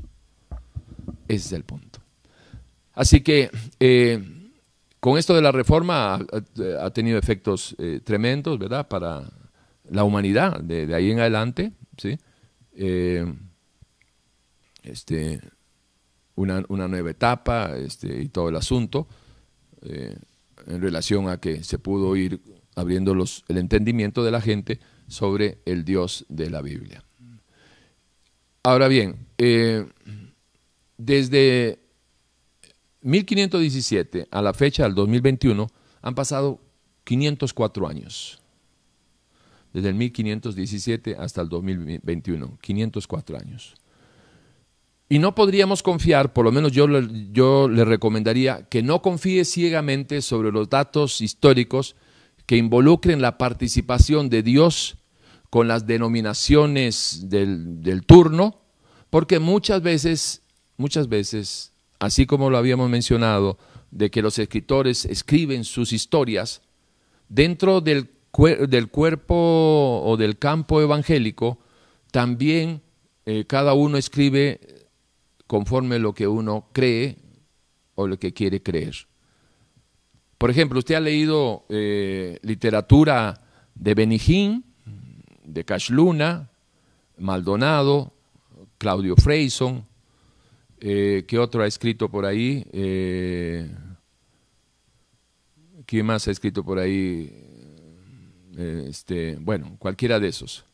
Ese 1.28 1.46
es 1.46 1.52
el 1.52 1.64
punto. 1.64 2.00
Así 2.94 3.20
que 3.20 3.50
eh, 3.78 4.50
con 4.98 5.18
esto 5.18 5.34
de 5.34 5.42
la 5.42 5.52
reforma 5.52 6.14
ha, 6.80 6.90
tenido 6.90 7.18
efectos 7.18 7.76
eh, 7.78 8.00
tremendos, 8.02 8.58
¿verdad? 8.58 8.88
Para 8.88 9.30
la 9.88 10.04
humanidad 10.04 10.60
de, 10.60 10.92
ahí 10.94 11.12
en 11.12 11.20
adelante, 11.20 11.72
¿sí? 11.96 12.18
Eh, 12.72 13.24
este, 14.82 15.40
una, 16.38 16.64
una, 16.68 16.88
nueva 16.88 17.10
etapa 17.10 17.76
este, 17.76 18.22
y 18.22 18.28
todo 18.28 18.48
el 18.48 18.56
asunto 18.56 19.06
en 19.82 20.82
relación 20.82 21.28
a 21.28 21.38
que 21.38 21.62
se 21.64 21.78
pudo 21.78 22.16
ir 22.16 22.40
abriendo 22.74 23.12
el 23.12 23.56
entendimiento 23.56 24.24
de 24.24 24.30
la 24.30 24.40
gente 24.40 24.80
sobre 25.08 25.58
el 25.64 25.84
Dios 25.84 26.26
de 26.28 26.50
la 26.50 26.60
Biblia. 26.62 27.02
Ahora 28.62 28.88
bien, 28.88 29.26
eh, 29.38 29.86
desde 30.96 31.78
1517 33.00 34.28
a 34.30 34.42
la 34.42 34.52
fecha 34.52 34.84
del 34.84 34.94
2021 34.94 35.68
han 36.02 36.14
pasado 36.14 36.60
504 37.04 37.88
años. 37.88 38.40
Desde 39.72 39.88
el 39.88 39.94
1517 39.94 41.16
hasta 41.18 41.42
el 41.42 41.48
2021, 41.48 42.58
504 42.60 43.38
años. 43.38 43.74
Y 45.08 45.18
no 45.18 45.34
podríamos 45.34 45.82
confiar, 45.82 46.34
por 46.34 46.44
lo 46.44 46.52
menos 46.52 46.72
yo, 46.72 46.86
yo 47.32 47.68
le 47.68 47.84
recomendaría 47.84 48.68
que 48.68 48.82
no 48.82 49.00
confíe 49.00 49.44
ciegamente 49.46 50.20
sobre 50.20 50.52
los 50.52 50.68
datos 50.68 51.22
históricos 51.22 51.96
que 52.44 52.56
involucren 52.56 53.22
la 53.22 53.38
participación 53.38 54.28
de 54.28 54.42
Dios 54.42 54.98
con 55.50 55.66
las 55.66 55.86
denominaciones 55.86 57.30
del, 57.30 58.02
turno, 58.06 58.56
porque 59.08 59.38
muchas 59.38 59.82
veces, 59.82 60.42
muchas 60.76 61.08
veces, 61.08 61.72
así 61.98 62.26
como 62.26 62.50
lo 62.50 62.58
habíamos 62.58 62.90
mencionado, 62.90 63.58
de 63.90 64.10
que 64.10 64.20
los 64.20 64.38
escritores 64.38 65.06
escriben 65.06 65.64
sus 65.64 65.94
historias, 65.94 66.60
dentro 67.30 67.80
del, 67.80 68.10
del 68.68 68.88
cuerpo 68.88 70.02
o 70.04 70.16
del 70.18 70.38
campo 70.38 70.82
evangélico, 70.82 71.58
también 72.10 72.82
eh, 73.24 73.44
cada 73.46 73.72
uno 73.72 73.96
escribe 73.96 74.77
conforme 75.48 75.98
lo 75.98 76.14
que 76.14 76.28
uno 76.28 76.68
cree 76.72 77.16
o 77.96 78.06
lo 78.06 78.18
que 78.18 78.32
quiere 78.32 78.62
creer. 78.62 78.94
Por 80.36 80.50
ejemplo, 80.50 80.78
usted 80.78 80.94
ha 80.94 81.00
leído 81.00 81.64
eh, 81.68 82.38
literatura 82.42 83.40
de 83.74 83.94
Benijín, 83.94 84.64
de 85.42 85.64
Cash 85.64 85.90
Luna, 85.90 86.50
Maldonado, 87.16 88.12
Claudio 88.76 89.16
Freyson, 89.16 89.84
eh, 90.80 91.24
¿qué 91.26 91.38
otro 91.40 91.62
ha 91.62 91.66
escrito 91.66 92.08
por 92.08 92.24
ahí? 92.24 92.64
Eh, 92.72 93.68
¿Quién 95.86 96.06
más 96.06 96.28
ha 96.28 96.30
escrito 96.30 96.62
por 96.62 96.78
ahí? 96.78 97.44
este, 98.88 99.36
bueno, 99.36 99.76
cualquiera 99.78 100.18
de 100.18 100.26
esos. 100.26 100.64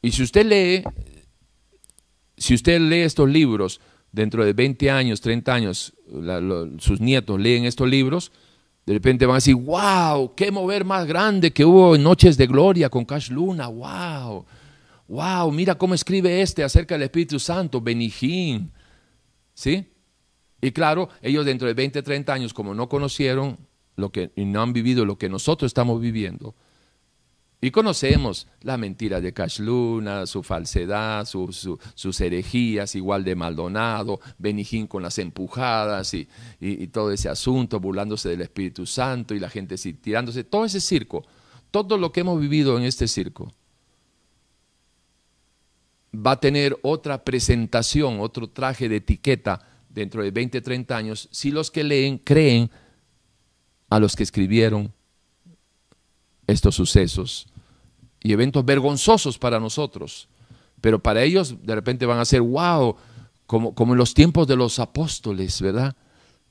Y 0.00 0.12
si 0.12 0.22
usted 0.22 0.46
lee, 0.46 0.84
si 2.38 2.54
usted 2.54 2.80
lee 2.80 3.00
estos 3.00 3.28
libros 3.28 3.80
dentro 4.12 4.44
de 4.44 4.52
20 4.52 4.90
años, 4.90 5.20
30 5.20 5.54
años, 5.54 5.92
sus 6.78 7.00
nietos 7.00 7.38
leen 7.38 7.64
estos 7.64 7.88
libros, 7.88 8.32
de 8.86 8.94
repente 8.94 9.26
van 9.26 9.34
a 9.34 9.36
decir, 9.36 9.54
wow, 9.54 10.34
qué 10.34 10.50
mover 10.50 10.84
más 10.84 11.06
grande 11.06 11.52
que 11.52 11.64
hubo 11.64 11.94
en 11.94 12.02
Noches 12.02 12.38
de 12.38 12.46
Gloria 12.46 12.88
con 12.88 13.04
Cash 13.04 13.30
Luna, 13.30 13.68
wow, 13.68 14.46
wow, 15.08 15.52
mira 15.52 15.76
cómo 15.76 15.94
escribe 15.94 16.40
este 16.40 16.64
acerca 16.64 16.94
del 16.94 17.02
Espíritu 17.02 17.38
Santo, 17.38 17.82
Benijín, 17.82 18.72
¿sí? 19.52 19.86
Y 20.60 20.72
claro, 20.72 21.10
ellos 21.20 21.44
dentro 21.44 21.68
de 21.68 21.74
20, 21.74 22.02
30 22.02 22.32
años, 22.32 22.54
como 22.54 22.74
no 22.74 22.88
conocieron 22.88 23.58
lo 23.96 24.10
que, 24.10 24.32
y 24.36 24.44
no 24.44 24.62
han 24.62 24.72
vivido 24.72 25.04
lo 25.04 25.18
que 25.18 25.28
nosotros 25.28 25.68
estamos 25.68 26.00
viviendo, 26.00 26.54
y 27.60 27.72
conocemos 27.72 28.46
la 28.62 28.76
mentira 28.76 29.20
de 29.20 29.32
Cash 29.32 29.58
Luna, 29.60 30.26
su 30.26 30.44
falsedad, 30.44 31.26
sus 31.26 32.20
herejías, 32.20 32.94
igual 32.94 33.24
de 33.24 33.34
Maldonado, 33.34 34.20
Benijín 34.38 34.86
con 34.86 35.02
las 35.02 35.18
empujadas 35.18 36.14
y, 36.14 36.28
todo 36.92 37.10
ese 37.10 37.28
asunto, 37.28 37.80
burlándose 37.80 38.28
del 38.28 38.42
Espíritu 38.42 38.86
Santo 38.86 39.34
y 39.34 39.40
la 39.40 39.50
gente 39.50 39.76
tirándose, 39.76 40.44
todo 40.44 40.64
ese 40.64 40.80
circo, 40.80 41.26
todo 41.72 41.98
lo 41.98 42.12
que 42.12 42.20
hemos 42.20 42.40
vivido 42.40 42.78
en 42.78 42.84
este 42.84 43.08
circo, 43.08 43.52
va 46.14 46.32
a 46.32 46.40
tener 46.40 46.78
otra 46.82 47.24
presentación, 47.24 48.20
otro 48.20 48.48
traje 48.48 48.88
de 48.88 48.96
etiqueta 48.96 49.60
dentro 49.88 50.22
de 50.22 50.30
20, 50.30 50.60
30 50.60 50.96
años, 50.96 51.28
si 51.32 51.50
los 51.50 51.72
que 51.72 51.82
leen 51.82 52.18
creen 52.18 52.70
a 53.90 53.98
los 53.98 54.14
que 54.14 54.22
escribieron 54.22 54.92
estos 56.48 56.74
sucesos 56.74 57.46
y 58.20 58.32
eventos 58.32 58.64
vergonzosos 58.64 59.38
para 59.38 59.60
nosotros, 59.60 60.28
pero 60.80 61.00
para 61.00 61.22
ellos 61.22 61.54
de 61.62 61.74
repente 61.74 62.06
van 62.06 62.18
a 62.18 62.24
ser, 62.24 62.40
wow, 62.40 62.96
como, 63.46 63.74
como 63.74 63.92
en 63.92 63.98
los 63.98 64.14
tiempos 64.14 64.48
de 64.48 64.56
los 64.56 64.80
apóstoles, 64.80 65.60
¿verdad? 65.60 65.94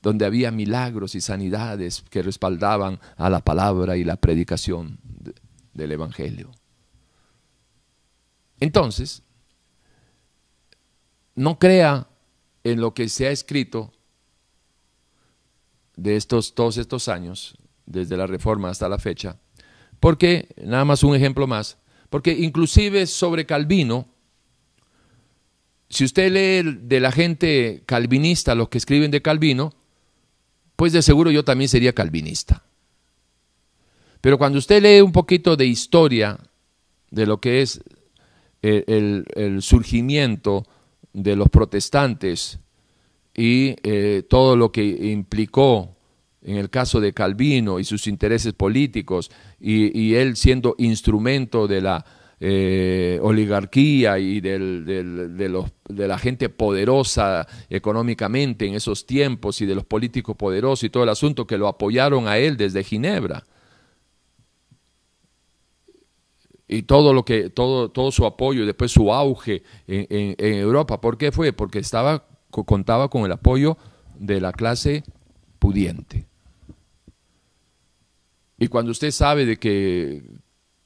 Donde 0.00 0.24
había 0.24 0.50
milagros 0.50 1.14
y 1.14 1.20
sanidades 1.20 2.04
que 2.08 2.22
respaldaban 2.22 3.00
a 3.16 3.28
la 3.28 3.40
palabra 3.40 3.96
y 3.96 4.04
la 4.04 4.16
predicación 4.16 4.98
del 5.74 5.92
Evangelio. 5.92 6.50
Entonces, 8.60 9.22
no 11.34 11.58
crea 11.58 12.08
en 12.64 12.80
lo 12.80 12.94
que 12.94 13.08
se 13.08 13.26
ha 13.26 13.30
escrito 13.30 13.92
de 15.96 16.16
estos, 16.16 16.54
todos 16.54 16.76
estos 16.76 17.08
años, 17.08 17.56
desde 17.86 18.16
la 18.16 18.26
reforma 18.26 18.70
hasta 18.70 18.88
la 18.88 18.98
fecha, 18.98 19.38
porque, 20.00 20.48
nada 20.62 20.84
más 20.84 21.02
un 21.02 21.14
ejemplo 21.14 21.46
más, 21.46 21.78
porque 22.10 22.32
inclusive 22.32 23.06
sobre 23.06 23.46
Calvino, 23.46 24.06
si 25.90 26.04
usted 26.04 26.30
lee 26.30 26.78
de 26.82 27.00
la 27.00 27.12
gente 27.12 27.82
calvinista, 27.86 28.54
los 28.54 28.68
que 28.68 28.78
escriben 28.78 29.10
de 29.10 29.22
Calvino, 29.22 29.72
pues 30.76 30.92
de 30.92 31.02
seguro 31.02 31.30
yo 31.30 31.44
también 31.44 31.68
sería 31.68 31.92
calvinista. 31.92 32.62
Pero 34.20 34.38
cuando 34.38 34.58
usted 34.58 34.82
lee 34.82 35.00
un 35.00 35.12
poquito 35.12 35.56
de 35.56 35.66
historia 35.66 36.38
de 37.10 37.26
lo 37.26 37.40
que 37.40 37.62
es 37.62 37.80
el, 38.62 39.58
surgimiento 39.60 40.66
de 41.12 41.36
los 41.36 41.48
protestantes 41.48 42.58
y 43.34 43.76
eh, 43.82 44.24
todo 44.28 44.56
lo 44.56 44.72
que 44.72 44.84
implicó 44.84 45.96
en 46.42 46.56
el 46.56 46.70
caso 46.70 47.00
de 47.00 47.12
Calvino 47.12 47.78
y 47.78 47.84
sus 47.84 48.06
intereses 48.06 48.52
políticos 48.52 49.30
y, 49.60 50.14
él 50.14 50.36
siendo 50.36 50.74
instrumento 50.78 51.66
de 51.66 51.80
la 51.80 52.04
eh, 52.40 53.18
oligarquía 53.22 54.18
y 54.18 54.40
de, 54.40 54.58
los, 54.58 55.66
de 55.88 56.08
la 56.08 56.18
gente 56.18 56.48
poderosa 56.48 57.46
económicamente 57.68 58.66
en 58.66 58.74
esos 58.74 59.06
tiempos 59.06 59.60
y 59.60 59.66
de 59.66 59.74
los 59.74 59.84
políticos 59.84 60.36
poderosos 60.36 60.84
y 60.84 60.90
todo 60.90 61.02
el 61.02 61.08
asunto 61.08 61.46
que 61.46 61.58
lo 61.58 61.66
apoyaron 61.66 62.28
a 62.28 62.38
él 62.38 62.56
desde 62.56 62.84
Ginebra. 62.84 63.44
y 66.68 66.82
todo 66.82 67.14
lo 67.14 67.24
que 67.24 67.48
todo 67.48 67.90
todo 67.90 68.12
su 68.12 68.26
apoyo 68.26 68.62
y 68.62 68.66
después 68.66 68.92
su 68.92 69.12
auge 69.12 69.62
en, 69.86 70.36
Europa 70.38 71.00
¿por 71.00 71.16
qué 71.16 71.32
fue? 71.32 71.54
porque 71.54 71.78
estaba 71.78 72.26
contaba 72.50 73.08
con 73.08 73.24
el 73.24 73.32
apoyo 73.32 73.78
de 74.18 74.40
la 74.40 74.52
clase 74.52 75.02
pudiente 75.58 76.27
y 78.58 78.68
cuando 78.68 78.92
usted 78.92 79.10
sabe 79.10 79.46
de 79.46 79.58
que 79.58 80.22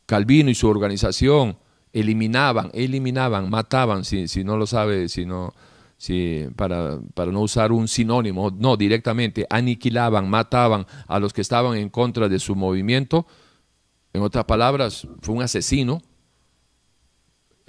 Calvino 0.06 0.50
y 0.50 0.54
su 0.54 0.68
organización 0.68 1.58
eliminaban 1.92 2.70
eliminaban 2.74 3.50
mataban 3.50 4.04
si, 4.04 4.28
si 4.28 4.44
no 4.44 4.56
lo 4.56 4.66
sabe 4.66 5.08
si 5.08 5.26
no 5.26 5.54
si, 6.02 6.48
para, 6.56 6.98
para 7.14 7.30
no 7.30 7.42
usar 7.42 7.70
un 7.70 7.86
sinónimo, 7.86 8.50
no, 8.50 8.76
directamente 8.76 9.46
aniquilaban, 9.48 10.28
mataban 10.28 10.84
a 11.06 11.20
los 11.20 11.32
que 11.32 11.42
estaban 11.42 11.76
en 11.76 11.90
contra 11.90 12.28
de 12.28 12.40
su 12.40 12.56
movimiento, 12.56 13.24
en 14.12 14.22
otras 14.22 14.44
palabras, 14.46 15.06
fue 15.20 15.36
un 15.36 15.42
asesino. 15.42 16.02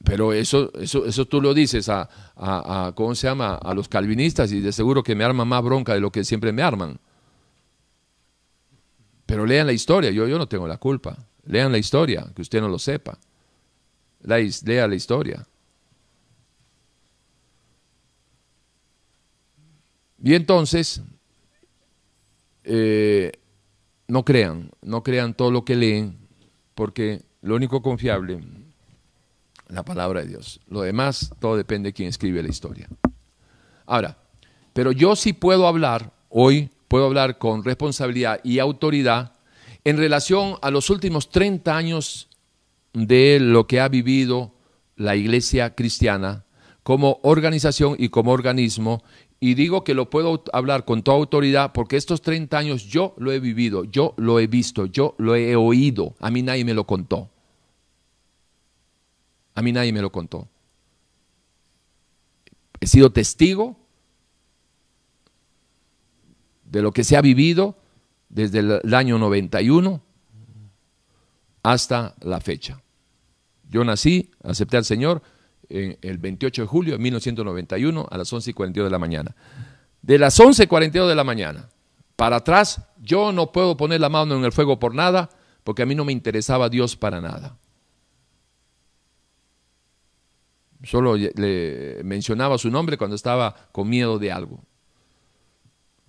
Pero 0.04 0.34
eso, 0.34 0.72
eso, 0.80 1.06
eso 1.06 1.26
tú 1.26 1.42
lo 1.42 1.54
dices 1.54 1.90
a, 1.90 2.10
a, 2.36 2.94
¿cómo 2.96 3.14
se 3.14 3.28
llama? 3.28 3.54
A 3.54 3.76
los 3.76 3.88
calvinistas 3.88 4.52
y 4.52 4.62
de 4.62 4.72
seguro 4.72 5.04
que 5.04 5.14
me 5.14 5.24
arman 5.24 5.48
más 5.48 5.64
bronca 5.64 5.94
de 5.94 6.00
lo 6.00 6.12
que 6.12 6.24
siempre 6.24 6.52
me 6.52 6.64
arman. 6.64 7.00
Pero 9.26 9.46
lean 9.46 9.68
la 9.68 9.74
historia, 9.74 10.12
yo, 10.12 10.28
yo 10.28 10.38
no 10.38 10.48
tengo 10.48 10.68
la 10.68 10.78
culpa. 10.78 11.18
Lean 11.46 11.72
la 11.72 11.78
historia, 11.78 12.26
que 12.36 12.42
usted 12.42 12.62
no 12.62 12.70
lo 12.70 12.80
sepa. 12.80 13.18
Lea 14.22 14.88
la 14.88 14.96
historia. 14.96 15.46
Y 20.22 20.36
entonces, 20.36 21.02
eh, 22.64 23.32
no 24.08 24.24
crean, 24.24 24.72
no 24.82 25.04
crean 25.04 25.34
todo 25.34 25.52
lo 25.52 25.66
que 25.66 25.76
leen, 25.76 26.18
porque 26.76 27.24
lo 27.42 27.56
único 27.56 27.82
confiable 27.82 28.40
la 29.68 29.84
palabra 29.84 30.22
de 30.22 30.28
Dios. 30.28 30.62
Lo 30.68 30.82
demás, 30.82 31.34
todo 31.40 31.58
depende 31.58 31.90
de 31.90 31.94
quién 31.94 32.10
escribe 32.10 32.44
la 32.44 32.50
historia. 32.50 32.88
Ahora, 33.86 34.18
pero 34.74 34.92
yo 34.92 35.16
sí 35.16 35.34
puedo 35.34 35.68
hablar, 35.68 36.14
hoy 36.30 36.70
puedo 36.94 37.08
hablar 37.08 37.40
con 37.40 37.64
responsabilidad 37.64 38.40
y 38.44 38.60
autoridad 38.60 39.32
en 39.84 39.98
relación 39.98 40.58
a 40.62 40.70
los 40.70 40.92
últimos 40.92 41.32
30 41.32 41.76
años 41.76 42.30
de 42.94 43.40
lo 43.42 43.66
que 43.66 43.80
ha 43.80 43.88
vivido 43.88 44.52
la 44.96 45.16
iglesia 45.16 45.74
cristiana 45.74 46.46
como 46.84 47.20
organización 47.24 47.96
y 47.98 48.10
como 48.10 48.32
organismo 48.32 49.02
y 49.40 49.56
digo 49.56 49.84
que 49.84 49.96
lo 49.96 50.12
puedo 50.12 50.44
hablar 50.54 50.86
con 50.86 51.02
toda 51.02 51.18
autoridad 51.18 51.72
porque 51.74 51.98
estos 51.98 52.22
30 52.22 52.56
años 52.60 52.84
yo 52.84 53.16
lo 53.18 53.32
he 53.32 53.40
vivido, 53.40 53.86
yo 53.86 54.14
lo 54.18 54.40
he 54.40 54.46
visto, 54.46 54.86
yo 54.86 55.16
lo 55.18 55.36
he 55.36 55.56
oído. 55.56 56.14
A 56.20 56.30
mí 56.30 56.44
nadie 56.44 56.64
me 56.64 56.76
lo 56.76 56.86
contó. 56.86 57.32
A 59.56 59.64
mí 59.64 59.72
nadie 59.72 59.92
me 59.94 60.02
lo 60.04 60.12
contó. 60.12 60.48
He 62.80 62.86
sido 62.86 63.12
testigo 63.12 63.83
de 66.74 66.82
lo 66.82 66.92
que 66.92 67.04
se 67.04 67.16
ha 67.16 67.22
vivido 67.22 67.78
desde 68.30 68.60
el 68.60 68.94
año 68.96 69.20
91 69.20 70.02
hasta 71.62 72.16
la 72.22 72.42
fecha. 72.42 72.82
Yo 73.70 73.84
nací, 73.84 74.32
acepté 74.44 74.78
al 74.78 74.84
Señor 74.84 75.22
el 75.70 76.18
28 76.18 76.64
de 76.64 76.68
julio 76.68 76.94
de 76.94 76.98
1991 76.98 78.08
a 78.10 78.18
las 78.18 78.34
11 78.34 78.50
y 78.50 78.54
42 78.54 78.88
de 78.88 78.92
la 78.92 78.98
mañana. 78.98 79.36
De 80.02 80.18
las 80.18 80.40
11 80.40 80.64
y 80.64 80.68
42 80.68 81.10
de 81.10 81.16
la 81.16 81.24
mañana 81.24 81.70
para 82.16 82.38
atrás, 82.38 82.82
yo 83.00 83.32
no 83.32 83.52
puedo 83.52 83.78
poner 83.78 84.02
la 84.02 84.10
mano 84.10 84.36
en 84.36 84.44
el 84.44 84.52
fuego 84.52 84.80
por 84.80 84.96
nada, 84.96 85.30
porque 85.64 85.84
a 85.84 85.86
mí 85.86 85.94
no 85.94 86.06
me 86.06 86.12
interesaba 86.12 86.70
Dios 86.70 86.96
para 86.96 87.22
nada. 87.22 87.56
Solo 90.84 91.16
le 91.16 92.02
mencionaba 92.04 92.58
su 92.58 92.72
nombre 92.72 92.98
cuando 92.98 93.16
estaba 93.16 93.56
con 93.72 93.88
miedo 93.88 94.18
de 94.18 94.32
algo, 94.32 94.64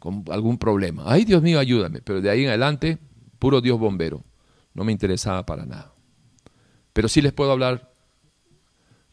con 0.05 0.22
algún 0.31 0.59
problema. 0.59 1.05
Ay, 1.06 1.24
Dios 1.24 1.40
mío, 1.40 1.59
ayúdame. 1.59 2.02
Pero 2.02 2.20
de 2.20 2.28
ahí 2.28 2.43
en 2.43 2.51
adelante, 2.51 2.98
puro 3.39 3.62
Dios 3.62 3.78
bombero. 3.78 4.22
No 4.74 4.85
me 4.85 4.93
interesaba 4.93 5.47
para 5.47 5.64
nada. 5.64 5.94
Pero 6.93 7.09
sí 7.09 7.22
les 7.22 7.32
puedo 7.32 7.51
hablar 7.51 7.90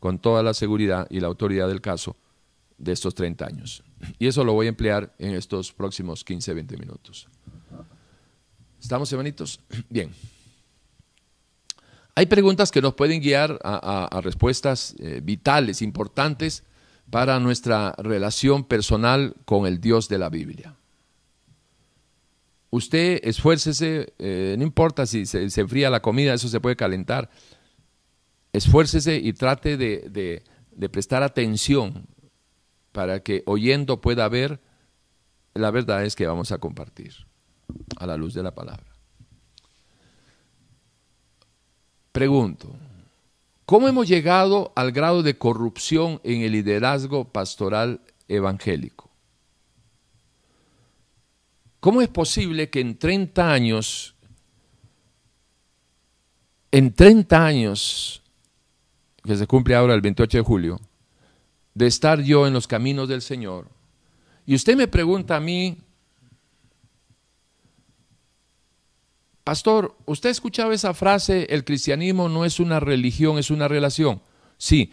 con 0.02 0.20
toda 0.20 0.44
la 0.44 0.54
seguridad 0.54 1.08
y 1.10 1.22
la 1.22 1.28
autoridad 1.28 1.70
del 1.70 1.80
caso 1.80 2.18
de 2.78 2.92
estos 2.92 3.16
30 3.16 3.46
años. 3.46 3.86
Y 4.20 4.28
eso 4.28 4.44
lo 4.44 4.52
voy 4.52 4.66
a 4.66 4.70
emplear 4.70 5.16
en 5.18 5.34
estos 5.34 5.72
próximos 5.72 6.26
15, 6.26 6.56
20 6.56 6.76
minutos. 6.76 7.30
¿Estamos, 8.78 9.10
hermanitos? 9.14 9.62
Bien. 9.90 10.12
Hay 12.16 12.26
preguntas 12.26 12.70
que 12.70 12.82
nos 12.82 12.96
pueden 12.96 13.22
guiar 13.22 13.58
a, 13.64 14.20
respuestas 14.22 14.94
eh, 15.00 15.22
vitales, 15.24 15.82
importantes 15.82 16.66
para 17.10 17.40
nuestra 17.40 17.94
relación 17.98 18.66
personal 18.66 19.36
con 19.46 19.66
el 19.66 19.80
Dios 19.80 20.10
de 20.10 20.20
la 20.20 20.30
Biblia. 20.30 20.76
Usted 22.72 23.20
esfuércese, 23.24 24.14
eh, 24.18 24.56
no 24.58 24.64
importa 24.64 25.06
si 25.06 25.26
se, 25.26 25.50
se 25.50 25.62
enfría 25.62 25.90
la 25.90 26.02
comida, 26.02 26.34
eso 26.34 26.48
se 26.48 26.60
puede 26.60 26.76
calentar 26.76 27.30
esfuércese 28.54 29.16
y 29.16 29.34
trate 29.34 29.78
de, 29.78 30.44
prestar 30.92 31.24
atención 31.24 32.08
para 32.92 33.22
que 33.22 33.44
oyendo 33.46 34.02
pueda 34.02 34.28
ver 34.28 34.60
la 35.54 35.72
verdad 35.72 36.06
es 36.06 36.16
que 36.16 36.28
vamos 36.28 36.52
a 36.52 36.60
compartir 36.60 37.14
a 37.98 38.06
la 38.06 38.16
luz 38.16 38.34
de 38.34 38.44
la 38.44 38.56
palabra. 38.56 38.86
Pregunto, 42.14 42.74
¿cómo 43.66 43.88
hemos 43.88 44.08
llegado 44.08 44.72
al 44.76 44.92
grado 44.92 45.24
de 45.24 45.38
corrupción 45.38 46.22
en 46.24 46.42
el 46.42 46.54
liderazgo 46.54 47.26
pastoral 47.26 48.02
evangélico? 48.28 49.11
¿Cómo 51.82 52.02
es 52.02 52.08
posible 52.08 52.70
que 52.70 52.80
en 52.80 52.98
30 52.98 53.52
años, 53.52 54.16
en 56.72 56.94
30 56.94 57.46
años, 57.46 58.22
que 59.24 59.36
se 59.36 59.48
cumple 59.48 59.76
ahora 59.76 59.94
el 59.94 60.02
28 60.02 60.38
de 60.38 60.44
julio, 60.44 60.80
de 61.74 61.88
estar 61.88 62.22
yo 62.22 62.48
en 62.48 62.54
los 62.54 62.68
caminos 62.68 63.08
del 63.08 63.22
Señor. 63.22 63.68
Y 64.46 64.56
usted 64.56 64.76
me 64.76 64.88
pregunta 64.88 65.38
a 65.38 65.40
mí, 65.40 65.78
Pastor, 69.44 69.98
¿usted 70.06 70.30
ha 70.30 70.32
escuchado 70.32 70.72
esa 70.72 70.94
frase, 70.94 71.48
el 71.50 71.66
cristianismo 71.66 72.30
no 72.30 72.46
es 72.46 72.60
una 72.60 72.80
religión, 72.80 73.40
es 73.40 73.50
una 73.50 73.68
relación? 73.68 74.22
Sí, 74.58 74.92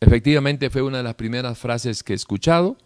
efectivamente 0.00 0.68
fue 0.68 0.82
una 0.82 0.98
de 0.98 1.04
las 1.04 1.14
primeras 1.14 1.58
frases 1.58 2.02
que 2.02 2.12
he 2.12 2.16
escuchado 2.16 2.76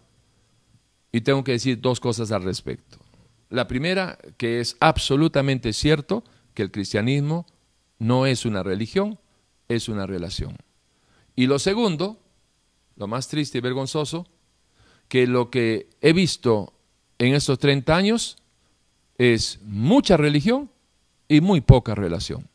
y 1.11 1.23
tengo 1.23 1.43
que 1.43 1.53
decir 1.53 1.81
dos 1.81 1.99
cosas 1.99 2.31
al 2.31 2.45
respecto. 2.45 3.08
La 3.51 3.67
primera, 3.67 4.19
que 4.37 4.61
es 4.61 4.77
absolutamente 4.81 5.73
cierto 5.73 6.25
que 6.55 6.63
el 6.63 6.71
cristianismo 6.71 7.47
no 7.99 8.27
es 8.27 8.45
una 8.45 8.63
religión, 8.63 9.19
es 9.69 9.89
una 9.89 10.07
relación. 10.07 10.57
Y 11.35 11.47
lo 11.47 11.59
segundo, 11.59 12.19
lo 12.97 13.07
más 13.07 13.29
triste 13.29 13.59
y 13.59 13.61
vergonzoso, 13.61 14.27
que 15.09 15.27
lo 15.27 15.51
que 15.51 15.89
he 16.01 16.13
visto 16.13 16.73
en 17.19 17.35
estos 17.35 17.59
30 17.59 17.97
años 17.97 18.37
es 19.17 19.61
mucha 19.63 20.17
religión 20.17 20.71
y 21.27 21.41
muy 21.41 21.61
poca 21.61 21.95
relación 21.95 22.49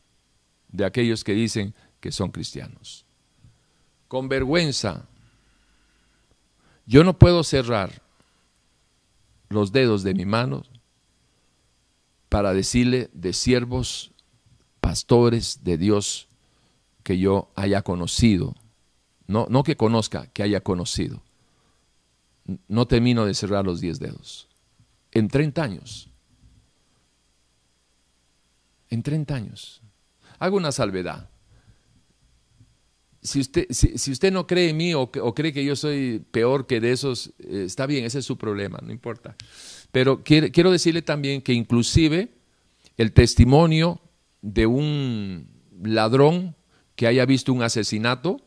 de 0.68 0.84
aquellos 0.84 1.24
que 1.24 1.32
dicen 1.32 1.74
que 2.00 2.12
son 2.12 2.30
cristianos. 2.30 3.04
Con 4.08 4.28
vergüenza, 4.28 5.06
yo 6.86 7.04
no 7.04 7.18
puedo 7.18 7.42
cerrar 7.44 8.02
los 9.48 9.72
dedos 9.72 10.02
de 10.02 10.14
mi 10.14 10.24
mano 10.24 10.62
para 12.34 12.52
decirle 12.52 13.10
de 13.12 13.32
siervos, 13.32 14.10
pastores 14.80 15.62
de 15.62 15.78
Dios 15.78 16.26
que 17.04 17.16
yo 17.20 17.52
haya 17.54 17.82
conocido. 17.82 18.56
No, 19.28 19.46
no 19.48 19.62
que 19.62 19.76
conozca, 19.76 20.26
que 20.32 20.42
haya 20.42 20.60
conocido. 20.60 21.22
No 22.66 22.88
termino 22.88 23.24
de 23.24 23.34
cerrar 23.34 23.64
los 23.64 23.80
diez 23.80 24.00
dedos. 24.00 24.48
En 25.12 25.28
30 25.28 25.62
años. 25.62 26.10
En 28.90 29.04
30 29.04 29.32
años. 29.32 29.80
Hago 30.40 30.56
una 30.56 30.72
salvedad. 30.72 31.30
Si 33.22 33.38
usted, 33.38 33.68
si, 33.70 34.10
usted 34.10 34.32
no 34.32 34.48
cree 34.48 34.70
en 34.70 34.76
mí 34.76 34.92
o, 34.92 35.08
cree 35.12 35.52
que 35.52 35.64
yo 35.64 35.76
soy 35.76 36.26
peor 36.32 36.66
que 36.66 36.80
de 36.80 36.90
esos, 36.90 37.28
eh, 37.38 37.62
está 37.64 37.86
bien, 37.86 38.04
ese 38.04 38.18
es 38.18 38.24
su 38.24 38.36
problema, 38.36 38.80
no 38.82 38.90
importa. 38.90 39.36
Pero 39.94 40.24
quiero 40.24 40.72
decirle 40.72 41.02
también 41.02 41.40
que 41.40 41.52
inclusive 41.52 42.30
el 42.96 43.12
testimonio 43.12 44.00
de 44.42 44.66
un 44.66 45.46
ladrón 45.84 46.56
que 46.96 47.06
haya 47.06 47.24
visto 47.26 47.52
un 47.52 47.62
asesinato 47.62 48.40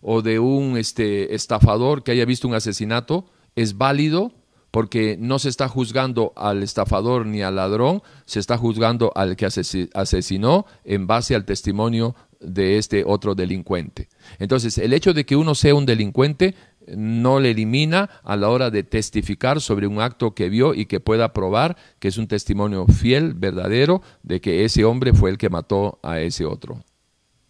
o 0.00 0.22
de 0.22 0.38
un 0.38 0.78
este, 0.78 1.34
estafador 1.34 2.02
que 2.02 2.12
haya 2.12 2.24
visto 2.24 2.48
un 2.48 2.54
asesinato 2.54 3.26
es 3.56 3.76
válido 3.76 4.32
porque 4.70 5.18
no 5.20 5.38
se 5.38 5.50
está 5.50 5.68
juzgando 5.68 6.32
al 6.34 6.62
estafador 6.62 7.26
ni 7.26 7.42
al 7.42 7.56
ladrón, 7.56 8.02
se 8.24 8.40
está 8.40 8.56
juzgando 8.56 9.12
al 9.14 9.36
que 9.36 9.44
asesinó 9.44 10.64
en 10.84 11.06
base 11.06 11.34
al 11.34 11.44
testimonio 11.44 12.14
de 12.40 12.78
este 12.78 13.04
otro 13.06 13.34
delincuente. 13.34 14.08
Entonces, 14.38 14.78
el 14.78 14.92
hecho 14.92 15.12
de 15.12 15.26
que 15.26 15.36
uno 15.36 15.54
sea 15.54 15.74
un 15.74 15.86
delincuente 15.86 16.54
no 16.94 17.40
le 17.40 17.50
elimina 17.50 18.10
a 18.22 18.36
la 18.36 18.48
hora 18.48 18.70
de 18.70 18.82
testificar 18.82 19.60
sobre 19.60 19.86
un 19.86 20.00
acto 20.00 20.34
que 20.34 20.48
vio 20.48 20.74
y 20.74 20.86
que 20.86 21.00
pueda 21.00 21.32
probar 21.32 21.76
que 21.98 22.08
es 22.08 22.18
un 22.18 22.28
testimonio 22.28 22.86
fiel, 22.86 23.34
verdadero, 23.34 24.02
de 24.22 24.40
que 24.40 24.64
ese 24.64 24.84
hombre 24.84 25.12
fue 25.12 25.30
el 25.30 25.38
que 25.38 25.50
mató 25.50 25.98
a 26.02 26.20
ese 26.20 26.44
otro. 26.44 26.82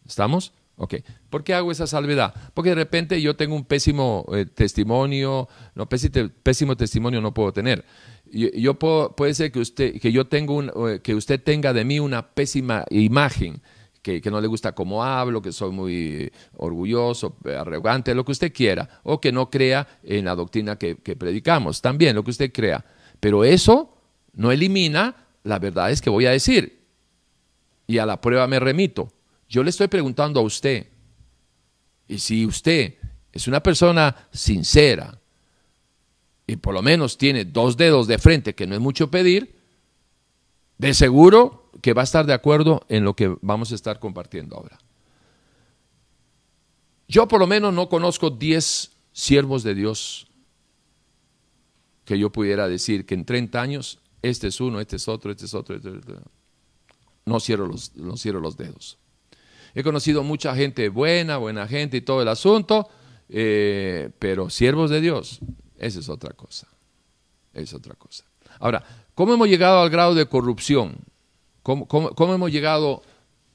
¿Estamos? 0.06 0.52
Ok. 0.76 0.96
¿Por 1.30 1.42
qué 1.42 1.54
hago 1.54 1.72
esa 1.72 1.86
salvedad? 1.86 2.34
Porque 2.52 2.70
de 2.70 2.76
repente 2.76 3.20
yo 3.20 3.34
tengo 3.34 3.54
un 3.54 3.64
pésimo 3.64 4.26
eh, 4.32 4.44
testimonio, 4.44 5.48
no, 5.74 5.88
pésimo, 5.88 6.76
testimonio 6.76 7.20
no 7.20 7.32
puedo 7.32 7.52
tener. 7.52 7.84
Yo, 8.30 8.78
puedo, 8.78 9.14
puede 9.14 9.34
ser 9.34 9.52
que 9.52 9.60
usted, 9.60 10.00
que 10.00 10.12
yo 10.12 10.26
tengo 10.26 10.54
un, 10.54 10.70
eh, 10.88 11.00
que 11.02 11.14
usted 11.14 11.42
tenga 11.42 11.72
de 11.72 11.84
mí 11.84 11.98
una 11.98 12.34
pésima 12.34 12.84
imagen 12.90 13.62
que, 14.20 14.30
no 14.30 14.40
le 14.40 14.46
gusta 14.46 14.72
cómo 14.72 15.02
hablo, 15.02 15.42
que 15.42 15.50
soy 15.50 15.72
muy 15.72 16.30
orgulloso, 16.58 17.36
arrogante, 17.44 18.14
lo 18.14 18.24
que 18.24 18.32
usted 18.32 18.52
quiera, 18.52 19.00
o 19.02 19.20
que 19.20 19.32
no 19.32 19.50
crea 19.50 19.86
en 20.04 20.26
la 20.26 20.36
doctrina 20.36 20.76
que, 20.76 20.94
predicamos, 20.94 21.82
también 21.82 22.14
lo 22.14 22.22
que 22.22 22.30
usted 22.30 22.52
crea. 22.52 22.84
Pero 23.18 23.44
eso 23.44 23.96
no 24.34 24.52
elimina 24.52 25.26
las 25.42 25.60
verdades 25.60 26.00
que 26.00 26.10
voy 26.10 26.26
a 26.26 26.30
decir. 26.30 26.84
Y 27.88 27.98
a 27.98 28.06
la 28.06 28.20
prueba 28.20 28.46
me 28.46 28.60
remito. 28.60 29.12
Yo 29.48 29.64
le 29.64 29.70
estoy 29.70 29.88
preguntando 29.88 30.38
a 30.38 30.44
usted, 30.44 30.86
y 32.06 32.18
si 32.18 32.46
usted 32.46 32.94
es 33.32 33.48
una 33.48 33.60
persona 33.60 34.28
sincera 34.30 35.20
y 36.46 36.56
por 36.56 36.74
lo 36.74 36.82
menos 36.82 37.18
tiene 37.18 37.44
dos 37.44 37.76
dedos 37.76 38.06
de 38.06 38.18
frente, 38.18 38.54
que 38.54 38.68
no 38.68 38.76
es 38.76 38.80
mucho 38.80 39.10
pedir, 39.10 39.56
de 40.78 40.94
seguro 40.94 41.65
que 41.86 41.92
va 41.92 42.00
a 42.00 42.10
estar 42.10 42.26
de 42.26 42.32
acuerdo 42.32 42.84
en 42.88 43.04
lo 43.04 43.14
que 43.14 43.36
vamos 43.42 43.70
a 43.70 43.76
estar 43.76 44.00
compartiendo 44.00 44.56
ahora. 44.56 44.76
Yo 47.06 47.28
por 47.28 47.38
lo 47.38 47.46
menos 47.46 47.72
no 47.72 47.88
conozco 47.88 48.30
10 48.30 48.90
siervos 49.12 49.62
de 49.62 49.76
Dios 49.76 50.26
que 52.04 52.18
yo 52.18 52.32
pudiera 52.32 52.66
decir 52.66 53.06
que 53.06 53.14
en 53.14 53.24
30 53.24 53.62
años 53.62 54.00
este 54.20 54.48
es 54.48 54.60
uno, 54.60 54.80
este 54.80 54.96
es 54.96 55.06
otro, 55.06 55.30
este 55.30 55.44
es 55.44 55.54
otro. 55.54 55.76
Este 55.76 55.92
No, 57.24 57.38
cierro 57.38 57.68
los, 57.68 57.94
no 57.94 58.16
cierro 58.16 58.40
los 58.40 58.56
dedos. 58.56 58.98
He 59.72 59.84
conocido 59.84 60.24
mucha 60.24 60.56
gente 60.56 60.88
buena, 60.88 61.36
buena 61.36 61.68
gente 61.68 61.98
y 61.98 62.00
todo 62.00 62.20
el 62.20 62.26
asunto, 62.26 62.88
eh, 63.28 64.10
pero 64.18 64.50
siervos 64.50 64.90
de 64.90 65.00
Dios, 65.00 65.38
esa 65.78 66.00
es 66.00 66.08
otra 66.08 66.34
cosa. 66.34 66.66
Es 67.54 67.72
otra 67.74 67.94
cosa. 67.94 68.24
Ahora, 68.58 68.82
¿cómo 69.14 69.34
hemos 69.34 69.46
llegado 69.46 69.82
al 69.82 69.90
grado 69.90 70.16
de 70.16 70.26
corrupción? 70.26 70.96
¿Cómo, 71.66 72.34
hemos 72.34 72.52
llegado 72.52 73.02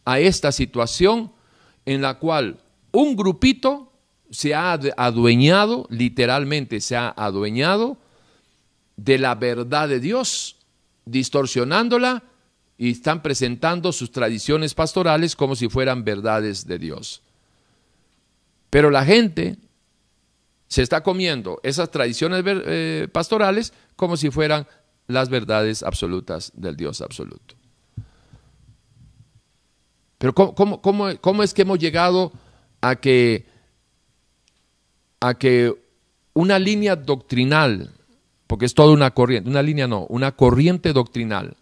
a 0.04 0.20
esta 0.20 0.52
situación 0.52 1.32
en 1.86 2.02
la 2.02 2.20
cual 2.20 2.60
un 2.92 3.16
grupito 3.16 3.94
se 4.30 4.54
ha 4.54 4.74
adueñado, 4.74 5.88
literalmente 5.90 6.82
se 6.82 6.98
ha 6.98 7.08
adueñado 7.08 7.98
de 8.98 9.18
la 9.18 9.36
verdad 9.36 9.88
de 9.88 10.02
Dios, 10.02 10.58
distorsionándola 11.06 12.24
y 12.78 12.92
están 12.92 13.24
presentando 13.24 13.94
sus 13.94 14.12
tradiciones 14.12 14.74
pastorales 14.74 15.38
como 15.38 15.56
si 15.56 15.70
fueran 15.70 16.04
verdades 16.04 16.68
de 16.68 16.80
Dios. 16.80 17.22
Pero 18.70 18.90
la 18.90 19.06
gente 19.06 19.56
se 20.68 20.82
está 20.82 21.02
comiendo 21.02 21.62
esas 21.64 21.90
tradiciones 21.92 22.44
eh, 22.46 23.08
pastorales 23.10 23.72
como 23.96 24.18
si 24.18 24.30
fueran 24.32 24.68
las 25.08 25.30
verdades 25.30 25.82
absolutas 25.82 26.52
del 26.56 26.76
Dios 26.76 27.00
absoluto. 27.00 27.61
Pero 30.22 30.36
¿cómo, 30.36 31.44
es 31.44 31.54
que 31.56 31.64
hemos 31.64 31.80
llegado 31.80 32.32
a 32.80 32.96
que, 32.96 33.48
a 35.20 35.34
que 35.34 35.74
una 36.34 36.60
línea 36.60 36.96
doctrinal, 36.96 37.90
porque 38.46 38.68
es 38.68 38.76
toda 38.76 38.94
una 38.94 39.16
corriente, 39.16 39.50
una 39.50 39.64
línea 39.64 39.88
no, 39.88 40.06
una 40.10 40.34
corriente 40.34 40.94
doctrinal, 40.94 41.58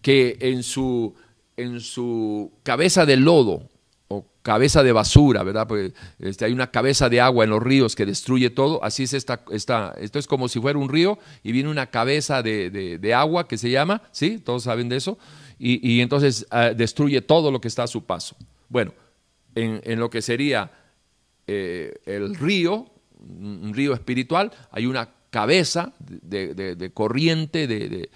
que 0.00 0.36
en 0.42 0.62
su, 0.62 1.16
en 1.56 1.80
su 1.80 2.52
cabeza 2.62 3.04
de 3.04 3.16
lodo 3.16 3.68
o 4.06 4.24
cabeza 4.42 4.84
de 4.84 4.92
basura, 4.92 5.42
¿verdad? 5.42 5.66
Porque 5.66 5.92
este, 6.20 6.44
hay 6.44 6.52
una 6.52 6.70
cabeza 6.70 7.08
de 7.08 7.20
agua 7.20 7.42
en 7.42 7.50
los 7.50 7.60
ríos 7.60 7.96
que 7.96 8.06
destruye 8.06 8.48
todo, 8.50 8.84
así 8.84 9.02
es 9.02 9.12
esta, 9.12 9.40
esta, 9.50 9.92
esto 9.98 10.20
es 10.20 10.28
como 10.28 10.46
si 10.46 10.60
fuera 10.60 10.78
un 10.78 10.88
río 10.88 11.18
y 11.42 11.50
viene 11.50 11.68
una 11.68 11.86
cabeza 11.86 12.44
de 12.44 13.12
agua 13.12 13.48
que 13.48 13.58
se 13.58 13.70
llama, 13.70 14.02
¿sí? 14.12 14.38
Todos 14.38 14.62
saben 14.62 14.88
de 14.88 14.98
eso 14.98 15.18
y, 15.66 16.02
entonces 16.02 16.46
ah, 16.50 16.70
destruye 16.70 17.22
todo 17.22 17.50
lo 17.50 17.58
que 17.58 17.68
está 17.68 17.84
a 17.84 17.86
su 17.86 18.04
paso. 18.04 18.36
Bueno, 18.68 18.92
en, 19.54 19.98
lo 19.98 20.10
que 20.10 20.20
sería 20.20 20.70
eh, 21.46 21.94
el 22.04 22.34
río, 22.34 22.90
un 23.18 23.72
río 23.72 23.94
espiritual, 23.94 24.52
hay 24.70 24.84
una 24.84 25.08
cabeza 25.30 25.94
de, 25.98 26.90
corriente, 26.92 27.66
de, 27.66 28.10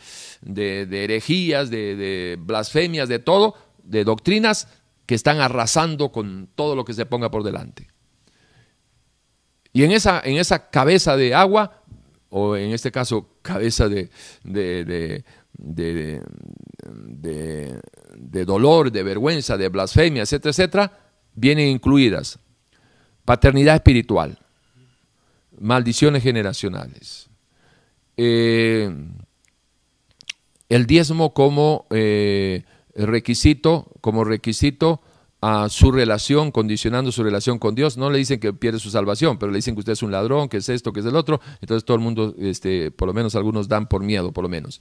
herejías, 1.04 1.70
de, 1.70 2.36
blasfemias, 2.38 3.08
de 3.08 3.18
todo, 3.18 3.54
de 3.82 4.04
doctrinas 4.04 4.68
que 5.06 5.14
están 5.14 5.40
arrasando 5.40 6.12
con 6.12 6.50
todo 6.54 6.76
lo 6.76 6.84
que 6.84 6.92
se 6.92 7.06
ponga 7.06 7.30
por 7.30 7.44
delante. 7.44 7.88
Y 9.72 9.84
en 9.84 9.92
esa, 9.92 10.20
en 10.22 10.36
esa 10.36 10.68
cabeza 10.68 11.16
de 11.16 11.34
agua, 11.34 11.82
o 12.30 12.56
en 12.56 12.72
este 12.72 12.92
caso 12.92 13.26
cabeza 13.42 13.88
de, 13.88 15.24
dolor, 18.44 18.90
de 18.92 19.02
vergüenza, 19.02 19.56
de 19.56 19.68
blasfemia, 19.68 20.22
etcétera, 20.22 20.50
etcétera, 20.50 20.98
vienen 21.34 21.68
incluidas 21.68 22.38
paternidad 23.24 23.74
espiritual, 23.74 24.38
maldiciones 25.60 26.22
generacionales, 26.22 27.28
eh, 28.16 28.90
el 30.68 30.86
diezmo 30.86 31.34
como 31.34 31.86
eh, 31.90 32.64
requisito, 32.94 33.92
como 34.00 34.24
requisito 34.24 35.00
a 35.40 35.68
su 35.68 35.92
relación, 35.92 36.50
condicionando 36.50 37.12
su 37.12 37.22
relación 37.22 37.58
con 37.58 37.74
Dios. 37.74 37.96
No 37.96 38.10
le 38.10 38.18
dicen 38.18 38.40
que 38.40 38.52
pierde 38.52 38.80
su 38.80 38.90
salvación, 38.90 39.38
pero 39.38 39.52
le 39.52 39.58
dicen 39.58 39.74
que 39.74 39.80
usted 39.80 39.92
es 39.92 40.02
un 40.02 40.10
ladrón, 40.10 40.48
que 40.48 40.56
es 40.56 40.68
esto, 40.68 40.92
que 40.92 41.00
es 41.00 41.06
el 41.06 41.16
otro. 41.16 41.40
Entonces 41.60 41.84
todo 41.84 41.96
el 41.96 42.02
mundo, 42.02 42.34
este, 42.38 42.90
por 42.90 43.06
lo 43.08 43.14
menos 43.14 43.36
algunos 43.36 43.68
dan 43.68 43.88
por 43.88 44.02
miedo, 44.02 44.32
por 44.32 44.42
lo 44.42 44.48
menos 44.48 44.80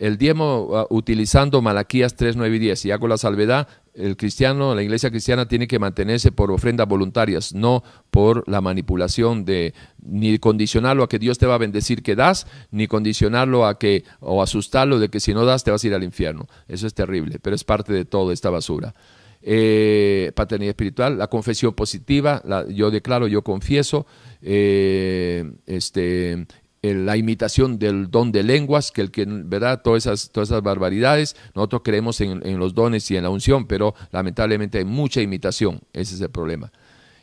el 0.00 0.16
diezmo 0.16 0.70
ah, 0.72 0.86
utilizando 0.88 1.60
Malaquías 1.60 2.16
3, 2.16 2.34
9 2.34 2.56
y 2.56 2.58
10. 2.58 2.86
Y 2.86 2.90
hago 2.90 3.06
la 3.06 3.18
salvedad, 3.18 3.68
el 3.92 4.16
cristiano, 4.16 4.74
la 4.74 4.82
iglesia 4.82 5.10
cristiana 5.10 5.46
tiene 5.46 5.68
que 5.68 5.78
mantenerse 5.78 6.32
por 6.32 6.50
ofrendas 6.50 6.88
voluntarias, 6.88 7.54
no 7.54 7.84
por 8.10 8.48
la 8.48 8.62
manipulación 8.62 9.44
de 9.44 9.74
ni 10.02 10.38
condicionarlo 10.38 11.02
a 11.02 11.08
que 11.08 11.18
Dios 11.18 11.36
te 11.36 11.46
va 11.46 11.56
a 11.56 11.58
bendecir 11.58 12.02
que 12.02 12.16
das, 12.16 12.46
ni 12.70 12.86
condicionarlo 12.86 13.66
a 13.66 13.78
que 13.78 14.04
o 14.20 14.42
asustarlo 14.42 14.98
de 14.98 15.10
que 15.10 15.20
si 15.20 15.34
no 15.34 15.44
das 15.44 15.64
te 15.64 15.70
vas 15.70 15.84
a 15.84 15.86
ir 15.86 15.94
al 15.94 16.02
infierno. 16.02 16.46
Eso 16.66 16.86
es 16.86 16.94
terrible, 16.94 17.38
pero 17.38 17.54
es 17.54 17.62
parte 17.62 17.92
de 17.92 18.06
toda 18.06 18.32
esta 18.32 18.48
basura. 18.48 18.94
Eh, 19.42 20.32
paternidad 20.34 20.70
espiritual, 20.70 21.16
la 21.18 21.28
confesión 21.28 21.74
positiva, 21.74 22.42
yo 22.68 22.90
declaro, 22.90 23.26
yo 23.26 23.42
confieso, 23.42 24.06
eh, 24.42 25.50
este, 25.66 26.46
la 26.82 27.16
imitación 27.16 27.78
del 27.78 28.10
don 28.10 28.32
de 28.32 28.42
lenguas, 28.42 28.90
que 28.90 29.02
el 29.02 29.10
que, 29.10 29.26
¿verdad? 29.26 29.82
Todas 29.82 30.06
esas, 30.06 30.30
todas 30.30 30.48
esas 30.48 30.62
barbaridades, 30.62 31.36
nosotros 31.54 31.82
creemos 31.84 32.20
en, 32.20 32.58
los 32.58 32.74
dones 32.74 33.10
y 33.10 33.16
en 33.16 33.24
la 33.24 33.30
unción, 33.30 33.66
pero 33.66 33.94
lamentablemente 34.12 34.78
hay 34.78 34.84
mucha 34.84 35.20
imitación, 35.20 35.80
ese 35.92 36.14
es 36.14 36.20
el 36.20 36.30
problema. 36.30 36.72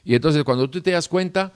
Y 0.03 0.15
entonces 0.15 0.43
cuando 0.43 0.69
tú 0.69 0.81
te 0.81 0.91
das 0.91 1.07
cuenta, 1.07 1.53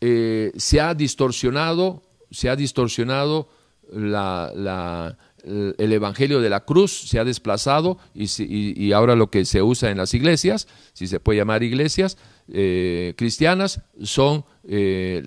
eh, 0.00 0.52
se 0.56 0.80
ha 0.80 0.94
distorsionado, 0.94 2.02
se 2.30 2.50
ha 2.50 2.56
distorsionado 2.56 3.48
la, 3.92 5.16
el 5.44 5.92
Evangelio 5.92 6.40
de 6.40 6.50
la 6.50 6.64
cruz 6.64 7.08
se 7.08 7.18
ha 7.18 7.24
desplazado 7.24 7.98
y, 8.14 8.92
ahora 8.92 9.14
lo 9.14 9.30
que 9.30 9.44
se 9.44 9.62
usa 9.62 9.90
en 9.90 9.98
las 9.98 10.14
iglesias, 10.14 10.66
si 10.92 11.06
se 11.06 11.20
puede 11.20 11.38
llamar 11.38 11.62
iglesias 11.62 12.16
eh, 12.48 13.14
cristianas, 13.16 13.80
son 14.02 14.44
eh, 14.64 15.22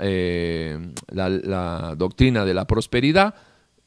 eh, 0.00 0.78
la, 1.08 1.28
la, 1.28 1.94
doctrina 1.96 2.44
de 2.44 2.54
la 2.54 2.66
prosperidad 2.66 3.34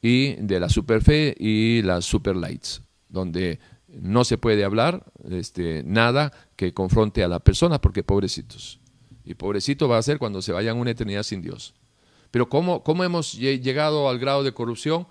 y 0.02 0.36
de 0.36 0.60
la 0.60 0.70
superfe 0.70 1.36
y 1.40 1.82
las 1.82 2.06
superlights, 2.06 2.82
donde 3.10 3.60
no 3.88 4.24
se 4.24 4.38
puede 4.38 4.64
hablar 4.64 5.06
este, 5.30 5.82
nada 5.84 6.32
que 6.56 6.74
confronte 6.74 7.24
a 7.24 7.28
la 7.28 7.40
persona, 7.40 7.82
porque 7.82 8.04
pobrecitos. 8.04 8.80
Y 9.26 9.34
pobrecito 9.34 9.90
va 9.90 9.98
a 9.98 10.04
ser 10.04 10.20
cuando 10.20 10.41
se 10.41 10.54
vayan 10.54 10.78
una 10.78 10.91
eternidad 10.91 11.24
sin 11.24 11.41
Dios. 11.41 11.74
Pero 12.32 12.48
¿cómo, 12.48 12.84
cómo 12.84 13.04
hemos 13.04 13.34
llegado 13.34 14.08
al 14.08 14.20
grado 14.20 14.44
de 14.44 14.54
corrupción? 14.54 15.08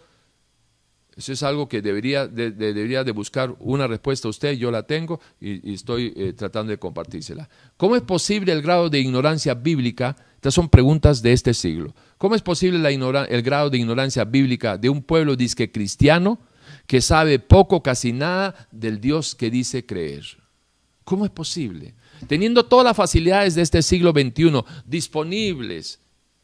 Eso 1.17 1.33
es 1.33 1.43
algo 1.43 1.67
que 1.67 1.81
debería 1.81 2.29
de, 2.29 2.51
debería 2.51 3.03
de 3.03 3.11
buscar 3.11 3.57
una 3.61 3.87
respuesta 3.87 4.29
a 4.29 4.31
usted, 4.31 4.53
yo 4.53 4.71
la 4.71 4.83
tengo 4.83 5.19
y, 5.41 5.73
estoy 5.73 6.13
eh, 6.15 6.35
tratando 6.35 6.71
de 6.71 6.79
compartírsela. 6.79 7.49
¿Cómo 7.79 7.97
es 7.97 8.03
posible 8.03 8.53
el 8.53 8.61
grado 8.61 8.91
de 8.91 8.99
ignorancia 8.99 9.55
bíblica? 9.55 10.15
Estas 10.35 10.53
son 10.53 10.69
preguntas 10.69 11.23
de 11.23 11.33
este 11.33 11.55
siglo. 11.55 11.95
¿Cómo 12.19 12.35
es 12.35 12.43
posible 12.43 12.79
la 12.79 12.91
el 12.91 13.43
grado 13.43 13.71
de 13.71 13.79
ignorancia 13.79 14.25
bíblica 14.25 14.77
de 14.77 14.91
un 14.91 15.03
pueblo 15.03 15.37
disque 15.37 15.73
cristiano 15.73 16.39
que 16.87 17.01
sabe 17.01 17.39
poco, 17.39 17.83
casi 17.83 18.13
nada 18.13 18.69
del 18.71 19.01
Dios 19.01 19.35
que 19.35 19.51
dice 19.51 19.87
creer? 19.87 20.25
¿Cómo 21.05 21.25
es 21.25 21.31
posible? 21.31 21.95
Teniendo 22.27 22.67
todas 22.67 22.85
las 22.85 22.97
facilidades 22.97 23.55
de 23.55 23.63
este 23.63 23.81
siglo 23.81 24.13
XXI 24.13 24.63
disponibles 24.85 25.99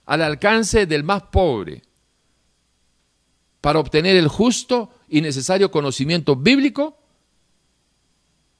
al 0.07 0.23
alcance 0.23 0.86
del 0.86 1.05
más 1.05 1.24
pobre, 1.24 1.82
para 3.62 3.78
obtener 3.78 4.16
el 4.16 4.28
justo 4.28 4.90
y 5.09 5.22
necesario 5.22 5.70
conocimiento 5.70 6.36
bíblico 6.36 6.98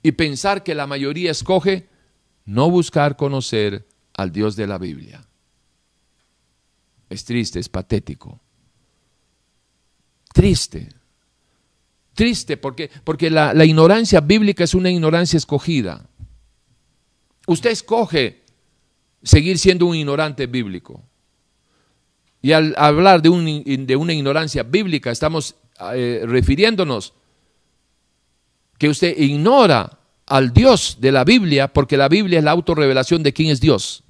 y 0.03 0.13
pensar 0.13 0.63
que 0.63 0.77
la 0.77 0.87
mayoría 0.87 1.33
escoge 1.33 1.89
no 2.45 2.71
buscar 2.71 3.17
conocer 3.17 3.87
al 4.15 4.31
Dios 4.31 4.55
de 4.55 4.67
la 4.69 4.79
Biblia. 4.79 5.27
Es 7.11 7.25
triste, 7.25 7.59
es 7.59 7.69
patético. 7.69 8.41
Triste. 10.33 10.89
Triste 12.15 12.57
porque, 12.57 12.89
porque 13.03 13.29
la, 13.29 13.53
la 13.55 13.65
ignorancia 13.65 14.21
bíblica 14.21 14.63
es 14.63 14.73
una 14.73 14.91
ignorancia 14.91 15.37
escogida. 15.37 16.09
Usted 17.49 17.71
escoge 17.71 18.45
seguir 19.25 19.59
siendo 19.59 19.87
un 19.87 19.97
ignorante 19.97 20.47
bíblico. 20.47 21.03
Y 22.43 22.51
al 22.51 22.75
hablar 22.77 23.23
de, 23.23 23.29
una 23.29 24.13
ignorancia 24.13 24.65
bíblica, 24.65 25.13
estamos 25.13 25.55
eh, 25.95 26.25
refiriéndonos 26.27 27.15
que 28.77 28.89
usted 28.89 29.17
ignora 29.17 30.01
al 30.27 30.53
Dios 30.53 30.97
de 31.01 31.13
la 31.13 31.23
Biblia, 31.23 31.73
porque 31.73 31.97
la 31.97 32.09
Biblia 32.09 32.39
es 32.39 32.45
la 32.45 32.51
autorrevelación 32.51 33.23
de 33.23 33.33
quién 33.33 33.51
es 33.51 33.61
Dios. 33.61 34.03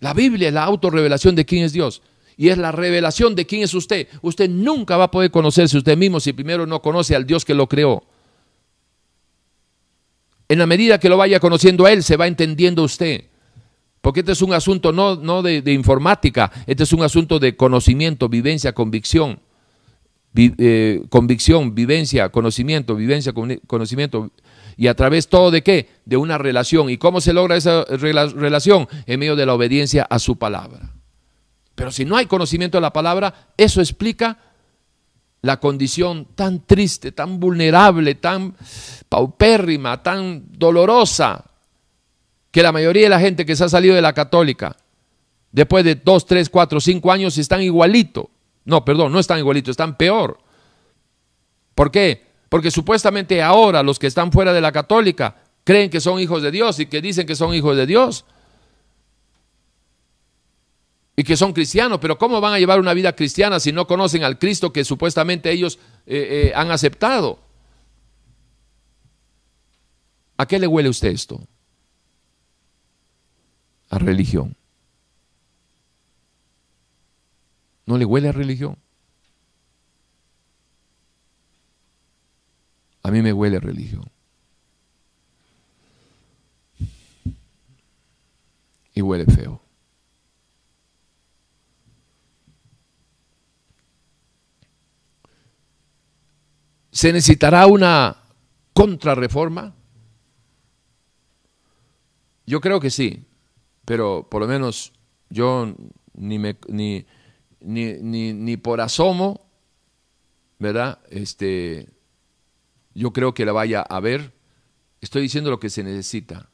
La 0.00 0.14
Biblia 0.14 0.48
es 0.48 0.54
la 0.54 0.64
autorrevelación 0.64 1.34
de 1.34 1.44
quién 1.44 1.64
es 1.64 1.74
Dios. 1.74 2.00
Y 2.38 2.48
es 2.48 2.56
la 2.56 2.72
revelación 2.72 3.34
de 3.34 3.46
quién 3.46 3.62
es 3.64 3.74
usted. 3.74 4.08
Usted 4.22 4.48
nunca 4.48 4.96
va 4.96 5.04
a 5.04 5.10
poder 5.10 5.30
conocerse 5.30 5.76
usted 5.76 5.98
mismo 5.98 6.20
si 6.20 6.32
primero 6.32 6.66
no 6.66 6.80
conoce 6.80 7.14
al 7.14 7.26
Dios 7.26 7.44
que 7.44 7.52
lo 7.52 7.68
creó. 7.68 8.04
En 10.48 10.58
la 10.58 10.66
medida 10.66 10.98
que 10.98 11.10
lo 11.10 11.18
vaya 11.18 11.40
conociendo 11.40 11.84
a 11.84 11.92
Él, 11.92 12.02
se 12.02 12.16
va 12.16 12.26
entendiendo 12.26 12.82
usted. 12.84 13.24
Porque 14.00 14.20
este 14.20 14.32
es 14.32 14.42
un 14.42 14.52
asunto 14.52 14.92
no, 14.92 15.16
no 15.16 15.42
de, 15.42 15.72
informática, 15.72 16.50
este 16.66 16.84
es 16.84 16.92
un 16.92 17.02
asunto 17.02 17.38
de 17.38 17.56
conocimiento, 17.56 18.28
vivencia, 18.28 18.72
convicción. 18.72 19.40
Eh, 20.36 21.02
convicción, 21.08 21.74
vivencia, 21.74 22.28
conocimiento, 22.28 22.94
vivencia, 22.94 23.32
conocimiento. 23.66 24.30
Y 24.76 24.86
a 24.86 24.94
través 24.94 25.28
todo 25.28 25.50
de 25.50 25.62
qué? 25.62 25.88
De 26.04 26.16
una 26.16 26.38
relación. 26.38 26.90
¿Y 26.90 26.98
cómo 26.98 27.20
se 27.20 27.32
logra 27.32 27.56
esa 27.56 27.84
relación? 27.84 28.86
En 29.06 29.18
medio 29.18 29.34
de 29.34 29.46
la 29.46 29.54
obediencia 29.54 30.06
a 30.08 30.18
su 30.20 30.36
palabra. 30.36 30.92
Pero 31.74 31.90
si 31.90 32.04
no 32.04 32.16
hay 32.16 32.26
conocimiento 32.26 32.76
de 32.76 32.82
la 32.82 32.92
palabra, 32.92 33.48
eso 33.56 33.80
explica 33.80 34.38
la 35.42 35.58
condición 35.58 36.26
tan 36.34 36.66
triste, 36.66 37.12
tan 37.12 37.40
vulnerable, 37.40 38.16
tan 38.16 38.54
paupérrima, 39.08 40.02
tan 40.02 40.44
dolorosa 40.52 41.44
que 42.50 42.62
la 42.62 42.72
mayoría 42.72 43.04
de 43.04 43.08
la 43.08 43.20
gente 43.20 43.44
que 43.44 43.56
se 43.56 43.64
ha 43.64 43.68
salido 43.68 43.94
de 43.94 44.02
la 44.02 44.12
católica, 44.12 44.76
después 45.52 45.84
de 45.84 45.94
dos, 45.96 46.26
tres, 46.26 46.48
cuatro, 46.48 46.80
cinco 46.80 47.12
años, 47.12 47.36
están 47.38 47.62
igualito. 47.62 48.30
No, 48.64 48.84
perdón, 48.84 49.12
no 49.12 49.18
están 49.18 49.38
igualito, 49.38 49.70
están 49.70 49.96
peor. 49.96 50.38
¿Por 51.74 51.90
qué? 51.90 52.26
Porque 52.48 52.70
supuestamente 52.70 53.42
ahora 53.42 53.82
los 53.82 53.98
que 53.98 54.06
están 54.06 54.32
fuera 54.32 54.52
de 54.52 54.60
la 54.60 54.72
católica 54.72 55.36
creen 55.64 55.90
que 55.90 56.00
son 56.00 56.18
hijos 56.18 56.42
de 56.42 56.50
Dios 56.50 56.80
y 56.80 56.86
que 56.86 57.00
dicen 57.02 57.26
que 57.26 57.36
son 57.36 57.54
hijos 57.54 57.76
de 57.76 57.86
Dios. 57.86 58.24
Y 61.14 61.24
que 61.24 61.36
son 61.36 61.52
cristianos, 61.52 61.98
pero 62.00 62.16
¿cómo 62.16 62.40
van 62.40 62.54
a 62.54 62.58
llevar 62.58 62.78
una 62.78 62.94
vida 62.94 63.14
cristiana 63.14 63.58
si 63.60 63.72
no 63.72 63.86
conocen 63.86 64.22
al 64.22 64.38
Cristo 64.38 64.72
que 64.72 64.84
supuestamente 64.84 65.50
ellos 65.50 65.78
eh, 66.06 66.50
eh, 66.50 66.52
han 66.54 66.70
aceptado? 66.70 67.40
¿A 70.36 70.46
qué 70.46 70.58
le 70.58 70.68
huele 70.68 70.88
usted 70.88 71.08
esto? 71.08 71.40
A 73.90 73.98
religión. 73.98 74.54
¿No 77.86 77.96
le 77.96 78.04
huele 78.04 78.28
a 78.28 78.32
religión? 78.32 78.76
A 83.02 83.10
mí 83.10 83.22
me 83.22 83.32
huele 83.32 83.56
a 83.56 83.60
religión. 83.60 84.10
Y 88.94 89.00
huele 89.00 89.24
feo. 89.24 89.62
¿Se 96.90 97.12
necesitará 97.12 97.66
una 97.66 98.16
contrarreforma? 98.74 99.72
Yo 102.44 102.60
creo 102.60 102.80
que 102.80 102.90
sí 102.90 103.27
pero 103.88 104.28
por 104.28 104.42
lo 104.42 104.46
menos 104.46 104.92
yo 105.30 105.74
ni, 106.12 106.38
me, 106.38 106.58
ni, 106.68 107.06
ni, 107.60 107.94
ni, 108.34 108.56
por 108.58 108.82
asomo, 108.82 109.48
¿verdad? 110.58 110.98
Este, 111.08 111.88
yo 112.92 113.14
creo 113.14 113.32
que 113.32 113.46
la 113.46 113.52
vaya 113.52 113.80
a 113.80 113.98
ver. 114.00 114.34
Estoy 115.00 115.22
diciendo 115.22 115.48
lo 115.48 115.58
que 115.58 115.70
se 115.70 115.82
necesita. 115.82 116.50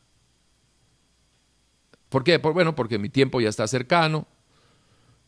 ¿Por 2.09 2.23
qué? 2.23 2.37
bueno, 2.37 2.77
porque 2.77 3.01
mi 3.01 3.09
tiempo 3.09 3.41
ya 3.41 3.49
está 3.49 3.67
cercano. 3.67 4.29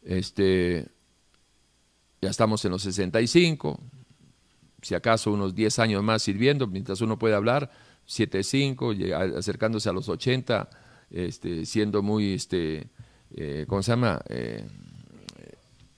Este, 0.04 0.86
ya 2.22 2.30
estamos 2.30 2.64
en 2.64 2.70
los 2.70 2.82
65. 2.82 3.80
Si 4.80 4.94
acaso 4.94 5.32
unos 5.32 5.56
10 5.56 5.80
años 5.80 6.04
más 6.04 6.22
sirviendo, 6.22 6.68
mientras 6.68 7.00
uno 7.00 7.18
puede 7.18 7.34
hablar, 7.34 7.72
75, 8.04 8.94
acercándose 9.36 9.88
a 9.88 9.92
los 9.92 10.08
80 10.08 10.70
este, 11.10 11.66
siendo 11.66 12.02
muy, 12.02 12.34
este, 12.34 12.88
eh, 13.30 13.64
¿cómo 13.68 13.82
se 13.82 13.92
llama? 13.92 14.20
Eh, 14.28 14.66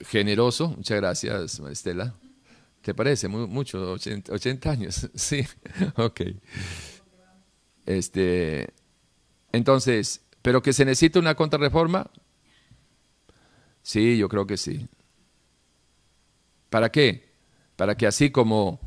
generoso. 0.01 0.69
Muchas 0.69 0.97
gracias, 0.97 1.59
Estela. 1.59 2.15
¿Te 2.81 2.93
parece? 2.93 3.27
mucho, 3.27 3.91
80, 3.91 4.71
años. 4.71 5.09
sí, 5.15 5.45
ok. 5.95 6.21
Este, 7.85 8.69
entonces, 9.51 10.21
¿pero 10.41 10.61
que 10.61 10.73
se 10.73 10.85
necesita 10.85 11.19
una 11.19 11.35
contrarreforma? 11.35 12.09
Sí, 13.81 14.17
yo 14.17 14.29
creo 14.29 14.45
que 14.45 14.57
sí. 14.57 14.87
¿Para 16.69 16.91
qué? 16.91 17.33
Para 17.75 17.95
que 17.95 18.05
así 18.05 18.29
como 18.29 18.79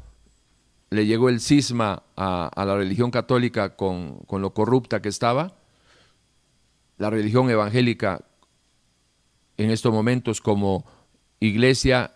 le 0.90 1.06
llegó 1.06 1.28
el 1.28 1.40
cisma 1.40 2.02
a, 2.16 2.50
la 2.54 2.76
religión 2.76 3.10
católica 3.10 3.76
con, 3.76 4.18
con 4.20 4.42
lo 4.42 4.52
corrupta 4.52 5.02
que 5.02 5.08
estaba, 5.08 5.56
la 7.02 7.10
religión 7.10 7.50
evangélica 7.50 8.24
en 9.56 9.72
estos 9.72 9.92
momentos 9.92 10.40
como 10.40 10.86
iglesia 11.40 12.12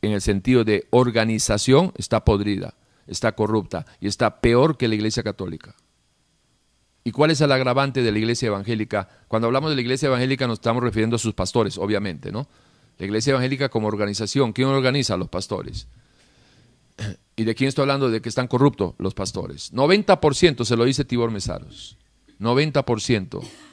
en 0.00 0.12
el 0.12 0.22
sentido 0.22 0.64
de 0.64 0.88
organización 0.88 1.92
está 1.94 2.24
podrida, 2.24 2.72
está 3.06 3.32
corrupta 3.32 3.84
y 4.00 4.06
está 4.06 4.40
peor 4.40 4.78
que 4.78 4.88
la 4.88 4.94
iglesia 4.94 5.22
católica. 5.22 5.76
¿Y 7.04 7.10
cuál 7.10 7.32
es 7.32 7.42
el 7.42 7.52
agravante 7.52 8.02
de 8.02 8.10
la 8.10 8.18
iglesia 8.18 8.46
evangélica? 8.46 9.10
Cuando 9.28 9.46
hablamos 9.46 9.68
de 9.68 9.76
la 9.76 9.82
iglesia 9.82 10.06
evangélica 10.06 10.46
nos 10.46 10.60
estamos 10.60 10.82
refiriendo 10.82 11.16
a 11.16 11.18
sus 11.18 11.34
pastores, 11.34 11.76
obviamente, 11.76 12.32
¿no? 12.32 12.48
La 12.96 13.04
iglesia 13.04 13.32
evangélica 13.32 13.68
como 13.68 13.88
organización, 13.88 14.54
¿quién 14.54 14.68
organiza 14.68 15.14
a 15.14 15.18
los 15.18 15.28
pastores? 15.28 15.86
¿Y 17.36 17.44
de 17.44 17.54
quién 17.54 17.68
estoy 17.68 17.82
hablando? 17.82 18.08
De 18.08 18.22
que 18.22 18.30
están 18.30 18.48
corruptos 18.48 18.94
los 18.96 19.12
pastores. 19.12 19.70
90% 19.74 20.64
se 20.64 20.76
lo 20.78 20.86
dice 20.86 21.04
Tibor 21.04 21.30
Mesaros. 21.30 21.98
90% 22.40 23.67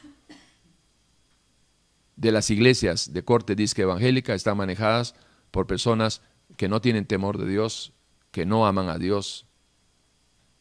de 2.15 2.31
las 2.31 2.49
iglesias 2.49 3.13
de 3.13 3.23
corte 3.23 3.55
disque 3.55 3.81
evangélica 3.81 4.33
están 4.33 4.57
manejadas 4.57 5.15
por 5.51 5.67
personas 5.67 6.21
que 6.57 6.69
no 6.69 6.81
tienen 6.81 7.05
temor 7.05 7.37
de 7.37 7.49
Dios, 7.49 7.93
que 8.31 8.45
no 8.45 8.65
aman 8.65 8.89
a 8.89 8.97
Dios. 8.97 9.45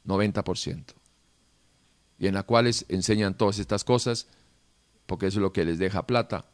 90%. 0.06 0.94
Y 2.18 2.26
en 2.26 2.35
las 2.35 2.44
cuales 2.44 2.85
enseñan 2.89 3.36
todas 3.36 3.59
estas 3.59 3.85
cosas 3.85 4.28
porque 5.06 5.26
eso 5.26 5.39
es 5.39 5.43
lo 5.43 5.52
que 5.52 5.64
les 5.64 5.78
deja 5.78 6.06
plata 6.06 6.47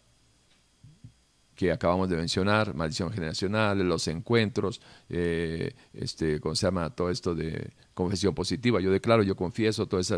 que 1.55 1.71
acabamos 1.71 2.09
de 2.09 2.17
mencionar, 2.17 2.75
maldición 2.75 3.13
generacional, 3.13 3.79
los 3.81 4.09
encuentros, 4.09 4.81
eh, 5.11 5.75
este, 5.93 6.41
¿cómo 6.41 6.55
se 6.55 6.67
llama? 6.67 6.89
Todo 6.89 7.11
esto 7.11 7.35
de 7.35 7.75
confesión 7.93 8.35
positiva. 8.35 8.81
Yo 8.81 8.91
declaro, 8.91 9.23
yo 9.23 9.37
confieso, 9.37 9.87
todas 9.87 10.09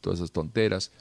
todas 0.00 0.20
esas 0.20 0.30
tonteras. 0.30 0.92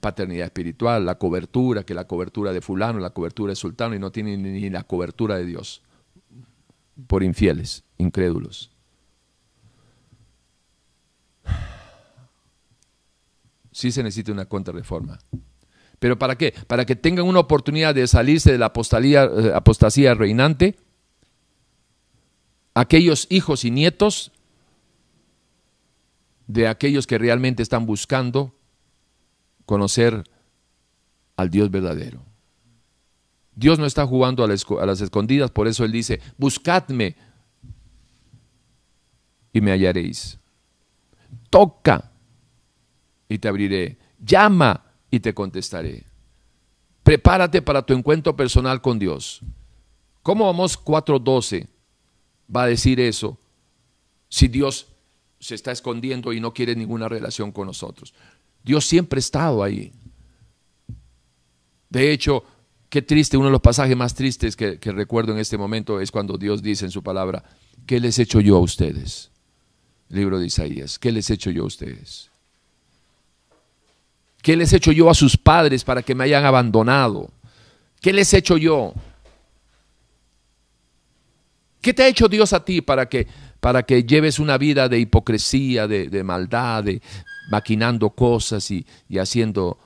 Paternidad 0.00 0.46
espiritual, 0.46 1.06
la 1.06 1.18
cobertura, 1.18 1.84
que 1.84 1.94
la 1.94 2.06
cobertura 2.06 2.52
de 2.52 2.60
fulano, 2.60 2.98
la 2.98 3.10
cobertura 3.10 3.52
de 3.52 3.56
sultano, 3.56 3.94
y 3.94 3.98
no 3.98 4.10
tiene 4.10 4.36
ni 4.36 4.68
la 4.70 4.82
cobertura 4.82 5.36
de 5.36 5.44
Dios. 5.44 5.82
Por 7.06 7.22
infieles, 7.22 7.84
incrédulos. 7.96 8.72
Sí 13.70 13.92
se 13.92 14.02
necesita 14.02 14.32
una 14.32 14.46
contrarreforma. 14.46 15.20
¿Pero 15.98 16.18
para 16.18 16.36
qué? 16.36 16.52
Para 16.66 16.84
que 16.84 16.96
tengan 16.96 17.26
una 17.26 17.40
oportunidad 17.40 17.94
de 17.94 18.06
salirse 18.06 18.52
de 18.52 18.58
la 18.58 18.72
eh, 18.72 19.52
apostasía 19.54 20.14
reinante, 20.14 20.76
aquellos 22.74 23.26
hijos 23.30 23.64
y 23.64 23.70
nietos 23.70 24.32
de 26.46 26.68
aquellos 26.68 27.06
que 27.06 27.18
realmente 27.18 27.62
están 27.62 27.86
buscando 27.86 28.54
conocer 29.68 30.24
al 31.36 31.50
Dios 31.50 31.70
verdadero. 31.70 32.24
Dios 33.54 33.78
no 33.78 33.84
está 33.84 34.06
jugando 34.06 34.42
a 34.42 34.86
las 34.86 35.00
escondidas, 35.02 35.50
por 35.50 35.68
eso 35.68 35.84
Él 35.84 35.92
dice, 35.92 36.22
buscadme 36.38 37.16
y 39.52 39.60
me 39.60 39.70
hallaréis. 39.70 40.38
Toca 41.50 42.10
y 43.28 43.36
te 43.36 43.46
abriré. 43.46 43.98
Llama 44.18 44.86
y 45.10 45.20
te 45.20 45.34
contestaré. 45.34 46.06
Prepárate 47.02 47.60
para 47.60 47.82
tu 47.82 47.92
encuentro 47.92 48.34
personal 48.34 48.80
con 48.80 48.98
Dios. 48.98 49.42
¿Cómo 50.22 50.46
vamos 50.46 50.82
4.12 50.82 51.68
va 52.54 52.62
a 52.62 52.68
decir 52.68 53.00
eso 53.00 53.38
si 54.30 54.48
Dios 54.48 54.86
se 55.40 55.54
está 55.54 55.72
escondiendo 55.72 56.32
y 56.32 56.40
no 56.40 56.54
quiere 56.54 56.74
ninguna 56.74 57.06
relación 57.06 57.52
con 57.52 57.66
nosotros? 57.66 58.14
Dios 58.68 58.84
siempre 58.84 59.16
ha 59.16 59.20
estado 59.20 59.62
ahí. 59.62 59.90
De 61.88 62.12
hecho, 62.12 62.44
qué 62.90 63.00
triste, 63.00 63.38
uno 63.38 63.46
de 63.46 63.52
los 63.52 63.62
pasajes 63.62 63.96
más 63.96 64.14
tristes 64.14 64.56
que, 64.56 64.78
recuerdo 64.92 65.32
en 65.32 65.38
este 65.38 65.56
momento 65.56 66.02
es 66.02 66.10
cuando 66.10 66.36
Dios 66.36 66.62
dice 66.62 66.84
en 66.84 66.90
su 66.90 67.02
palabra, 67.02 67.42
¿qué 67.86 67.98
les 67.98 68.18
he 68.18 68.24
hecho 68.24 68.40
yo 68.40 68.56
a 68.56 68.60
ustedes? 68.60 69.30
libro 70.10 70.38
de 70.38 70.46
Isaías, 70.46 70.98
¿qué 70.98 71.10
les 71.10 71.30
he 71.30 71.34
hecho 71.34 71.50
yo 71.50 71.62
a 71.62 71.66
ustedes? 71.66 72.30
¿Qué 74.42 74.54
les 74.54 74.70
he 74.74 74.76
hecho 74.76 74.92
yo 74.92 75.08
a 75.08 75.14
sus 75.14 75.38
padres 75.38 75.82
para 75.82 76.02
que 76.02 76.14
me 76.14 76.24
hayan 76.24 76.44
abandonado? 76.44 77.30
¿Qué 78.02 78.12
les 78.12 78.32
he 78.34 78.38
hecho 78.38 78.58
yo? 78.58 78.92
¿Qué 81.80 81.94
te 81.94 82.02
ha 82.02 82.08
hecho 82.08 82.28
Dios 82.28 82.52
a 82.52 82.62
ti 82.62 82.82
para 82.82 83.08
que, 83.08 83.26
para 83.60 83.82
que 83.82 84.04
lleves 84.04 84.38
una 84.38 84.58
vida 84.58 84.90
de 84.90 84.98
hipocresía, 84.98 85.88
de, 85.88 86.22
maldad, 86.22 86.84
de 86.84 87.00
maquinando 87.50 88.10
cosas 88.10 88.70
y, 88.70 88.86
y 89.08 89.18
haciendo 89.18 89.78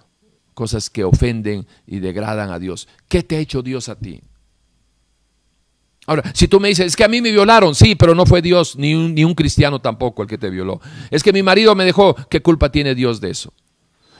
cosas 0.54 0.90
que 0.90 1.04
ofenden 1.04 1.66
y 1.86 2.00
degradan 2.00 2.50
a 2.50 2.58
Dios? 2.58 2.88
¿Qué 3.08 3.22
te 3.22 3.36
ha 3.36 3.40
hecho 3.40 3.62
Dios 3.62 3.88
a 3.88 3.96
ti? 3.96 4.20
Ahora, 6.06 6.24
si 6.34 6.48
tú 6.48 6.58
me 6.58 6.68
dices, 6.68 6.86
es 6.86 6.96
que 6.96 7.04
a 7.04 7.08
mí 7.08 7.20
me 7.20 7.30
violaron, 7.30 7.74
sí, 7.74 7.94
pero 7.94 8.14
no 8.14 8.26
fue 8.26 8.42
Dios, 8.42 8.76
ni 8.76 8.94
un, 8.94 9.14
ni 9.14 9.24
un 9.24 9.34
cristiano 9.34 9.80
tampoco 9.80 10.22
el 10.22 10.28
que 10.28 10.36
te 10.36 10.50
violó. 10.50 10.80
Es 11.10 11.22
que 11.22 11.32
mi 11.32 11.42
marido 11.42 11.74
me 11.76 11.84
dejó, 11.84 12.16
¿qué 12.28 12.42
culpa 12.42 12.72
tiene 12.72 12.94
Dios 12.94 13.20
de 13.20 13.30
eso? 13.30 13.52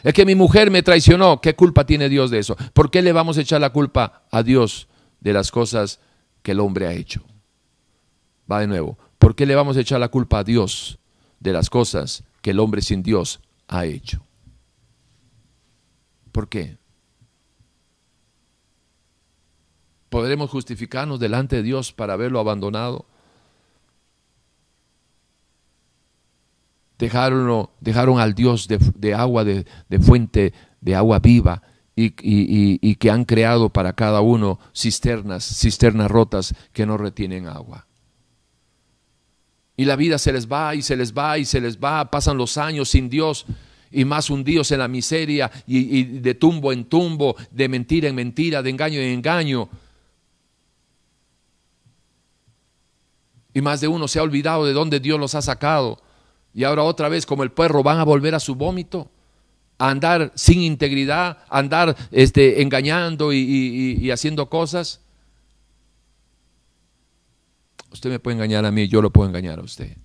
Es 0.02 0.14
que 0.14 0.24
mi 0.24 0.35
mujer 0.35 0.70
me 0.70 0.82
traicionó. 0.82 1.40
¿Qué 1.40 1.55
culpa 1.55 1.85
tiene 1.86 2.09
Dios 2.09 2.31
de 2.31 2.39
eso? 2.39 2.56
¿Por 2.73 2.90
qué 2.90 3.02
le 3.02 3.12
vamos 3.12 3.39
a 3.39 3.40
echar 3.40 3.60
la 3.60 3.70
culpa 3.70 4.24
a 4.31 4.43
Dios 4.43 4.89
de 5.20 5.32
las 5.32 5.51
cosas 5.51 6.01
que 6.43 6.52
el 6.52 6.60
hombre 6.60 6.86
ha 6.86 6.93
hecho? 6.93 7.23
Va 8.51 8.60
de 8.60 8.66
nuevo. 8.66 8.98
¿Por 9.19 9.35
qué 9.35 9.47
le 9.47 9.55
vamos 9.55 9.77
a 9.77 9.81
echar 9.81 10.01
la 10.01 10.09
culpa 10.09 10.40
a 10.40 10.44
Dios 10.44 10.98
de 11.39 11.52
las 11.52 11.70
cosas 11.70 12.24
que 12.43 12.51
el 12.51 12.60
hombre 12.60 12.82
sin 12.82 13.02
Dios 13.02 13.40
ha 13.69 13.86
hecho? 13.86 14.23
¿Por 16.31 16.48
qué? 16.48 16.77
¿Podremos 20.10 20.51
justificarnos 20.51 21.19
delante 21.19 21.56
de 21.56 21.62
Dios 21.62 21.93
para 21.93 22.12
haberlo 22.12 22.39
abandonado? 22.39 23.06
dejaron, 27.02 27.69
dejaron 27.81 28.20
al 28.20 28.35
Dios 28.35 28.69
de, 28.69 29.14
agua, 29.14 29.44
de, 29.44 29.64
fuente 30.01 30.55
de 30.81 30.94
agua 30.94 31.19
viva, 31.19 31.62
y, 31.97 32.14
y, 32.23 32.94
que 32.94 33.10
han 33.10 33.24
creado 33.24 33.69
para 33.69 33.93
cada 33.93 34.20
uno 34.20 34.59
cisternas, 34.74 35.44
cisternas 35.44 36.10
rotas 36.10 36.55
que 36.73 36.86
no 36.86 36.97
retienen 36.97 37.48
agua. 37.48 37.86
Y 39.77 39.85
la 39.85 39.97
vida 39.97 40.19
se 40.19 40.32
les 40.32 40.51
va 40.51 40.74
y 40.74 40.82
se 40.82 40.97
les 40.97 41.12
va 41.12 41.39
y 41.39 41.44
se 41.44 41.61
les 41.61 41.78
va, 41.78 42.11
pasan 42.11 42.36
los 42.36 42.59
años 42.59 42.90
sin 42.90 43.09
Dios 43.09 43.47
y 43.90 44.05
más 44.05 44.31
hundidos 44.31 44.70
en 44.70 44.78
la 44.78 44.89
miseria 44.89 45.51
y, 45.66 46.05
de 46.05 46.35
tumbo 46.35 46.73
en 46.73 46.85
tumbo, 46.85 47.36
de 47.51 47.69
mentira 47.69 48.09
en 48.09 48.15
mentira, 48.15 48.62
de 48.62 48.70
engaño 48.70 49.01
en 49.01 49.12
engaño. 49.12 49.69
Y 53.55 53.61
más 53.61 53.81
de 53.81 53.89
uno 53.89 54.09
se 54.09 54.19
ha 54.19 54.23
olvidado 54.23 54.65
de 54.66 54.73
dónde 54.73 55.01
Dios 55.01 55.20
los 55.20 55.35
ha 55.35 55.43
sacado 55.43 56.01
y 56.55 56.65
ahora 56.65 56.82
otra 56.82 57.09
vez, 57.09 57.24
como 57.27 57.43
el 57.43 57.53
perro, 57.53 57.82
van 57.82 57.99
a 57.99 58.05
volver 58.05 58.35
a 58.35 58.40
su 58.40 58.55
vómito, 58.55 59.11
a 59.78 59.89
andar 59.90 60.32
sin 60.35 60.61
integridad, 60.61 61.39
a 61.49 61.59
andar 61.59 61.97
este, 62.11 62.62
engañando 62.62 63.32
y, 63.32 64.11
haciendo 64.11 64.49
cosas. 64.49 65.01
Usted 67.93 68.10
me 68.10 68.19
puede 68.19 68.36
engañar 68.36 68.64
a 68.64 68.70
mí, 68.70 68.89
yo 68.89 69.02
lo 69.02 69.12
puedo 69.12 69.28
engañar 69.28 69.59
a 69.59 69.62
usted. 69.62 69.97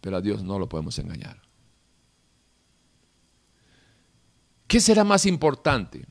Pero 0.00 0.16
a 0.16 0.20
Dios 0.20 0.42
no 0.42 0.58
lo 0.58 0.68
podemos 0.68 0.98
engañar. 0.98 1.40
¿Qué 4.66 4.80
será 4.80 5.04
más 5.04 5.24
importante? 5.26 6.04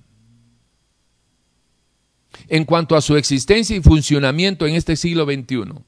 En 2.47 2.63
cuanto 2.63 2.95
a 2.95 3.01
su 3.01 3.17
existencia 3.17 3.75
y 3.75 3.81
funcionamiento 3.81 4.65
en 4.65 4.75
este 4.75 4.95
siglo 4.95 5.25
XXI, 5.25 5.83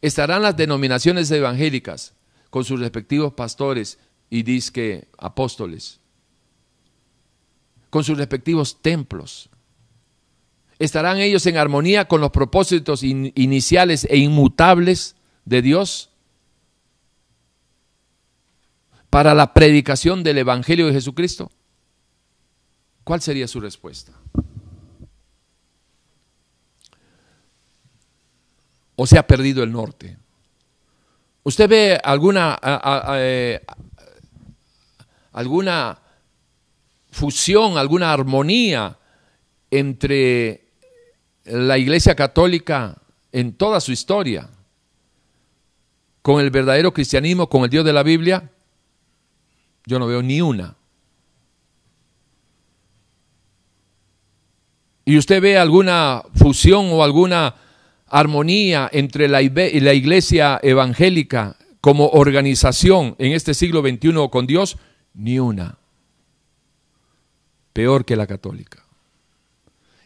estarán 0.00 0.42
las 0.42 0.56
denominaciones 0.56 1.30
evangélicas 1.30 2.14
con 2.50 2.64
sus 2.64 2.80
respectivos 2.80 3.32
pastores 3.34 3.98
y 4.28 4.42
disque 4.42 5.08
apóstoles, 5.18 6.00
con 7.90 8.02
sus 8.02 8.18
respectivos 8.18 8.82
templos. 8.82 9.48
¿Estarán 10.78 11.18
ellos 11.18 11.46
en 11.46 11.56
armonía 11.56 12.06
con 12.06 12.20
los 12.20 12.30
propósitos 12.30 13.02
iniciales 13.02 14.06
e 14.10 14.18
inmutables 14.18 15.16
de 15.44 15.62
Dios? 15.62 16.10
para 19.10 19.32
la 19.32 19.54
predicación 19.54 20.24
del 20.24 20.38
Evangelio 20.38 20.88
de 20.88 20.92
Jesucristo? 20.94 21.48
¿Cuál 23.04 23.20
sería 23.20 23.46
su 23.46 23.60
respuesta? 23.60 24.12
o 28.96 29.06
se 29.06 29.18
ha 29.18 29.26
perdido 29.26 29.62
el 29.62 29.72
norte. 29.72 30.16
¿Usted 31.42 31.68
ve 31.68 32.00
alguna, 32.02 32.58
eh, 33.16 33.60
alguna 35.32 35.98
fusión, 37.10 37.76
alguna 37.76 38.12
armonía 38.12 38.96
entre 39.70 40.63
la 41.44 41.78
Iglesia 41.78 42.14
Católica 42.14 42.96
en 43.32 43.52
toda 43.54 43.80
su 43.80 43.92
historia, 43.92 44.48
con 46.22 46.40
el 46.40 46.50
verdadero 46.50 46.94
cristianismo, 46.94 47.48
con 47.48 47.64
el 47.64 47.70
Dios 47.70 47.84
de 47.84 47.92
la 47.92 48.02
Biblia, 48.02 48.50
yo 49.86 49.98
no 49.98 50.06
veo 50.06 50.22
ni 50.22 50.40
una. 50.40 50.76
Y 55.04 55.18
usted 55.18 55.42
ve 55.42 55.58
alguna 55.58 56.22
fusión 56.34 56.86
o 56.90 57.04
alguna 57.04 57.56
armonía 58.06 58.88
entre 58.92 59.28
la, 59.28 59.42
iglesia 59.42 60.58
evangélica 60.62 61.56
como 61.80 62.08
organización 62.08 63.14
en 63.18 63.32
este 63.32 63.52
siglo 63.52 63.82
XXI 63.82 64.28
con 64.30 64.46
Dios, 64.46 64.78
ni 65.12 65.38
una. 65.38 65.76
Peor 67.72 68.04
que 68.04 68.16
la 68.16 68.26
católica. 68.26 68.83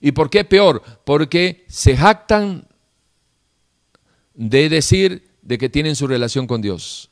¿Y 0.01 0.13
por 0.13 0.31
qué 0.31 0.45
peor? 0.45 0.83
Porque 1.05 1.65
se 1.69 1.97
jactan 1.97 2.67
de 4.35 4.69
decir 4.69 5.29
de 5.43 5.59
que 5.59 5.69
tienen 5.69 5.97
su 5.97 6.07
relación 6.07 6.47
con 6.47 6.61
Dios. 6.61 7.11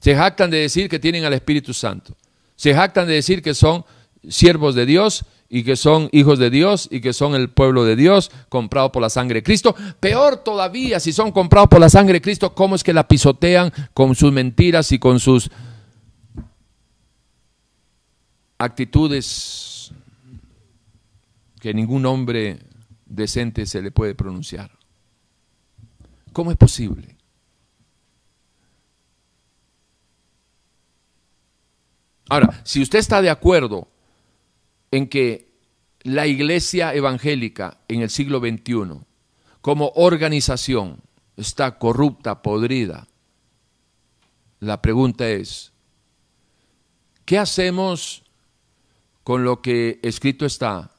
Se 0.00 0.14
jactan 0.14 0.50
de 0.50 0.58
decir 0.58 0.88
que 0.88 0.98
tienen 0.98 1.24
al 1.24 1.32
Espíritu 1.32 1.74
Santo. 1.74 2.16
Se 2.54 2.74
jactan 2.74 3.08
de 3.08 3.14
decir 3.14 3.42
que 3.42 3.54
son 3.54 3.84
siervos 4.28 4.74
de 4.74 4.86
Dios 4.86 5.24
y 5.48 5.64
que 5.64 5.76
son 5.76 6.08
hijos 6.12 6.38
de 6.38 6.50
Dios 6.50 6.88
y 6.90 7.00
que 7.00 7.12
son 7.12 7.34
el 7.34 7.50
pueblo 7.50 7.84
de 7.84 7.96
Dios, 7.96 8.30
comprado 8.48 8.92
por 8.92 9.02
la 9.02 9.10
sangre 9.10 9.36
de 9.36 9.42
Cristo. 9.42 9.74
Peor 9.98 10.44
todavía, 10.44 11.00
si 11.00 11.12
son 11.12 11.32
comprados 11.32 11.68
por 11.68 11.80
la 11.80 11.88
sangre 11.88 12.14
de 12.14 12.22
Cristo, 12.22 12.54
¿cómo 12.54 12.74
es 12.74 12.84
que 12.84 12.92
la 12.92 13.08
pisotean 13.08 13.72
con 13.94 14.14
sus 14.14 14.32
mentiras 14.32 14.92
y 14.92 14.98
con 14.98 15.18
sus 15.18 15.50
actitudes 18.58 19.67
que 21.58 21.74
ningún 21.74 22.06
hombre 22.06 22.60
decente 23.06 23.66
se 23.66 23.82
le 23.82 23.90
puede 23.90 24.14
pronunciar? 24.14 24.70
¿Cómo 26.32 26.50
es 26.50 26.56
posible? 26.56 27.16
Ahora, 32.28 32.60
si 32.64 32.82
usted 32.82 32.98
está 32.98 33.22
de 33.22 33.30
acuerdo 33.30 33.88
en 34.90 35.08
que 35.08 35.48
la 36.02 36.26
iglesia 36.26 36.94
evangélica 36.94 37.78
en 37.88 38.02
el 38.02 38.10
siglo 38.10 38.38
XXI, 38.38 39.00
como 39.60 39.92
organización, 39.96 41.00
está 41.36 41.78
corrupta, 41.78 42.42
podrida, 42.42 43.08
la 44.60 44.82
pregunta 44.82 45.28
es, 45.28 45.72
¿qué 47.24 47.38
hacemos 47.38 48.24
con 49.22 49.44
lo 49.44 49.62
que 49.62 50.00
escrito 50.02 50.46
está? 50.46 50.90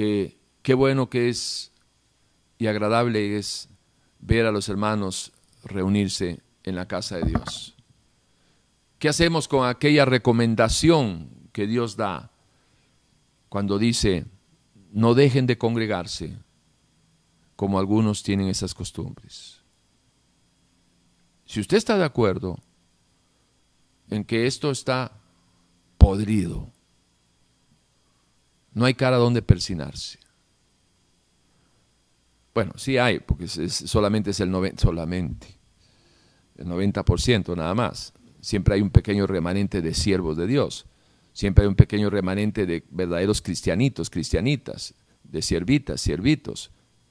Que 0.00 0.40
qué 0.62 0.72
bueno 0.72 1.10
que 1.10 1.28
es 1.28 1.72
y 2.56 2.68
agradable 2.68 3.36
es 3.36 3.68
ver 4.18 4.46
a 4.46 4.50
los 4.50 4.70
hermanos 4.70 5.30
reunirse 5.62 6.40
en 6.62 6.74
la 6.74 6.88
casa 6.88 7.18
de 7.18 7.24
Dios. 7.26 7.76
¿Qué 8.98 9.10
hacemos 9.10 9.46
con 9.46 9.68
aquella 9.68 10.06
recomendación 10.06 11.28
que 11.52 11.66
Dios 11.66 11.96
da 11.96 12.30
cuando 13.50 13.78
dice, 13.78 14.24
no 14.90 15.12
dejen 15.12 15.46
de 15.46 15.58
congregarse, 15.58 16.34
como 17.54 17.78
algunos 17.78 18.22
tienen 18.22 18.48
esas 18.48 18.72
costumbres? 18.72 19.60
Si 21.44 21.60
usted 21.60 21.76
está 21.76 21.98
de 21.98 22.06
acuerdo 22.06 22.58
en 24.08 24.24
que 24.24 24.46
esto 24.46 24.70
está 24.70 25.12
podrido, 25.98 26.72
no 28.72 28.84
hay 28.84 28.94
cara 28.94 29.16
donde 29.16 29.42
persinarse. 29.42 30.18
Bueno, 32.54 32.72
sí 32.76 32.98
hay, 32.98 33.20
porque 33.20 33.48
solamente 33.48 34.30
es 34.30 34.40
el 34.40 34.50
90%, 34.50 34.80
solamente, 34.80 35.46
el 36.56 36.66
90% 36.66 37.56
nada 37.56 37.74
más. 37.74 38.12
Siempre 38.40 38.74
hay 38.74 38.80
un 38.80 38.90
pequeño 38.90 39.26
remanente 39.26 39.82
de 39.82 39.94
siervos 39.94 40.36
de 40.36 40.46
Dios. 40.46 40.86
Siempre 41.32 41.62
hay 41.62 41.68
un 41.68 41.76
pequeño 41.76 42.10
remanente 42.10 42.66
de 42.66 42.84
verdaderos 42.90 43.40
cristianitos, 43.40 44.10
cristianitas, 44.10 44.94
de 45.22 45.42
siervitas, 45.42 46.00
siervitos. 46.00 46.70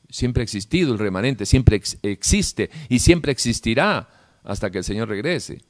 Siempre 0.10 0.42
ha 0.42 0.44
existido 0.44 0.92
el 0.92 1.00
remanente, 1.00 1.46
siempre 1.46 1.82
existe 2.02 2.70
y 2.90 3.00
siempre 3.00 3.32
existirá 3.32 4.10
hasta 4.44 4.70
que 4.72 4.80
el 4.80 4.84
Señor 4.84 5.08
regrese. 5.08 5.62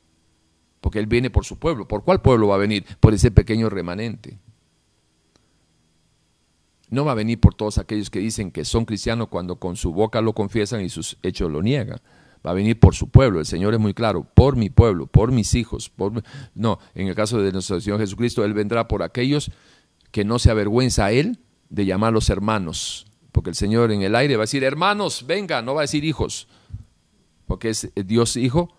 Porque 0.81 0.99
Él 0.99 1.07
viene 1.07 1.29
por 1.29 1.45
su 1.45 1.59
pueblo. 1.59 1.87
¿Por 1.87 2.03
cuál 2.03 2.21
pueblo 2.21 2.47
va 2.47 2.55
a 2.55 2.59
venir? 2.59 2.85
Por 2.99 3.13
ese 3.13 3.31
pequeño 3.31 3.69
remanente. 3.69 4.39
No 6.89 7.05
va 7.05 7.11
a 7.11 7.15
venir 7.15 7.39
por 7.39 7.53
todos 7.53 7.77
aquellos 7.77 8.09
que 8.09 8.19
dicen 8.19 8.51
que 8.51 8.65
son 8.65 8.85
cristianos 8.85 9.27
cuando 9.27 9.57
con 9.57 9.75
su 9.75 9.93
boca 9.93 10.21
lo 10.21 10.33
confiesan 10.33 10.81
y 10.81 10.89
sus 10.89 11.17
hechos 11.21 11.51
lo 11.51 11.61
niegan. 11.61 11.99
Va 12.45 12.51
a 12.51 12.53
venir 12.53 12.79
por 12.79 12.95
su 12.95 13.09
pueblo. 13.09 13.39
El 13.39 13.45
Señor 13.45 13.73
es 13.73 13.79
muy 13.79 13.93
claro, 13.93 14.25
por 14.33 14.55
mi 14.55 14.69
pueblo, 14.69 15.07
por 15.07 15.31
mis 15.31 15.55
hijos. 15.55 15.89
Por... 15.89 16.23
No, 16.55 16.79
en 16.95 17.07
el 17.07 17.15
caso 17.15 17.41
de 17.41 17.51
nuestro 17.51 17.79
Señor 17.79 17.99
Jesucristo, 17.99 18.43
Él 18.45 18.53
vendrá 18.53 18.87
por 18.87 19.03
aquellos 19.03 19.51
que 20.11 20.23
no 20.23 20.39
se 20.39 20.49
avergüenza 20.49 21.05
a 21.05 21.11
Él 21.11 21.39
de 21.69 21.85
llamarlos 21.85 22.29
hermanos. 22.29 23.05
Porque 23.31 23.51
el 23.51 23.55
Señor 23.55 23.91
en 23.91 24.01
el 24.01 24.15
aire 24.15 24.37
va 24.37 24.43
a 24.43 24.45
decir, 24.45 24.63
hermanos, 24.63 25.25
venga, 25.27 25.61
no 25.61 25.75
va 25.75 25.81
a 25.81 25.83
decir 25.83 26.03
hijos. 26.03 26.47
Porque 27.45 27.69
es 27.69 27.91
Dios 27.95 28.35
Hijo 28.37 28.73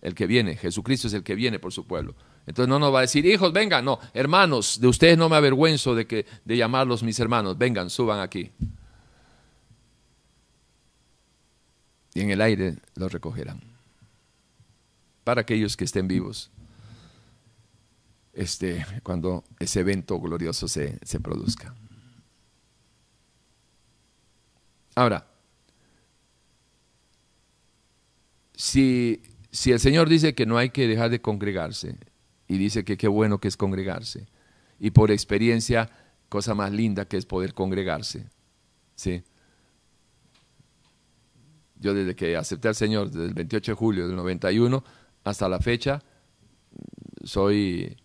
el 0.00 0.14
que 0.14 0.26
viene. 0.26 0.56
Jesucristo 0.56 1.08
es 1.08 1.14
el 1.14 1.22
que 1.22 1.34
viene 1.34 1.58
por 1.58 1.72
su 1.72 1.86
pueblo. 1.86 2.14
Entonces 2.50 2.68
no 2.68 2.80
nos 2.80 2.92
va 2.92 2.98
a 2.98 3.02
decir, 3.02 3.24
hijos, 3.26 3.52
vengan, 3.52 3.84
no, 3.84 4.00
hermanos, 4.12 4.80
de 4.80 4.88
ustedes 4.88 5.16
no 5.16 5.28
me 5.28 5.36
avergüenzo 5.36 5.94
de, 5.94 6.08
que, 6.08 6.26
de 6.44 6.56
llamarlos 6.56 7.04
mis 7.04 7.20
hermanos, 7.20 7.56
vengan, 7.56 7.88
suban 7.90 8.18
aquí. 8.18 8.50
Y 12.12 12.22
en 12.22 12.30
el 12.30 12.40
aire 12.40 12.74
los 12.96 13.12
recogerán. 13.12 13.60
Para 15.22 15.42
aquellos 15.42 15.76
que 15.76 15.84
estén 15.84 16.08
vivos, 16.08 16.50
este, 18.32 18.84
cuando 19.04 19.44
ese 19.60 19.78
evento 19.78 20.18
glorioso 20.18 20.66
se, 20.66 20.98
se 21.06 21.20
produzca. 21.20 21.72
Ahora, 24.96 25.24
si, 28.56 29.22
si 29.52 29.70
el 29.70 29.78
Señor 29.78 30.08
dice 30.08 30.34
que 30.34 30.46
no 30.46 30.58
hay 30.58 30.70
que 30.70 30.88
dejar 30.88 31.10
de 31.10 31.20
congregarse, 31.20 32.09
y 32.50 32.58
dice 32.58 32.84
que 32.84 32.96
qué 32.96 33.06
bueno 33.06 33.38
que 33.38 33.46
es 33.46 33.56
congregarse. 33.56 34.26
Y 34.80 34.90
por 34.90 35.12
experiencia, 35.12 35.88
cosa 36.28 36.52
más 36.52 36.72
linda 36.72 37.04
que 37.04 37.16
es 37.16 37.24
poder 37.24 37.54
congregarse. 37.54 38.26
¿Sí? 38.96 39.22
Yo 41.76 41.94
desde 41.94 42.16
que 42.16 42.36
acepté 42.36 42.66
al 42.66 42.74
Señor, 42.74 43.08
desde 43.08 43.26
el 43.26 43.34
28 43.34 43.70
de 43.70 43.76
julio 43.76 44.08
del 44.08 44.16
91 44.16 44.82
hasta 45.22 45.48
la 45.48 45.60
fecha, 45.60 46.02
soy, 47.22 47.96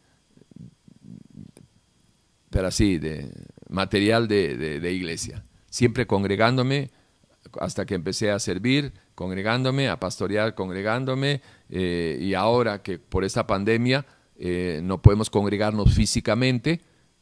pero 2.51 2.67
así, 2.67 2.99
de 2.99 3.31
material 3.67 4.27
de, 4.27 4.91
iglesia. 4.93 5.43
Siempre 5.71 6.05
congregándome 6.05 6.91
hasta 7.59 7.87
que 7.87 7.95
empecé 7.95 8.29
a 8.29 8.37
servir, 8.37 8.93
congregándome, 9.15 9.89
a 9.89 9.99
pastorear, 9.99 10.53
congregándome, 10.53 11.41
eh, 11.67 12.19
y 12.21 12.35
ahora 12.35 12.83
que 12.83 12.99
por 12.99 13.23
esta 13.23 13.47
pandemia 13.47 14.05
eh, 14.37 14.81
no 14.83 15.01
podemos 15.01 15.29
congregarnos 15.29 15.93
físicamente, 15.93 16.81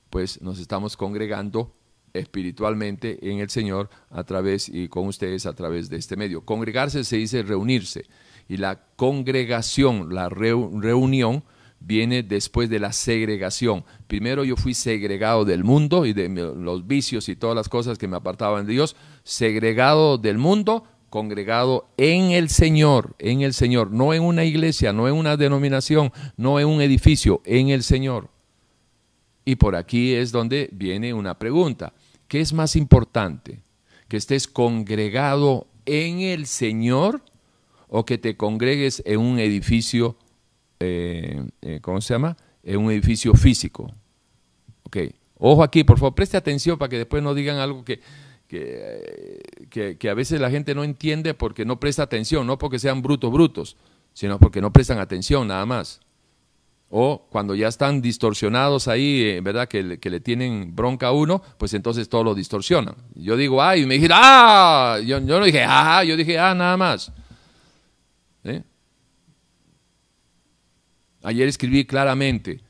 pues 0.10 0.42
nos 0.42 0.60
estamos 0.60 0.98
congregando 0.98 1.74
espiritualmente 2.14 3.18
en 3.30 3.40
el 3.40 3.50
Señor 3.50 3.90
a 4.10 4.24
través 4.24 4.70
y 4.70 4.88
con 4.88 5.08
ustedes 5.08 5.46
a 5.46 5.54
través 5.54 5.90
de 5.90 5.98
este 5.98 6.16
medio. 6.16 6.42
Congregarse 6.42 7.04
se 7.04 7.18
dice 7.18 7.44
reunirse 7.44 8.06
y 8.48 8.58
la 8.58 8.84
congregación, 8.96 10.14
la 10.14 10.30
reunión 10.30 11.44
viene 11.80 12.24
después 12.24 12.70
de 12.70 12.80
la 12.80 12.94
segregación. 12.94 13.84
Primero 14.08 14.44
yo 14.44 14.56
fui 14.56 14.74
segregado 14.74 15.44
del 15.44 15.64
mundo 15.64 16.06
y 16.06 16.14
de 16.14 16.30
los 16.30 16.88
vicios 16.88 17.28
y 17.30 17.36
todas 17.36 17.56
las 17.56 17.70
cosas 17.70 17.98
que 17.98 18.08
me 18.08 18.18
apartaban 18.18 18.66
de 18.66 18.74
Dios, 18.74 18.96
segregado 19.24 20.18
del 20.18 20.38
mundo 20.38 20.86
congregado 21.14 21.86
en 21.96 22.32
el 22.32 22.50
Señor, 22.50 23.16
en 23.20 23.42
el 23.42 23.54
Señor, 23.54 23.92
no 23.92 24.16
en 24.16 24.24
una 24.24 24.46
iglesia, 24.46 24.94
no 24.94 25.08
en 25.08 25.14
una 25.14 25.38
denominación, 25.38 26.12
no 26.38 26.60
en 26.60 26.66
un 26.66 26.82
edificio, 26.82 27.44
en 27.46 27.70
el 27.70 27.84
Señor. 27.84 28.32
Y 29.46 29.58
por 29.58 29.76
aquí 29.76 30.16
es 30.16 30.32
donde 30.32 30.70
viene 30.72 31.14
una 31.14 31.38
pregunta. 31.38 31.94
¿Qué 32.28 32.42
es 32.42 32.52
más 32.52 32.76
importante? 32.76 33.60
¿Que 34.08 34.18
estés 34.18 34.48
congregado 34.48 35.68
en 35.86 36.22
el 36.22 36.48
Señor 36.48 37.22
o 37.90 38.06
que 38.06 38.18
te 38.18 38.36
congregues 38.36 39.04
en 39.06 39.20
un 39.20 39.38
edificio, 39.38 40.18
eh, 40.80 41.46
eh, 41.62 41.78
¿cómo 41.84 42.02
se 42.02 42.16
llama? 42.16 42.36
En 42.64 42.80
un 42.80 42.92
edificio 42.92 43.36
físico. 43.36 43.92
Ok. 44.82 44.98
Ojo 45.38 45.62
aquí, 45.62 45.84
por 45.84 46.00
favor, 46.00 46.16
preste 46.16 46.38
atención 46.38 46.80
para 46.80 46.90
que 46.90 46.98
después 46.98 47.22
no 47.22 47.36
digan 47.36 47.58
algo 47.58 47.86
que, 47.86 48.00
que, 49.70 49.98
que, 49.98 50.10
a 50.10 50.14
veces 50.14 50.40
la 50.40 50.52
gente 50.52 50.76
no 50.76 50.84
entiende 50.84 51.34
porque 51.34 51.66
no 51.66 51.80
presta 51.80 52.04
atención, 52.04 52.46
no 52.46 52.58
porque 52.58 52.78
sean 52.78 53.02
brutos 53.02 53.32
brutos, 53.32 53.78
sino 54.14 54.38
porque 54.38 54.62
no 54.62 54.72
prestan 54.72 55.00
atención 55.00 55.48
nada 55.48 55.66
más. 55.66 56.02
O 56.90 57.26
cuando 57.32 57.56
ya 57.56 57.68
están 57.68 58.02
distorsionados 58.02 58.88
ahí, 58.88 59.22
eh, 59.22 59.42
¿verdad? 59.42 59.68
Que, 59.68 59.82
le 59.84 60.20
tienen 60.20 60.76
bronca 60.76 61.08
a 61.08 61.12
uno, 61.12 61.42
pues 61.58 61.74
entonces 61.74 62.08
todo 62.08 62.24
lo 62.24 62.36
distorsionan. 62.36 62.96
Yo 63.16 63.36
digo, 63.36 63.64
ay, 63.64 63.82
y 63.82 63.86
me 63.88 63.96
dijeron, 63.96 64.20
ah, 64.22 65.00
yo, 65.00 65.20
yo 65.20 65.40
no 65.40 65.46
dije, 65.46 65.66
ah, 65.68 66.04
yo 66.04 66.16
dije, 66.16 66.38
ah, 66.38 66.54
nada 66.54 66.78
más. 66.78 67.12
¿eh? 68.44 68.62
Ayer 71.24 71.48
escribí 71.48 71.86
claramente, 71.86 72.62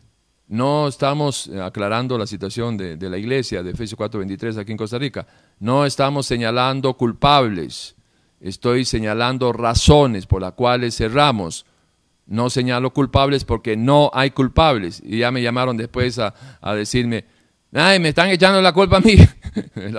no 0.47 0.87
estamos 0.87 1.49
aclarando 1.61 2.17
la 2.17 2.27
situación 2.27 2.77
de, 2.77 2.95
de 2.95 3.09
la 3.09 3.17
iglesia 3.17 3.63
de 3.63 3.71
Efesios 3.71 3.99
4:23 3.99 4.57
aquí 4.57 4.71
en 4.71 4.77
Costa 4.77 4.97
Rica, 4.97 5.27
no 5.63 5.85
estamos 5.85 6.25
señalando 6.25 6.97
culpables, 6.97 7.95
estoy 8.41 8.83
señalando 8.83 9.53
razones 9.53 10.25
por 10.25 10.41
las 10.41 10.51
cuales 10.55 10.97
cerramos. 10.97 11.65
No 12.25 12.49
señalo 12.49 12.91
culpables 12.91 13.45
porque 13.45 13.77
no 13.77 14.11
hay 14.13 14.31
culpables. 14.31 15.01
Y 15.05 15.19
ya 15.19 15.31
me 15.31 15.41
llamaron 15.41 15.77
después 15.77 16.19
a, 16.19 16.33
a 16.59 16.73
decirme, 16.73 17.23
ay, 17.71 17.97
me 18.01 18.09
están 18.09 18.29
echando 18.29 18.61
la 18.61 18.73
culpa 18.73 18.97
a 18.97 18.99
mí. 18.99 19.15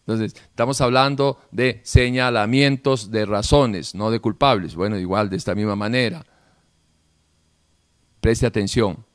Entonces, 0.00 0.34
estamos 0.34 0.80
hablando 0.80 1.38
de 1.52 1.80
señalamientos 1.84 3.12
de 3.12 3.24
razones, 3.24 3.94
no 3.94 4.10
de 4.10 4.18
culpables. 4.18 4.74
Bueno, 4.74 4.98
igual 4.98 5.30
de 5.30 5.36
esta 5.36 5.54
misma 5.54 5.76
manera. 5.76 6.26
Preste 8.20 8.46
atención. 8.46 9.06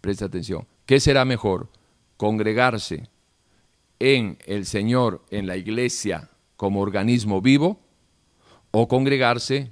Preste 0.00 0.24
atención. 0.24 0.66
¿Qué 0.86 0.98
será 0.98 1.26
mejor? 1.26 1.68
Congregarse 2.16 3.08
en 3.98 4.38
el 4.46 4.66
Señor, 4.66 5.24
en 5.30 5.46
la 5.46 5.56
iglesia, 5.56 6.30
como 6.56 6.80
organismo 6.80 7.40
vivo, 7.40 7.80
o 8.70 8.88
congregarse 8.88 9.70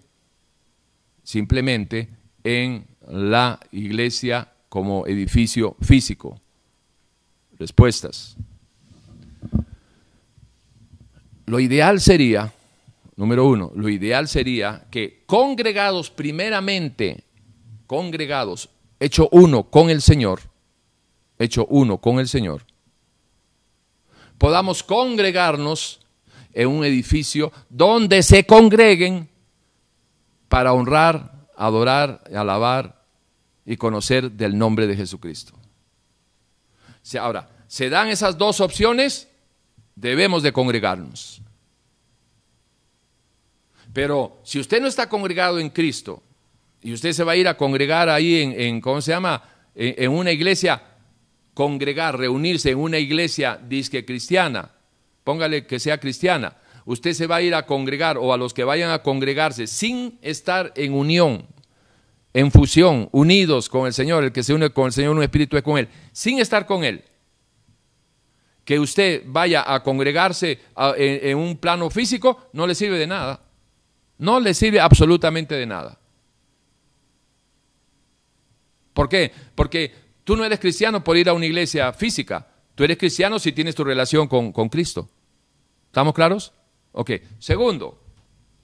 simplemente 1.23 2.09
en 2.43 2.87
la 3.09 3.61
iglesia 3.73 4.53
como 4.69 5.07
edificio 5.07 5.77
físico. 5.81 6.41
Respuestas. 7.59 8.37
Lo 11.47 11.61
ideal 11.61 12.01
sería, 12.01 12.53
número 13.17 13.47
uno, 13.47 13.71
lo 13.75 13.89
ideal 13.89 14.29
sería 14.29 14.87
que 14.91 15.23
congregados 15.27 16.11
primeramente, 16.11 17.25
congregados, 17.87 18.71
hecho 18.99 19.29
uno 19.31 19.65
con 19.65 19.91
el 19.91 20.01
Señor, 20.01 20.41
hecho 21.39 21.67
uno 21.67 21.99
con 21.99 22.19
el 22.19 22.29
Señor, 22.29 22.63
podamos 24.39 24.83
congregarnos 24.83 26.01
en 26.53 26.69
un 26.69 26.85
edificio 26.85 27.53
donde 27.69 28.23
se 28.23 28.45
congreguen 28.45 29.29
para 30.49 30.73
honrar, 30.73 31.49
adorar, 31.57 32.23
alabar 32.35 33.03
y 33.67 33.77
conocer 33.77 34.31
del 34.31 34.57
nombre 34.57 34.87
de 34.87 34.97
Jesucristo. 34.97 35.55
Ahora, 37.21 37.51
se 37.67 37.91
dan 37.91 38.09
esas 38.09 38.39
dos 38.39 38.61
opciones, 38.61 39.29
debemos 39.95 40.43
de 40.43 40.53
congregarnos. 40.53 41.43
Pero 43.93 44.41
si 44.45 44.59
usted 44.59 44.81
no 44.81 44.89
está 44.89 45.09
congregado 45.09 45.59
en 45.59 45.71
Cristo 45.71 46.23
y 46.83 46.93
usted 46.93 47.13
se 47.13 47.25
va 47.25 47.33
a 47.33 47.37
ir 47.37 47.49
a 47.49 47.57
congregar 47.57 48.09
ahí 48.09 48.55
en, 48.57 48.81
¿cómo 48.81 49.01
se 49.01 49.13
llama? 49.13 49.43
En, 49.75 50.11
una 50.11 50.33
iglesia, 50.33 50.83
congregar, 51.55 52.19
reunirse 52.19 52.71
en 52.71 52.79
una 52.79 52.99
iglesia 52.99 53.59
disque 53.67 54.05
cristiana, 54.05 54.73
póngale 55.25 55.67
que 55.67 55.79
sea 55.79 55.99
cristiana, 55.99 56.57
usted 56.85 57.13
se 57.13 57.27
va 57.27 57.37
a 57.37 57.43
ir 57.43 57.55
a 57.55 57.67
congregar 57.67 58.19
o 58.19 58.33
a 58.33 58.37
los 58.37 58.53
que 58.53 58.65
vayan 58.65 58.91
a 58.91 59.03
congregarse 59.03 59.67
sin 59.67 60.19
estar 60.21 60.73
en 60.77 60.93
unión, 60.93 61.47
en 62.33 62.51
fusión, 62.51 63.09
unidos 63.13 63.69
con 63.69 63.87
el 63.87 63.95
Señor, 63.95 64.25
el 64.25 64.33
que 64.33 64.43
se 64.43 64.53
une 64.53 64.71
con 64.71 64.87
el 64.87 64.93
Señor, 64.93 65.17
un 65.17 65.23
espíritu 65.23 65.57
es 65.57 65.63
con 65.63 65.79
Él, 65.79 65.89
sin 66.13 66.41
estar 66.41 66.67
con 66.67 66.85
Él 66.85 67.05
que 68.65 68.79
usted 68.79 69.23
vaya 69.27 69.73
a 69.73 69.83
congregarse 69.83 70.59
en, 70.97 71.37
un 71.37 71.59
plano 71.59 71.91
físico 71.91 72.49
no 72.53 72.67
le 72.67 72.75
sirve 72.75 72.99
de 72.99 73.07
nada. 73.07 73.41
No 74.19 74.41
le 74.41 74.55
sirve 74.55 74.81
absolutamente 74.81 75.55
de 75.55 75.67
nada. 75.67 75.99
¿Por 78.95 79.09
qué? 79.09 79.31
Porque 79.55 79.93
tú 80.25 80.37
no 80.37 80.45
eres 80.45 80.59
cristiano 80.59 81.05
por 81.05 81.17
ir 81.17 81.29
a 81.29 81.33
una 81.33 81.47
iglesia 81.47 81.93
física. 81.93 82.47
Tú 82.75 82.83
eres 82.85 82.99
cristiano 82.99 83.39
si 83.39 83.53
tienes 83.53 83.75
tu 83.75 83.85
relación 83.85 84.27
con, 84.27 84.53
con 84.53 84.69
Cristo. 84.69 85.09
¿Estamos 85.87 86.13
claros? 86.13 86.53
Ok. 86.93 87.13
Segundo, 87.39 88.03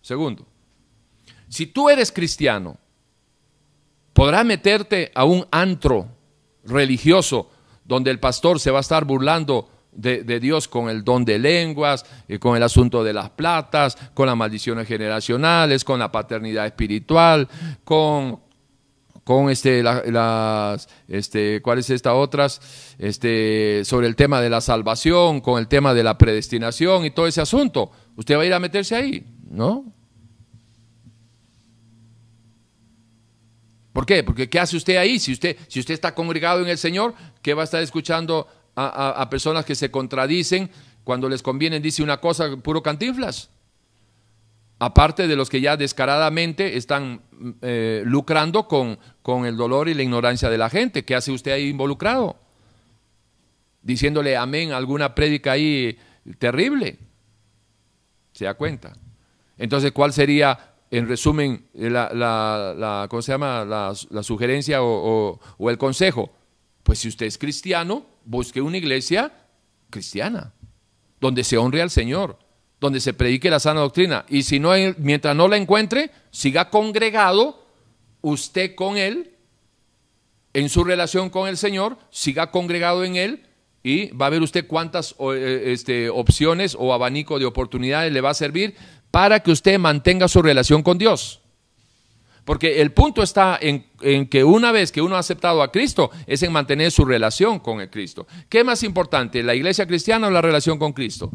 segundo. 0.00 0.46
Si 1.48 1.66
tú 1.66 1.88
eres 1.88 2.10
cristiano, 2.10 2.76
podrás 4.12 4.44
meterte 4.44 5.12
a 5.14 5.24
un 5.24 5.46
antro 5.50 6.08
religioso 6.64 7.50
donde 7.84 8.10
el 8.10 8.20
pastor 8.20 8.60
se 8.60 8.70
va 8.70 8.78
a 8.78 8.82
estar 8.82 9.04
burlando 9.04 9.68
de, 9.92 10.40
Dios 10.40 10.68
con 10.68 10.88
el 10.88 11.04
don 11.04 11.24
de 11.24 11.38
lenguas, 11.38 12.06
y 12.28 12.38
con 12.38 12.56
el 12.56 12.62
asunto 12.62 13.02
de 13.02 13.12
las 13.12 13.30
platas, 13.30 13.96
con 14.14 14.26
las 14.26 14.36
maldiciones 14.36 14.86
generacionales, 14.86 15.84
con 15.84 15.98
la 15.98 16.12
paternidad 16.12 16.66
espiritual, 16.66 17.48
con 17.84 18.40
con 19.30 19.48
este, 19.48 19.80
las, 19.84 20.88
este, 21.06 21.62
¿cuál 21.62 21.78
es 21.78 21.88
esta 21.88 22.14
otras? 22.14 22.60
Este, 22.98 23.84
sobre 23.84 24.08
el 24.08 24.16
tema 24.16 24.40
de 24.40 24.50
la 24.50 24.60
salvación, 24.60 25.40
con 25.40 25.60
el 25.60 25.68
tema 25.68 25.94
de 25.94 26.02
la 26.02 26.18
predestinación 26.18 27.04
y 27.04 27.12
todo 27.12 27.28
ese 27.28 27.40
asunto. 27.40 27.92
¿Usted 28.16 28.36
va 28.36 28.42
a 28.42 28.46
ir 28.46 28.54
a 28.54 28.58
meterse 28.58 28.96
ahí? 28.96 29.24
¿No? 29.48 29.84
¿Por 33.92 34.04
qué? 34.04 34.24
Porque 34.24 34.50
¿qué 34.50 34.58
hace 34.58 34.76
usted 34.76 34.96
ahí? 34.96 35.20
Si 35.20 35.30
usted, 35.30 35.56
si 35.68 35.78
usted 35.78 35.94
está 35.94 36.12
congregado 36.12 36.62
en 36.62 36.66
el 36.66 36.78
Señor, 36.78 37.14
¿qué 37.40 37.54
va 37.54 37.62
a 37.62 37.66
estar 37.66 37.84
escuchando 37.84 38.48
a, 38.74 39.30
personas 39.30 39.64
que 39.64 39.76
se 39.76 39.92
contradicen, 39.92 40.72
cuando 41.04 41.28
les 41.28 41.40
conviene 41.40 41.78
dice 41.78 42.02
una 42.02 42.20
cosa, 42.20 42.56
puro 42.56 42.82
cantinflas. 42.82 43.48
Aparte 44.82 45.28
de 45.28 45.36
los 45.36 45.50
que 45.50 45.60
ya 45.60 45.76
descaradamente 45.76 46.78
están 46.78 47.20
eh, 47.60 48.02
lucrando 48.06 48.66
con, 48.66 48.98
con 49.20 49.44
el 49.44 49.54
dolor 49.54 49.90
y 49.90 49.94
la 49.94 50.02
ignorancia 50.02 50.48
de 50.48 50.56
la 50.56 50.70
gente. 50.70 51.04
¿Qué 51.04 51.14
hace 51.14 51.32
usted 51.32 51.52
ahí 51.52 51.68
involucrado? 51.68 52.36
Diciéndole 53.82 54.38
amén 54.38 54.72
a 54.72 54.78
alguna 54.78 55.14
prédica 55.14 55.52
ahí 55.52 55.98
terrible. 56.38 56.98
¿Se 58.32 58.46
da 58.46 58.54
cuenta? 58.54 58.94
Entonces, 59.58 59.92
¿cuál 59.92 60.14
sería, 60.14 60.72
en 60.90 61.06
resumen, 61.06 61.66
la, 61.74 62.10
la, 62.14 63.06
¿cómo 63.10 63.20
se 63.20 63.32
llama? 63.32 63.66
La, 63.66 64.22
sugerencia 64.22 64.82
o, 64.82 65.38
o 65.58 65.70
el 65.70 65.76
consejo? 65.76 66.30
Pues 66.82 67.00
si 67.00 67.08
usted 67.08 67.26
es 67.26 67.36
cristiano, 67.36 68.06
busque 68.24 68.62
una 68.62 68.78
iglesia 68.78 69.30
cristiana, 69.90 70.54
donde 71.20 71.44
se 71.44 71.58
honre 71.58 71.82
al 71.82 71.90
Señor, 71.90 72.38
donde 72.80 73.00
se 73.00 73.12
predique 73.12 73.50
la 73.50 73.60
sana 73.60 73.80
doctrina. 73.80 74.24
Y 74.28 74.42
si 74.42 74.58
no, 74.58 74.72
mientras 74.98 75.36
no 75.36 75.48
la 75.48 75.56
encuentre, 75.56 76.10
siga 76.30 76.70
congregado 76.70 77.64
usted 78.22 78.74
con 78.74 78.96
Él, 78.96 79.32
en 80.52 80.68
su 80.68 80.82
relación 80.82 81.30
con 81.30 81.48
el 81.48 81.56
Señor, 81.56 81.98
siga 82.10 82.50
congregado 82.50 83.04
en 83.04 83.16
Él 83.16 83.46
y 83.82 84.10
va 84.10 84.26
a 84.26 84.30
ver 84.30 84.42
usted 84.42 84.66
cuántas 84.66 85.14
eh, 85.18 85.64
este, 85.66 86.10
opciones 86.10 86.76
o 86.78 86.92
abanico 86.92 87.38
de 87.38 87.46
oportunidades 87.46 88.12
le 88.12 88.20
va 88.20 88.30
a 88.30 88.34
servir 88.34 88.74
para 89.10 89.40
que 89.40 89.50
usted 89.50 89.78
mantenga 89.78 90.28
su 90.28 90.42
relación 90.42 90.82
con 90.82 90.98
Dios. 90.98 91.40
Porque 92.44 92.80
el 92.80 92.92
punto 92.92 93.22
está 93.22 93.58
en, 93.60 93.84
que 94.28 94.44
una 94.44 94.72
vez 94.72 94.90
que 94.90 95.02
uno 95.02 95.16
ha 95.16 95.20
aceptado 95.20 95.62
a 95.62 95.70
Cristo, 95.70 96.10
es 96.26 96.42
en 96.42 96.52
mantener 96.52 96.90
su 96.90 97.04
relación 97.04 97.58
con 97.58 97.80
el 97.80 97.90
Cristo. 97.90 98.26
¿Qué 98.48 98.60
es 98.60 98.64
más 98.64 98.82
importante, 98.82 99.42
la 99.42 99.54
iglesia 99.54 99.86
cristiana 99.86 100.26
o 100.26 100.30
la 100.30 100.42
relación 100.42 100.78
con 100.78 100.92
Cristo? 100.92 101.30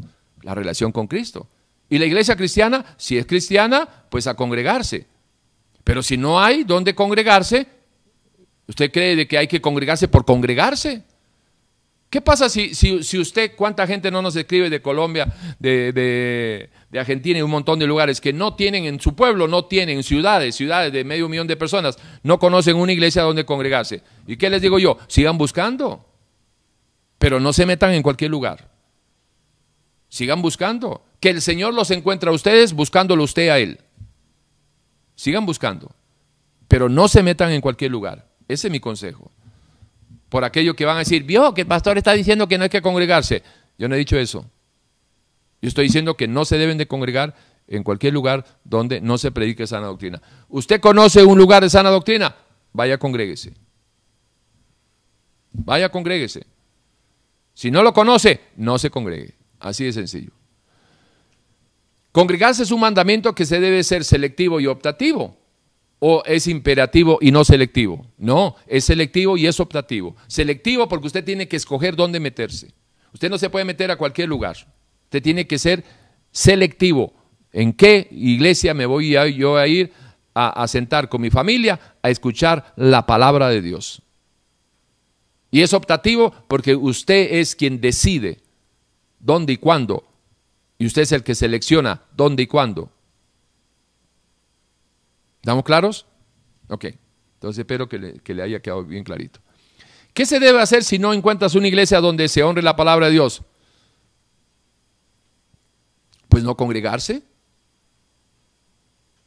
La 0.46 0.54
relación 0.54 0.92
con 0.92 1.08
Cristo. 1.08 1.48
Y 1.90 1.98
la 1.98 2.06
iglesia 2.06 2.36
cristiana, 2.36 2.86
si 2.98 3.18
es 3.18 3.26
cristiana, 3.26 3.88
pues 4.10 4.28
a 4.28 4.36
congregarse. 4.36 5.08
Pero 5.84 6.04
si 6.04 6.18
no 6.18 6.40
hay 6.40 6.64
dónde 6.64 6.94
congregarse, 6.94 7.68
¿usted 8.68 8.92
cree 8.92 9.16
de 9.16 9.28
que 9.28 9.40
hay 9.40 9.48
que 9.48 9.60
congregarse 9.60 10.08
por 10.08 10.24
congregarse? 10.24 11.04
¿Qué 12.12 12.22
pasa 12.22 12.48
si, 12.48 12.76
si, 12.76 13.18
usted, 13.18 13.56
cuánta 13.56 13.88
gente 13.88 14.12
no 14.12 14.22
nos 14.22 14.36
escribe 14.36 14.70
de 14.70 14.84
Colombia, 14.84 15.34
de, 15.58 15.92
de, 16.92 17.00
Argentina 17.00 17.40
y 17.40 17.42
un 17.42 17.50
montón 17.50 17.80
de 17.80 17.88
lugares 17.88 18.22
que 18.22 18.32
no 18.32 18.56
tienen 18.56 18.86
en 18.86 19.00
su 19.02 19.16
pueblo, 19.16 19.48
no 19.48 19.66
tienen 19.66 20.04
ciudades, 20.04 20.56
ciudades 20.56 20.94
de 20.94 21.04
medio 21.04 21.28
millón 21.28 21.48
de 21.48 21.58
personas, 21.58 21.98
no 22.22 22.38
conocen 22.38 22.78
una 22.78 22.94
iglesia 22.94 23.24
donde 23.24 23.46
congregarse? 23.46 24.04
¿Y 24.28 24.38
qué 24.38 24.52
les 24.52 24.62
digo 24.62 24.78
yo? 24.78 25.00
Sigan 25.08 25.40
buscando, 25.40 26.06
pero 27.18 27.40
no 27.40 27.52
se 27.52 27.66
metan 27.66 27.94
en 27.94 28.04
cualquier 28.04 28.30
lugar. 28.30 28.75
Sigan 30.10 30.42
buscando. 30.42 31.06
Que 31.20 31.30
el 31.30 31.42
Señor 31.42 31.74
los 31.74 31.92
encuentre 31.92 32.30
a 32.30 32.34
ustedes 32.34 32.74
buscándolo 32.74 33.24
usted 33.24 33.50
a 33.50 33.60
Él. 33.60 33.80
Sigan 35.16 35.46
buscando, 35.46 35.96
pero 36.68 36.90
no 36.90 37.08
se 37.08 37.24
metan 37.24 37.52
en 37.52 37.62
cualquier 37.62 37.92
lugar. 37.92 38.30
Ese 38.48 38.68
es 38.68 38.72
mi 38.72 38.80
consejo 38.80 39.32
por 40.36 40.44
aquello 40.44 40.76
que 40.76 40.84
van 40.84 40.98
a 40.98 41.00
decir, 41.00 41.24
vio 41.24 41.54
que 41.54 41.62
el 41.62 41.68
pastor 41.68 41.98
está 41.98 42.12
diciendo 42.12 42.48
que 42.48 42.58
no 42.58 42.66
hay 42.66 42.70
que 42.70 42.82
congregarse. 42.82 43.42
Yo 43.78 43.88
no 43.88 43.96
he 43.96 44.00
dicho 44.00 44.18
eso. 44.18 44.50
Yo 45.62 45.70
estoy 45.70 45.86
diciendo 45.86 46.18
que 46.18 46.28
no 46.28 46.44
se 46.44 46.58
deben 46.58 46.78
de 46.78 46.88
congregar 46.88 47.36
en 47.68 47.84
cualquier 47.84 48.14
lugar 48.14 48.46
donde 48.66 49.00
no 49.00 49.18
se 49.18 49.32
predique 49.32 49.66
sana 49.66 49.88
doctrina. 49.88 50.22
¿Usted 50.50 50.82
conoce 50.82 51.24
un 51.24 51.38
lugar 51.38 51.64
de 51.64 51.70
sana 51.70 51.90
doctrina? 51.90 52.36
Vaya, 52.74 52.98
congréguese. 52.98 53.54
Vaya, 55.54 55.88
congréguese. 55.88 56.46
Si 57.54 57.72
no 57.72 57.82
lo 57.82 57.94
conoce, 57.94 58.42
no 58.58 58.78
se 58.78 58.90
congregue. 58.90 59.36
Así 59.66 59.84
de 59.84 59.94
sencillo. 59.94 60.30
Congregarse 62.12 62.62
es 62.62 62.70
un 62.70 62.82
mandamiento 62.82 63.34
que 63.34 63.48
se 63.48 63.60
debe 63.60 63.84
ser 63.84 64.04
selectivo 64.04 64.60
y 64.60 64.68
optativo. 64.68 65.36
¿O 65.98 66.22
es 66.28 66.46
imperativo 66.46 67.18
y 67.20 67.32
no 67.32 67.44
selectivo? 67.44 68.06
No, 68.20 68.58
es 68.68 68.86
selectivo 68.86 69.38
y 69.38 69.48
es 69.48 69.60
optativo. 69.60 70.16
Selectivo 70.28 70.88
porque 70.88 71.08
usted 71.08 71.24
tiene 71.24 71.48
que 71.48 71.56
escoger 71.56 71.96
dónde 71.96 72.20
meterse. 72.20 72.76
Usted 73.12 73.28
no 73.28 73.40
se 73.40 73.50
puede 73.50 73.66
meter 73.66 73.90
a 73.90 73.96
cualquier 73.96 74.30
lugar. 74.30 74.56
Usted 75.06 75.24
tiene 75.24 75.48
que 75.48 75.58
ser 75.58 75.84
selectivo. 76.32 77.16
¿En 77.52 77.74
qué 77.74 78.08
iglesia 78.12 78.76
me 78.76 78.86
voy 78.86 79.18
yo 79.36 79.58
a 79.58 79.66
ir 79.66 79.92
a, 80.36 80.62
a 80.62 80.68
sentar 80.68 81.10
con 81.10 81.22
mi 81.22 81.32
familia 81.32 81.80
a 82.04 82.12
escuchar 82.12 82.72
la 82.76 83.08
palabra 83.08 83.50
de 83.50 83.64
Dios? 83.64 84.04
Y 85.50 85.64
es 85.64 85.74
optativo 85.74 86.32
porque 86.48 86.76
usted 86.76 87.30
es 87.32 87.56
quien 87.56 87.82
decide 87.82 88.45
dónde 89.26 89.54
y 89.54 89.58
cuándo 89.58 90.06
y 90.78 90.86
usted 90.86 91.04
es 91.04 91.12
el 91.12 91.24
que 91.24 91.36
selecciona 91.36 92.02
dónde 92.16 92.44
y 92.44 92.48
cuándo. 92.48 92.90
¿Estamos 95.42 95.64
claros? 95.64 96.06
Ok. 96.68 96.86
Entonces 97.36 97.60
espero 97.60 97.88
que 97.88 98.00
le, 98.00 98.20
que 98.20 98.34
le 98.34 98.44
haya 98.44 98.60
quedado 98.60 98.84
bien 98.84 99.04
clarito. 99.04 99.40
¿Qué 100.14 100.26
se 100.26 100.40
debe 100.40 100.62
hacer 100.62 100.84
si 100.84 100.98
no 100.98 101.14
encuentras 101.14 101.56
una 101.56 101.68
iglesia 101.68 102.00
donde 102.00 102.28
se 102.28 102.44
honre 102.44 102.62
la 102.62 102.76
palabra 102.76 103.08
de 103.08 103.14
Dios? 103.14 103.42
Pues 106.30 106.44
no 106.44 106.56
congregarse. 106.56 107.22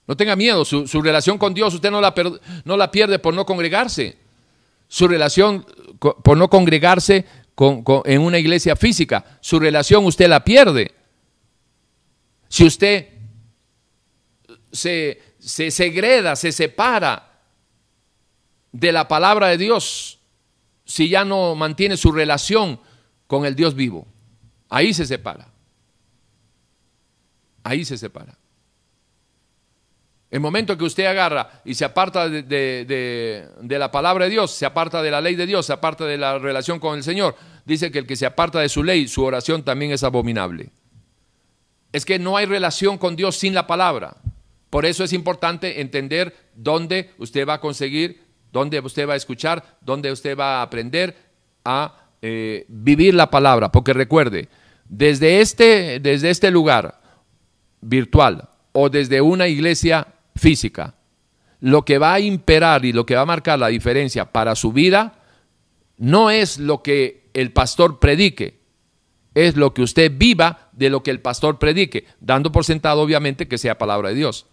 No 0.07 0.17
tenga 0.17 0.37
miedo, 0.37 0.65
su, 0.65 0.89
su 0.89 1.03
relación 1.03 1.37
con 1.37 1.53
Dios 1.53 1.75
usted 1.75 1.91
no 1.91 2.01
la, 2.01 2.15
no 2.65 2.77
la, 2.79 2.91
pierde 2.91 3.19
por 3.19 3.35
no 3.35 3.45
congregarse. 3.45 4.17
Su 4.89 5.07
relación 5.07 5.67
por 5.99 6.37
no 6.37 6.49
congregarse 6.49 7.27
con, 7.59 7.83
con, 7.83 8.03
en 8.05 8.21
una 8.21 8.39
iglesia 8.39 8.77
física, 8.77 9.25
su 9.41 9.59
relación 9.59 10.05
usted 10.05 10.29
la 10.29 10.45
pierde 10.45 10.95
si 12.49 12.65
usted 12.65 13.09
se, 14.71 15.21
se 15.41 15.73
segreda, 15.73 16.37
se 16.37 16.53
separa 16.53 17.41
de 18.71 18.93
la 18.93 19.09
palabra 19.09 19.49
de 19.49 19.59
Dios, 19.59 20.21
si 20.85 21.09
ya 21.09 21.25
no 21.25 21.57
mantiene 21.57 21.97
su 21.97 22.13
relación 22.13 22.79
con 23.27 23.45
el 23.45 23.57
Dios 23.57 23.75
vivo, 23.75 24.07
ahí 24.69 24.95
se 24.95 25.05
separa. 25.05 25.49
Ahí 27.65 27.85
se 27.85 27.99
separa. 27.99 28.39
El 30.31 30.41
momento 30.41 30.77
que 30.77 30.85
usted 30.85 31.07
agarra 31.07 31.63
y 31.65 31.75
se 31.75 31.85
aparta 31.85 32.29
de, 32.29 33.49
la 33.63 33.91
palabra 33.91 34.27
de 34.27 34.31
Dios, 34.31 34.51
se 34.53 34.67
aparta 34.67 35.03
de 35.03 35.11
la 35.11 35.21
ley 35.21 35.37
de 35.37 35.47
Dios, 35.47 35.67
se 35.67 35.73
aparta 35.73 36.05
de 36.05 36.19
la 36.19 36.39
relación 36.39 36.79
con 36.79 36.97
el 36.97 37.03
Señor, 37.03 37.35
dice 37.65 37.91
que 37.91 38.01
el 38.01 38.07
que 38.07 38.17
se 38.17 38.27
aparta 38.27 38.61
de 38.61 38.69
su 38.69 38.85
ley, 38.85 39.09
su 39.09 39.25
oración 39.25 39.63
también 39.63 39.93
es 39.93 40.05
abominable 40.05 40.71
es 41.93 42.05
que 42.05 42.19
no 42.19 42.37
hay 42.37 42.47
relación 42.47 42.99
con 42.99 43.17
Dios 43.17 43.37
sin 43.37 43.55
la 43.55 43.67
palabra. 43.67 44.17
Por 44.71 44.85
eso 44.85 45.05
es 45.05 45.13
importante 45.13 45.81
entender 45.81 46.37
dónde 46.55 47.11
usted 47.19 47.47
va 47.47 47.55
a 47.55 47.61
conseguir, 47.61 48.23
dónde 48.53 48.81
usted 48.81 49.09
va 49.09 49.15
a 49.15 49.17
escuchar, 49.17 49.79
dónde 49.81 50.13
usted 50.13 50.37
va 50.37 50.59
a 50.59 50.63
aprender 50.63 51.17
a 51.65 52.11
eh, 52.21 52.67
vivir 52.69 53.15
la 53.15 53.31
palabra. 53.31 53.73
Porque 53.73 53.95
recuerde, 53.95 54.49
desde 54.89 55.41
este, 55.41 56.01
desde 56.01 56.31
este 56.31 56.51
lugar 56.51 57.01
virtual 57.81 58.49
o 58.73 58.91
desde 58.91 59.21
una 59.21 59.49
iglesia 59.49 60.07
física, 60.39 60.95
lo 61.61 61.85
que 61.85 61.99
va 61.99 62.15
a 62.15 62.21
imperar 62.21 62.85
y 62.85 62.93
lo 62.93 63.05
que 63.05 63.17
va 63.17 63.23
a 63.23 63.27
marcar 63.27 63.59
la 63.59 63.69
diferencia 63.69 64.33
para 64.33 64.55
su 64.55 64.73
vida 64.73 65.21
no 65.97 66.31
es 66.31 66.59
lo 66.59 66.83
que 66.83 67.29
el 67.35 67.53
pastor 67.53 67.99
predique, 67.99 68.61
es 69.35 69.57
lo 69.57 69.75
que 69.75 69.83
usted 69.83 70.13
viva 70.17 70.71
de 70.73 70.91
lo 70.91 71.03
que 71.03 71.11
el 71.11 71.21
pastor 71.21 71.59
predique, 71.59 72.07
dando 72.21 72.53
por 72.53 72.65
sentado 72.65 73.03
obviamente 73.03 73.49
que 73.49 73.59
sea 73.59 73.79
palabra 73.79 74.11
de 74.11 74.15
Dios. 74.15 74.47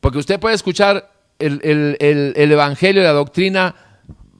Porque 0.00 0.18
usted 0.18 0.38
puede 0.38 0.54
escuchar 0.54 1.12
el, 1.38 1.96
Evangelio 2.00 3.02
y 3.02 3.04
la 3.04 3.12
doctrina 3.12 3.74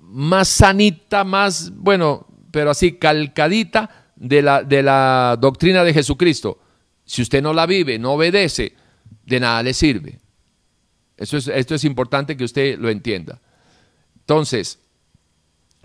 más 0.03 0.49
sanita, 0.49 1.25
más, 1.25 1.73
bueno, 1.75 2.27
pero 2.51 2.71
así 2.71 2.93
calcadita 2.93 4.07
de 4.15 4.43
la, 4.43 4.63
de 4.63 4.83
la 4.83 5.37
doctrina 5.41 5.85
de 5.85 5.93
Jesucristo. 5.93 6.61
Si 7.05 7.23
usted 7.23 7.43
no 7.43 7.53
la 7.53 7.67
vive, 7.67 7.99
no 7.99 8.13
obedece, 8.13 8.75
de 9.25 9.41
nada 9.41 9.63
le 9.63 9.75
sirve. 9.75 10.21
Eso 11.17 11.37
es, 11.37 11.49
esto 11.49 11.75
es 11.75 11.85
importante 11.85 12.37
que 12.37 12.45
usted 12.45 12.79
lo 12.79 12.89
entienda. 12.89 13.41
Entonces, 14.21 14.79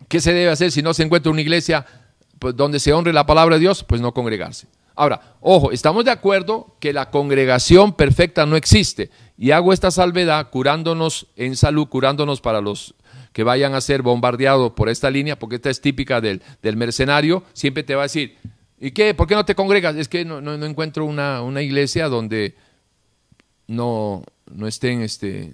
¿qué 0.07 0.19
se 0.19 0.33
debe 0.33 0.49
hacer 0.49 0.71
si 0.71 0.81
no 0.81 0.93
se 0.93 1.03
encuentra 1.03 1.31
una 1.31 1.41
iglesia 1.41 1.85
pues, 2.41 2.55
donde 2.55 2.79
se 2.79 2.91
honre 2.91 3.13
la 3.13 3.27
palabra 3.27 3.55
de 3.55 3.59
Dios, 3.59 3.83
pues 3.83 4.01
no 4.01 4.15
congregarse. 4.15 4.65
Ahora, 4.95 5.21
ojo, 5.41 5.71
estamos 5.71 6.05
de 6.05 6.11
acuerdo 6.11 6.75
que 6.79 6.91
la 6.91 7.11
congregación 7.11 7.93
perfecta 7.93 8.47
no 8.47 8.55
existe. 8.55 9.11
Y 9.37 9.51
hago 9.51 9.73
esta 9.73 9.91
salvedad 9.91 10.49
curándonos 10.49 11.27
en 11.35 11.55
salud, 11.55 11.87
curándonos 11.87 12.41
para 12.41 12.59
los 12.59 12.95
que 13.31 13.43
vayan 13.43 13.75
a 13.75 13.81
ser 13.81 14.01
bombardeados 14.01 14.71
por 14.71 14.89
esta 14.89 15.11
línea, 15.11 15.37
porque 15.37 15.57
esta 15.57 15.69
es 15.69 15.81
típica 15.81 16.19
del, 16.19 16.41
del 16.63 16.77
mercenario, 16.77 17.43
siempre 17.53 17.83
te 17.83 17.93
va 17.93 18.01
a 18.01 18.05
decir, 18.05 18.37
¿y 18.79 18.89
qué? 18.89 19.13
¿Por 19.13 19.27
qué 19.27 19.35
no 19.35 19.45
te 19.45 19.53
congregas? 19.53 19.95
Es 19.95 20.07
que 20.07 20.25
no, 20.25 20.41
no, 20.41 20.57
no 20.57 20.65
encuentro 20.65 21.05
una, 21.05 21.43
una, 21.43 21.61
iglesia 21.61 22.09
donde 22.09 22.55
no, 23.67 24.23
no 24.53 24.67
estén 24.67 25.01
este, 25.01 25.53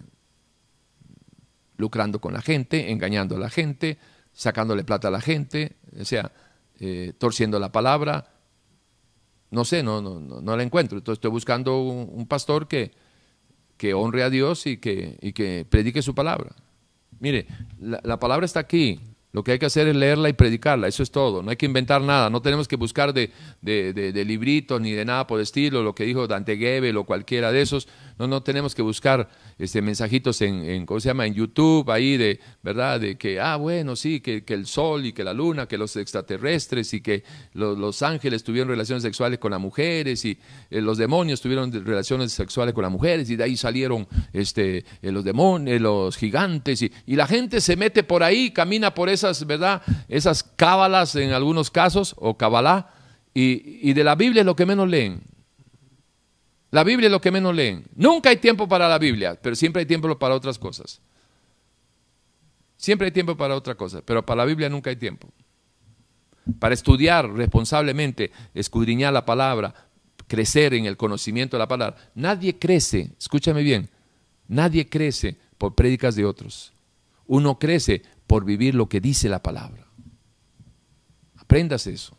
lucrando 1.77 2.19
con 2.19 2.33
la 2.33 2.41
gente, 2.41 2.91
engañando 2.91 3.35
a 3.35 3.39
la 3.39 3.49
gente, 3.49 3.97
sacándole 4.33 4.83
plata 4.83 5.07
a 5.07 5.11
la 5.11 5.21
gente, 5.21 5.77
o 5.99 6.05
sea, 6.05 6.31
eh, 6.79 7.13
torciendo 7.17 7.59
la 7.59 7.71
palabra. 7.71 8.33
No 9.49 9.63
sé, 9.63 9.81
no, 9.81 10.01
no, 10.01 10.19
no, 10.19 10.57
la 10.57 10.63
encuentro. 10.63 10.97
Entonces 10.97 11.17
estoy 11.17 11.31
buscando 11.31 11.79
un, 11.81 12.27
pastor 12.27 12.67
que, 12.67 12.91
que, 13.77 13.93
honre 13.93 14.23
a 14.23 14.29
Dios 14.29 14.67
y 14.67 14.77
que, 14.77 15.17
y 15.21 15.31
que 15.31 15.65
predique 15.69 16.01
su 16.01 16.13
palabra. 16.13 16.51
Mire, 17.19 17.47
la, 17.79 18.01
la 18.03 18.19
palabra 18.19 18.45
está 18.45 18.59
aquí. 18.59 18.99
Lo 19.37 19.43
que 19.43 19.51
hay 19.51 19.59
que 19.59 19.67
hacer 19.67 19.87
es 19.87 19.95
leerla 19.95 20.29
y 20.29 20.33
predicarla, 20.33 20.87
eso 20.87 21.03
es 21.03 21.11
todo. 21.11 21.43
No 21.43 21.51
hay 21.51 21.57
que 21.57 21.65
inventar 21.65 22.01
nada, 22.01 22.29
no 22.29 22.41
tenemos 22.41 22.67
que 22.67 22.75
buscar 22.75 23.13
de, 23.13 23.31
de, 23.61 23.93
de, 23.93 24.25
libritos 24.25 24.81
ni 24.81 24.93
de 24.93 25.05
nada 25.05 25.27
por 25.27 25.37
el 25.37 25.43
estilo, 25.43 25.83
lo 25.83 25.93
que 25.93 26.05
dijo 26.05 26.27
Dante 26.27 26.57
Gebel 26.57 26.97
o 26.97 27.03
cualquiera 27.03 27.51
de 27.51 27.61
esos. 27.61 27.87
No, 28.17 28.27
no 28.27 28.41
tenemos 28.41 28.73
que 28.73 28.81
buscar 28.81 29.29
este, 29.59 29.81
mensajitos 29.81 30.41
en, 30.41 30.63
en, 30.63 30.85
¿cómo 30.85 30.99
se 30.99 31.09
llama? 31.09 31.27
En 31.27 31.33
YouTube, 31.35 31.89
ahí 31.91 32.17
de, 32.17 32.39
¿verdad? 32.63 32.99
De 32.99 33.17
que, 33.17 33.39
ah, 33.39 33.57
bueno, 33.57 33.95
sí, 33.95 34.21
que, 34.21 34.43
que 34.43 34.55
el 34.55 34.65
sol 34.65 35.05
y 35.05 35.13
que 35.13 35.23
la 35.23 35.33
luna, 35.33 35.67
que 35.67 35.77
los 35.77 35.95
extraterrestres 35.95 36.93
y 36.93 37.01
que 37.01 37.23
los, 37.53 38.01
ángeles 38.01 38.43
tuvieron 38.43 38.69
relaciones 38.69 39.03
sexuales 39.03 39.39
con 39.39 39.51
las 39.51 39.59
mujeres 39.59 40.25
y 40.25 40.37
eh, 40.69 40.81
los 40.81 40.97
demonios 40.97 41.41
tuvieron 41.41 41.71
relaciones 41.85 42.31
sexuales 42.31 42.73
con 42.73 42.83
las 42.83 42.91
mujeres 42.91 43.29
y 43.29 43.35
de 43.35 43.43
ahí 43.43 43.57
salieron 43.57 44.07
este, 44.33 44.85
eh, 45.01 45.11
los 45.11 45.23
demonios, 45.23 45.79
los 45.81 46.17
gigantes 46.17 46.81
y, 46.81 46.91
y 47.05 47.15
la 47.15 47.27
gente 47.27 47.61
se 47.61 47.75
mete 47.75 48.03
por 48.03 48.23
ahí, 48.23 48.51
camina 48.51 48.93
por 48.93 49.09
esa 49.09 49.31
¿verdad? 49.45 49.81
Esas 50.07 50.43
cábalas 50.43 51.15
en 51.15 51.31
algunos 51.31 51.69
casos, 51.69 52.15
o 52.17 52.37
cabalá, 52.37 52.93
y, 53.33 53.89
y 53.89 53.93
de 53.93 54.03
la 54.03 54.15
Biblia 54.15 54.41
es 54.41 54.45
lo 54.45 54.55
que 54.55 54.65
menos 54.65 54.87
leen. 54.87 55.36
La 56.71 56.83
Biblia 56.83 57.07
es 57.07 57.11
lo 57.11 57.21
que 57.21 57.31
menos 57.31 57.55
leen. 57.55 57.85
Nunca 57.95 58.29
hay 58.29 58.37
tiempo 58.37 58.67
para 58.67 58.89
la 58.89 58.99
Biblia, 58.99 59.39
pero 59.41 59.55
siempre 59.55 59.81
hay 59.81 59.85
tiempo 59.85 60.17
para 60.17 60.35
otras 60.35 60.59
cosas. 60.59 61.01
Siempre 62.75 63.05
hay 63.05 63.11
tiempo 63.11 63.35
para 63.35 63.55
otra 63.55 63.75
cosa, 63.75 64.01
pero 64.03 64.25
para 64.25 64.39
la 64.39 64.45
Biblia 64.45 64.69
nunca 64.69 64.89
hay 64.89 64.95
tiempo. 64.95 65.29
Para 66.59 66.73
estudiar 66.73 67.29
responsablemente, 67.31 68.31
escudriñar 68.53 69.11
la 69.13 69.25
palabra, 69.25 69.73
crecer 70.27 70.73
en 70.73 70.85
el 70.85 70.97
conocimiento 70.97 71.57
de 71.57 71.59
la 71.59 71.67
palabra. 71.67 71.97
Nadie 72.15 72.57
crece, 72.57 73.11
escúchame 73.17 73.63
bien, 73.63 73.89
nadie 74.47 74.87
crece 74.87 75.37
por 75.57 75.73
prédicas 75.73 76.15
de 76.15 76.25
otros. 76.25 76.73
Uno 77.25 77.57
crece 77.59 78.03
por 78.27 78.45
vivir 78.45 78.75
lo 78.75 78.87
que 78.87 79.01
dice 79.01 79.27
la 79.27 79.41
palabra. 79.41 79.85
Aprendas 81.37 81.87
eso. 81.87 82.15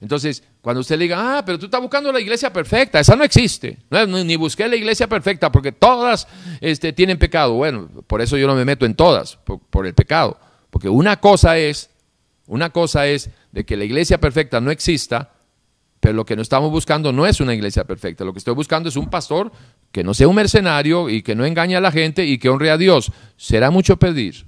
Entonces, 0.00 0.42
cuando 0.62 0.80
usted 0.80 0.96
le 0.96 1.04
diga, 1.04 1.38
ah, 1.38 1.44
pero 1.44 1.58
tú 1.58 1.64
estás 1.64 1.80
buscando 1.80 2.12
la 2.12 2.20
iglesia 2.20 2.52
perfecta, 2.52 3.00
esa 3.00 3.16
no 3.16 3.24
existe. 3.24 3.78
ni 4.06 4.36
busqué 4.36 4.68
la 4.68 4.76
iglesia 4.76 5.08
perfecta 5.08 5.50
porque 5.50 5.72
todas 5.72 6.28
este, 6.60 6.92
tienen 6.92 7.18
pecado. 7.18 7.54
Bueno, 7.54 7.88
por 8.06 8.22
eso 8.22 8.36
yo 8.36 8.46
no 8.46 8.54
me 8.54 8.64
meto 8.64 8.86
en 8.86 8.94
todas, 8.94 9.36
por, 9.36 9.86
el 9.88 9.94
pecado. 9.94 10.38
Porque 10.70 10.88
una 10.88 11.18
cosa 11.18 11.58
es, 11.58 11.90
una 12.46 12.70
cosa 12.70 13.08
es 13.08 13.30
de 13.50 13.64
que 13.64 13.76
la 13.76 13.82
iglesia 13.82 14.20
perfecta 14.20 14.60
no 14.60 14.70
exista, 14.70 15.32
pero 15.98 16.14
lo 16.14 16.24
que 16.24 16.36
no 16.36 16.42
estamos 16.42 16.70
buscando 16.70 17.12
no 17.12 17.26
es 17.26 17.40
una 17.40 17.54
iglesia 17.54 17.82
perfecta. 17.82 18.24
Lo 18.24 18.32
que 18.32 18.38
estoy 18.38 18.54
buscando 18.54 18.88
es 18.88 18.94
un 18.94 19.10
pastor 19.10 19.50
que 19.90 20.04
no 20.04 20.14
sea 20.14 20.28
un 20.28 20.36
mercenario 20.36 21.10
y 21.10 21.22
que 21.22 21.34
no 21.34 21.44
engañe 21.44 21.74
a 21.74 21.80
la 21.80 21.90
gente 21.90 22.24
y 22.24 22.38
que 22.38 22.48
honre 22.48 22.70
a 22.70 22.76
Dios. 22.76 23.10
Será 23.36 23.72
mucho 23.72 23.96
pedir. 23.96 24.46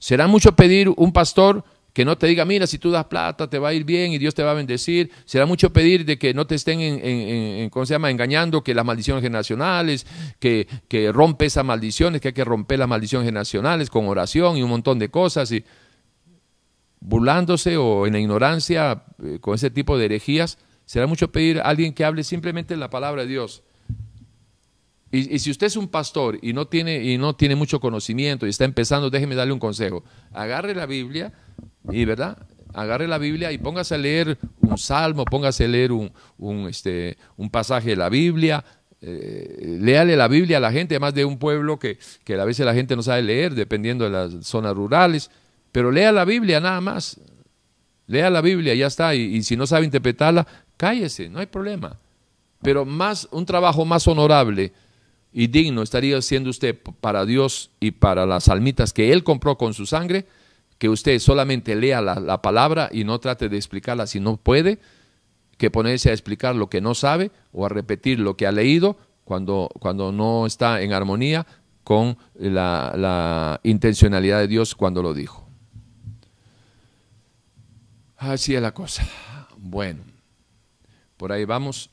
Será 0.00 0.26
mucho 0.26 0.56
pedir 0.56 0.88
un 0.88 1.12
pastor 1.12 1.64
que 1.96 2.04
no 2.04 2.18
te 2.18 2.26
diga, 2.26 2.44
mira, 2.44 2.66
si 2.66 2.76
tú 2.76 2.90
das 2.90 3.06
plata 3.06 3.48
te 3.48 3.58
va 3.58 3.70
a 3.70 3.72
ir 3.72 3.84
bien 3.84 4.12
y 4.12 4.18
Dios 4.18 4.34
te 4.34 4.42
va 4.42 4.50
a 4.50 4.54
bendecir. 4.54 5.10
Será 5.24 5.46
mucho 5.46 5.72
pedir 5.72 6.04
de 6.04 6.18
que 6.18 6.34
no 6.34 6.46
te 6.46 6.54
estén, 6.54 6.78
en, 6.82 7.70
¿cómo 7.70 7.86
se 7.86 7.94
llama?, 7.94 8.10
engañando, 8.10 8.62
que 8.62 8.74
las 8.74 8.84
maldiciones 8.84 9.22
generacionales, 9.22 10.06
que, 10.38 10.68
que 10.88 11.10
rompe 11.10 11.46
esas 11.46 11.64
maldiciones, 11.64 12.20
que 12.20 12.28
hay 12.28 12.34
que 12.34 12.44
romper 12.44 12.80
las 12.80 12.88
maldiciones 12.88 13.24
generacionales 13.24 13.88
con 13.88 14.06
oración 14.08 14.58
y 14.58 14.62
un 14.62 14.68
montón 14.68 14.98
de 14.98 15.08
cosas. 15.08 15.50
Y 15.52 15.64
burlándose 17.00 17.78
o 17.78 18.06
en 18.06 18.12
la 18.12 18.18
ignorancia 18.18 19.04
eh, 19.24 19.38
con 19.40 19.54
ese 19.54 19.70
tipo 19.70 19.96
de 19.96 20.04
herejías, 20.04 20.58
Será 20.86 21.08
mucho 21.08 21.32
pedir 21.32 21.58
a 21.58 21.62
alguien 21.62 21.92
que 21.92 22.04
hable 22.04 22.22
simplemente 22.22 22.76
la 22.76 22.90
palabra 22.90 23.22
de 23.22 23.28
Dios. 23.28 23.64
Y, 25.12 25.38
si 25.38 25.50
usted 25.50 25.68
es 25.68 25.76
un 25.76 25.88
pastor 25.88 26.38
y 26.42 26.52
no, 26.52 26.66
tiene, 26.66 27.02
y 27.04 27.16
no 27.16 27.36
tiene 27.36 27.54
mucho 27.54 27.78
conocimiento 27.78 28.46
y 28.46 28.50
está 28.50 28.64
empezando, 28.64 29.08
déjeme 29.08 29.36
darle 29.36 29.52
un 29.52 29.60
consejo. 29.60 30.02
Agarre 30.32 30.74
la 30.74 30.86
Biblia 30.86 31.32
y, 31.90 32.04
¿verdad? 32.04 32.38
Agarre 32.74 33.06
la 33.06 33.18
Biblia 33.18 33.52
y 33.52 33.58
póngase 33.58 33.94
a 33.94 33.98
leer 33.98 34.36
un 34.60 34.76
salmo, 34.76 35.24
póngase 35.24 35.64
a 35.64 35.68
leer 35.68 35.92
un, 35.92 36.12
un, 36.38 36.68
este, 36.68 37.16
un 37.36 37.50
pasaje 37.50 37.90
de 37.90 37.96
la 37.96 38.08
Biblia, 38.08 38.64
eh, 39.00 39.78
léale 39.80 40.16
la 40.16 40.26
Biblia 40.26 40.56
a 40.56 40.60
la 40.60 40.72
gente, 40.72 40.96
además 40.96 41.14
de 41.14 41.24
un 41.24 41.38
pueblo 41.38 41.78
que, 41.78 41.98
que, 42.24 42.34
a 42.34 42.44
veces 42.44 42.66
la 42.66 42.74
gente 42.74 42.96
no 42.96 43.02
sabe 43.02 43.22
leer, 43.22 43.54
dependiendo 43.54 44.04
de 44.04 44.10
las 44.10 44.46
zonas 44.46 44.74
rurales, 44.74 45.30
pero 45.70 45.92
lea 45.92 46.10
la 46.10 46.24
Biblia 46.24 46.60
nada 46.60 46.80
más. 46.80 47.20
Lea 48.08 48.28
la 48.30 48.40
Biblia, 48.40 48.74
ya 48.74 48.88
está, 48.88 49.14
y, 49.14 49.22
y 49.36 49.42
si 49.44 49.56
no 49.56 49.66
sabe 49.66 49.84
interpretarla, 49.84 50.46
cállese, 50.76 51.28
no 51.28 51.38
hay 51.38 51.46
problema. 51.46 51.98
Pero 52.62 52.84
más, 52.84 53.28
un 53.30 53.46
trabajo 53.46 53.84
más 53.84 54.06
honorable 54.08 54.72
y 55.38 55.48
digno 55.48 55.82
estaría 55.82 56.22
siendo 56.22 56.48
usted 56.48 56.78
para 57.02 57.26
Dios 57.26 57.70
y 57.78 57.90
para 57.90 58.24
las 58.24 58.48
almitas 58.48 58.94
que 58.94 59.12
Él 59.12 59.22
compró 59.22 59.58
con 59.58 59.74
su 59.74 59.84
sangre, 59.84 60.24
que 60.78 60.88
usted 60.88 61.18
solamente 61.18 61.76
lea 61.76 62.00
la, 62.00 62.18
la 62.20 62.40
palabra 62.40 62.88
y 62.90 63.04
no 63.04 63.20
trate 63.20 63.50
de 63.50 63.58
explicarla 63.58 64.06
si 64.06 64.18
no 64.18 64.38
puede, 64.38 64.78
que 65.58 65.70
ponerse 65.70 66.08
a 66.08 66.14
explicar 66.14 66.56
lo 66.56 66.70
que 66.70 66.80
no 66.80 66.94
sabe 66.94 67.32
o 67.52 67.66
a 67.66 67.68
repetir 67.68 68.18
lo 68.18 68.34
que 68.34 68.46
ha 68.46 68.50
leído 68.52 68.96
cuando, 69.24 69.68
cuando 69.78 70.10
no 70.10 70.46
está 70.46 70.80
en 70.80 70.94
armonía 70.94 71.46
con 71.84 72.16
la, 72.34 72.94
la 72.96 73.60
intencionalidad 73.62 74.38
de 74.38 74.48
Dios 74.48 74.74
cuando 74.74 75.02
lo 75.02 75.12
dijo. 75.12 75.46
Así 78.16 78.54
es 78.54 78.62
la 78.62 78.72
cosa. 78.72 79.06
Bueno, 79.58 80.00
por 81.18 81.30
ahí 81.30 81.44
vamos. 81.44 81.90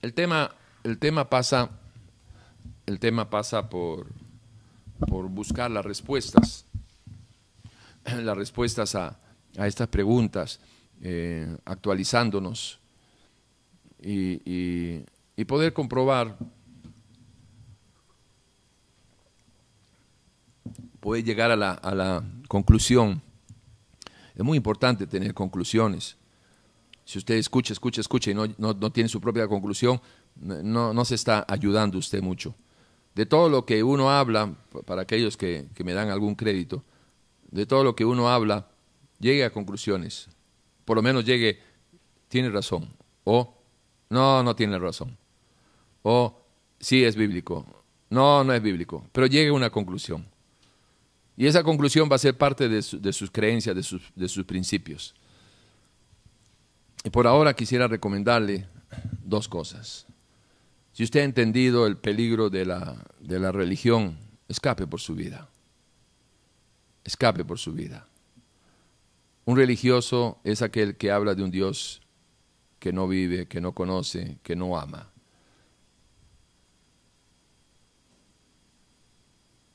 El 0.00 0.14
tema, 0.14 0.52
el 0.82 0.96
tema 0.96 1.28
pasa, 1.28 1.68
el 2.86 2.98
tema 2.98 3.28
pasa 3.28 3.68
por, 3.68 4.06
por 5.08 5.28
buscar 5.28 5.70
las 5.70 5.84
respuestas, 5.84 6.64
las 8.04 8.36
respuestas 8.36 8.94
a, 8.94 9.18
a 9.58 9.66
estas 9.66 9.88
preguntas. 9.88 10.60
Eh, 11.02 11.46
actualizándonos 11.66 12.80
y, 14.00 15.04
poder 15.46 15.74
comprobar, 15.74 16.38
poder 21.00 21.22
llegar 21.22 21.50
a 21.50 21.56
la, 21.56 22.24
conclusión. 22.48 23.20
Es 24.34 24.42
muy 24.42 24.56
importante 24.56 25.06
tener 25.06 25.34
conclusiones. 25.34 26.16
Si 27.04 27.18
usted 27.18 27.34
escucha, 27.34 27.74
escucha, 27.74 28.00
escucha 28.00 28.30
y 28.30 28.34
no, 28.34 28.46
no, 28.56 28.90
tiene 28.90 29.08
su 29.08 29.20
propia 29.20 29.46
conclusión, 29.46 30.00
no, 30.36 30.94
no, 30.94 31.04
se 31.04 31.14
está 31.14 31.44
ayudando 31.46 31.98
usted 31.98 32.22
mucho. 32.22 32.54
De 33.16 33.26
todo 33.26 33.48
lo 33.48 33.66
que 33.66 33.82
uno 33.82 34.12
habla, 34.12 34.54
para 34.86 35.02
aquellos 35.02 35.36
que, 35.36 35.66
que 35.74 35.82
me 35.82 35.92
dan 35.92 36.10
algún 36.10 36.36
crédito, 36.36 36.84
de 37.50 37.66
todo 37.66 37.82
lo 37.82 37.96
que 37.96 38.04
uno 38.04 38.28
habla, 38.28 38.68
llegue 39.18 39.44
a 39.44 39.50
conclusiones 39.50 40.28
por 40.86 40.96
lo 40.96 41.02
menos 41.02 41.24
llegue, 41.26 41.58
tiene 42.28 42.48
razón, 42.48 42.88
o 43.24 43.52
no, 44.08 44.42
no 44.42 44.56
tiene 44.56 44.78
razón, 44.78 45.18
o 46.02 46.40
sí 46.80 47.04
es 47.04 47.16
bíblico, 47.16 47.66
no, 48.08 48.44
no 48.44 48.54
es 48.54 48.62
bíblico, 48.62 49.04
pero 49.12 49.26
llegue 49.26 49.48
a 49.48 49.52
una 49.52 49.68
conclusión. 49.68 50.24
Y 51.36 51.46
esa 51.46 51.62
conclusión 51.62 52.08
va 52.10 52.16
a 52.16 52.20
ser 52.20 52.38
parte 52.38 52.66
de, 52.66 52.80
sus 52.80 53.30
creencias, 53.30 53.76
de 53.76 53.82
sus, 53.82 54.00
de 54.14 54.26
sus 54.26 54.46
principios. 54.46 55.14
Y 57.04 57.10
por 57.10 57.26
ahora 57.26 57.52
quisiera 57.52 57.86
recomendarle 57.88 58.66
dos 59.22 59.46
cosas. 59.46 60.05
Si 60.96 61.04
usted 61.04 61.20
ha 61.20 61.24
entendido 61.24 61.86
el 61.86 61.98
peligro 61.98 62.48
de 62.48 62.64
la, 62.64 62.96
de 63.20 63.38
la 63.38 63.52
religión, 63.52 64.16
escape 64.48 64.86
por 64.86 64.98
su 64.98 65.14
vida. 65.14 65.46
Escape 67.04 67.44
por 67.44 67.58
su 67.58 67.74
vida. 67.74 68.08
Un 69.44 69.58
religioso 69.58 70.40
es 70.42 70.62
aquel 70.62 70.96
que 70.96 71.10
habla 71.10 71.34
de 71.34 71.42
un 71.42 71.50
Dios 71.50 72.00
que 72.78 72.94
no 72.94 73.06
vive, 73.06 73.46
que 73.46 73.60
no 73.60 73.72
conoce, 73.72 74.38
que 74.42 74.56
no 74.56 74.78
ama. 74.78 75.12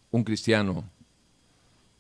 Un 0.10 0.24
cristiano 0.24 0.90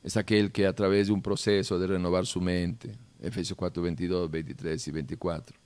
es 0.01 0.17
aquel 0.17 0.51
que 0.51 0.65
a 0.65 0.73
través 0.73 1.05
de 1.05 1.13
un 1.13 1.21
proceso 1.21 1.77
de 1.77 1.85
renovar 1.85 2.25
su 2.25 2.41
mente, 2.41 2.97
Efesios 3.19 3.55
4, 3.55 3.83
22, 3.83 4.31
23 4.31 4.87
y 4.87 4.91
24, 4.91 5.60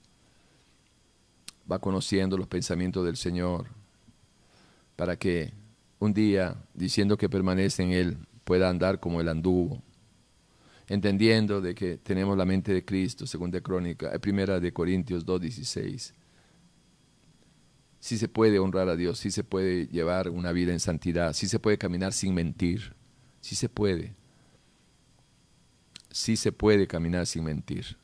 va 1.71 1.79
conociendo 1.79 2.37
los 2.37 2.47
pensamientos 2.47 3.05
del 3.05 3.17
Señor 3.17 3.67
para 4.95 5.17
que 5.17 5.53
un 5.99 6.13
día, 6.13 6.55
diciendo 6.73 7.17
que 7.17 7.29
permanece 7.29 7.83
en 7.83 7.91
Él, 7.91 8.17
pueda 8.43 8.69
andar 8.69 8.99
como 8.99 9.21
Él 9.21 9.29
anduvo, 9.29 9.81
entendiendo 10.87 11.61
de 11.61 11.73
que 11.73 11.97
tenemos 11.97 12.37
la 12.37 12.45
mente 12.45 12.73
de 12.73 12.85
Cristo, 12.85 13.25
segunda 13.25 13.59
crónica, 13.61 14.13
eh, 14.13 14.19
primera 14.19 14.59
de 14.59 14.71
Corintios 14.71 15.25
2.16. 15.25 16.13
Sí 17.99 18.17
se 18.19 18.27
puede 18.27 18.59
honrar 18.59 18.87
a 18.87 18.95
Dios, 18.95 19.17
sí 19.17 19.31
se 19.31 19.43
puede 19.43 19.87
llevar 19.87 20.29
una 20.29 20.51
vida 20.51 20.71
en 20.71 20.79
santidad, 20.79 21.33
sí 21.33 21.47
se 21.47 21.59
puede 21.59 21.77
caminar 21.77 22.13
sin 22.13 22.35
mentir, 22.35 22.93
sí 23.41 23.55
se 23.55 23.67
puede. 23.67 24.13
Sí 26.11 26.37
se 26.37 26.51
puede 26.51 26.87
caminar 26.87 27.25
sin 27.25 27.43
mentir. 27.43 27.97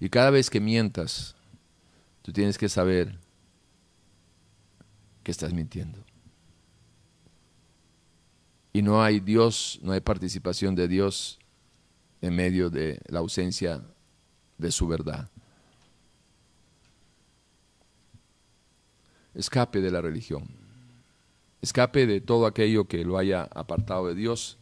Y 0.00 0.08
cada 0.08 0.30
vez 0.30 0.48
que 0.48 0.60
mientas, 0.60 1.36
tú 2.28 2.32
tienes 2.34 2.58
que 2.58 2.68
saber 2.68 3.18
que 5.22 5.30
estás 5.30 5.54
mintiendo. 5.54 6.04
Y 8.70 8.82
no 8.82 9.02
hay 9.02 9.18
Dios, 9.18 9.80
no 9.82 9.92
hay 9.92 10.00
participación 10.00 10.74
de 10.74 10.88
Dios 10.88 11.38
en 12.20 12.36
medio 12.36 12.68
de 12.68 13.00
la 13.06 13.20
ausencia 13.20 13.82
de 14.58 14.70
su 14.70 14.86
verdad. 14.86 15.30
Escape 19.32 19.80
de 19.80 19.90
la 19.90 20.02
religión. 20.02 20.50
Escape 21.62 22.06
de 22.06 22.20
todo 22.20 22.44
aquello 22.44 22.86
que 22.86 23.06
lo 23.06 23.16
haya 23.16 23.44
apartado 23.44 24.06
de 24.06 24.14
Dios. 24.14 24.58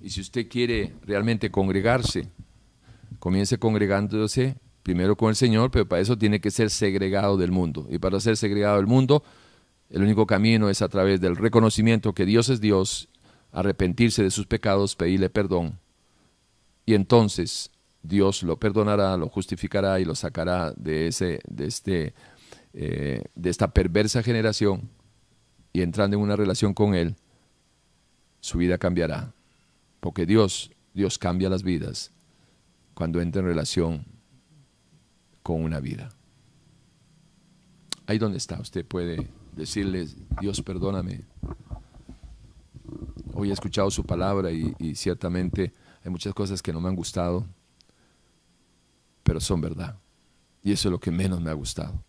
Y 0.00 0.08
si 0.08 0.22
usted 0.22 0.48
quiere 0.48 0.94
realmente 1.02 1.50
congregarse, 1.50 2.26
comience 3.18 3.58
congregándose 3.58 4.56
primero 4.84 5.16
con 5.16 5.30
el 5.30 5.36
Señor, 5.36 5.72
pero 5.72 5.88
para 5.88 6.00
eso 6.00 6.16
tiene 6.16 6.40
que 6.40 6.52
ser 6.52 6.70
segregado 6.70 7.36
del 7.36 7.50
mundo. 7.50 7.88
Y 7.90 7.98
para 7.98 8.20
ser 8.20 8.36
segregado 8.36 8.76
del 8.76 8.86
mundo, 8.86 9.24
el 9.90 10.02
único 10.02 10.26
camino 10.26 10.70
es 10.70 10.80
a 10.80 10.88
través 10.88 11.20
del 11.20 11.34
reconocimiento 11.34 12.12
que 12.12 12.24
Dios 12.24 12.48
es 12.50 12.60
Dios, 12.60 13.08
arrepentirse 13.50 14.22
de 14.22 14.30
sus 14.30 14.46
pecados, 14.46 14.94
pedirle 14.94 15.28
perdón 15.28 15.80
y 16.86 16.94
entonces 16.94 17.70
Dios 18.02 18.42
lo 18.42 18.58
perdonará, 18.58 19.16
lo 19.16 19.28
justificará 19.28 20.00
y 20.00 20.04
lo 20.04 20.14
sacará 20.14 20.72
de, 20.76 21.08
ese, 21.08 21.40
de, 21.48 21.66
este, 21.66 22.14
eh, 22.74 23.24
de 23.34 23.50
esta 23.50 23.72
perversa 23.72 24.22
generación 24.22 24.90
y 25.72 25.80
entrando 25.82 26.16
en 26.16 26.22
una 26.22 26.36
relación 26.36 26.74
con 26.74 26.94
Él, 26.94 27.16
su 28.40 28.58
vida 28.58 28.78
cambiará. 28.78 29.32
Porque 30.00 30.26
Dios, 30.26 30.70
Dios 30.92 31.18
cambia 31.18 31.48
las 31.48 31.62
vidas 31.62 32.12
cuando 32.92 33.20
entra 33.20 33.40
en 33.40 33.48
relación 33.48 34.04
con 35.44 35.62
una 35.62 35.78
vida. 35.78 36.10
Ahí 38.06 38.18
donde 38.18 38.38
está, 38.38 38.58
usted 38.58 38.84
puede 38.84 39.28
decirle, 39.54 40.08
Dios 40.40 40.60
perdóname. 40.62 41.20
Hoy 43.34 43.50
he 43.50 43.52
escuchado 43.52 43.90
su 43.92 44.04
palabra 44.04 44.50
y 44.50 44.94
ciertamente 44.96 45.72
hay 46.02 46.10
muchas 46.10 46.34
cosas 46.34 46.62
que 46.62 46.72
no 46.72 46.80
me 46.80 46.88
han 46.88 46.96
gustado, 46.96 47.46
pero 49.22 49.38
son 49.38 49.60
verdad. 49.60 49.98
Y 50.62 50.72
eso 50.72 50.88
es 50.88 50.92
lo 50.92 50.98
que 50.98 51.10
menos 51.10 51.40
me 51.42 51.50
ha 51.50 51.54
gustado. 51.54 52.02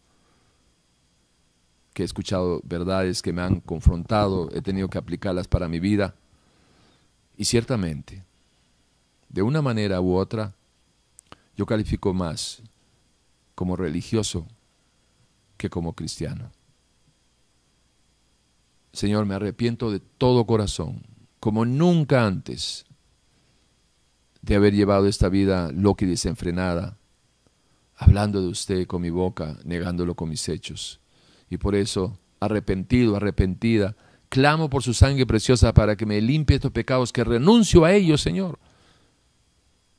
Que 1.94 2.04
he 2.04 2.06
escuchado 2.06 2.62
verdades 2.64 3.22
que 3.22 3.34
me 3.34 3.42
han 3.42 3.60
confrontado, 3.60 4.50
he 4.54 4.62
tenido 4.62 4.90
que 4.90 4.98
aplicarlas 4.98 5.48
para 5.48 5.68
mi 5.68 5.82
vida. 5.82 6.16
Y 7.36 7.44
ciertamente, 7.44 8.24
de 9.28 9.42
una 9.42 9.62
manera 9.62 10.00
u 10.00 10.16
otra, 10.16 10.54
yo 11.58 11.66
califico 11.66 12.14
más 12.14 12.62
como 13.56 13.78
religioso 13.78 14.46
que 15.58 15.70
como 15.70 15.94
cristiano. 15.94 16.52
Señor, 18.92 19.26
me 19.26 19.36
arrepiento 19.36 19.92
de 19.92 20.00
todo 20.00 20.46
corazón, 20.46 21.04
como 21.40 21.66
nunca 21.66 22.26
antes 22.26 22.86
de 24.42 24.56
haber 24.56 24.74
llevado 24.74 25.08
esta 25.08 25.30
vida 25.30 25.72
loca 25.72 26.06
y 26.06 26.10
desenfrenada, 26.10 26.98
hablando 27.96 28.42
de 28.42 28.50
usted 28.50 28.86
con 28.86 29.02
mi 29.02 29.10
boca, 29.10 29.58
negándolo 29.64 30.16
con 30.16 30.30
mis 30.30 30.48
hechos. 30.50 31.00
Y 31.50 31.58
por 31.58 31.76
eso, 31.76 32.20
arrepentido, 32.40 33.16
arrepentida, 33.16 33.96
clamo 34.30 34.70
por 34.70 34.84
su 34.84 34.94
sangre 34.94 35.26
preciosa 35.26 35.74
para 35.74 35.96
que 35.96 36.06
me 36.06 36.22
limpie 36.22 36.56
estos 36.56 36.72
pecados, 36.72 37.12
que 37.12 37.24
renuncio 37.24 37.86
a 37.86 37.94
ellos, 37.94 38.22
Señor, 38.22 38.60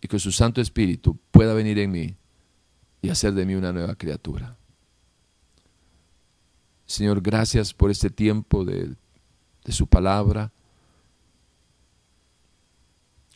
y 0.01 0.09
que 0.09 0.19
su 0.19 0.31
Santo 0.31 0.61
Espíritu 0.61 1.19
pueda 1.31 1.55
venir 1.55 1.79
en 1.79 1.91
mí 1.91 2.17
y 3.07 3.11
hacer 3.11 3.35
de 3.35 3.47
mí 3.47 3.55
una 3.55 3.73
nueva 3.73 3.95
criatura. 3.95 4.57
Señor, 6.87 7.21
gracias 7.21 7.73
por 7.73 7.93
este 7.93 8.11
tiempo 8.11 8.65
de, 8.65 8.97
su 9.69 9.87
palabra. 9.87 10.51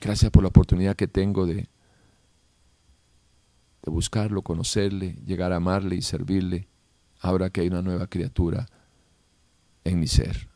Gracias 0.01 0.29
por 0.33 0.43
la 0.43 0.49
oportunidad 0.49 0.97
que 0.97 1.07
tengo 1.07 1.47
de, 1.47 1.55
de 3.83 3.91
buscarlo, 3.91 4.43
conocerle, 4.43 5.17
llegar 5.25 5.53
a 5.53 5.57
amarle 5.57 5.95
y 5.95 6.03
servirle, 6.03 6.67
ahora 7.21 7.51
que 7.51 7.61
hay 7.61 7.69
una 7.69 7.83
nueva 7.83 8.09
criatura 8.09 8.67
en 9.85 10.01
mi 10.01 10.09
ser. 10.09 10.49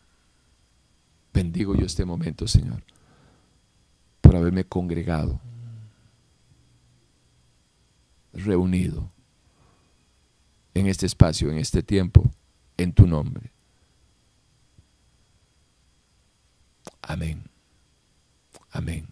Bendigo 1.32 1.76
yo 1.76 1.86
este 1.86 2.04
momento, 2.04 2.48
Señor, 2.48 2.82
por 4.20 4.34
haberme 4.34 4.64
congregado, 4.64 5.40
reunido 8.34 9.10
en 10.74 10.86
este 10.86 11.06
espacio, 11.06 11.50
en 11.50 11.58
este 11.58 11.82
tiempo, 11.82 12.28
en 12.76 12.92
tu 12.92 13.06
nombre. 13.06 13.52
Amén. 17.02 17.44
Amén. 18.70 19.06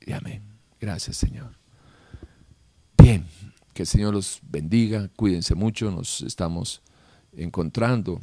Y 0.00 0.12
amén. 0.12 0.42
Gracias, 0.80 1.16
Señor. 1.16 1.52
Bien, 2.96 3.26
que 3.74 3.82
el 3.82 3.88
Señor 3.88 4.14
los 4.14 4.40
bendiga, 4.42 5.08
cuídense 5.16 5.54
mucho, 5.54 5.90
nos 5.90 6.22
estamos 6.22 6.82
encontrando 7.32 8.20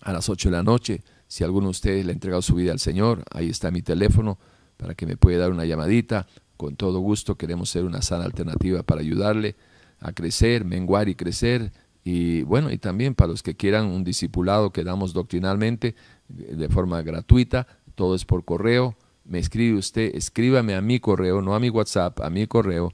a 0.00 0.12
las 0.12 0.28
8 0.28 0.50
de 0.50 0.56
la 0.56 0.62
noche. 0.62 1.02
Si 1.26 1.44
alguno 1.44 1.66
de 1.66 1.72
ustedes 1.72 2.04
le 2.04 2.12
ha 2.12 2.14
entregado 2.14 2.42
su 2.42 2.54
vida 2.54 2.72
al 2.72 2.80
Señor, 2.80 3.24
ahí 3.30 3.50
está 3.50 3.70
mi 3.70 3.82
teléfono 3.82 4.38
para 4.76 4.94
que 4.94 5.06
me 5.06 5.16
pueda 5.16 5.38
dar 5.38 5.52
una 5.52 5.64
llamadita. 5.64 6.26
Con 6.58 6.74
todo 6.74 6.98
gusto 6.98 7.36
queremos 7.36 7.70
ser 7.70 7.84
una 7.84 8.02
sana 8.02 8.24
alternativa 8.24 8.82
para 8.82 9.00
ayudarle 9.00 9.54
a 10.00 10.12
crecer, 10.12 10.64
menguar 10.64 11.08
y 11.08 11.14
crecer. 11.14 11.72
Y 12.02 12.42
bueno, 12.42 12.72
y 12.72 12.78
también 12.78 13.14
para 13.14 13.30
los 13.30 13.44
que 13.44 13.54
quieran 13.54 13.86
un 13.86 14.02
discipulado 14.02 14.72
que 14.72 14.82
damos 14.82 15.12
doctrinalmente 15.12 15.94
de 16.28 16.68
forma 16.68 17.00
gratuita, 17.02 17.68
todo 17.94 18.16
es 18.16 18.24
por 18.24 18.44
correo. 18.44 18.96
Me 19.24 19.38
escribe 19.38 19.78
usted, 19.78 20.16
escríbame 20.16 20.74
a 20.74 20.80
mi 20.80 20.98
correo, 20.98 21.40
no 21.42 21.54
a 21.54 21.60
mi 21.60 21.70
WhatsApp, 21.70 22.20
a 22.20 22.28
mi 22.28 22.48
correo. 22.48 22.92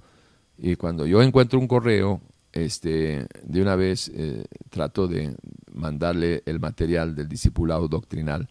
Y 0.58 0.76
cuando 0.76 1.06
yo 1.06 1.22
encuentro 1.22 1.58
un 1.58 1.66
correo, 1.66 2.20
este, 2.52 3.26
de 3.42 3.62
una 3.62 3.76
vez 3.76 4.12
eh, 4.14 4.44
trato 4.68 5.08
de 5.08 5.34
mandarle 5.72 6.42
el 6.44 6.60
material 6.60 7.14
del 7.14 7.28
discipulado 7.28 7.88
doctrinal 7.88 8.46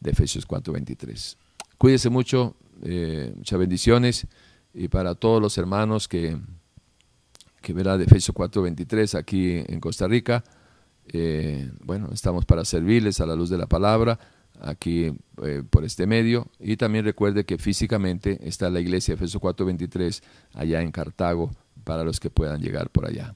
de 0.00 0.10
Efesios 0.10 0.46
4:23. 0.46 1.38
Cuídese 1.78 2.10
mucho, 2.10 2.56
eh, 2.84 3.32
muchas 3.36 3.58
bendiciones. 3.58 4.26
Y 4.72 4.88
para 4.88 5.14
todos 5.14 5.42
los 5.42 5.58
hermanos 5.58 6.06
que, 6.06 6.38
que 7.60 7.72
verá 7.72 7.98
de 7.98 8.04
Efesios 8.04 8.34
4:23 8.34 9.18
aquí 9.18 9.64
en 9.66 9.80
Costa 9.80 10.06
Rica, 10.06 10.44
eh, 11.08 11.70
bueno, 11.80 12.10
estamos 12.12 12.44
para 12.44 12.64
servirles 12.64 13.20
a 13.20 13.26
la 13.26 13.34
luz 13.34 13.50
de 13.50 13.58
la 13.58 13.66
palabra 13.66 14.18
aquí 14.60 15.12
por 15.70 15.84
este 15.84 16.06
medio. 16.06 16.48
Y 16.60 16.76
también 16.76 17.04
recuerde 17.04 17.44
que 17.44 17.58
físicamente 17.58 18.38
está 18.46 18.70
la 18.70 18.80
iglesia 18.80 19.14
Efesios 19.14 19.42
4:23 19.42 20.22
allá 20.52 20.80
en 20.80 20.92
Cartago 20.92 21.50
para 21.82 22.04
los 22.04 22.20
que 22.20 22.30
puedan 22.30 22.60
llegar 22.60 22.90
por 22.90 23.06
allá. 23.06 23.34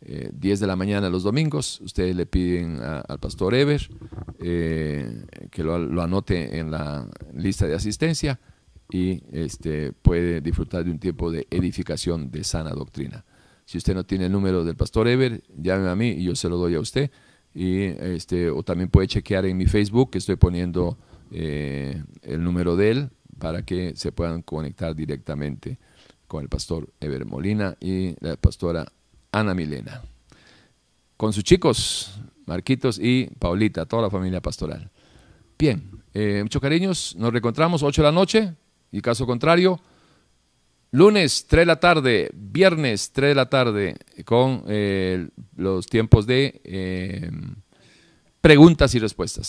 10 0.00 0.58
eh, 0.58 0.60
de 0.60 0.66
la 0.66 0.76
mañana 0.76 1.10
los 1.10 1.24
domingos, 1.24 1.80
ustedes 1.82 2.16
le 2.16 2.24
piden 2.24 2.80
al 2.80 3.18
pastor 3.18 3.54
Ever 3.54 3.86
eh, 4.38 5.26
que 5.50 5.62
lo, 5.62 5.74
anote 6.02 6.58
en 6.58 6.70
la 6.70 7.06
lista 7.34 7.66
de 7.66 7.74
asistencia 7.74 8.40
y 8.90 9.22
este, 9.32 9.92
puede 9.92 10.40
disfrutar 10.40 10.84
de 10.84 10.90
un 10.90 10.98
tiempo 10.98 11.30
de 11.30 11.46
edificación 11.50 12.30
de 12.30 12.44
sana 12.44 12.70
doctrina. 12.70 13.24
Si 13.64 13.78
usted 13.78 13.94
no 13.94 14.04
tiene 14.04 14.26
el 14.26 14.32
número 14.32 14.64
del 14.64 14.76
pastor 14.76 15.06
Ever, 15.08 15.42
llámeme 15.56 15.90
a 15.90 15.96
mí 15.96 16.08
y 16.08 16.24
yo 16.24 16.34
se 16.34 16.48
lo 16.48 16.56
doy 16.56 16.74
a 16.74 16.80
usted. 16.80 17.10
Y, 17.54 17.82
este, 17.84 18.50
o 18.50 18.62
también 18.62 18.90
puede 18.90 19.08
chequear 19.08 19.46
en 19.46 19.56
mi 19.56 19.66
Facebook 19.66 20.10
que 20.10 20.18
estoy 20.18 20.36
poniendo 20.36 20.98
eh, 21.32 22.02
el 22.22 22.42
número 22.42 22.76
de 22.76 22.90
él 22.90 23.10
para 23.38 23.64
que 23.64 23.94
se 23.96 24.12
puedan 24.12 24.42
conectar 24.42 24.94
directamente 24.94 25.78
con 26.26 26.42
el 26.42 26.48
pastor 26.48 26.92
Ever 27.00 27.24
Molina 27.26 27.76
y 27.80 28.14
la 28.20 28.36
pastora 28.36 28.86
Ana 29.32 29.54
Milena. 29.54 30.02
Con 31.16 31.32
sus 31.32 31.44
chicos, 31.44 32.20
Marquitos 32.46 32.98
y 32.98 33.26
Paulita, 33.38 33.86
toda 33.86 34.02
la 34.02 34.10
familia 34.10 34.40
pastoral. 34.40 34.90
Bien, 35.58 35.90
eh, 36.14 36.40
muchos 36.42 36.60
cariños, 36.60 37.14
nos 37.16 37.30
reencontramos 37.30 37.82
8 37.82 38.02
de 38.02 38.06
la 38.06 38.12
noche 38.12 38.54
y 38.92 39.00
caso 39.00 39.26
contrario, 39.26 39.80
lunes 40.90 41.46
3 41.48 41.62
de 41.62 41.66
la 41.66 41.80
tarde, 41.80 42.30
viernes 42.34 43.12
3 43.12 43.30
de 43.30 43.34
la 43.34 43.48
tarde 43.48 43.96
con 44.24 44.64
eh, 44.68 45.28
los 45.56 45.86
tiempos 45.86 46.26
de 46.26 46.60
eh, 46.64 47.30
preguntas 48.40 48.94
y 48.94 48.98
respuestas. 48.98 49.38